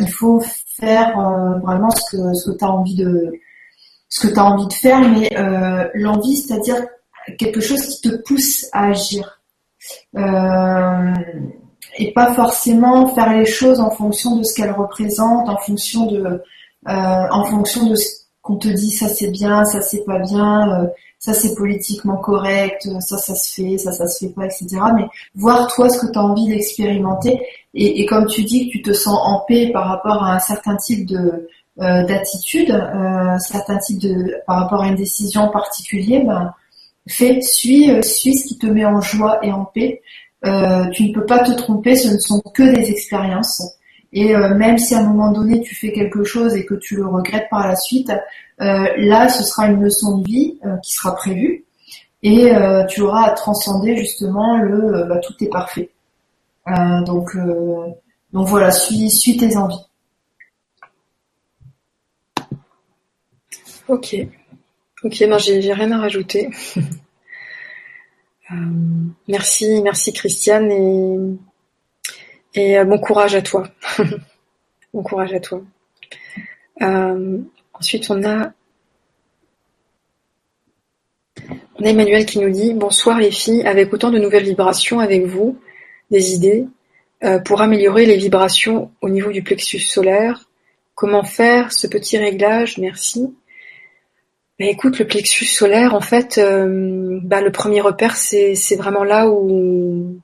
il 0.00 0.10
faut 0.10 0.42
faire 0.78 1.16
vraiment 1.62 1.90
ce 1.90 2.16
que 2.16 2.34
ce 2.34 2.50
que 2.50 2.58
tu 2.58 2.64
as 2.64 2.70
envie 2.70 2.96
de 2.96 3.32
ce 4.14 4.28
que 4.28 4.38
as 4.38 4.44
envie 4.44 4.68
de 4.68 4.72
faire, 4.72 5.00
mais 5.00 5.28
euh, 5.36 5.88
l'envie, 5.94 6.36
c'est-à-dire 6.36 6.76
quelque 7.36 7.60
chose 7.60 7.84
qui 7.86 8.08
te 8.08 8.16
pousse 8.22 8.66
à 8.72 8.88
agir. 8.88 9.40
Euh, 10.16 11.14
et 11.98 12.12
pas 12.12 12.32
forcément 12.34 13.12
faire 13.14 13.36
les 13.36 13.44
choses 13.44 13.80
en 13.80 13.90
fonction 13.90 14.36
de 14.36 14.44
ce 14.44 14.54
qu'elles 14.54 14.72
représentent, 14.72 15.48
en 15.48 15.56
fonction 15.58 16.06
de, 16.06 16.42
euh, 16.88 17.26
en 17.30 17.44
fonction 17.44 17.86
de 17.86 17.96
ce 17.96 18.23
qu'on 18.44 18.56
te 18.56 18.68
dit, 18.68 18.92
ça 18.92 19.08
c'est 19.08 19.30
bien, 19.30 19.64
ça 19.64 19.80
c'est 19.80 20.04
pas 20.04 20.20
bien, 20.20 20.88
ça 21.18 21.32
c'est 21.32 21.54
politiquement 21.56 22.18
correct, 22.18 22.86
ça 23.00 23.18
ça 23.18 23.34
se 23.34 23.54
fait, 23.54 23.78
ça 23.78 23.90
ça 23.90 24.06
se 24.06 24.26
fait 24.26 24.32
pas, 24.32 24.44
etc. 24.44 24.66
Mais 24.94 25.06
voir 25.34 25.66
toi 25.74 25.88
ce 25.88 25.98
que 25.98 26.12
tu 26.12 26.18
as 26.18 26.22
envie 26.22 26.46
d'expérimenter 26.46 27.40
et, 27.74 28.06
comme 28.06 28.26
tu 28.26 28.44
dis 28.44 28.68
que 28.68 28.72
tu 28.72 28.82
te 28.82 28.92
sens 28.92 29.18
en 29.24 29.40
paix 29.48 29.70
par 29.72 29.88
rapport 29.88 30.22
à 30.22 30.34
un 30.36 30.38
certain 30.38 30.76
type 30.76 31.06
de, 31.06 31.48
euh, 31.80 32.04
d'attitude, 32.04 32.70
euh, 32.70 33.36
certains 33.38 33.78
types 33.78 33.98
de 33.98 34.36
par 34.46 34.60
rapport 34.60 34.82
à 34.82 34.88
une 34.88 34.94
décision 34.94 35.42
en 35.42 35.48
particulier, 35.48 36.20
ben, 36.20 36.52
fais, 37.08 37.40
suis, 37.40 37.90
euh, 37.90 38.02
suis 38.02 38.36
ce 38.36 38.46
qui 38.46 38.58
te 38.58 38.66
met 38.66 38.84
en 38.84 39.00
joie 39.00 39.44
et 39.44 39.50
en 39.50 39.64
paix. 39.64 40.02
Euh, 40.46 40.86
tu 40.90 41.08
ne 41.08 41.14
peux 41.14 41.24
pas 41.24 41.40
te 41.40 41.52
tromper, 41.52 41.96
ce 41.96 42.08
ne 42.08 42.18
sont 42.18 42.40
que 42.54 42.62
des 42.62 42.90
expériences. 42.90 43.62
Et 44.16 44.32
même 44.32 44.78
si 44.78 44.94
à 44.94 45.00
un 45.00 45.08
moment 45.08 45.32
donné 45.32 45.60
tu 45.60 45.74
fais 45.74 45.92
quelque 45.92 46.22
chose 46.22 46.54
et 46.54 46.64
que 46.64 46.74
tu 46.74 46.96
le 46.96 47.06
regrettes 47.06 47.48
par 47.50 47.66
la 47.66 47.74
suite, 47.74 48.12
là 48.58 49.28
ce 49.28 49.42
sera 49.42 49.66
une 49.66 49.82
leçon 49.82 50.18
de 50.18 50.24
vie 50.24 50.58
qui 50.84 50.92
sera 50.92 51.16
prévue 51.16 51.64
et 52.22 52.52
tu 52.88 53.00
auras 53.02 53.24
à 53.24 53.30
transcender 53.30 53.96
justement 53.96 54.56
le 54.56 55.04
bah, 55.08 55.18
tout 55.18 55.34
est 55.40 55.48
parfait. 55.48 55.90
donc 57.04 57.36
donc 58.34 58.48
voilà, 58.48 58.72
suis 58.72 59.36
tes 59.36 59.56
envies. 59.56 59.86
Ok. 63.86 64.16
Ok, 65.04 65.20
non, 65.28 65.38
j'ai 65.38 65.72
rien 65.72 65.92
à 65.92 65.98
rajouter. 65.98 66.50
Euh, 68.50 68.56
merci, 69.26 69.80
merci 69.82 70.12
Christiane 70.12 70.70
et, 70.70 71.16
et 72.54 72.78
euh, 72.78 72.84
bon 72.84 72.98
courage 72.98 73.34
à 73.34 73.42
toi. 73.42 73.68
bon 74.94 75.02
courage 75.02 75.32
à 75.34 75.40
toi. 75.40 75.62
Euh, 76.82 77.38
ensuite, 77.72 78.10
on 78.10 78.24
a 78.24 78.52
Emmanuel 81.82 82.24
qui 82.24 82.38
nous 82.38 82.50
dit 82.50 82.72
Bonsoir 82.72 83.18
les 83.18 83.30
filles, 83.30 83.66
avec 83.66 83.92
autant 83.92 84.10
de 84.10 84.18
nouvelles 84.18 84.44
vibrations 84.44 85.00
avec 85.00 85.24
vous, 85.26 85.58
des 86.10 86.34
idées 86.34 86.66
pour 87.46 87.62
améliorer 87.62 88.04
les 88.04 88.16
vibrations 88.16 88.90
au 89.00 89.08
niveau 89.08 89.32
du 89.32 89.42
plexus 89.42 89.80
solaire. 89.80 90.48
Comment 90.94 91.24
faire 91.24 91.72
ce 91.72 91.86
petit 91.86 92.18
réglage? 92.18 92.78
Merci. 92.78 93.34
Bah, 94.58 94.66
écoute, 94.66 95.00
le 95.00 95.06
plexus 95.06 95.46
solaire, 95.46 95.94
en 95.94 96.00
fait, 96.00 96.38
euh, 96.38 97.18
bah, 97.24 97.40
le 97.40 97.50
premier 97.50 97.80
repère, 97.80 98.16
c'est 98.16 98.76
vraiment 98.76 99.02
là 99.02 99.28
où 99.28 100.20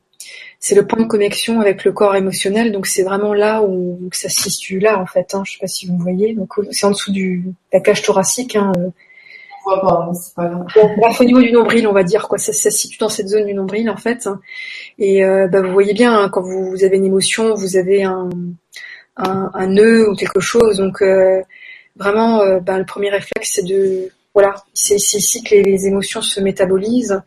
c'est 0.60 0.74
le 0.74 0.86
point 0.86 1.00
de 1.02 1.08
connexion 1.08 1.60
avec 1.60 1.84
le 1.84 1.92
corps 1.92 2.14
émotionnel. 2.14 2.70
Donc 2.70 2.86
c'est 2.86 3.02
vraiment 3.02 3.34
là 3.34 3.62
où 3.62 3.98
ça 4.12 4.28
se 4.28 4.42
situe 4.42 4.78
là, 4.78 5.00
en 5.00 5.06
fait. 5.06 5.34
Hein, 5.34 5.42
je 5.46 5.52
sais 5.52 5.58
pas 5.58 5.66
si 5.66 5.86
vous 5.86 5.96
me 5.96 6.02
voyez. 6.02 6.34
Donc 6.34 6.52
c'est 6.70 6.86
en 6.86 6.90
dessous 6.90 7.10
du 7.12 7.44
la 7.72 7.80
cage 7.80 8.02
thoracique. 8.02 8.56
Hein, 8.56 8.72
pas, 9.64 10.10
c'est 10.14 10.34
pas 10.34 10.48
grave. 10.48 11.16
au 11.20 11.24
niveau 11.24 11.40
du 11.40 11.52
nombril, 11.52 11.86
on 11.86 11.92
va 11.92 12.02
dire 12.02 12.28
quoi, 12.28 12.38
ça, 12.38 12.52
ça, 12.52 12.70
se 12.70 12.76
situe 12.76 12.98
dans 12.98 13.08
cette 13.08 13.28
zone 13.28 13.46
du 13.46 13.54
nombril 13.54 13.88
en 13.90 13.96
fait. 13.96 14.28
Et 14.98 15.24
euh, 15.24 15.48
bah, 15.48 15.62
vous 15.62 15.72
voyez 15.72 15.94
bien, 15.94 16.18
hein, 16.18 16.28
quand 16.28 16.42
vous, 16.42 16.70
vous, 16.70 16.84
avez 16.84 16.96
une 16.96 17.04
émotion, 17.04 17.54
vous 17.54 17.76
avez 17.76 18.02
un, 18.04 18.28
un, 19.16 19.50
un 19.54 19.66
nœud 19.66 20.10
ou 20.10 20.14
quelque 20.14 20.40
chose. 20.40 20.78
Donc 20.78 21.02
euh, 21.02 21.42
vraiment, 21.96 22.42
euh, 22.42 22.60
bah, 22.60 22.78
le 22.78 22.84
premier 22.84 23.10
réflexe, 23.10 23.52
c'est 23.54 23.66
de 23.66 24.10
voilà, 24.34 24.54
c'est 24.72 24.96
ici 24.96 25.42
que 25.42 25.54
les, 25.54 25.86
émotions 25.86 26.22
se 26.22 26.40
métabolisent. 26.40 27.20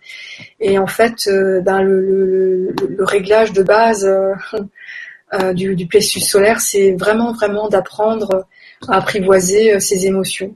Et 0.59 0.77
en 0.77 0.88
fait, 0.88 1.27
euh, 1.27 1.61
ben, 1.61 1.81
le, 1.81 2.01
le, 2.01 2.75
le, 2.88 3.03
réglage 3.03 3.51
de 3.51 3.63
base 3.63 4.05
euh, 5.34 5.53
du, 5.53 5.75
du 5.75 5.88
plexus 5.88 6.21
solaire, 6.21 6.61
c'est 6.61 6.93
vraiment 6.93 7.34
vraiment 7.34 7.67
d'apprendre 7.67 8.45
à 8.88 8.97
apprivoiser 8.97 9.80
ses 9.80 10.05
émotions, 10.05 10.55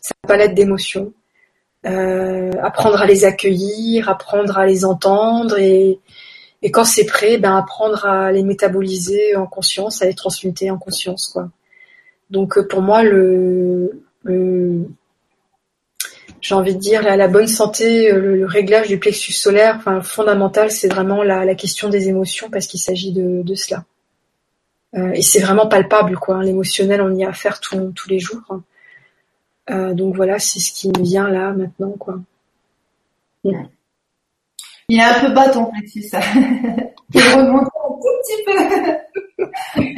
sa 0.00 0.14
palette 0.26 0.54
d'émotions, 0.54 1.12
euh, 1.86 2.50
apprendre 2.62 3.00
à 3.00 3.06
les 3.06 3.24
accueillir, 3.24 4.10
apprendre 4.10 4.58
à 4.58 4.66
les 4.66 4.84
entendre 4.84 5.58
et, 5.58 5.98
et 6.60 6.70
quand 6.70 6.84
c'est 6.84 7.06
prêt, 7.06 7.38
ben 7.38 7.56
apprendre 7.56 8.04
à 8.04 8.32
les 8.32 8.42
métaboliser 8.42 9.34
en 9.34 9.46
conscience, 9.46 10.02
à 10.02 10.04
les 10.04 10.14
transmuter 10.14 10.70
en 10.70 10.76
conscience, 10.76 11.28
quoi. 11.28 11.48
Donc 12.28 12.58
euh, 12.58 12.68
pour 12.68 12.82
moi, 12.82 13.02
le, 13.02 14.02
j'ai 16.40 16.54
envie 16.54 16.74
de 16.74 16.80
dire 16.80 17.02
la, 17.02 17.16
la 17.16 17.28
bonne 17.28 17.46
santé, 17.46 18.10
euh, 18.10 18.36
le, 18.36 18.46
réglage 18.46 18.88
du 18.88 18.98
plexus 18.98 19.32
solaire, 19.32 19.76
enfin 19.78 20.00
fondamental, 20.00 20.70
c'est 20.70 20.88
vraiment 20.88 21.22
la, 21.22 21.44
la, 21.44 21.54
question 21.54 21.88
des 21.88 22.08
émotions 22.08 22.50
parce 22.50 22.66
qu'il 22.66 22.80
s'agit 22.80 23.12
de, 23.12 23.42
de, 23.42 23.54
cela. 23.54 23.84
Euh, 24.96 25.12
et 25.12 25.22
c'est 25.22 25.40
vraiment 25.40 25.68
palpable, 25.68 26.16
quoi. 26.16 26.36
Hein. 26.36 26.42
L'émotionnel, 26.42 27.02
on 27.02 27.14
y 27.14 27.24
a 27.24 27.28
affaire 27.28 27.60
tous 27.60 27.92
tous 27.92 28.08
les 28.08 28.18
jours. 28.18 28.42
Hein. 28.50 28.62
Euh, 29.70 29.94
donc 29.94 30.16
voilà, 30.16 30.38
c'est 30.38 30.58
ce 30.60 30.72
qui 30.72 30.88
me 30.88 31.02
vient 31.02 31.28
là 31.28 31.52
maintenant, 31.52 31.92
quoi. 31.92 32.18
Il 33.44 34.98
est 34.98 35.02
un 35.02 35.20
peu 35.20 35.32
bas 35.32 35.48
ton 35.50 35.66
plexus, 35.66 36.02
ça. 36.02 36.20
Il 37.14 37.20
remonte 37.20 37.62
un 37.62 37.88
tout 38.00 38.14
petit 38.22 38.44
peu. 38.46 38.56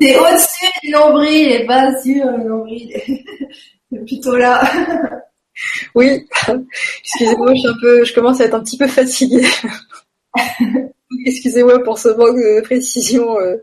C'est 0.00 0.16
au-dessus 0.18 0.72
du 0.82 0.90
nombril 0.90 1.52
et 1.52 1.66
pas 1.66 1.90
sur 2.00 2.24
le 2.24 2.44
nombril. 2.48 2.92
Plutôt 3.90 4.36
là. 4.36 4.62
Oui, 5.94 6.26
excusez-moi, 7.02 7.52
je 7.54 7.58
suis 7.58 7.68
un 7.68 7.74
peu, 7.82 8.04
je 8.04 8.14
commence 8.14 8.40
à 8.40 8.44
être 8.44 8.54
un 8.54 8.62
petit 8.62 8.78
peu 8.78 8.86
fatiguée. 8.86 9.46
Excusez-moi 11.26 11.82
pour 11.82 11.98
ce 11.98 12.08
manque 12.10 12.36
de 12.36 12.62
précision 12.62 13.38
euh, 13.40 13.56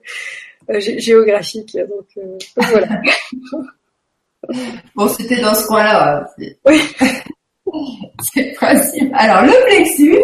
euh 0.69 0.79
géographique. 0.79 1.75
Donc, 1.75 2.05
euh, 2.17 2.37
voilà. 2.57 3.01
bon, 4.95 5.07
c'était 5.07 5.41
dans 5.41 5.55
ce 5.55 5.65
coin-là. 5.65 6.29
Oui. 6.65 6.81
C'est 8.33 8.53
facile. 8.55 9.09
Alors, 9.15 9.43
le 9.43 9.65
plexus. 9.65 10.19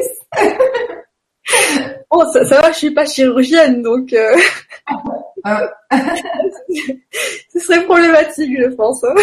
bon, 2.12 2.32
ça, 2.34 2.46
ça 2.46 2.62
va, 2.62 2.72
je 2.72 2.78
suis 2.78 2.92
pas 2.92 3.06
chirurgienne, 3.06 3.82
donc. 3.82 4.14
Euh... 4.14 4.36
Ce 7.52 7.60
serait 7.60 7.84
problématique, 7.84 8.58
je 8.58 8.68
pense. 8.76 9.04
Hein. 9.04 9.16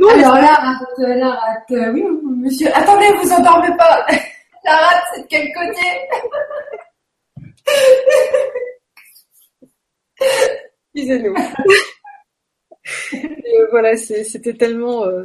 Alors 0.00 0.34
la 0.34 0.54
rate, 0.54 0.98
la 0.98 1.30
rate, 1.30 1.92
oui, 1.92 2.04
monsieur. 2.36 2.68
Attendez, 2.74 3.06
vous 3.22 3.32
endormez 3.32 3.76
pas. 3.76 4.06
La 4.64 4.76
rate, 4.76 5.02
c'est 5.14 5.22
de 5.22 5.26
quel 5.28 5.48
côté? 5.52 5.80
Excusez-nous. 10.94 11.34
Euh, 13.14 13.66
voilà, 13.70 13.96
c'était 13.96 14.54
tellement. 14.54 15.04
Euh, 15.04 15.24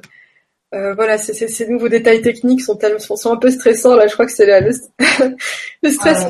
euh, 0.73 0.93
voilà, 0.95 1.17
ces 1.17 1.67
nouveaux 1.67 1.87
détails 1.87 2.21
techniques 2.21 2.61
sont 2.61 2.75
tellement 2.75 2.99
sont, 2.99 3.31
un 3.31 3.37
peu 3.37 3.51
stressants 3.51 3.95
là. 3.95 4.07
Je 4.07 4.13
crois 4.13 4.25
que 4.25 4.31
c'est 4.31 4.45
le, 4.45 4.69
le, 5.83 5.89
stress 5.89 6.25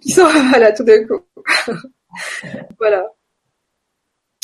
qui, 0.00 0.10
sort 0.10 0.30
voilà 0.50 0.72
tout 0.76 0.84
d'un 0.84 1.04
coup. 1.04 1.20
voilà. 2.78 3.06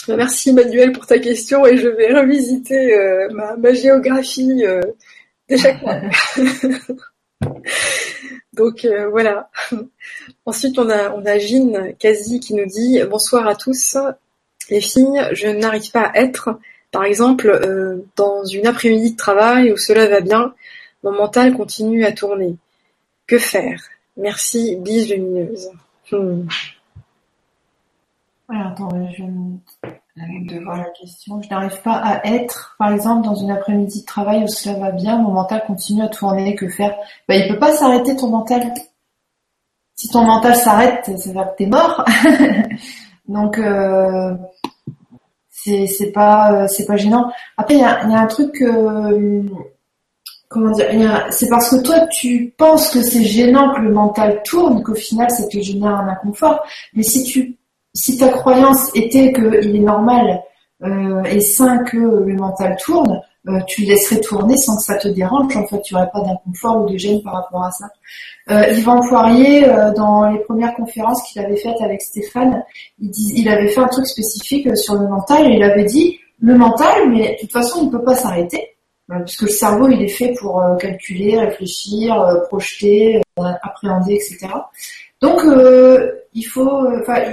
Bah, 0.07 0.17
merci 0.17 0.53
Manuel 0.53 0.93
pour 0.93 1.07
ta 1.07 1.19
question 1.19 1.65
et 1.67 1.77
je 1.77 1.89
vais 1.89 2.13
revisiter 2.13 2.95
ma, 3.31 3.57
ma, 3.57 3.73
géographie 3.73 4.63
de 4.63 5.57
chaque 5.57 5.81
fois. 5.81 6.01
Donc 8.53 8.87
voilà. 9.11 9.51
Ensuite 10.45 10.79
on 10.79 10.89
a 10.91 11.11
on 11.13 11.25
a 11.25 11.39
Jean 11.39 11.95
Kazi 11.99 12.41
qui 12.41 12.55
nous 12.55 12.67
dit 12.67 13.03
bonsoir 13.09 13.47
à 13.49 13.55
tous. 13.55 13.97
Les 14.71 14.81
filles, 14.81 15.29
je 15.33 15.49
n'arrive 15.49 15.91
pas 15.91 16.05
à 16.05 16.21
être, 16.21 16.59
par 16.91 17.05
exemple, 17.05 17.49
euh, 17.49 18.05
dans 18.17 18.45
une 18.45 18.67
après-midi 18.67 19.13
de 19.13 19.17
travail 19.17 19.73
où 19.73 19.77
cela 19.77 20.07
va 20.07 20.21
bien, 20.21 20.55
mon 21.03 21.13
mental 21.13 21.55
continue 21.55 22.05
à 22.05 22.13
tourner. 22.13 22.57
Que 23.27 23.39
faire? 23.39 23.83
Merci, 24.17 24.77
bise 24.77 25.11
lumineuse. 25.11 25.71
Hmm. 26.11 26.47
attends, 28.49 28.91
je 29.17 29.25
de 30.17 30.63
voir 30.63 30.77
la 30.79 30.91
question. 30.91 31.43
Je 31.43 31.49
n'arrive 31.49 31.81
pas 31.83 31.97
à 31.97 32.25
être, 32.27 32.77
par 32.79 32.93
exemple, 32.93 33.25
dans 33.25 33.35
une 33.35 33.51
après-midi 33.51 34.03
de 34.03 34.07
travail 34.07 34.45
où 34.45 34.49
cela 34.49 34.79
va 34.79 34.91
bien, 34.93 35.19
mon 35.19 35.33
mental 35.33 35.65
continue 35.67 36.03
à 36.03 36.09
tourner. 36.09 36.55
Que 36.55 36.69
faire? 36.69 36.95
Bah, 37.29 37.35
Il 37.35 37.49
peut 37.49 37.59
pas 37.59 37.73
s'arrêter 37.73 38.15
ton 38.15 38.29
mental. 38.29 38.73
Si 39.97 40.09
ton 40.09 40.25
mental 40.25 40.55
s'arrête, 40.55 41.05
ça 41.05 41.31
dire 41.33 41.51
que 41.51 41.57
t'es 41.57 41.67
mort. 41.67 42.05
Donc 43.29 43.59
euh, 43.59 44.37
c'est 45.51 46.13
pas 46.13 46.65
euh, 46.65 46.87
pas 46.87 46.97
gênant. 46.97 47.33
Après 47.57 47.75
il 47.75 47.81
y 47.81 47.85
a, 47.85 48.07
y 48.07 48.15
a 48.15 48.21
un 48.21 48.27
truc 48.27 48.61
euh, 48.61 49.43
comment 50.55 50.71
dire 50.71 50.87
c'est 51.31 51.49
parce 51.49 51.71
que 51.71 51.83
toi 51.83 52.07
tu 52.07 52.55
penses 52.57 52.91
que 52.91 53.03
c'est 53.03 53.25
gênant 53.25 53.75
que 53.75 53.81
le 53.81 53.91
mental 53.91 54.41
tourne 54.45 54.83
qu'au 54.85 54.95
final 54.95 55.29
ça 55.29 55.47
te 55.49 55.59
génère 55.59 55.97
un 55.97 56.09
inconfort. 56.09 56.63
Mais 56.95 57.03
si 57.03 57.25
tu 57.25 57.59
si 57.93 58.17
ta 58.17 58.29
croyance 58.29 58.91
était 58.95 59.33
qu'il 59.33 59.77
est 59.77 59.81
normal 59.81 60.43
euh, 60.85 61.23
et 61.25 61.41
sain 61.41 61.79
que 61.79 61.97
le 61.97 62.35
mental 62.35 62.77
tourne, 62.85 63.21
euh, 63.49 63.61
tu 63.67 63.83
le 63.83 63.89
laisserais 63.89 64.21
tourner 64.21 64.57
sans 64.57 64.77
que 64.77 64.83
ça 64.83 64.97
te 64.97 65.09
dérange. 65.09 65.57
En 65.57 65.67
fait, 65.67 65.81
tu 65.83 65.95
n'aurais 65.95 66.11
pas 66.13 66.21
d'inconfort 66.21 66.83
ou 66.83 66.91
de 66.91 66.97
gêne 66.97 67.23
par 67.23 67.35
rapport 67.35 67.65
à 67.65 67.71
ça. 67.71 67.87
Euh, 68.51 68.73
Yvan 68.73 69.01
Poirier, 69.07 69.69
euh, 69.69 69.93
dans 69.93 70.29
les 70.31 70.39
premières 70.41 70.75
conférences 70.75 71.23
qu'il 71.23 71.43
avait 71.45 71.57
faites 71.57 71.81
avec 71.81 72.03
Stéphane, 72.03 72.63
il, 73.01 73.13
il 73.39 73.49
avait 73.49 73.69
fait 73.69 73.81
un 73.81 73.89
truc 73.89 74.07
spécifique 74.07 74.77
sur 74.77 74.95
le 74.95 75.09
mental 75.09 75.47
et 75.51 75.57
il 75.57 75.63
avait 75.63 75.85
dit 75.85 76.19
le 76.41 76.57
mental, 76.57 77.11
mais 77.11 77.35
de 77.35 77.41
toute 77.41 77.53
façon, 77.53 77.81
il 77.83 77.87
ne 77.87 77.91
peut 77.91 78.03
pas 78.03 78.15
s'arrêter 78.15 78.74
puisque 79.25 79.43
le 79.43 79.49
cerveau, 79.49 79.89
il 79.89 80.03
est 80.03 80.09
fait 80.09 80.33
pour 80.41 80.63
calculer, 80.81 81.39
réfléchir, 81.39 82.17
projeter, 82.49 83.21
appréhender, 83.37 84.15
etc. 84.15 84.49
Donc, 85.21 85.43
il 86.33 86.43
faut, 86.43 86.87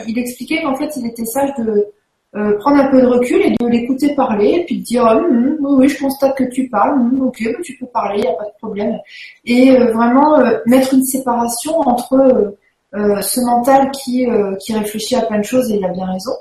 il 0.08 0.20
expliquait 0.20 0.62
qu'en 0.62 0.76
fait, 0.76 0.92
il 0.98 1.08
était 1.08 1.26
sage 1.26 1.52
de 1.58 1.88
euh, 2.34 2.58
prendre 2.60 2.78
un 2.78 2.88
peu 2.88 3.02
de 3.02 3.08
recul 3.08 3.42
et 3.42 3.52
de 3.60 3.68
l'écouter 3.68 4.16
parler, 4.16 4.64
puis 4.66 4.78
de 4.78 4.84
dire 4.84 5.04
hum, 5.04 5.58
hum, 5.60 5.80
oui, 5.80 5.90
je 5.90 6.00
constate 6.00 6.34
que 6.38 6.46
tu 6.46 6.70
parles, 6.70 6.94
hum, 6.94 7.24
ok, 7.24 7.44
bah, 7.44 7.60
tu 7.62 7.76
peux 7.78 7.88
parler, 7.88 8.20
il 8.20 8.22
n'y 8.22 8.28
a 8.30 8.34
pas 8.38 8.46
de 8.46 8.58
problème. 8.58 8.98
Et 9.44 9.72
euh, 9.72 9.92
vraiment 9.92 10.40
euh, 10.40 10.58
mettre 10.66 10.94
une 10.94 11.04
séparation 11.04 11.78
entre 11.82 12.56
ce 12.94 13.40
mental 13.46 13.90
qui, 13.92 14.28
qui 14.60 14.74
réfléchit 14.74 15.16
à 15.16 15.22
plein 15.22 15.40
de 15.40 15.46
choses, 15.46 15.72
et 15.72 15.76
il 15.76 15.86
a 15.86 15.90
bien 15.90 16.08
raison, 16.08 16.34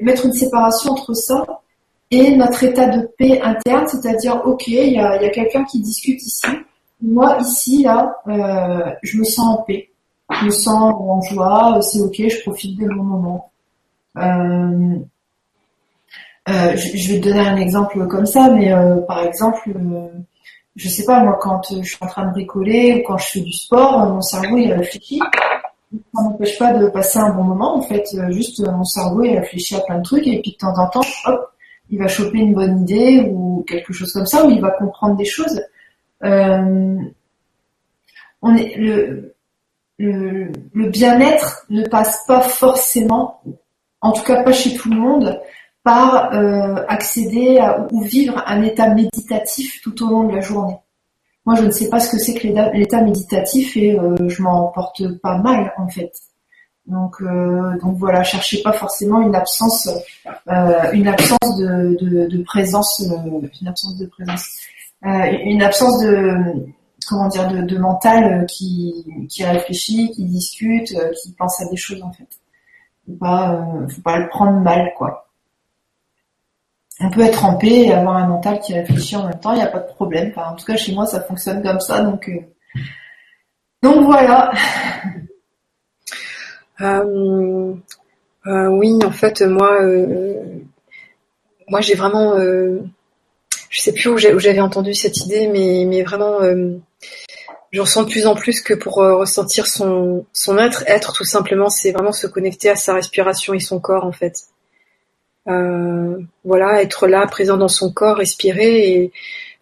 mettre 0.00 0.24
une 0.24 0.32
séparation 0.32 0.92
entre 0.92 1.12
ça 1.12 1.44
et 2.10 2.36
notre 2.36 2.64
état 2.64 2.88
de 2.88 3.08
paix 3.18 3.40
interne, 3.42 3.86
c'est-à-dire 3.86 4.42
ok, 4.44 4.66
il 4.68 4.92
y 4.92 4.98
a, 4.98 5.18
quelqu'un 5.28 5.64
qui 5.64 5.80
discute 5.80 6.22
ici, 6.22 6.46
moi 7.02 7.38
ici, 7.40 7.82
là, 7.82 8.16
je 9.02 9.18
me 9.18 9.24
sens 9.24 9.58
en 9.58 9.62
paix, 9.62 9.90
je 10.40 10.46
me 10.46 10.50
sens 10.50 10.94
en 10.98 11.20
joie, 11.22 11.80
c'est 11.82 12.00
ok, 12.00 12.14
je 12.16 12.42
profite 12.42 12.78
de 12.78 12.86
mon 12.86 13.04
moment. 13.04 13.50
Euh, 14.16 14.98
euh, 16.48 16.76
je, 16.76 17.12
vais 17.12 17.20
te 17.20 17.28
donner 17.28 17.40
un 17.40 17.56
exemple 17.56 18.06
comme 18.06 18.26
ça, 18.26 18.48
mais 18.50 18.72
euh, 18.72 18.96
par 19.02 19.22
exemple, 19.22 19.70
je 20.76 20.88
sais 20.88 21.04
pas, 21.04 21.22
moi, 21.22 21.38
quand 21.40 21.60
je 21.70 21.82
suis 21.82 21.98
en 22.00 22.06
train 22.06 22.26
de 22.26 22.32
bricoler 22.32 23.00
ou 23.00 23.06
quand 23.06 23.18
je 23.18 23.26
fais 23.26 23.40
du 23.40 23.52
sport, 23.52 24.06
mon 24.06 24.22
cerveau, 24.22 24.56
il 24.56 24.72
réfléchit. 24.72 25.20
Ça 26.14 26.22
m'empêche 26.22 26.58
pas 26.58 26.72
de 26.72 26.88
passer 26.88 27.18
un 27.18 27.30
bon 27.34 27.44
moment, 27.44 27.76
en 27.76 27.82
fait. 27.82 28.04
Juste, 28.30 28.60
mon 28.66 28.84
cerveau, 28.84 29.22
il 29.24 29.38
réfléchit 29.38 29.76
à 29.76 29.80
plein 29.80 29.98
de 29.98 30.02
trucs 30.02 30.26
et 30.26 30.40
puis 30.40 30.52
de 30.52 30.56
temps 30.56 30.78
en 30.78 30.86
temps, 30.88 31.06
hop, 31.26 31.52
il 31.90 31.98
va 31.98 32.08
choper 32.08 32.38
une 32.38 32.54
bonne 32.54 32.82
idée 32.82 33.28
ou 33.30 33.64
quelque 33.66 33.92
chose 33.92 34.12
comme 34.12 34.26
ça, 34.26 34.46
ou 34.46 34.50
il 34.50 34.60
va 34.60 34.70
comprendre 34.70 35.16
des 35.16 35.24
choses. 35.24 35.60
on 36.22 37.04
est, 38.56 38.76
le, 38.76 39.34
le, 39.98 40.50
le 40.72 40.88
bien-être 40.90 41.66
ne 41.70 41.86
passe 41.86 42.24
pas 42.26 42.40
forcément 42.40 43.42
en 44.00 44.12
tout 44.12 44.22
cas 44.22 44.42
pas 44.42 44.52
chez 44.52 44.74
tout 44.74 44.90
le 44.90 44.96
monde, 44.96 45.40
par 45.82 46.34
euh, 46.34 46.84
accéder 46.88 47.58
à, 47.58 47.86
ou 47.92 48.02
vivre 48.02 48.42
un 48.46 48.62
état 48.62 48.92
méditatif 48.94 49.80
tout 49.82 50.04
au 50.04 50.10
long 50.10 50.24
de 50.24 50.34
la 50.34 50.40
journée. 50.40 50.76
Moi, 51.46 51.56
je 51.56 51.64
ne 51.64 51.70
sais 51.70 51.88
pas 51.88 51.98
ce 51.98 52.10
que 52.10 52.18
c'est 52.18 52.34
que 52.34 52.46
l'état 52.76 53.00
méditatif 53.00 53.76
et 53.76 53.98
euh, 53.98 54.28
je 54.28 54.42
m'en 54.42 54.68
porte 54.68 55.02
pas 55.22 55.38
mal 55.38 55.72
en 55.78 55.88
fait. 55.88 56.12
Donc, 56.88 57.22
donc 57.82 57.96
voilà, 57.98 58.24
cherchez 58.24 58.62
pas 58.62 58.72
forcément 58.72 59.20
une 59.20 59.34
absence, 59.34 59.88
une 60.92 61.06
absence 61.06 61.56
de, 61.58 62.42
présence, 62.44 63.02
une 63.60 63.68
absence 63.68 63.96
de 63.98 64.06
présence, 64.06 64.58
une 65.02 65.62
absence 65.62 66.02
de 66.02 66.34
comment 67.06 67.28
dire 67.28 67.46
de, 67.48 67.78
mental 67.78 68.46
qui, 68.46 69.04
réfléchit, 69.40 70.10
qui 70.12 70.24
discute, 70.24 70.96
qui 71.22 71.32
pense 71.32 71.60
à 71.60 71.66
des 71.68 71.76
choses 71.76 72.02
en 72.02 72.12
fait. 72.12 72.28
Faut 73.06 73.16
pas, 73.16 73.66
faut 73.88 74.02
pas 74.02 74.18
le 74.18 74.28
prendre 74.28 74.60
mal 74.60 74.92
quoi 74.96 75.28
on 77.00 77.10
peut 77.10 77.20
être 77.20 77.44
en 77.44 77.56
paix 77.56 77.86
et 77.86 77.92
avoir 77.92 78.16
un 78.16 78.26
mental 78.26 78.58
qui 78.60 78.74
réfléchit 78.74 79.16
en 79.16 79.26
même 79.26 79.38
temps, 79.38 79.52
il 79.52 79.56
n'y 79.56 79.62
a 79.62 79.68
pas 79.68 79.78
de 79.78 79.86
problème. 79.86 80.32
en 80.36 80.54
tout 80.54 80.64
cas, 80.64 80.76
chez 80.76 80.92
moi, 80.94 81.06
ça 81.06 81.20
fonctionne 81.20 81.62
comme 81.62 81.80
ça. 81.80 82.00
Donc, 82.00 82.28
euh, 82.28 82.40
donc 83.82 84.04
voilà. 84.04 84.52
Euh, 86.80 87.74
euh, 88.46 88.68
oui, 88.68 88.98
en 89.04 89.10
fait, 89.10 89.42
moi, 89.42 89.78
moi, 91.68 91.80
j'ai 91.80 91.94
vraiment, 91.94 92.38
je 92.38 93.80
sais 93.80 93.92
plus 93.92 94.08
où 94.08 94.18
j'avais 94.18 94.60
entendu 94.60 94.94
cette 94.94 95.18
idée, 95.18 95.48
mais, 95.48 95.84
mais 95.86 96.02
vraiment, 96.02 96.40
je 97.70 97.80
ressens 97.80 98.04
de 98.04 98.10
plus 98.10 98.26
en 98.26 98.34
plus 98.34 98.60
que 98.62 98.74
pour 98.74 98.94
ressentir 98.94 99.66
son, 99.66 100.24
son 100.32 100.58
être, 100.58 100.84
être 100.86 101.12
tout 101.12 101.24
simplement, 101.24 101.68
c'est 101.68 101.92
vraiment 101.92 102.12
se 102.12 102.26
connecter 102.26 102.70
à 102.70 102.76
sa 102.76 102.94
respiration 102.94 103.54
et 103.54 103.60
son 103.60 103.80
corps, 103.80 104.04
en 104.04 104.12
fait. 104.12 104.46
Euh, 105.48 106.18
voilà, 106.44 106.82
être 106.82 107.06
là, 107.06 107.26
présent 107.26 107.56
dans 107.56 107.68
son 107.68 107.92
corps, 107.92 108.18
respirer. 108.18 108.92
Et 108.92 109.12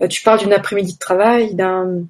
euh, 0.02 0.08
tu 0.08 0.22
parles 0.22 0.40
d'une 0.40 0.52
après-midi 0.52 0.94
de 0.94 0.98
travail, 0.98 1.54
d'un 1.54 2.02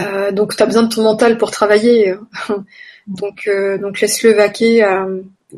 euh, 0.00 0.32
donc 0.32 0.56
tu 0.56 0.62
as 0.62 0.66
besoin 0.66 0.82
de 0.82 0.94
ton 0.94 1.02
mental 1.02 1.38
pour 1.38 1.50
travailler. 1.50 2.14
donc 3.06 3.48
donc 3.80 4.00
laisse-le 4.00 4.32
vaquer. 4.32 4.86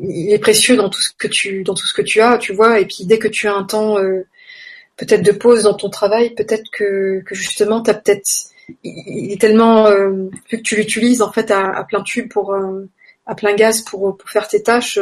il 0.01 0.31
est 0.31 0.39
précieux 0.39 0.75
dans 0.75 0.89
tout 0.89 1.01
ce 1.01 1.11
que 1.17 1.27
tu 1.27 1.63
dans 1.63 1.73
tout 1.73 1.85
ce 1.85 1.93
que 1.93 2.01
tu 2.01 2.21
as, 2.21 2.37
tu 2.37 2.53
vois. 2.53 2.79
Et 2.79 2.85
puis 2.85 3.05
dès 3.05 3.19
que 3.19 3.27
tu 3.27 3.47
as 3.47 3.53
un 3.53 3.63
temps 3.63 3.97
peut-être 4.97 5.23
de 5.23 5.31
pause 5.31 5.63
dans 5.63 5.73
ton 5.73 5.89
travail, 5.89 6.33
peut-être 6.35 6.69
que, 6.71 7.21
que 7.21 7.35
justement 7.35 7.81
tu 7.81 7.91
as 7.91 7.93
peut-être 7.93 8.29
il 8.83 9.31
est 9.31 9.39
tellement 9.39 9.89
vu 9.89 10.57
que 10.57 10.63
tu 10.63 10.75
l'utilises 10.75 11.21
en 11.21 11.31
fait 11.31 11.51
à, 11.51 11.85
plein 11.87 12.01
tube 12.01 12.31
pour 12.31 12.55
à 13.25 13.35
plein 13.35 13.53
gaz 13.53 13.81
pour 13.81 14.17
pour 14.17 14.29
faire 14.29 14.47
tes 14.47 14.63
tâches 14.63 14.99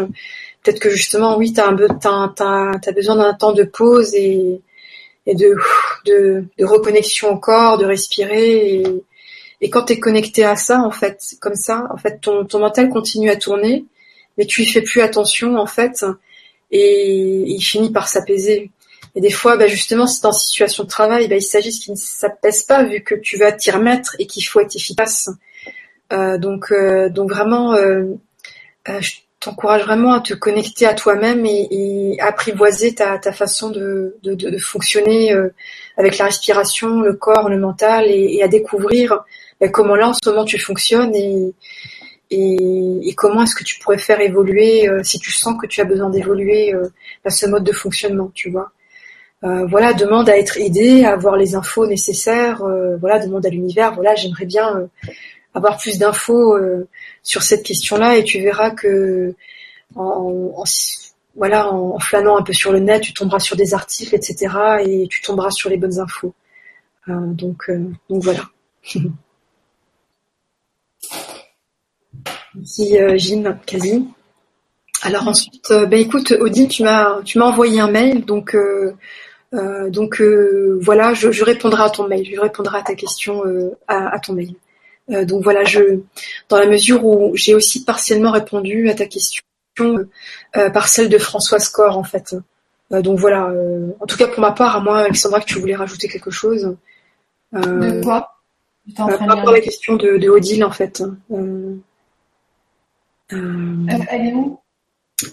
peut-être 0.64 0.80
que 0.80 0.90
justement, 0.90 1.38
oui, 1.38 1.53
tu 1.53 1.60
as, 1.60 1.68
as, 1.68 2.91
besoin 2.94 3.15
d'un 3.15 3.34
temps 3.34 3.53
de 3.53 3.64
pause 3.64 4.14
et, 4.15 4.61
et 5.26 5.36
de, 5.36 5.56
de, 6.06 6.45
de, 6.57 6.65
reconnexion 6.65 7.32
au 7.32 7.38
corps, 7.38 7.78
de 7.78 7.86
respirer. 7.86 8.76
Et, 8.76 9.03
et 9.64 9.69
quand 9.69 9.85
tu 9.85 9.94
es 9.94 9.99
connecté 9.99 10.44
à 10.44 10.57
ça, 10.57 10.81
en 10.81 10.91
fait, 10.91 11.35
comme 11.40 11.56
ça, 11.56 11.88
en 11.90 11.98
fait, 11.98 12.19
ton, 12.19 12.44
ton 12.44 12.60
mental 12.60 12.90
continue 12.90 13.30
à 13.30 13.38
tourner, 13.38 13.85
mais 14.38 14.45
tu 14.45 14.61
y 14.61 14.65
fais 14.65 14.81
plus 14.81 14.99
attention, 14.99 15.56
en 15.57 15.65
fait, 15.65 16.06
et, 16.69 17.44
il 17.48 17.61
finit 17.61 17.90
par 17.90 18.10
s'apaiser. 18.10 18.72
Et 19.15 19.22
des 19.22 19.31
fois, 19.31 19.56
bah 19.56 19.68
justement, 19.68 20.06
tu 20.06 20.26
en 20.26 20.34
situation 20.34 20.84
de 20.84 20.90
travail, 20.90 21.30
bah, 21.30 21.38
il 21.38 21.41
s'agit 21.41 21.72
qu'il 21.72 21.94
ne 21.94 21.98
s'apaise 21.98 22.64
pas 22.64 22.84
vu 22.84 23.03
que 23.03 23.15
tu 23.15 23.38
vas 23.38 23.53
t'y 23.53 23.72
remettre 23.72 24.18
et 24.19 24.27
qu'il 24.27 24.44
faut 24.44 24.60
être 24.60 24.76
efficace. 24.76 25.30
Euh, 26.11 26.38
donc, 26.38 26.72
euh, 26.73 27.07
donc 27.07 27.30
vraiment, 27.31 27.73
euh, 27.73 28.03
euh 28.90 28.99
t'encourage 29.44 29.84
vraiment 29.84 30.14
à 30.14 30.22
te 30.22 30.34
connecter 30.34 30.85
à 30.85 30.94
toi-même 30.94 31.45
et, 31.45 32.18
apprivoiser 32.22 32.95
ta, 32.95 33.19
façon 33.34 33.69
de, 33.69 34.15
fonctionner 34.60 35.34
euh, 35.34 35.49
avec 35.98 36.18
la 36.18 36.26
respiration, 36.26 37.02
le 37.02 37.14
corps, 37.14 37.49
le 37.49 37.60
mental 37.60 38.06
et, 38.07 38.41
à 38.41 38.48
découvrir 38.48 39.23
ben, 39.59 39.71
comment 39.71 39.95
là 39.95 40.09
en 40.09 40.13
ce 40.13 40.30
moment 40.30 40.45
tu 40.45 40.59
fonctionnes 40.59 41.13
et, 41.15 41.53
comment 43.15 43.43
est-ce 43.43 43.55
que 43.55 43.63
tu 43.63 43.80
pourrais 43.80 43.99
faire 43.99 44.19
évoluer 44.19 44.89
euh, 44.89 45.03
si 45.03 45.19
tu 45.19 45.31
sens 45.31 45.55
que 45.61 45.67
tu 45.67 45.81
as 45.81 45.85
besoin 45.85 46.09
d'évoluer 46.09 46.73
euh, 46.73 46.89
ce 47.30 47.45
mode 47.45 47.63
de 47.63 47.71
fonctionnement, 47.71 48.31
tu 48.34 48.49
vois. 48.49 48.71
voilà, 49.41 49.93
demande 49.93 50.30
à 50.30 50.38
être 50.38 50.57
aidé, 50.57 51.05
à 51.05 51.13
avoir 51.13 51.35
les 51.38 51.55
infos 51.55 51.85
nécessaires. 51.85 52.63
voilà, 52.99 53.19
demande 53.19 53.45
à 53.45 53.49
l'univers. 53.49 53.93
Voilà, 53.93 54.15
j'aimerais 54.15 54.45
bien 54.45 54.89
avoir 55.53 55.77
plus 55.77 55.97
d'infos 55.97 56.55
euh, 56.55 56.88
sur 57.21 57.43
cette 57.43 57.63
question-là 57.63 58.17
et 58.17 58.23
tu 58.23 58.41
verras 58.41 58.71
que 58.71 59.35
en, 59.95 60.63
voilà, 61.35 61.71
en 61.71 61.99
flânant 61.99 62.38
un 62.38 62.43
peu 62.43 62.53
sur 62.53 62.71
le 62.71 62.80
net, 62.80 63.01
tu 63.01 63.13
tomberas 63.13 63.39
sur 63.39 63.55
des 63.55 63.73
articles, 63.73 64.15
etc. 64.15 64.47
et 64.85 65.07
tu 65.07 65.21
tomberas 65.21 65.51
sur 65.51 65.69
les 65.69 65.77
bonnes 65.77 65.99
infos. 65.99 66.34
Euh, 67.09 67.13
euh, 67.13 67.89
donc 68.09 68.23
voilà. 68.23 68.43
Merci 72.55 72.97
Jean, 73.17 73.57
quasi. 73.65 74.07
Alors 75.01 75.27
ensuite, 75.27 75.69
ben 75.69 75.99
écoute, 75.99 76.31
Odile, 76.39 76.67
tu 76.69 76.84
m'as 76.84 77.21
tu 77.23 77.38
m'as 77.38 77.45
envoyé 77.45 77.80
un 77.80 77.89
mail, 77.89 78.25
donc 78.25 78.55
donc 79.51 80.21
voilà, 80.81 81.13
je, 81.13 81.43
répondrai 81.43 81.84
à 81.84 81.89
ton 81.89 82.07
mail, 82.07 82.25
je 82.25 82.39
répondrai 82.39 82.77
à 82.77 82.81
ta 82.84 82.95
question 82.95 83.43
à 83.88 84.19
ton 84.19 84.34
mail. 84.34 84.55
Euh, 85.11 85.25
donc 85.25 85.43
voilà, 85.43 85.63
je, 85.63 85.99
dans 86.49 86.57
la 86.57 86.65
mesure 86.65 87.05
où 87.05 87.35
j'ai 87.35 87.55
aussi 87.55 87.84
partiellement 87.84 88.31
répondu 88.31 88.89
à 88.89 88.93
ta 88.93 89.05
question 89.05 89.43
euh, 89.80 90.69
par 90.69 90.88
celle 90.88 91.09
de 91.09 91.17
François 91.17 91.59
Score 91.59 91.97
en 91.97 92.03
fait. 92.03 92.35
Euh, 92.91 93.01
donc 93.01 93.19
voilà, 93.19 93.51
en 93.99 94.05
tout 94.05 94.17
cas 94.17 94.27
pour 94.27 94.39
ma 94.39 94.51
part, 94.51 94.77
à 94.77 94.80
moi, 94.80 94.99
Alexandra, 94.99 95.41
que 95.41 95.45
tu 95.45 95.59
voulais 95.59 95.75
rajouter 95.75 96.07
quelque 96.07 96.31
chose. 96.31 96.75
de 97.51 98.03
quoi? 98.03 98.30
Par 98.97 99.07
rapport 99.07 99.49
à 99.49 99.53
la 99.53 99.61
question 99.61 99.95
de, 99.95 100.17
de 100.17 100.30
Odile 100.30 100.63
en 100.63 100.71
fait. 100.71 101.03
Elle 104.11 104.27
est 104.27 104.34
où? 104.34 104.60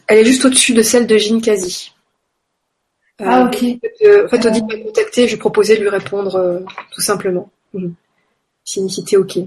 Elle 0.06 0.18
est 0.18 0.24
juste 0.24 0.44
au-dessus 0.44 0.74
de 0.74 0.82
celle 0.82 1.06
de 1.06 1.16
Jean 1.16 1.40
Kazi. 1.40 1.92
ah 3.18 3.44
ok. 3.44 3.56
en 3.56 4.28
fait, 4.28 4.46
Odile 4.46 4.66
m'a 4.66 4.76
contacté, 4.78 5.28
je 5.28 5.36
proposais 5.36 5.76
de 5.76 5.82
lui 5.82 5.88
répondre 5.88 6.64
tout 6.92 7.00
simplement. 7.00 7.50
Mhm 7.74 7.94
si, 8.64 9.16
OK. 9.16 9.38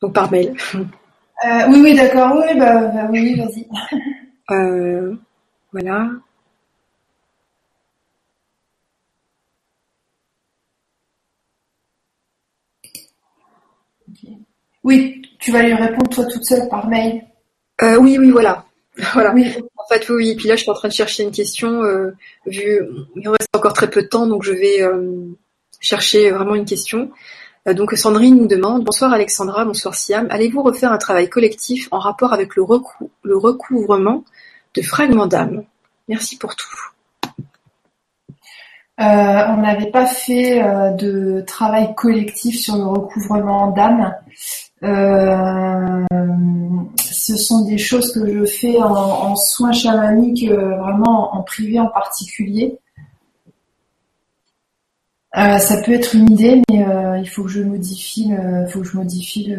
Donc 0.00 0.12
par 0.12 0.30
mail. 0.30 0.54
Euh, 0.74 1.68
oui, 1.68 1.80
oui, 1.82 1.94
d'accord. 1.94 2.36
Oui, 2.36 2.58
bah, 2.58 2.86
bah 2.86 3.08
oui, 3.10 3.34
vas-y. 3.36 3.66
Euh, 4.50 5.14
voilà. 5.72 6.10
Oui, 14.84 15.22
tu 15.40 15.50
vas 15.50 15.62
lui 15.62 15.74
répondre 15.74 16.08
toi 16.10 16.24
toute 16.26 16.44
seule 16.44 16.68
par 16.68 16.88
mail. 16.88 17.24
Euh, 17.82 17.96
oui, 17.96 18.16
oui, 18.18 18.30
voilà. 18.30 18.64
Voilà. 19.12 19.32
Oui. 19.34 19.52
En 19.76 19.86
fait, 19.88 20.08
oui, 20.08 20.14
oui. 20.16 20.34
Puis 20.36 20.46
là, 20.46 20.54
je 20.54 20.62
suis 20.62 20.70
en 20.70 20.74
train 20.74 20.88
de 20.88 20.92
chercher 20.92 21.24
une 21.24 21.32
question. 21.32 21.82
vu, 22.46 22.80
il 23.16 23.28
reste 23.28 23.48
encore 23.52 23.72
très 23.72 23.90
peu 23.90 24.02
de 24.02 24.06
temps, 24.06 24.26
donc 24.26 24.44
je 24.44 24.52
vais 24.52 24.82
chercher 25.80 26.30
vraiment 26.30 26.54
une 26.54 26.64
question. 26.64 27.10
Euh, 27.68 27.74
donc 27.74 27.92
Sandrine 27.92 28.36
nous 28.36 28.46
demande 28.46 28.84
Bonsoir 28.84 29.12
Alexandra, 29.12 29.64
bonsoir 29.64 29.94
Siam. 29.94 30.26
Allez-vous 30.30 30.62
refaire 30.62 30.92
un 30.92 30.98
travail 30.98 31.28
collectif 31.28 31.88
en 31.90 31.98
rapport 31.98 32.32
avec 32.32 32.56
le, 32.56 32.62
recouvrement 32.62 34.24
de 34.74 34.82
fragments 34.82 35.26
d'âme? 35.26 35.64
Merci 36.08 36.36
pour 36.36 36.54
tout. 36.56 36.68
Euh, 39.00 39.02
on 39.02 39.56
n'avait 39.56 39.90
pas 39.90 40.06
fait 40.06 40.62
euh, 40.62 40.90
de 40.90 41.40
travail 41.46 41.94
collectif 41.96 42.60
sur 42.60 42.76
le 42.76 42.84
recouvrement 42.84 43.72
d'âme. 43.72 44.14
Ce 46.98 47.36
sont 47.36 47.64
des 47.64 47.78
choses 47.78 48.12
que 48.12 48.26
je 48.30 48.44
fais 48.44 48.76
en, 48.82 49.34
soins 49.36 49.72
chamaniques, 49.72 50.48
vraiment 50.48 51.34
en 51.34 51.42
privé 51.42 51.78
en 51.80 51.88
particulier. 51.88 52.78
Euh, 55.36 55.58
ça 55.58 55.82
peut 55.82 55.92
être 55.92 56.14
une 56.14 56.30
idée, 56.30 56.62
mais 56.70 56.86
euh, 56.86 57.18
il 57.18 57.28
faut 57.28 57.42
que 57.42 57.50
je 57.50 57.62
modifie 57.62 58.28
le, 58.28 58.68
faut 58.68 58.80
que 58.80 58.86
je 58.86 58.96
modifie. 58.96 59.52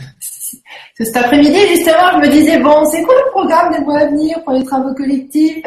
Cet 0.98 1.16
après-midi, 1.16 1.56
justement, 1.68 2.10
je 2.14 2.26
me 2.26 2.28
disais 2.28 2.58
bon, 2.58 2.84
c'est 2.86 3.02
quoi 3.02 3.14
le 3.24 3.30
programme 3.30 3.72
des 3.72 3.80
mois 3.80 4.00
à 4.00 4.06
venir 4.06 4.42
pour 4.42 4.54
les 4.54 4.64
travaux 4.64 4.94
collectifs? 4.94 5.58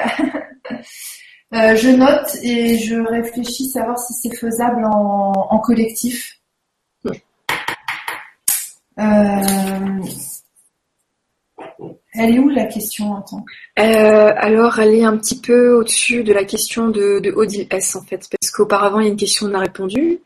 Euh, 1.54 1.76
Je 1.76 1.90
note 1.90 2.36
et 2.42 2.80
je 2.80 2.96
réfléchis 2.96 3.70
à 3.70 3.80
savoir 3.80 4.00
si 4.00 4.14
c'est 4.14 4.36
faisable 4.36 4.84
en 4.84 5.60
collectif. 5.60 6.42
Elle 12.17 12.35
est 12.35 12.39
où 12.39 12.49
la 12.49 12.65
question 12.65 13.11
en 13.11 13.22
tant 13.22 13.45
euh, 13.80 14.34
Alors, 14.38 14.80
elle 14.80 14.95
est 14.95 15.03
un 15.03 15.17
petit 15.17 15.39
peu 15.39 15.73
au-dessus 15.73 16.23
de 16.23 16.31
la 16.31 16.45
question 16.45 16.88
de, 16.88 17.19
de 17.19 17.31
Odile 17.31 17.67
S, 17.69 17.95
en 17.95 18.01
fait, 18.03 18.27
parce 18.30 18.51
qu'auparavant, 18.51 18.99
il 18.99 19.05
y 19.05 19.07
a 19.07 19.11
une 19.11 19.17
question, 19.17 19.47
on 19.47 19.53
a 19.53 19.59
répondu. 19.59 20.19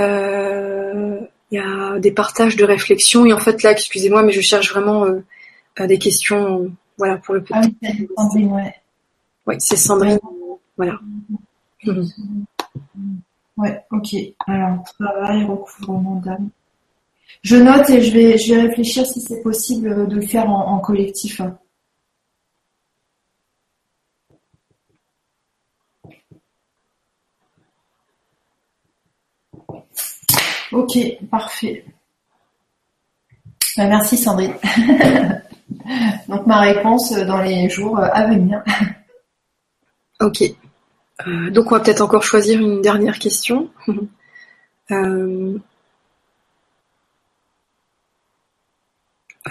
Euh, 0.00 1.20
il 1.50 1.58
y 1.58 1.60
a 1.60 1.98
des 2.00 2.10
partages 2.10 2.56
de 2.56 2.64
réflexion, 2.64 3.26
et 3.26 3.32
en 3.32 3.38
fait, 3.38 3.62
là, 3.62 3.70
excusez-moi, 3.72 4.22
mais 4.24 4.32
je 4.32 4.40
cherche 4.40 4.72
vraiment 4.72 5.06
euh, 5.06 5.86
des 5.86 5.98
questions, 5.98 6.72
voilà, 6.98 7.18
pour 7.18 7.34
le 7.34 7.42
petit. 7.44 7.54
Ah 7.54 7.60
oui, 7.62 7.70
c'est 7.80 8.06
Sandrine, 8.16 8.52
ouais. 8.52 8.74
Oui, 9.46 9.54
c'est 9.58 9.76
Sandrine, 9.76 10.18
voilà. 10.76 10.98
Ouais, 13.56 13.80
ok. 13.92 14.16
Alors, 14.48 14.82
travail, 14.98 15.44
recouvrement 15.44 16.16
d'âme. 16.24 16.50
Je 17.44 17.56
note 17.56 17.90
et 17.90 18.00
je 18.00 18.12
vais, 18.12 18.62
réfléchir 18.62 19.04
si 19.04 19.20
c'est 19.20 19.42
possible 19.42 20.08
de 20.08 20.14
le 20.14 20.26
faire 20.26 20.48
en, 20.48 20.78
collectif. 20.78 21.42
Ok, 30.72 30.98
parfait. 31.30 31.84
Ben, 33.76 33.88
merci 33.88 34.16
Sandrine. 34.16 34.54
Donc 36.28 36.46
ma 36.46 36.60
réponse 36.60 37.12
dans 37.12 37.42
les 37.42 37.68
jours 37.68 37.98
à 37.98 38.26
venir. 38.26 38.62
Ok. 40.20 40.42
Euh, 41.26 41.50
donc 41.50 41.66
on 41.66 41.74
va 41.74 41.80
peut-être 41.80 42.00
encore 42.00 42.22
choisir 42.22 42.60
une 42.60 42.80
dernière 42.80 43.18
question. 43.18 43.70
Euh, 44.90 45.58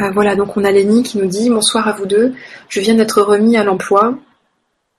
euh, 0.02 0.10
voilà, 0.12 0.36
donc 0.36 0.58
on 0.58 0.64
a 0.64 0.72
Lenny 0.72 1.04
qui 1.04 1.20
nous 1.20 1.28
dit 1.28 1.50
Bonsoir 1.50 1.88
à 1.88 1.92
vous 1.92 2.08
deux, 2.08 2.34
je 2.68 2.80
viens 2.80 2.96
d'être 2.96 3.22
remis 3.22 3.58
à 3.58 3.64
l'emploi, 3.64 4.18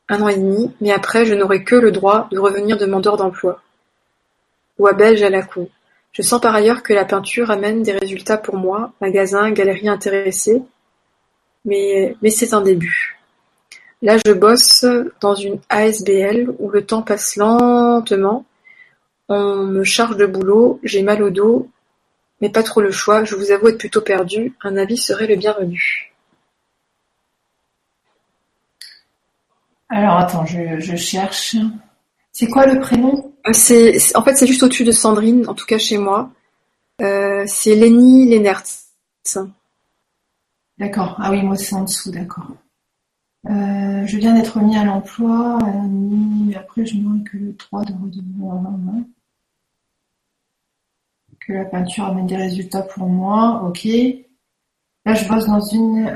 un 0.08 0.22
an 0.22 0.28
et 0.28 0.36
demi, 0.36 0.70
mais 0.80 0.92
après 0.92 1.26
je 1.26 1.34
n'aurai 1.34 1.64
que 1.64 1.74
le 1.74 1.90
droit 1.90 2.28
de 2.30 2.38
revenir 2.38 2.76
demandeur 2.76 3.16
d'emploi. 3.16 3.60
Ou 4.78 4.86
à 4.86 4.92
Belge 4.92 5.22
à 5.22 5.30
la 5.30 5.42
con. 5.42 5.68
Je 6.12 6.22
sens 6.22 6.40
par 6.40 6.54
ailleurs 6.54 6.84
que 6.84 6.92
la 6.92 7.04
peinture 7.04 7.50
amène 7.50 7.82
des 7.82 7.92
résultats 7.92 8.38
pour 8.38 8.56
moi, 8.56 8.92
magasin, 9.00 9.50
galerie 9.50 9.88
intéressée, 9.88 10.62
mais, 11.64 12.16
mais 12.22 12.30
c'est 12.30 12.54
un 12.54 12.60
début. 12.60 13.18
Là 14.00 14.16
je 14.24 14.32
bosse 14.32 14.86
dans 15.20 15.34
une 15.34 15.58
ASBL 15.70 16.54
où 16.60 16.70
le 16.70 16.86
temps 16.86 17.02
passe 17.02 17.34
lentement, 17.34 18.44
on 19.28 19.64
me 19.64 19.82
charge 19.82 20.16
de 20.16 20.26
boulot, 20.26 20.78
j'ai 20.84 21.02
mal 21.02 21.20
au 21.22 21.30
dos, 21.30 21.68
mais 22.44 22.50
pas 22.50 22.62
trop 22.62 22.82
le 22.82 22.90
choix, 22.90 23.24
je 23.24 23.36
vous 23.36 23.52
avoue 23.52 23.68
être 23.68 23.78
plutôt 23.78 24.02
perdu, 24.02 24.52
un 24.60 24.76
avis 24.76 24.98
serait 24.98 25.26
le 25.26 25.36
bienvenu. 25.36 26.12
Alors 29.88 30.18
attends, 30.18 30.44
je, 30.44 30.94
cherche. 30.94 31.56
C'est 32.32 32.48
quoi 32.48 32.66
le 32.66 32.80
prénom? 32.80 33.32
Euh, 33.46 33.54
c'est, 33.54 33.96
En 34.14 34.22
fait 34.22 34.34
c'est 34.34 34.46
juste 34.46 34.62
au-dessus 34.62 34.84
de 34.84 34.92
Sandrine, 34.92 35.48
en 35.48 35.54
tout 35.54 35.64
cas 35.64 35.78
chez 35.78 35.96
moi. 35.96 36.32
Euh, 37.00 37.44
c'est 37.46 37.74
Lenny 37.74 38.28
Lennertz. 38.28 38.90
D'accord, 40.76 41.16
ah 41.18 41.30
oui 41.30 41.42
moi 41.42 41.56
c'est 41.56 41.74
en 41.74 41.84
dessous, 41.84 42.10
d'accord. 42.10 42.50
Euh, 43.46 44.06
je 44.06 44.18
viens 44.18 44.34
d'être 44.34 44.60
mis 44.60 44.76
à 44.76 44.84
l'emploi, 44.84 45.56
mais 45.88 46.54
après 46.56 46.84
je 46.84 46.96
n'aurai 46.96 47.24
que 47.24 47.38
le 47.38 47.52
droit 47.52 47.86
de 47.86 47.92
redevenir 47.94 48.52
que 51.46 51.52
la 51.52 51.64
peinture 51.64 52.06
amène 52.06 52.26
des 52.26 52.36
résultats 52.36 52.82
pour 52.82 53.08
moi, 53.08 53.62
ok. 53.68 53.86
Là 55.06 55.14
je 55.14 55.28
bosse 55.28 55.46
dans 55.46 55.60
une 55.60 56.10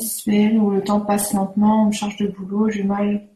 SPL 0.00 0.58
où 0.58 0.70
le 0.70 0.82
temps 0.82 1.00
passe 1.00 1.32
lentement, 1.34 1.84
on 1.84 1.86
me 1.86 1.92
charge 1.92 2.16
de 2.16 2.28
boulot, 2.28 2.70
j'ai 2.70 2.82
mal 2.82 3.28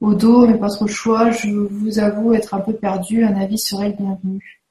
au 0.00 0.14
dos, 0.14 0.46
mais 0.46 0.58
pas 0.58 0.68
trop 0.68 0.84
le 0.86 0.90
choix, 0.92 1.30
je 1.30 1.48
vous 1.48 1.98
avoue 1.98 2.34
être 2.34 2.54
un 2.54 2.60
peu 2.60 2.74
perdu, 2.74 3.24
un 3.24 3.36
avis 3.36 3.58
serait 3.58 3.88
le 3.88 3.94
bienvenu. 3.96 4.62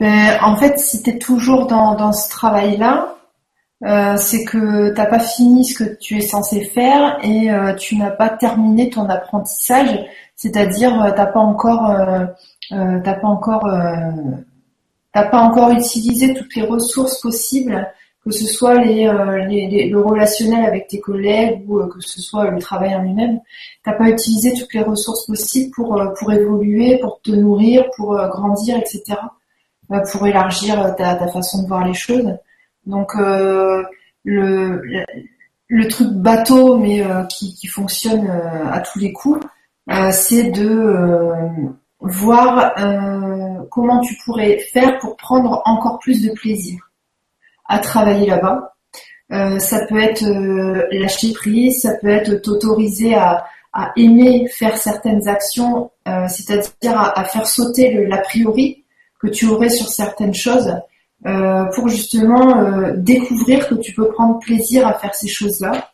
Ben, 0.00 0.38
en 0.42 0.56
fait, 0.56 0.78
si 0.78 1.02
tu 1.02 1.10
es 1.10 1.18
toujours 1.18 1.66
dans 1.66 2.12
ce 2.12 2.28
travail-là, 2.28 3.16
euh, 3.84 4.16
c'est 4.16 4.44
que 4.44 4.90
t'as 4.90 5.06
pas 5.06 5.18
fini 5.18 5.64
ce 5.64 5.82
que 5.82 5.96
tu 5.96 6.16
es 6.16 6.20
censé 6.20 6.64
faire 6.64 7.18
et 7.24 7.50
euh, 7.50 7.74
tu 7.74 7.96
n'as 7.96 8.12
pas 8.12 8.28
terminé 8.28 8.90
ton 8.90 9.08
apprentissage, 9.08 9.98
c'est-à-dire 10.36 11.02
euh, 11.02 11.10
t'as 11.10 11.26
pas 11.26 11.40
encore 11.40 11.92
t'as 12.70 13.14
pas 13.14 13.26
encore 13.26 13.68
t'as 15.12 15.24
pas 15.24 15.40
encore 15.40 15.70
utilisé 15.70 16.32
toutes 16.32 16.54
les 16.54 16.62
ressources 16.62 17.20
possibles, 17.20 17.86
que 18.24 18.30
ce 18.30 18.46
soit 18.46 18.76
les, 18.76 19.10
les, 19.48 19.88
le 19.88 20.00
relationnel 20.00 20.64
avec 20.64 20.86
tes 20.86 21.00
collègues 21.00 21.68
ou 21.68 21.84
que 21.88 22.00
ce 22.00 22.22
soit 22.22 22.50
le 22.50 22.60
travail 22.60 22.94
en 22.94 23.02
lui-même, 23.02 23.40
t'as 23.84 23.94
pas 23.94 24.08
utilisé 24.08 24.54
toutes 24.54 24.72
les 24.74 24.82
ressources 24.82 25.26
possibles 25.26 25.72
pour 25.72 26.00
pour 26.18 26.32
évoluer, 26.32 26.98
pour 26.98 27.20
te 27.20 27.32
nourrir, 27.32 27.84
pour 27.96 28.14
grandir, 28.28 28.76
etc. 28.76 29.18
pour 30.12 30.26
élargir 30.26 30.94
ta, 30.96 31.16
ta 31.16 31.26
façon 31.28 31.64
de 31.64 31.68
voir 31.68 31.84
les 31.84 31.94
choses. 31.94 32.32
Donc 32.86 33.14
euh, 33.16 33.82
le, 34.24 34.82
le 35.68 35.88
truc 35.88 36.08
bateau 36.08 36.78
mais 36.78 37.04
euh, 37.04 37.24
qui, 37.24 37.66
fonctionne 37.66 38.28
euh, 38.28 38.70
à 38.70 38.80
tous 38.80 38.98
les 38.98 39.12
coups, 39.12 39.40
c'est 40.12 40.50
de 40.50 40.94
voir 42.00 42.74
comment 43.70 44.00
tu 44.00 44.16
pourrais 44.24 44.58
faire 44.58 44.98
pour 45.00 45.16
prendre 45.16 45.60
encore 45.64 45.98
plus 45.98 46.22
de 46.22 46.32
plaisir 46.32 46.90
à 47.66 47.78
travailler 47.78 48.26
là-bas. 48.26 48.74
ça 49.58 49.86
peut 49.86 50.00
être 50.00 50.24
lâcher 50.92 51.32
prise, 51.32 51.82
ça 51.82 51.94
peut 52.00 52.08
être 52.08 52.34
t'autoriser 52.42 53.14
à, 53.14 53.44
aimer 53.96 54.46
faire 54.48 54.76
certaines 54.76 55.26
actions, 55.28 55.90
c'est-à-dire 56.06 56.96
à, 56.96 57.24
faire 57.24 57.46
sauter 57.46 58.06
l'a 58.06 58.18
priori 58.18 58.84
que 59.20 59.26
tu 59.26 59.46
aurais 59.46 59.68
sur 59.68 59.88
certaines 59.88 60.34
choses 60.34 60.72
euh, 61.24 61.66
pour 61.66 61.88
justement 61.88 62.58
euh, 62.58 62.94
découvrir 62.96 63.68
que 63.68 63.76
tu 63.76 63.94
peux 63.94 64.08
prendre 64.08 64.40
plaisir 64.40 64.86
à 64.86 64.94
faire 64.94 65.14
ces 65.14 65.28
choses-là. 65.28 65.90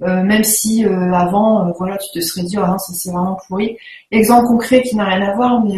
Euh, 0.00 0.22
même 0.22 0.44
si 0.44 0.84
avant, 0.84 1.72
voilà, 1.76 1.98
tu 1.98 2.18
te 2.18 2.24
serais 2.24 2.44
dit, 2.44 2.56
ah 2.56 2.78
ça 2.78 2.92
c'est 2.94 3.10
vraiment 3.10 3.36
pourri. 3.48 3.76
Exemple 4.12 4.46
concret 4.46 4.82
qui 4.82 4.94
n'a 4.94 5.04
rien 5.04 5.28
à 5.28 5.34
voir, 5.34 5.62
mais 5.64 5.76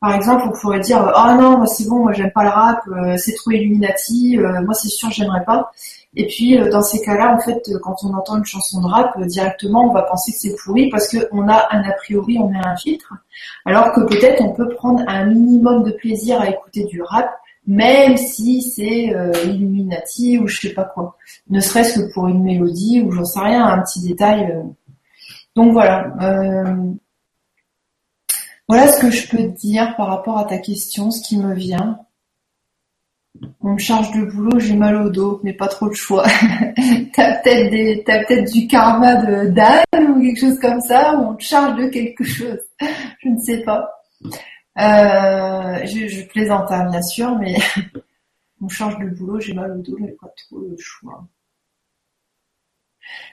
par 0.00 0.14
exemple, 0.14 0.44
on 0.46 0.52
pourrait 0.60 0.78
dire, 0.78 0.98
ah 1.14 1.36
non, 1.38 1.58
moi 1.58 1.66
c'est 1.66 1.88
bon, 1.88 2.04
moi 2.04 2.12
j'aime 2.12 2.30
pas 2.30 2.44
le 2.44 2.50
rap, 2.50 2.80
c'est 3.18 3.34
trop 3.34 3.50
Illuminati, 3.50 4.38
moi 4.38 4.74
c'est 4.74 4.88
sûr 4.88 5.10
j'aimerais 5.10 5.44
pas. 5.44 5.72
Et 6.14 6.28
puis 6.28 6.56
dans 6.70 6.82
ces 6.82 7.00
cas-là, 7.04 7.34
en 7.34 7.40
fait, 7.40 7.60
quand 7.82 7.96
on 8.04 8.14
entend 8.14 8.36
une 8.36 8.44
chanson 8.44 8.80
de 8.80 8.86
rap, 8.86 9.20
directement 9.22 9.90
on 9.90 9.92
va 9.92 10.02
penser 10.02 10.30
que 10.30 10.38
c'est 10.38 10.54
pourri 10.62 10.88
parce 10.88 11.08
qu'on 11.08 11.48
a 11.48 11.66
un 11.72 11.82
a 11.82 11.92
priori, 11.94 12.38
on 12.38 12.52
a 12.54 12.68
un 12.68 12.76
filtre. 12.76 13.12
Alors 13.66 13.92
que 13.92 14.02
peut-être 14.02 14.40
on 14.40 14.52
peut 14.52 14.68
prendre 14.68 15.02
un 15.08 15.24
minimum 15.24 15.82
de 15.82 15.90
plaisir 15.90 16.40
à 16.40 16.48
écouter 16.48 16.84
du 16.84 17.02
rap 17.02 17.28
même 17.68 18.16
si 18.16 18.62
c'est 18.62 19.14
euh, 19.14 19.30
Illuminati 19.44 20.38
ou 20.38 20.48
je 20.48 20.58
sais 20.58 20.72
pas 20.72 20.84
quoi. 20.84 21.18
Ne 21.50 21.60
serait-ce 21.60 22.00
que 22.00 22.12
pour 22.14 22.26
une 22.26 22.42
mélodie 22.42 23.02
ou 23.02 23.12
j'en 23.12 23.26
sais 23.26 23.40
rien, 23.40 23.66
un 23.66 23.82
petit 23.82 24.00
détail. 24.00 24.50
Euh. 24.50 24.62
Donc 25.54 25.72
voilà. 25.72 26.14
Euh, 26.22 26.92
voilà 28.68 28.88
ce 28.88 28.98
que 29.00 29.10
je 29.10 29.28
peux 29.28 29.36
te 29.36 29.60
dire 29.60 29.94
par 29.96 30.08
rapport 30.08 30.38
à 30.38 30.44
ta 30.44 30.56
question, 30.56 31.10
ce 31.10 31.22
qui 31.22 31.36
me 31.36 31.54
vient. 31.54 32.00
On 33.60 33.74
me 33.74 33.78
charge 33.78 34.12
de 34.12 34.24
boulot, 34.24 34.58
j'ai 34.58 34.74
mal 34.74 34.96
au 34.96 35.10
dos, 35.10 35.40
mais 35.44 35.52
pas 35.52 35.68
trop 35.68 35.90
de 35.90 35.94
choix. 35.94 36.24
t'as 37.14 37.36
peut-être 37.36 38.04
peut-être 38.04 38.50
du 38.50 38.66
karma 38.66 39.16
de 39.16 39.50
d'âne 39.50 40.10
ou 40.10 40.22
quelque 40.22 40.40
chose 40.40 40.58
comme 40.58 40.80
ça, 40.80 41.16
ou 41.16 41.32
on 41.32 41.34
te 41.34 41.44
charge 41.44 41.76
de 41.76 41.88
quelque 41.88 42.24
chose. 42.24 42.60
je 42.80 43.28
ne 43.28 43.38
sais 43.38 43.58
pas. 43.58 43.90
Euh, 44.76 45.84
je, 45.86 46.26
plaisante 46.28 46.70
hein, 46.70 46.88
bien 46.90 47.02
sûr, 47.02 47.36
mais 47.36 47.56
on 48.62 48.68
change 48.68 48.96
de 48.98 49.08
boulot, 49.08 49.40
j'ai 49.40 49.54
mal 49.54 49.72
au 49.72 49.82
dos, 49.82 49.96
mais 49.98 50.12
pas 50.12 50.32
trop 50.36 50.60
le 50.60 50.76
choix. 50.78 51.24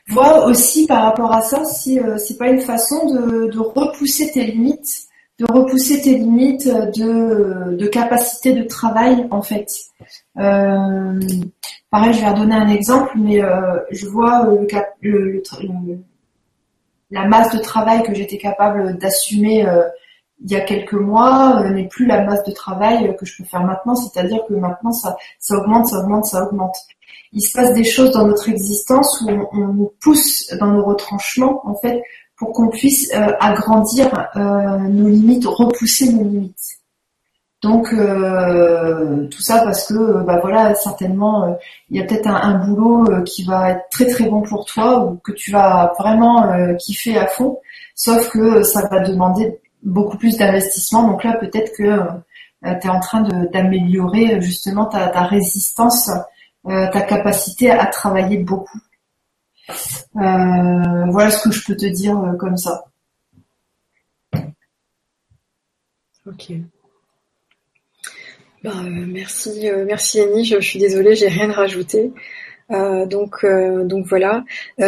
Vois 0.07 0.45
aussi 0.45 0.87
par 0.87 1.03
rapport 1.03 1.33
à 1.33 1.41
ça 1.41 1.65
si 1.65 1.99
euh, 1.99 2.17
c'est 2.17 2.37
pas 2.37 2.47
une 2.47 2.61
façon 2.61 3.05
de, 3.11 3.59
repousser 3.59 4.31
tes 4.31 4.45
limites, 4.45 5.07
de 5.37 5.45
repousser 5.51 6.01
tes 6.01 6.15
limites 6.17 6.67
de, 6.67 7.87
capacité 7.87 8.53
de 8.53 8.63
travail 8.63 9.27
en 9.29 9.41
fait. 9.41 9.67
Euh, 10.37 11.19
pareil, 11.91 12.13
je 12.13 12.21
vais 12.21 12.29
redonner 12.29 12.55
un 12.55 12.69
exemple, 12.69 13.11
mais 13.17 13.41
je 13.91 14.07
vois 14.07 14.47
la 17.11 17.27
masse 17.27 17.53
de 17.53 17.59
travail 17.59 18.01
que 18.01 18.15
j'étais 18.15 18.37
capable 18.37 18.97
d'assumer 18.97 19.65
il 20.43 20.51
y 20.51 20.55
a 20.55 20.61
quelques 20.61 20.93
mois 20.93 21.61
euh, 21.61 21.69
n'est 21.69 21.87
plus 21.87 22.05
la 22.05 22.23
masse 22.23 22.43
de 22.43 22.51
travail 22.51 23.07
euh, 23.07 23.13
que 23.13 23.25
je 23.25 23.37
peux 23.37 23.43
faire 23.45 23.63
maintenant, 23.63 23.95
c'est-à-dire 23.95 24.39
que 24.47 24.53
maintenant 24.53 24.91
ça, 24.91 25.15
ça 25.39 25.55
augmente, 25.55 25.87
ça 25.87 25.99
augmente, 25.99 26.25
ça 26.25 26.43
augmente. 26.43 26.75
Il 27.31 27.41
se 27.41 27.53
passe 27.53 27.73
des 27.73 27.83
choses 27.83 28.11
dans 28.11 28.27
notre 28.27 28.49
existence 28.49 29.21
où 29.21 29.29
on, 29.53 29.67
nous 29.67 29.91
pousse 30.01 30.47
dans 30.59 30.67
nos 30.67 30.83
retranchements 30.83 31.61
en 31.67 31.75
fait 31.75 32.01
pour 32.37 32.51
qu'on 32.51 32.69
puisse 32.69 33.13
euh, 33.13 33.31
agrandir 33.39 34.11
nos 34.35 35.07
limites, 35.07 35.45
repousser 35.45 36.11
nos 36.11 36.23
limites. 36.23 36.79
Donc 37.61 37.89
tout 37.89 39.41
ça 39.41 39.61
parce 39.63 39.87
que 39.87 40.23
bah 40.23 40.39
voilà 40.39 40.75
certainement 40.75 41.57
il 41.89 41.97
y 41.97 41.99
a 41.99 42.05
peut-être 42.05 42.27
un, 42.27 42.35
un, 42.35 42.67
boulot 42.67 43.23
qui 43.23 43.43
va 43.43 43.71
être 43.71 43.89
très 43.89 44.05
très 44.05 44.29
bon 44.29 44.43
pour 44.43 44.65
toi 44.65 45.03
ou 45.03 45.15
que 45.15 45.31
tu 45.31 45.51
vas 45.51 45.91
vraiment 45.97 46.47
kiffer 46.77 47.17
à 47.17 47.25
fond, 47.25 47.57
sauf 47.95 48.29
que 48.29 48.61
ça 48.61 48.87
va 48.91 48.99
demander 48.99 49.59
beaucoup 49.85 50.17
plus 50.17 50.37
d'investissement. 50.37 51.07
Donc 51.07 51.23
là, 51.23 51.37
peut-être 51.37 51.71
que 51.77 51.83
euh, 51.83 52.73
tu 52.81 52.87
es 52.87 52.89
en 52.89 52.99
train 52.99 53.21
d'améliorer 53.53 54.41
justement 54.41 54.85
ta, 54.85 55.23
résistance, 55.23 56.09
euh, 56.65 56.89
ta 56.91 57.01
capacité 57.01 57.69
à 57.69 57.85
travailler 57.85 58.37
beaucoup. 58.37 58.79
Euh, 59.69 61.05
voilà 61.09 61.31
ce 61.31 61.47
que 61.47 61.51
je 61.55 61.63
peux 61.65 61.75
te 61.75 61.85
dire 61.85 62.19
comme 62.39 62.57
ça. 62.57 62.85
Ok. 66.27 66.53
Ben, 68.63 69.05
merci, 69.07 69.69
merci 69.85 70.21
Annie. 70.21 70.43
Je, 70.43 70.59
suis 70.59 70.79
désolée, 70.79 71.15
j'ai 71.15 71.27
rien 71.27 71.51
à 71.51 71.67
rajouter. 72.69 73.07
donc, 73.09 73.45
donc 73.85 74.05
voilà. 74.07 74.43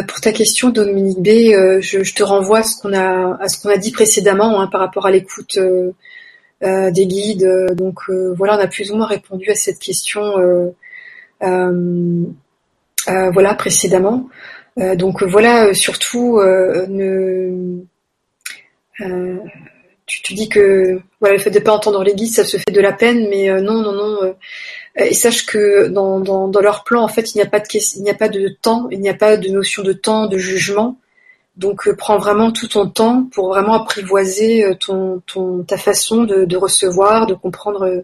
pour 0.07 0.21
ta 0.21 0.31
question, 0.31 0.69
Dominique 0.69 1.19
B, 1.19 1.27
je, 1.81 2.13
te 2.13 2.23
renvoie 2.23 2.59
à 2.59 2.63
ce 2.63 2.81
qu'on 2.81 2.93
a, 2.93 3.37
à 3.41 3.47
ce 3.47 3.61
qu'on 3.61 3.69
a 3.69 3.77
dit 3.77 3.91
précédemment 3.91 4.61
hein, 4.61 4.67
par 4.67 4.81
rapport 4.81 5.05
à 5.05 5.11
l'écoute 5.11 5.59
des 6.61 7.05
guides. 7.05 7.49
Donc 7.75 8.09
voilà, 8.09 8.57
on 8.57 8.59
a 8.59 8.67
plus 8.67 8.91
ou 8.91 8.97
moins 8.97 9.07
répondu 9.07 9.49
à 9.49 9.55
cette 9.55 9.79
question. 9.79 10.73
voilà 13.05 13.55
précédemment. 13.55 14.29
donc 14.95 15.23
voilà, 15.23 15.73
surtout 15.73 16.39
ne 16.41 17.83
tu 20.07 20.21
te 20.21 20.33
dis 20.33 20.47
que 20.49 21.01
voilà, 21.19 21.35
le 21.35 21.41
fait 21.41 21.51
de 21.51 21.59
pas 21.59 21.73
entendre 21.73 22.01
les 22.03 22.15
guides, 22.15 22.33
ça 22.33 22.45
se 22.45 22.57
fait 22.57 22.71
de 22.71 22.81
la 22.81 22.93
peine, 22.93 23.27
mais 23.29 23.49
euh, 23.49 23.61
non, 23.61 23.81
non, 23.81 23.91
non. 23.91 24.35
Euh, 24.99 25.06
et 25.06 25.14
sache 25.14 25.45
que 25.45 25.88
dans, 25.88 26.19
dans, 26.19 26.61
leur 26.61 26.84
plan, 26.84 27.03
en 27.03 27.07
fait, 27.07 27.34
il 27.34 27.38
n'y 27.38 27.44
a 27.44 27.48
pas 27.48 27.60
de 27.60 27.68
il 27.98 28.03
n'y 28.03 28.10
a 28.10 28.15
pas 28.15 28.30
de 28.30 28.49
temps, 28.61 28.88
il 28.91 28.99
n'y 28.99 29.10
a 29.10 29.14
pas 29.14 29.38
de 29.38 29.49
notion 29.49 29.84
de 29.84 29.94
temps, 29.94 30.28
de 30.28 30.38
jugement. 30.38 30.98
Donc, 31.56 31.88
euh, 31.88 31.95
prends 31.95 32.18
vraiment 32.18 32.52
tout 32.52 32.68
ton 32.68 32.88
temps 32.88 33.28
pour 33.32 33.49
vraiment 33.49 33.74
apprivoiser 33.74 34.65
ton, 34.80 35.22
ton 35.26 35.64
ta 35.64 35.78
façon 35.78 36.24
de, 36.24 36.45
de 36.45 36.57
recevoir, 36.57 37.28
de 37.28 37.34
comprendre 37.34 38.03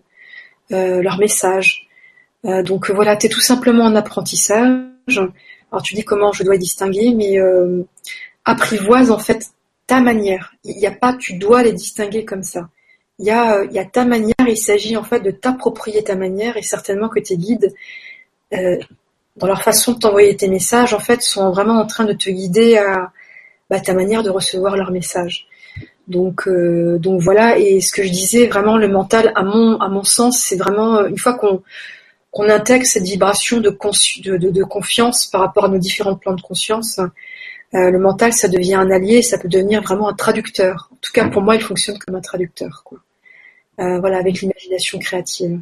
leur 0.70 1.20
message. 1.20 1.88
donc 2.44 2.90
voilà, 2.90 3.15
tu 3.15 3.28
es 3.28 3.30
tout 3.30 3.41
simplement 3.41 3.86
en 3.86 3.95
apprentissage. 3.95 5.20
Alors 5.72 5.84
tu 5.84 5.94
dis 5.94 6.03
comment 6.03 6.32
je 6.32 6.44
dois 6.44 6.57
distinguer, 6.57 7.14
mais 7.14 7.38
apprivoise 8.44 9.11
en 9.11 9.20
fait 9.20 9.52
ta 9.86 9.99
manière. 9.99 10.56
Il 10.64 10.78
n'y 10.78 10.88
a 10.88 10.91
pas 10.91 11.14
tu 11.14 11.38
dois 11.38 11.61
les 11.64 11.74
distinguer 11.74 12.26
comme 12.26 12.44
ça. 12.44 12.70
Il 13.19 13.26
y 13.26 13.31
a, 13.31 13.57
euh, 13.57 13.68
y 13.72 13.80
a 13.80 13.85
ta 13.85 14.06
manière, 14.06 14.34
il 14.48 14.57
s'agit 14.57 14.98
en 14.98 15.03
fait 15.03 15.19
de 15.19 15.31
t'approprier 15.31 16.03
ta 16.03 16.15
manière 16.15 16.57
et 16.57 16.64
certainement 16.64 17.10
que 17.10 17.19
tes 17.19 17.38
guides, 17.38 17.73
euh, 18.53 18.77
dans 19.38 19.48
leur 19.48 19.61
façon 19.61 19.94
de 19.94 19.99
t'envoyer 19.99 20.35
tes 20.35 20.48
messages, 20.48 20.94
en 20.94 20.99
fait, 20.99 21.22
sont 21.22 21.52
vraiment 21.52 21.80
en 21.80 21.85
train 21.85 22.06
de 22.06 22.14
te 22.14 22.30
guider 22.30 22.77
à 22.77 23.11
bah, 23.69 23.80
ta 23.80 23.94
manière 23.94 24.23
de 24.23 24.30
recevoir 24.30 24.77
leurs 24.77 24.91
messages. 24.91 25.48
Donc, 26.07 26.48
euh, 26.48 26.98
donc 26.99 27.22
voilà. 27.22 27.57
Et 27.57 27.81
ce 27.81 27.94
que 27.94 28.03
je 28.03 28.10
disais, 28.10 28.48
vraiment, 28.48 28.77
le 28.77 28.88
mental, 28.88 29.31
à 29.35 29.44
mon, 29.44 29.80
à 29.80 29.88
mon 29.88 30.03
sens, 30.03 30.40
c'est 30.40 30.57
vraiment 30.57 31.06
une 31.06 31.18
fois 31.18 31.34
qu'on 31.34 31.64
qu'on 32.34 32.49
intègre 32.49 32.85
cette 32.85 33.03
vibration 33.03 33.61
de, 33.61 33.69
de, 33.69 34.49
de, 34.49 34.64
confiance 34.64 35.27
par 35.27 35.41
rapport 35.41 35.65
à 35.65 35.68
nos 35.68 35.77
différents 35.77 36.15
plans 36.15 36.34
de 36.34 36.41
conscience, 36.41 36.98
euh, 36.98 37.06
le 37.73 37.97
mental, 37.97 38.33
ça 38.33 38.47
devient 38.47 38.75
un 38.75 38.91
allié, 38.91 39.21
ça 39.21 39.37
peut 39.37 39.47
devenir 39.47 39.81
vraiment 39.81 40.07
un 40.07 40.13
traducteur. 40.13 40.89
En 40.91 40.97
tout 41.01 41.11
cas, 41.11 41.27
pour 41.27 41.41
moi, 41.41 41.55
il 41.55 41.61
fonctionne 41.61 41.97
comme 41.97 42.15
un 42.15 42.21
traducteur. 42.21 42.83
Quoi. 42.85 42.99
Euh, 43.79 43.99
voilà, 43.99 44.17
avec 44.17 44.41
l'imagination 44.41 44.99
créative. 44.99 45.59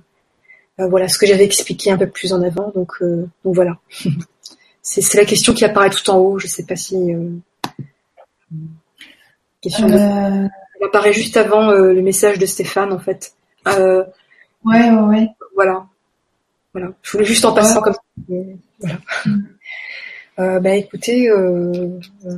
Euh, 0.80 0.88
voilà 0.88 1.08
ce 1.08 1.18
que 1.18 1.26
j'avais 1.26 1.46
expliqué 1.46 1.92
un 1.92 1.98
peu 1.98 2.08
plus 2.08 2.34
en 2.34 2.42
avant. 2.42 2.72
Donc, 2.76 3.02
donc 3.02 3.56
voilà. 3.56 3.78
c'est 4.82 5.18
la 5.18 5.26
question 5.26 5.54
qui 5.54 5.64
apparaît 5.64 5.90
tout 5.90 6.10
en 6.10 6.18
haut. 6.18 6.38
Je 6.38 6.48
sais 6.48 6.66
pas 6.66 6.76
si. 6.76 6.98
question 9.62 9.88
de... 9.88 9.96
Elle 9.96 10.88
apparaît 10.88 11.14
juste 11.14 11.38
avant 11.38 11.72
le 11.72 12.02
message 12.02 12.40
de 12.40 12.46
Stéphane, 12.46 12.92
en 12.92 13.00
fait. 13.00 13.34
ouais, 13.66 14.04
ouais, 14.66 14.90
ouais. 14.90 15.28
Voilà. 15.56 15.86
Voilà. 16.74 16.90
Je 17.02 17.12
voulais 17.12 17.26
juste 17.26 17.46
en 17.46 17.54
passant 17.54 17.82
comme 17.82 17.94
ça. 17.94 18.00
Voilà. 18.80 18.98
Euh, 20.40 20.60
bah 20.60 20.76
écoutez, 20.76 21.30
euh, 21.30 22.00
euh, 22.26 22.38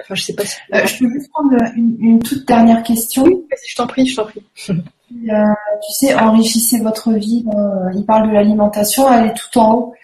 enfin 0.00 0.14
je 0.14 0.22
sais 0.22 0.34
pas 0.34 0.44
si. 0.44 0.56
je 0.70 0.98
peux 0.98 1.10
juste 1.10 1.30
prendre 1.30 1.56
une, 1.76 2.20
toute 2.20 2.46
dernière 2.46 2.82
question. 2.82 3.24
Oui, 3.24 3.44
je 3.68 3.76
t'en 3.76 3.86
prie, 3.86 4.06
je 4.06 4.16
t'en 4.16 4.24
prie. 4.24 4.42
tu 4.56 5.92
sais, 5.92 6.14
enrichissez 6.14 6.80
votre 6.80 7.12
vie. 7.12 7.44
il 7.94 8.04
parle 8.06 8.28
de 8.28 8.34
l'alimentation, 8.34 9.12
elle 9.12 9.26
est 9.26 9.34
tout 9.34 9.58
en 9.58 9.74
haut. 9.74 9.94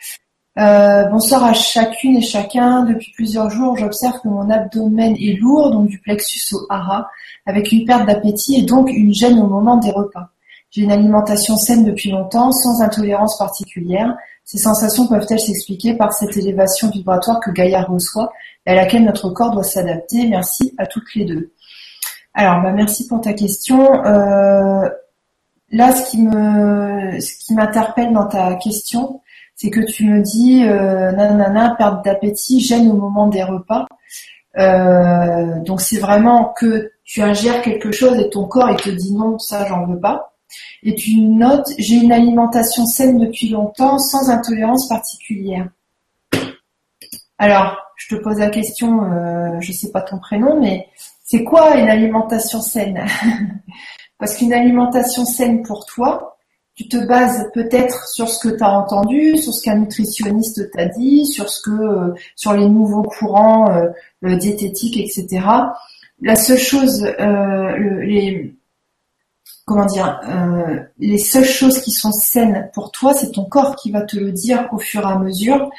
bonsoir 0.56 1.44
à 1.44 1.54
chacune 1.54 2.16
et 2.16 2.22
chacun. 2.22 2.84
Depuis 2.84 3.12
plusieurs 3.14 3.50
jours, 3.50 3.76
j'observe 3.76 4.20
que 4.20 4.28
mon 4.28 4.50
abdomen 4.50 5.14
est 5.16 5.38
lourd, 5.40 5.70
donc 5.70 5.86
du 5.86 5.98
plexus 6.00 6.54
au 6.54 6.66
hara, 6.68 7.08
avec 7.46 7.70
une 7.70 7.84
perte 7.84 8.06
d'appétit 8.06 8.56
et 8.56 8.62
donc 8.62 8.90
une 8.90 9.14
gêne 9.14 9.38
au 9.38 9.46
moment 9.46 9.76
des 9.76 9.92
repas. 9.92 10.30
J'ai 10.70 10.82
une 10.82 10.92
alimentation 10.92 11.56
saine 11.56 11.84
depuis 11.84 12.10
longtemps, 12.10 12.52
sans 12.52 12.82
intolérance 12.82 13.38
particulière. 13.38 14.14
Ces 14.48 14.56
sensations 14.56 15.06
peuvent-elles 15.06 15.40
s'expliquer 15.40 15.92
par 15.92 16.14
cette 16.14 16.34
élévation 16.38 16.88
vibratoire 16.88 17.38
que 17.38 17.50
Gaïa 17.50 17.82
reçoit 17.82 18.32
et 18.64 18.70
à 18.70 18.74
laquelle 18.74 19.04
notre 19.04 19.28
corps 19.28 19.50
doit 19.50 19.62
s'adapter? 19.62 20.26
Merci 20.26 20.74
à 20.78 20.86
toutes 20.86 21.14
les 21.14 21.26
deux. 21.26 21.52
Alors, 22.32 22.62
bah, 22.62 22.72
merci 22.72 23.06
pour 23.06 23.20
ta 23.20 23.34
question. 23.34 24.02
Euh, 24.06 24.88
là, 25.70 25.92
ce 25.92 26.10
qui 26.10 26.22
me, 26.22 27.20
ce 27.20 27.44
qui 27.44 27.52
m'interpelle 27.52 28.14
dans 28.14 28.24
ta 28.24 28.54
question, 28.54 29.20
c'est 29.54 29.68
que 29.68 29.80
tu 29.80 30.06
me 30.06 30.22
dis, 30.22 30.64
euh, 30.64 31.12
nanana, 31.12 31.74
perte 31.76 32.02
d'appétit, 32.02 32.60
gêne 32.60 32.90
au 32.90 32.94
moment 32.94 33.26
des 33.26 33.42
repas. 33.42 33.84
Euh, 34.56 35.60
donc 35.60 35.82
c'est 35.82 35.98
vraiment 35.98 36.54
que 36.56 36.90
tu 37.04 37.20
ingères 37.20 37.60
quelque 37.60 37.92
chose 37.92 38.18
et 38.18 38.30
ton 38.30 38.46
corps 38.46 38.70
il 38.70 38.76
te 38.76 38.88
dit 38.88 39.12
non, 39.12 39.38
ça 39.38 39.66
j'en 39.66 39.84
veux 39.84 40.00
pas. 40.00 40.27
Et 40.82 40.94
tu 40.94 41.16
notes, 41.16 41.68
j'ai 41.78 41.96
une 41.96 42.12
alimentation 42.12 42.86
saine 42.86 43.18
depuis 43.18 43.48
longtemps, 43.48 43.98
sans 43.98 44.30
intolérance 44.30 44.88
particulière. 44.88 45.68
Alors, 47.38 47.76
je 47.96 48.14
te 48.14 48.20
pose 48.20 48.38
la 48.38 48.50
question, 48.50 49.04
euh, 49.04 49.60
je 49.60 49.72
sais 49.72 49.90
pas 49.90 50.02
ton 50.02 50.18
prénom, 50.18 50.60
mais 50.60 50.88
c'est 51.24 51.44
quoi 51.44 51.76
une 51.76 51.88
alimentation 51.88 52.60
saine? 52.60 53.04
Parce 54.18 54.36
qu'une 54.36 54.52
alimentation 54.52 55.24
saine 55.24 55.62
pour 55.62 55.86
toi, 55.86 56.38
tu 56.78 56.86
te 56.86 56.96
bases 56.96 57.50
peut-être 57.54 58.06
sur 58.06 58.28
ce 58.28 58.48
que 58.48 58.56
tu 58.56 58.62
as 58.62 58.70
entendu, 58.70 59.36
sur 59.36 59.52
ce 59.52 59.64
qu'un 59.64 59.78
nutritionniste 59.78 60.70
t'a 60.70 60.86
dit, 60.86 61.26
sur 61.26 61.48
ce 61.50 61.60
que, 61.60 61.70
euh, 61.70 62.14
sur 62.36 62.52
les 62.52 62.68
nouveaux 62.68 63.02
courants 63.02 63.68
euh, 63.68 63.88
euh, 64.24 64.36
diététiques, 64.36 64.96
etc. 64.96 65.44
La 66.22 66.36
seule 66.36 66.58
chose, 66.58 67.02
les, 67.02 68.54
comment 69.68 69.84
dire, 69.84 70.18
euh, 70.24 70.80
les 70.98 71.18
seules 71.18 71.44
choses 71.44 71.80
qui 71.80 71.92
sont 71.92 72.10
saines 72.10 72.70
pour 72.72 72.90
toi, 72.90 73.14
c'est 73.14 73.32
ton 73.32 73.44
corps 73.44 73.76
qui 73.76 73.90
va 73.90 74.02
te 74.02 74.16
le 74.16 74.32
dire 74.32 74.66
au 74.72 74.78
fur 74.78 75.02
et 75.02 75.12
à 75.12 75.18
mesure, 75.18 75.70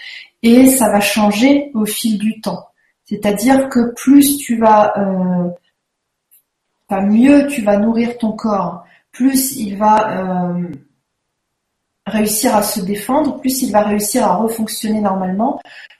et 0.43 0.67
ça 0.67 0.89
va 0.89 1.01
changer 1.01 1.71
au 1.73 1.85
fil 1.85 2.19
du 2.19 2.39
temps. 2.39 2.67
C'est-à-dire 3.05 3.67
que 3.69 3.91
plus 3.95 4.37
tu 4.37 4.57
vas, 4.57 4.93
euh, 4.99 5.49
mieux 7.01 7.47
tu 7.47 7.63
vas 7.63 7.77
nourrir 7.77 8.17
ton 8.19 8.31
corps, 8.33 8.85
plus 9.11 9.55
il 9.55 9.77
va 9.77 10.21
euh, 10.21 10.67
réussir 12.05 12.55
à 12.55 12.61
se 12.61 12.79
défendre, 12.79 13.39
plus 13.39 13.63
il 13.63 13.71
va 13.71 13.81
réussir 13.81 14.25
à 14.25 14.35
refonctionner 14.35 15.01
normalement, 15.01 15.59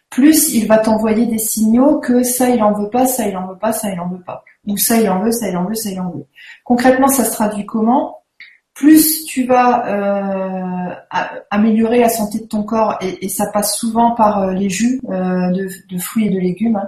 plus 0.10 0.53
il 0.53 0.68
va 0.68 0.77
t'envoyer 0.80 1.26
des 1.26 1.38
signaux 1.38 1.99
que 1.99 2.23
ça 2.23 2.49
il 2.49 2.61
en 2.64 2.73
veut 2.73 2.90
pas, 2.90 3.06
ça 3.06 3.27
il 3.27 3.38
en 3.38 3.48
veut 3.48 3.57
pas, 3.57 3.73
ça 3.73 3.91
il 3.91 3.99
en 3.99 4.07
veut 4.07 4.22
pas 4.22 4.44
ou 4.69 4.77
ça 4.77 4.99
il 4.99 5.10
en 5.10 5.19
veut, 5.19 5.31
ça 5.31 5.49
il 5.49 5.57
en 5.57 5.65
veut, 5.65 5.76
ça 5.76 5.90
il 5.90 5.99
en 5.99 6.10
veut. 6.10 6.26
Concrètement, 6.64 7.07
ça 7.07 7.26
se 7.26 7.31
traduit 7.31 7.65
comment? 7.65 8.18
Plus 8.73 9.26
tu 9.26 9.45
vas 9.45 9.88
euh, 9.88 10.95
améliorer 11.52 11.99
la 11.99 12.10
santé 12.10 12.40
de 12.40 12.45
ton 12.45 12.64
corps, 12.64 12.98
et, 13.02 13.27
ça 13.27 13.48
passe 13.48 13.77
souvent 13.77 14.11
par 14.11 14.40
euh, 14.40 14.53
les 14.53 14.69
jus 14.69 15.02
euh, 15.10 15.52
de, 15.52 15.98
fruits 15.98 16.27
et 16.27 16.30
de 16.30 16.40
légumes, 16.40 16.77
hein, 16.77 16.88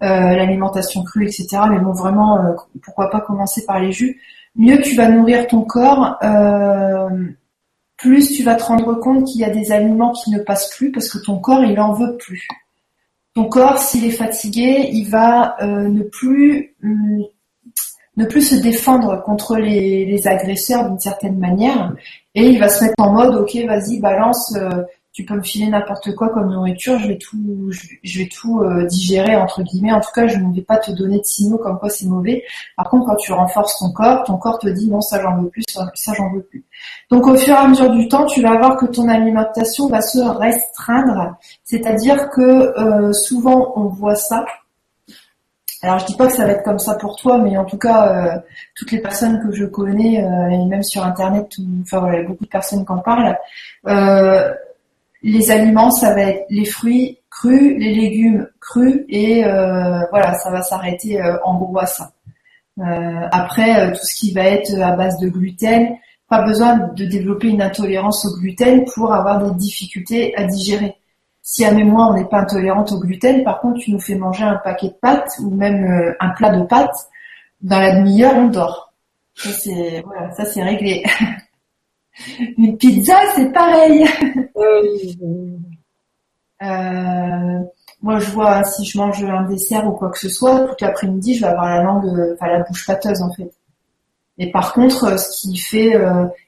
l'alimentation 0.00 1.02
crue, 1.02 1.24
etc. 1.24 1.62
Mais 1.68 1.78
bon, 1.78 1.92
vraiment, 1.92 2.56
pourquoi 2.82 3.10
pas 3.10 3.20
commencer 3.20 3.66
par 3.66 3.80
les 3.80 3.92
jus? 3.92 4.20
Mieux 4.56 4.80
tu 4.80 4.96
vas 4.96 5.08
nourrir 5.10 5.46
ton 5.46 5.62
corps, 5.62 6.18
plus 8.00 8.32
tu 8.32 8.42
vas 8.42 8.54
te 8.54 8.64
rendre 8.64 8.94
compte 8.94 9.26
qu'il 9.26 9.40
y 9.40 9.44
a 9.44 9.50
des 9.50 9.72
aliments 9.72 10.12
qui 10.12 10.30
ne 10.30 10.38
passent 10.38 10.70
plus 10.70 10.90
parce 10.90 11.08
que 11.08 11.18
ton 11.18 11.38
corps 11.38 11.64
il 11.64 11.78
en 11.78 11.92
veut 11.92 12.16
plus. 12.16 12.48
Ton 13.34 13.44
corps, 13.44 13.78
s'il 13.78 14.04
est 14.04 14.10
fatigué, 14.10 14.90
il 14.92 15.08
va 15.08 15.56
euh, 15.62 15.88
ne 15.88 16.02
plus 16.02 16.74
hum, 16.82 17.24
ne 18.16 18.24
plus 18.26 18.42
se 18.42 18.54
défendre 18.56 19.22
contre 19.22 19.56
les, 19.56 20.26
agresseurs 20.26 20.88
d'une 20.88 20.98
certaine 20.98 21.38
manière 21.38 21.94
et 22.34 22.44
il 22.44 22.58
va 22.58 22.68
se 22.68 22.84
mettre 22.84 22.94
en 22.98 23.12
mode 23.12 23.34
ok 23.34 23.56
vas-y 23.66 24.00
balance 24.00 24.54
euh, 24.56 24.82
tu 25.12 25.24
peux 25.24 25.34
me 25.34 25.42
filer 25.42 25.66
n'importe 25.66 26.14
quoi 26.14 26.28
comme 26.28 26.52
nourriture, 26.52 26.96
je 27.00 27.08
vais 27.08 27.18
tout, 27.18 27.70
je, 27.70 28.18
vais 28.18 28.28
tout 28.28 28.60
euh, 28.60 28.86
digérer 28.86 29.34
entre 29.34 29.62
guillemets. 29.62 29.92
En 29.92 30.00
tout 30.00 30.12
cas, 30.14 30.28
je 30.28 30.36
ne 30.36 30.54
vais 30.54 30.62
pas 30.62 30.76
te 30.76 30.92
donner 30.92 31.18
de 31.18 31.24
signaux 31.24 31.58
comme 31.58 31.78
quoi 31.78 31.90
c'est 31.90 32.06
mauvais. 32.06 32.44
Par 32.76 32.88
contre, 32.88 33.06
quand 33.06 33.16
tu 33.16 33.32
renforces 33.32 33.78
ton 33.80 33.90
corps, 33.90 34.22
ton 34.22 34.36
corps 34.36 34.60
te 34.60 34.68
dit 34.68 34.88
non, 34.88 35.00
ça 35.00 35.20
j'en 35.20 35.42
veux 35.42 35.48
plus, 35.48 35.64
ça, 35.68 36.12
j'en 36.16 36.32
veux 36.32 36.42
plus. 36.42 36.64
Donc, 37.10 37.26
au 37.26 37.36
fur 37.36 37.54
et 37.54 37.56
à 37.56 37.66
mesure 37.66 37.90
du 37.90 38.06
temps, 38.06 38.24
tu 38.26 38.40
vas 38.40 38.56
voir 38.56 38.76
que 38.76 38.86
ton 38.86 39.08
alimentation 39.08 39.88
va 39.88 40.00
se 40.00 40.20
restreindre. 40.20 41.36
C'est-à-dire 41.64 42.30
que 42.30 42.40
euh, 42.40 43.12
souvent 43.12 43.72
on 43.74 43.86
voit 43.86 44.14
ça. 44.14 44.44
Alors 45.82 45.98
je 45.98 46.04
dis 46.04 46.16
pas 46.16 46.26
que 46.26 46.34
ça 46.34 46.44
va 46.44 46.52
être 46.52 46.62
comme 46.62 46.78
ça 46.78 46.94
pour 46.96 47.16
toi, 47.16 47.38
mais 47.38 47.56
en 47.56 47.64
tout 47.64 47.78
cas, 47.78 48.12
euh, 48.12 48.38
toutes 48.76 48.92
les 48.92 49.00
personnes 49.00 49.40
que 49.42 49.50
je 49.50 49.64
connais, 49.64 50.16
et 50.16 50.66
même 50.66 50.82
sur 50.82 51.02
internet, 51.04 51.48
enfin 51.82 52.00
voilà, 52.00 52.22
beaucoup 52.22 52.44
de 52.44 52.50
personnes 52.50 52.84
qui 52.84 52.92
en 52.92 52.98
parlent, 52.98 53.38
les 55.22 55.50
aliments, 55.50 55.90
ça 55.90 56.14
va 56.14 56.22
être 56.22 56.46
les 56.50 56.64
fruits 56.64 57.18
crus, 57.30 57.76
les 57.78 57.94
légumes 57.94 58.48
crus, 58.60 59.04
et 59.08 59.44
euh, 59.44 60.00
voilà, 60.10 60.34
ça 60.34 60.50
va 60.50 60.62
s'arrêter 60.62 61.20
euh, 61.20 61.36
en 61.44 61.58
gros 61.58 61.78
à 61.78 61.86
ça. 61.86 62.12
Euh, 62.78 63.28
après, 63.30 63.92
tout 63.92 64.04
ce 64.04 64.16
qui 64.18 64.32
va 64.32 64.44
être 64.44 64.74
à 64.80 64.92
base 64.92 65.18
de 65.18 65.28
gluten, 65.28 65.96
pas 66.30 66.42
besoin 66.42 66.78
de 66.94 67.04
développer 67.04 67.48
une 67.48 67.60
intolérance 67.60 68.24
au 68.24 68.38
gluten 68.38 68.84
pour 68.94 69.12
avoir 69.12 69.44
des 69.44 69.54
difficultés 69.58 70.34
à 70.36 70.44
digérer. 70.44 70.96
Si 71.42 71.64
à 71.64 71.72
mémoire 71.72 72.10
on 72.10 72.14
n'est 72.14 72.28
pas 72.28 72.42
intolérante 72.42 72.92
au 72.92 73.00
gluten, 73.00 73.42
par 73.42 73.60
contre 73.60 73.80
tu 73.80 73.90
nous 73.90 74.00
fais 74.00 74.14
manger 74.14 74.44
un 74.44 74.56
paquet 74.56 74.88
de 74.88 74.92
pâtes 74.92 75.32
ou 75.42 75.50
même 75.50 75.84
euh, 75.84 76.14
un 76.20 76.28
plat 76.30 76.50
de 76.50 76.64
pâtes, 76.64 77.08
dans 77.60 77.80
la 77.80 77.96
demi-heure 77.96 78.36
on 78.36 78.46
dort. 78.46 78.92
Ça 79.34 79.50
c'est 79.50 80.02
voilà, 80.06 80.30
ça 80.30 80.44
c'est 80.44 80.62
réglé. 80.62 81.02
Une 82.58 82.76
pizza 82.76 83.16
c'est 83.34 83.52
pareil. 83.52 84.06
Euh, 86.62 87.58
moi, 88.02 88.18
je 88.18 88.30
vois 88.30 88.64
si 88.64 88.84
je 88.84 88.98
mange 88.98 89.22
un 89.24 89.44
dessert 89.44 89.86
ou 89.86 89.92
quoi 89.92 90.10
que 90.10 90.18
ce 90.18 90.28
soit, 90.28 90.60
toute 90.68 90.80
l'après-midi, 90.80 91.34
je 91.34 91.40
vais 91.40 91.46
avoir 91.46 91.70
la 91.70 91.82
langue, 91.82 92.06
euh, 92.06 92.34
enfin 92.34 92.48
la 92.48 92.62
bouche 92.64 92.86
pâteuse 92.86 93.22
en 93.22 93.32
fait. 93.32 93.50
Et 94.38 94.50
par 94.50 94.72
contre, 94.72 95.04
euh, 95.04 95.16
ce 95.16 95.40
qui 95.40 95.56
fait, 95.56 95.92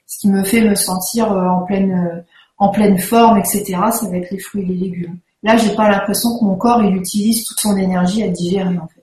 ce 0.07 0.19
qui 0.19 0.29
me 0.29 0.43
fait 0.43 0.61
me 0.61 0.75
sentir 0.75 1.31
en 1.31 1.63
pleine, 1.63 2.23
en 2.57 2.69
pleine 2.69 2.97
forme, 2.97 3.37
etc., 3.37 3.63
ça 3.91 4.07
va 4.09 4.17
être 4.17 4.31
les 4.31 4.39
fruits 4.39 4.63
et 4.63 4.65
les 4.65 4.75
légumes. 4.75 5.17
Là, 5.43 5.57
j'ai 5.57 5.75
pas 5.75 5.89
l'impression 5.89 6.37
que 6.39 6.45
mon 6.45 6.55
corps 6.55 6.83
il 6.83 6.95
utilise 6.95 7.45
toute 7.45 7.59
son 7.59 7.75
énergie 7.77 8.23
à 8.23 8.29
digérer 8.29 8.77
en 8.77 8.87
fait. 8.87 9.01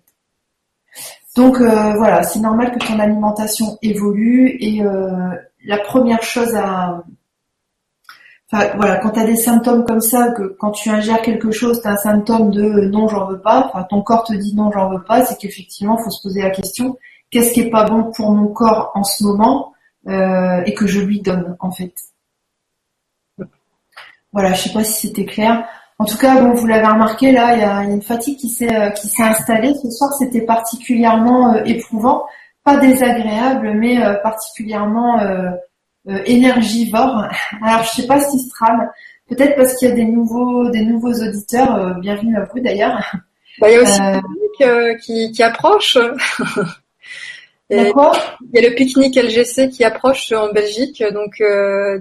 Donc 1.37 1.59
voilà, 1.59 2.23
c'est 2.23 2.41
normal 2.41 2.73
que 2.73 2.85
ton 2.85 2.99
alimentation 2.99 3.79
évolue 3.83 4.57
et 4.61 4.83
la 5.65 5.79
première 5.79 6.23
chose 6.23 6.55
à, 6.55 7.05
voilà, 8.53 8.97
quand 8.97 9.11
tu 9.11 9.21
as 9.21 9.27
des 9.27 9.37
symptômes 9.37 9.85
comme 9.85 10.01
ça, 10.01 10.33
que 10.33 10.57
quand 10.59 10.73
tu 10.73 10.91
ingères 10.91 11.23
quelque 11.23 11.53
chose, 11.53 11.81
tu 11.81 11.87
as 11.87 11.93
un 11.93 11.97
symptôme 11.97 12.51
de 12.51 12.87
non, 12.87 13.07
j'en 13.07 13.27
veux 13.27 13.41
pas, 13.41 13.69
enfin, 13.69 13.85
ton 13.85 14.03
corps 14.03 14.25
te 14.25 14.33
dit 14.33 14.55
non, 14.55 14.73
j'en 14.73 14.91
veux 14.91 15.03
pas, 15.03 15.25
c'est 15.25 15.39
qu'effectivement, 15.39 15.97
faut 15.99 16.11
se 16.11 16.23
poser 16.23 16.43
la 16.43 16.51
question, 16.51 16.99
qu'est-ce 17.31 17.53
qui 17.53 17.61
est 17.61 17.71
pas 17.71 17.85
bon 17.85 18.11
pour 18.11 18.33
mon 18.33 18.49
corps 18.49 18.91
en 18.95 19.05
ce 19.05 19.23
moment 19.23 19.73
euh, 20.09 20.63
et 20.67 20.75
que 20.75 20.87
je 20.87 21.01
lui 21.01 21.21
donne, 21.21 21.57
en 21.61 21.71
fait. 21.71 21.95
Voilà, 24.33 24.53
je 24.53 24.63
sais 24.63 24.73
pas 24.73 24.85
si 24.85 25.09
c'était 25.09 25.27
clair. 25.27 25.67
En 25.99 26.05
tout 26.05 26.17
cas, 26.17 26.41
bon, 26.41 26.55
vous 26.55 26.67
l'avez 26.67 26.87
remarqué, 26.87 27.31
là, 27.31 27.55
il 27.55 27.61
y 27.61 27.65
a 27.65 27.83
une 27.83 28.03
fatigue 28.03 28.39
qui 28.39 28.49
s'est 28.49 28.75
euh, 28.75 28.91
qui 28.91 29.09
s'est 29.09 29.23
installée. 29.23 29.75
Ce 29.75 29.91
soir, 29.91 30.13
c'était 30.15 30.41
particulièrement 30.41 31.55
euh, 31.55 31.63
éprouvant, 31.67 32.25
pas 32.65 32.77
désagréable, 32.79 33.73
mais 33.75 33.99
particulièrement 34.23 35.19
euh, 36.09 36.23
énergivore. 36.25 37.27
Alors 37.63 37.85
je 37.85 38.01
sais 38.01 38.07
pas 38.07 38.19
si 38.21 38.39
Stram, 38.39 38.89
peut-être 39.29 39.55
parce 39.55 39.77
qu'il 39.77 39.89
y 39.89 39.93
a 39.93 39.95
des 39.95 40.07
nouveaux 40.07 40.71
des 40.71 40.83
nouveaux 40.83 41.13
auditeurs. 41.13 41.75
Euh, 41.75 41.93
bienvenue 42.01 42.37
à 42.39 42.47
vous 42.47 42.61
d'ailleurs. 42.61 42.99
Bah, 43.61 43.71
il 43.71 43.75
y 43.75 43.77
a 43.77 43.83
aussi 43.83 44.01
le 44.01 44.15
pique-nique 44.15 44.63
euh, 44.63 44.95
qui, 44.95 45.33
qui 45.33 45.43
approche. 45.43 45.99
il 47.71 47.77
y 47.77 48.59
a 48.59 48.63
le 48.63 48.75
pique-nique 48.75 49.17
LGC 49.17 49.69
qui 49.69 49.85
approche 49.85 50.33
en 50.33 50.51
Belgique, 50.53 51.05
donc 51.13 51.43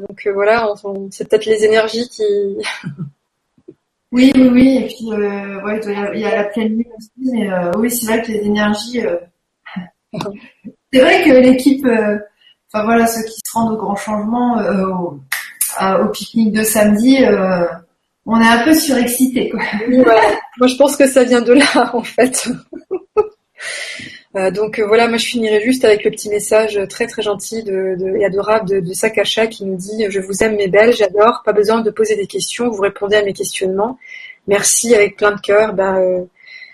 donc 0.08 0.28
voilà, 0.34 0.74
c'est 1.12 1.28
peut-être 1.28 1.46
les 1.46 1.66
énergies 1.66 2.08
qui. 2.08 2.24
oui, 4.14 4.32
oui, 4.34 4.50
oui, 4.50 4.78
et 4.78 4.88
puis 4.88 5.12
ouais, 5.12 5.82
il 6.14 6.22
y, 6.22 6.26
a, 6.26 6.36
la 6.36 6.46
pleine 6.46 6.70
lune 6.70 6.88
aussi, 6.98 7.12
mais 7.34 7.50
oui, 7.78 7.92
c'est 7.92 8.06
vrai 8.06 8.22
que 8.22 8.32
les 8.32 8.46
énergies. 8.46 9.02
C'est 10.92 11.00
vrai 11.00 11.24
que 11.24 11.32
l'équipe 11.32 11.86
enfin 12.72 12.86
voilà, 12.86 13.08
ceux 13.08 13.24
qui 13.24 13.40
se 13.44 13.52
rendent 13.54 13.74
au 13.74 13.78
grand 13.78 13.96
changement 13.96 14.60
euh, 14.60 14.86
au, 16.04 16.10
pique-nique 16.10 16.52
de 16.52 16.64
samedi, 16.64 17.24
euh, 17.24 17.66
on 18.26 18.40
est 18.40 18.48
un 18.48 18.64
peu 18.64 18.74
surexcité. 18.74 19.52
Moi, 19.88 20.68
je 20.68 20.76
pense 20.76 20.96
que 20.96 21.08
ça 21.08 21.24
vient 21.24 21.42
de 21.42 21.54
là, 21.54 21.92
en 21.94 22.04
fait. 22.04 22.48
Euh, 24.36 24.52
donc 24.52 24.80
voilà, 24.80 25.08
moi 25.08 25.18
je 25.18 25.26
finirai 25.26 25.60
juste 25.62 25.84
avec 25.84 26.04
le 26.04 26.12
petit 26.12 26.30
message 26.30 26.80
très 26.88 27.08
très 27.08 27.24
gentil 27.24 27.64
de, 27.64 27.98
et 28.20 28.26
adorable 28.26 28.70
de, 28.70 28.80
de 28.80 28.94
Sakasha 28.94 29.48
qui 29.48 29.66
nous 29.66 29.76
dit 29.76 30.06
je 30.08 30.20
vous 30.20 30.44
aime 30.44 30.56
mes 30.56 30.68
belles, 30.68 30.96
j'adore, 30.96 31.42
pas 31.44 31.52
besoin 31.52 31.82
de 31.82 31.90
poser 31.90 32.16
des 32.16 32.28
questions, 32.28 32.70
vous 32.70 32.82
répondez 32.82 33.16
à 33.16 33.24
mes 33.24 33.34
questionnements. 33.34 33.98
Merci 34.48 34.94
avec 34.94 35.18
plein 35.18 35.32
de 35.32 35.42
cœur, 35.42 35.74
ben, 35.74 36.28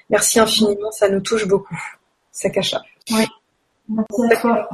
merci 0.09 0.39
infiniment, 0.39 0.91
ça 0.91 1.07
nous 1.07 1.21
touche 1.21 1.47
beaucoup. 1.47 1.79
Sakasha. 2.33 2.81
Oui. 3.11 3.25
Merci 3.89 4.21
à 4.31 4.35
toi. 4.37 4.69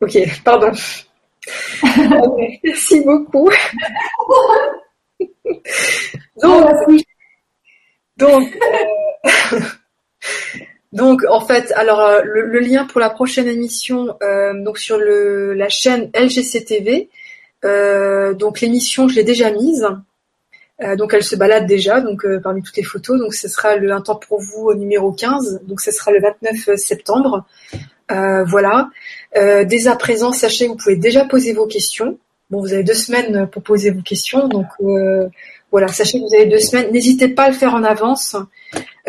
Ok, 0.00 0.16
pardon. 0.44 0.72
Merci 2.64 3.00
beaucoup. 3.04 3.50
donc, 6.42 6.66
donc, 8.16 8.58
euh, 9.52 9.60
donc, 10.92 11.22
en 11.30 11.40
fait, 11.40 11.72
alors 11.72 12.00
euh, 12.00 12.22
le, 12.24 12.58
lien 12.60 12.84
pour 12.84 13.00
la 13.00 13.10
prochaine 13.10 13.46
émission, 13.46 14.16
euh, 14.22 14.52
donc 14.62 14.78
sur 14.78 14.98
le, 14.98 15.54
la 15.54 15.68
chaîne 15.68 16.10
LGCTV, 16.14 17.08
donc 18.34 18.60
l'émission, 18.60 19.08
je 19.08 19.16
l'ai 19.16 19.24
déjà 19.24 19.50
mise. 19.50 19.86
Donc 20.98 21.14
elle 21.14 21.22
se 21.22 21.36
balade 21.36 21.66
déjà, 21.66 22.00
donc 22.00 22.26
parmi 22.42 22.62
toutes 22.62 22.76
les 22.76 22.82
photos. 22.82 23.18
Donc 23.18 23.34
ce 23.34 23.48
sera 23.48 23.76
le 23.76 23.92
Un 23.92 24.00
temps 24.00 24.16
pour 24.16 24.40
vous 24.40 24.74
numéro 24.74 25.12
15. 25.12 25.62
Donc 25.64 25.80
ce 25.80 25.90
sera 25.90 26.12
le 26.12 26.20
29 26.20 26.76
septembre. 26.76 27.46
voilà. 28.10 28.90
Euh, 29.36 29.64
dès 29.64 29.86
à 29.86 29.96
présent, 29.96 30.32
sachez 30.32 30.66
que 30.66 30.70
vous 30.70 30.76
pouvez 30.76 30.96
déjà 30.96 31.24
poser 31.24 31.52
vos 31.52 31.66
questions. 31.66 32.18
Bon, 32.50 32.60
vous 32.60 32.72
avez 32.72 32.84
deux 32.84 32.94
semaines 32.94 33.48
pour 33.48 33.62
poser 33.62 33.90
vos 33.90 34.02
questions, 34.02 34.48
donc 34.48 34.66
euh, 34.80 35.28
voilà, 35.72 35.88
sachez 35.88 36.20
que 36.20 36.24
vous 36.24 36.34
avez 36.34 36.46
deux 36.46 36.60
semaines. 36.60 36.92
N'hésitez 36.92 37.28
pas 37.28 37.44
à 37.44 37.48
le 37.48 37.54
faire 37.54 37.74
en 37.74 37.82
avance, 37.82 38.36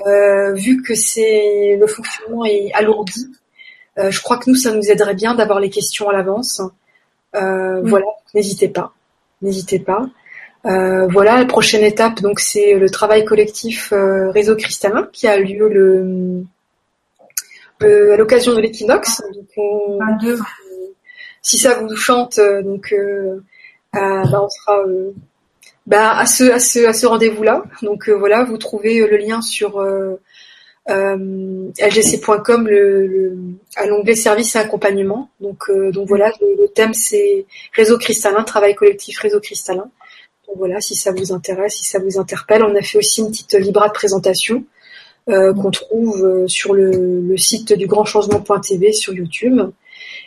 euh, 0.05 0.53
vu 0.53 0.81
que 0.81 0.95
c'est 0.95 1.77
le 1.79 1.87
fonctionnement 1.87 2.45
est 2.45 2.71
alourdi. 2.73 3.27
je 3.97 4.21
crois 4.21 4.37
que 4.37 4.49
nous, 4.49 4.55
ça 4.55 4.71
nous 4.73 4.89
aiderait 4.91 5.13
bien 5.13 5.35
d'avoir 5.35 5.59
les 5.59 5.69
questions 5.69 6.09
à 6.09 6.13
l'avance. 6.13 6.61
Voilà, 7.33 8.07
n'hésitez 8.33 8.67
pas, 8.67 8.93
n'hésitez 9.41 9.79
pas. 9.79 10.07
Voilà, 11.09 11.37
la 11.37 11.45
prochaine 11.45 11.83
étape, 11.83 12.21
donc 12.21 12.39
c'est 12.39 12.73
le 12.73 12.89
travail 12.89 13.25
collectif 13.25 13.93
réseau 13.93 14.55
cristallin 14.55 15.07
qui 15.13 15.27
a 15.27 15.37
lieu 15.37 15.69
le 15.69 16.43
euh, 17.83 18.13
à 18.13 18.17
l'occasion 18.17 18.55
de 18.55 18.61
l'équinoxe. 18.61 19.21
si 21.41 21.57
ça 21.57 21.79
vous 21.79 21.95
chante, 21.95 22.39
euh, 22.39 22.63
donc 22.63 22.91
euh, 22.91 23.39
bah, 23.93 24.23
on 24.33 24.49
sera 24.49 24.83
bah, 25.85 26.17
à 26.17 26.25
ce 26.25 26.45
à 26.51 26.59
ce 26.59 26.87
à 26.87 26.93
ce 26.93 27.05
rendez-vous-là. 27.05 27.63
Donc 27.83 28.09
voilà, 28.09 28.43
vous 28.43 28.57
trouvez 28.57 29.05
le 29.07 29.17
lien 29.17 29.41
sur 29.41 29.79
lgc.com 30.87 32.67
le, 32.67 33.37
à 33.75 33.85
l'onglet 33.85 34.15
service 34.15 34.55
et 34.55 34.59
accompagnement. 34.59 35.29
Donc 35.39 35.69
donc 35.91 36.07
voilà, 36.07 36.31
le, 36.41 36.67
thème 36.69 36.95
c'est 36.95 37.45
réseau 37.73 37.99
cristallin, 37.99 38.43
travail 38.43 38.73
collectif 38.73 39.19
réseau 39.19 39.39
cristallin. 39.39 39.89
Voilà, 40.55 40.81
si 40.81 40.95
ça 40.95 41.11
vous 41.11 41.33
intéresse, 41.33 41.75
si 41.75 41.85
ça 41.85 41.99
vous 41.99 42.17
interpelle, 42.17 42.63
on 42.63 42.75
a 42.75 42.81
fait 42.81 42.97
aussi 42.97 43.21
une 43.21 43.29
petite 43.29 43.53
libra 43.53 43.87
de 43.87 43.93
présentation 43.93 44.63
euh, 45.29 45.53
qu'on 45.53 45.69
trouve 45.71 46.23
euh, 46.23 46.47
sur 46.47 46.73
le, 46.73 47.35
site 47.35 47.73
du 47.73 47.85
grand 47.85 48.05
changement.tv 48.05 48.93
sur 48.93 49.13
YouTube. 49.13 49.59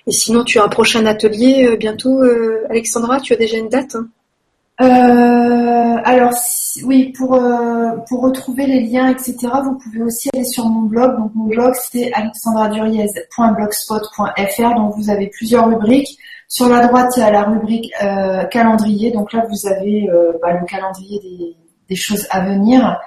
Et 0.06 0.12
sinon, 0.12 0.44
tu 0.44 0.58
as 0.58 0.64
un 0.64 0.68
prochain 0.68 1.06
atelier 1.06 1.66
euh, 1.66 1.76
bientôt, 1.76 2.20
Alexandra? 2.68 3.18
Tu 3.20 3.32
as 3.32 3.36
déjà 3.36 3.56
une 3.56 3.70
date 3.70 3.96
hein? 3.96 4.08
Alors 6.04 6.34
oui, 6.84 7.12
pour 7.16 7.40
pour 8.08 8.22
retrouver 8.22 8.66
les 8.66 8.80
liens, 8.80 9.08
etc. 9.10 9.36
Vous 9.62 9.76
pouvez 9.76 10.02
aussi 10.02 10.28
aller 10.34 10.44
sur 10.44 10.66
mon 10.66 10.82
blog. 10.82 11.16
Donc 11.18 11.30
mon 11.34 11.46
blog 11.46 11.72
c'est 11.74 12.12
alexandraduriez.blogspot.fr. 12.12 14.74
Donc 14.74 14.94
vous 14.96 15.08
avez 15.10 15.28
plusieurs 15.28 15.68
rubriques. 15.68 16.18
Sur 16.52 16.68
la 16.68 16.86
droite 16.86 17.12
il 17.16 17.20
y 17.20 17.22
a 17.22 17.30
la 17.30 17.44
rubrique 17.44 17.92
calendrier. 18.50 19.12
Donc 19.12 19.32
là 19.32 19.46
vous 19.48 19.68
avez 19.68 20.10
bah, 20.42 20.52
le 20.52 20.66
calendrier 20.66 21.56
des, 21.88 21.96
choses 21.96 22.26
à 22.30 22.40
venir. 22.40 23.00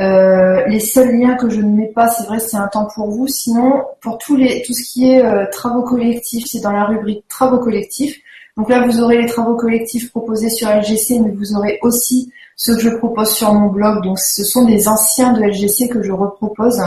Euh, 0.00 0.64
les 0.66 0.80
seuls 0.80 1.16
liens 1.16 1.36
que 1.36 1.48
je 1.48 1.60
ne 1.60 1.70
mets 1.70 1.92
pas, 1.94 2.08
c'est 2.08 2.26
vrai, 2.26 2.40
c'est 2.40 2.56
un 2.56 2.66
temps 2.66 2.88
pour 2.94 3.10
vous. 3.10 3.28
Sinon, 3.28 3.84
pour 4.00 4.18
tout 4.18 4.36
ce 4.36 4.92
qui 4.92 5.10
est 5.10 5.24
euh, 5.24 5.46
travaux 5.50 5.82
collectifs, 5.82 6.46
c'est 6.46 6.60
dans 6.60 6.72
la 6.72 6.84
rubrique 6.84 7.26
travaux 7.28 7.58
collectifs. 7.58 8.16
Donc 8.56 8.68
là, 8.68 8.86
vous 8.86 9.00
aurez 9.00 9.20
les 9.20 9.26
travaux 9.26 9.56
collectifs 9.56 10.10
proposés 10.10 10.50
sur 10.50 10.68
LGC, 10.68 11.20
mais 11.20 11.30
vous 11.30 11.54
aurez 11.56 11.78
aussi 11.82 12.32
ceux 12.56 12.74
que 12.76 12.82
je 12.82 12.90
propose 12.90 13.30
sur 13.30 13.52
mon 13.52 13.68
blog. 13.68 14.02
Donc 14.02 14.18
ce 14.18 14.44
sont 14.44 14.64
des 14.64 14.88
anciens 14.88 15.32
de 15.32 15.42
LGC 15.42 15.88
que 15.88 16.02
je 16.02 16.12
repropose. 16.12 16.80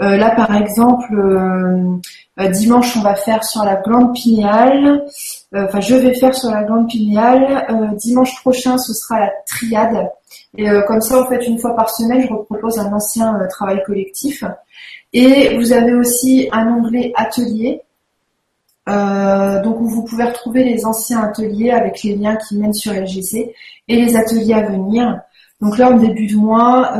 Euh, 0.00 0.16
là, 0.16 0.30
par 0.30 0.54
exemple, 0.54 1.12
dimanche, 2.50 2.96
on 2.96 3.02
va 3.02 3.14
faire 3.14 3.44
sur 3.44 3.64
la 3.64 3.76
glande 3.76 4.14
pinéale. 4.14 5.04
Enfin, 5.54 5.80
je 5.80 5.94
vais 5.94 6.14
faire 6.14 6.34
sur 6.34 6.50
la 6.50 6.62
glande 6.64 6.88
pinéale. 6.88 7.94
dimanche 7.96 8.40
prochain, 8.40 8.76
ce 8.78 8.92
sera 8.92 9.20
la 9.20 9.30
triade. 9.46 10.10
Et 10.56 10.68
euh, 10.68 10.82
comme 10.82 11.00
ça, 11.00 11.20
en 11.20 11.26
fait, 11.26 11.46
une 11.46 11.58
fois 11.58 11.74
par 11.74 11.90
semaine, 11.90 12.22
je 12.22 12.32
repropose 12.32 12.78
un 12.78 12.92
ancien 12.92 13.38
euh, 13.40 13.46
travail 13.48 13.82
collectif. 13.84 14.44
Et 15.12 15.56
vous 15.56 15.72
avez 15.72 15.94
aussi 15.94 16.48
un 16.52 16.68
onglet 16.68 17.12
atelier. 17.16 17.82
Euh, 18.88 19.62
donc 19.62 19.76
vous 19.80 20.04
pouvez 20.04 20.24
retrouver 20.24 20.64
les 20.64 20.86
anciens 20.86 21.22
ateliers 21.22 21.70
avec 21.70 22.02
les 22.02 22.14
liens 22.16 22.36
qui 22.36 22.56
mènent 22.56 22.72
sur 22.72 22.92
LGC 22.92 23.54
et 23.88 23.96
les 23.96 24.16
ateliers 24.16 24.54
à 24.54 24.62
venir. 24.62 25.20
Donc 25.60 25.76
là, 25.76 25.90
en 25.90 25.96
début 25.96 26.26
de 26.26 26.36
mois, 26.36 26.94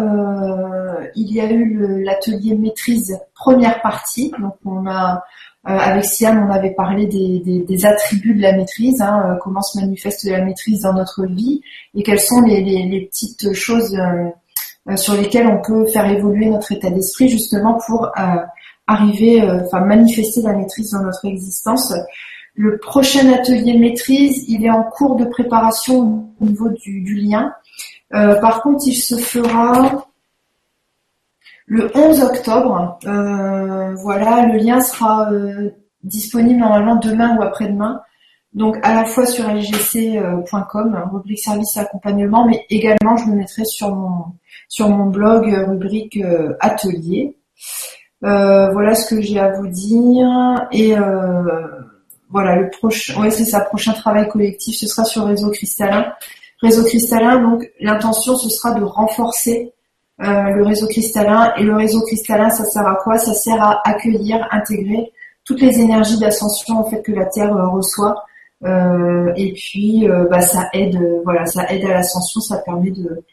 il 1.15 1.33
y 1.33 1.41
a 1.41 1.51
eu 1.51 2.03
l'atelier 2.03 2.55
maîtrise 2.57 3.19
première 3.35 3.81
partie. 3.81 4.33
Donc 4.39 4.57
on 4.65 4.87
a 4.87 5.23
avec 5.77 6.05
Siam, 6.05 6.47
on 6.49 6.53
avait 6.53 6.73
parlé 6.73 7.07
des, 7.07 7.87
attributs 7.87 8.35
de 8.35 8.43
la 8.43 8.57
maîtrise, 8.57 9.03
hein, 9.03 9.37
comment 9.43 9.63
se 9.63 9.79
manifeste 9.79 10.25
la 10.25 10.43
maîtrise 10.43 10.81
dans 10.83 10.95
notre 10.95 11.27
vie 11.27 11.61
et 11.95 12.03
quelles 12.03 12.21
sont 12.21 12.41
les, 12.43 13.09
petites 13.11 13.53
choses 13.53 13.95
sur 14.97 15.15
lesquelles 15.15 15.47
on 15.47 15.61
peut 15.61 15.87
faire 15.87 16.11
évoluer 16.11 16.47
notre 16.47 16.73
état 16.73 16.91
d'esprit 16.91 17.29
justement 17.29 17.79
pour 17.87 18.11
arriver, 18.87 19.43
enfin 19.43 19.81
manifester 19.81 20.41
la 20.43 20.55
maîtrise 20.55 20.93
dans 20.93 21.03
notre 21.03 21.27
existence. 21.27 21.93
Le 22.61 22.77
prochain 22.79 23.33
atelier 23.33 23.79
maîtrise, 23.79 24.45
il 24.49 24.65
est 24.67 24.71
en 24.71 24.83
cours 24.83 25.15
de 25.15 25.25
préparation 25.27 26.29
au 26.41 26.45
niveau 26.45 26.69
du, 26.71 27.15
lien. 27.15 27.53
Euh, 28.15 28.35
par 28.41 28.63
contre, 28.63 28.83
il 28.89 28.97
se 28.97 29.17
fera 29.17 30.08
le 31.69 31.91
11 31.95 32.23
octobre. 32.23 32.99
Euh, 33.07 33.95
voilà, 34.03 34.47
le 34.47 34.59
lien 34.59 34.81
sera 34.81 35.31
euh, 35.31 35.71
disponible 36.03 36.61
normalement 36.61 36.97
demain 36.97 37.37
ou 37.37 37.43
après-demain. 37.43 38.01
Donc 38.55 38.79
à 38.83 38.95
la 38.95 39.05
fois 39.05 39.27
sur 39.27 39.49
lgc.com, 39.49 41.09
rubrique 41.13 41.39
service 41.39 41.77
et 41.77 41.81
accompagnement, 41.81 42.47
mais 42.47 42.65
également 42.71 43.17
je 43.17 43.31
le 43.31 43.37
mettrai 43.37 43.65
sur 43.65 43.95
mon 43.95 44.25
sur 44.69 44.89
mon 44.89 45.07
blog 45.07 45.47
rubrique 45.69 46.19
atelier. 46.59 47.37
voilà 48.23 48.95
ce 48.95 49.15
que 49.15 49.21
j'ai 49.21 49.39
à 49.39 49.53
vous 49.53 49.69
dire 49.69 50.67
et 50.73 50.95
voilà, 52.31 52.57
le 52.57 52.71
prochain, 52.71 53.21
ouais, 53.21 53.31
c'est 53.31 53.45
ça, 53.45 53.61
prochain 53.61 53.93
travail 53.93 54.29
collectif, 54.29 54.77
ce 54.77 54.87
sera 54.87 55.05
sur 55.05 55.25
Réseau 55.25 55.51
Cristallin. 55.51 56.13
Réseau 56.61 56.85
Cristallin, 56.85 57.41
donc 57.41 57.71
l'intention, 57.81 58.37
ce 58.37 58.49
sera 58.51 58.75
de 58.75 58.83
renforcer 58.83 59.73
euh, 59.73 59.78
le 60.19 60.63
réseau 60.65 60.87
cristallin. 60.89 61.53
Et 61.57 61.63
le 61.63 61.75
réseau 61.75 62.01
cristallin, 62.03 62.51
ça 62.51 62.65
sert 62.65 62.87
à 62.87 62.97
quoi? 62.97 63.19
Ça 63.19 63.35
sert 63.35 63.63
à 63.63 63.81
accueillir, 63.85 64.47
intégrer 64.51 65.13
toutes 65.45 65.61
les 65.63 65.81
énergies 65.81 66.19
d'ascension 66.19 66.79
en 66.79 66.91
fait 66.91 67.03
que 67.03 67.13
la 67.13 67.27
Terre 67.27 67.55
euh, 67.57 67.69
reçoit. 67.69 68.25
Euh, 68.65 69.33
et 69.37 69.53
puis, 69.53 70.07
bah, 70.31 70.41
ça 70.41 70.69
aide, 70.73 70.99
voilà, 71.25 71.47
ça 71.47 71.65
aide 71.73 71.85
à 71.85 71.95
l'ascension, 71.95 72.41
ça 72.41 72.59
permet 72.59 72.91
de, 72.91 73.25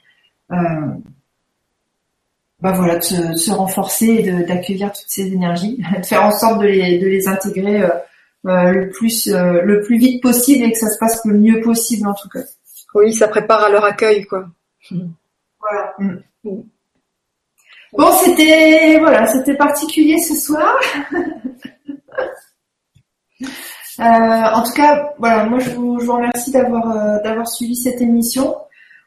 bah 2.62 2.72
voilà, 2.72 2.98
de 2.98 3.36
se, 3.36 3.52
renforcer 3.52 4.06
et 4.06 4.44
d'accueillir 4.44 4.92
toutes 4.92 5.06
ces 5.08 5.34
énergies, 5.34 5.84
de 5.98 6.06
faire 6.06 6.24
en 6.24 6.32
sorte 6.32 6.62
de 6.62 6.68
les, 6.68 7.00
de 7.00 7.08
les 7.08 7.28
intégrer 7.28 7.84
euh, 8.48 8.72
le 8.72 8.90
plus 8.92 9.28
euh, 9.28 9.62
le 9.64 9.82
plus 9.82 9.98
vite 9.98 10.22
possible 10.22 10.64
et 10.66 10.72
que 10.72 10.78
ça 10.78 10.90
se 10.90 11.00
passe 11.00 11.20
le 11.26 11.34
mieux 11.34 11.62
possible 11.62 12.08
en 12.08 12.14
tout 12.14 12.30
cas. 12.30 12.44
Oui, 12.94 13.12
ça 13.12 13.28
prépare 13.28 13.64
à 13.64 13.70
leur 13.70 13.84
accueil 13.84 14.26
quoi. 14.26 14.46
Voilà. 14.92 15.94
Mm. 15.98 16.62
Bon, 17.98 18.12
c'était 18.24 18.98
voilà, 19.00 19.26
c'était 19.28 19.56
particulier 19.56 20.18
ce 20.18 20.36
soir. 20.36 20.76
euh, 23.42 23.44
en 24.00 24.64
tout 24.64 24.74
cas, 24.74 25.14
voilà, 25.18 25.46
moi 25.46 25.60
je 25.60 25.70
vous, 25.72 26.00
je 26.00 26.06
vous 26.06 26.14
remercie 26.14 26.52
d'avoir 26.52 26.92
euh, 26.92 27.22
d'avoir 27.24 27.48
suivi 27.48 27.76
cette 27.76 28.02
émission. 28.02 28.56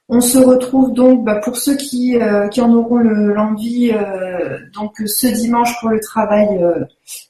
On 0.09 0.23
se 0.23 0.39
retrouve 0.39 0.94
donc 0.94 1.23
bah, 1.23 1.39
pour 1.44 1.56
ceux 1.56 1.77
qui, 1.77 2.16
euh, 2.16 2.48
qui 2.48 2.62
en 2.62 2.73
auront 2.73 2.97
l'envie 2.97 3.93
donc 4.73 4.94
ce 5.05 5.27
dimanche 5.27 5.78
pour 5.81 5.90
le 5.90 6.01
travail 6.01 6.48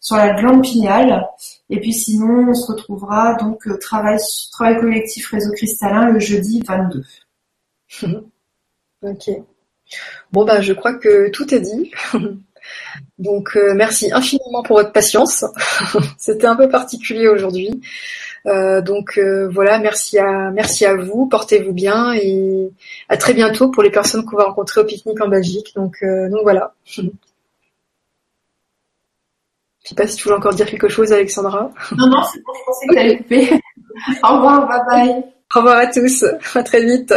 sur 0.00 0.16
la 0.16 0.40
glande 0.40 0.62
pinéale. 0.62 1.26
Et 1.70 1.80
puis 1.80 1.92
sinon, 1.92 2.50
on 2.50 2.54
se 2.54 2.70
retrouvera 2.70 3.34
donc 3.34 3.66
travail 3.80 4.18
travail 4.52 4.78
collectif 4.78 5.28
réseau 5.32 5.50
cristallin 5.54 6.10
le 6.10 6.20
jeudi 6.20 6.62
22. 6.64 7.02
ok. 9.02 9.30
Bon 10.32 10.44
bah 10.44 10.60
je 10.60 10.72
crois 10.72 10.94
que 10.94 11.30
tout 11.30 11.54
est 11.54 11.60
dit. 11.60 11.92
donc 13.18 13.58
merci 13.74 14.12
infiniment 14.12 14.62
pour 14.62 14.76
votre 14.76 14.92
patience. 14.92 15.44
C'était 16.18 16.46
un 16.46 16.56
peu 16.56 16.68
particulier 16.68 17.28
aujourd'hui. 17.28 17.80
Euh, 18.46 18.80
donc 18.80 19.18
euh, 19.18 19.48
voilà, 19.48 19.78
merci 19.78 20.18
à 20.18 20.50
merci 20.50 20.86
à 20.86 20.94
vous, 20.94 21.26
portez-vous 21.26 21.72
bien 21.72 22.12
et 22.14 22.70
à 23.08 23.16
très 23.16 23.34
bientôt 23.34 23.68
pour 23.70 23.82
les 23.82 23.90
personnes 23.90 24.24
qu'on 24.24 24.36
va 24.36 24.44
rencontrer 24.44 24.80
au 24.80 24.84
pique-nique 24.84 25.20
en 25.20 25.28
Belgique. 25.28 25.72
Donc 25.74 25.96
euh, 26.02 26.28
donc 26.28 26.42
voilà. 26.42 26.74
Je 29.84 29.90
sais 29.90 29.94
pas 29.94 30.06
si 30.06 30.16
tu 30.16 30.24
voulais 30.24 30.36
encore 30.36 30.52
dire 30.52 30.68
quelque 30.68 30.88
chose, 30.90 31.12
Alexandra. 31.14 31.70
Non 31.96 32.08
non, 32.08 32.22
c'est 32.30 32.42
bon, 32.44 32.52
je 32.54 32.64
pensais 32.66 32.86
que 32.88 32.94
t'allais 32.94 33.16
couper. 33.16 33.58
Au 34.22 34.34
revoir, 34.36 34.68
bye 34.68 34.80
bye. 34.86 35.24
Au 35.54 35.60
revoir 35.60 35.78
à 35.78 35.86
tous, 35.86 36.26
à 36.54 36.62
très 36.62 36.84
vite. 36.84 37.14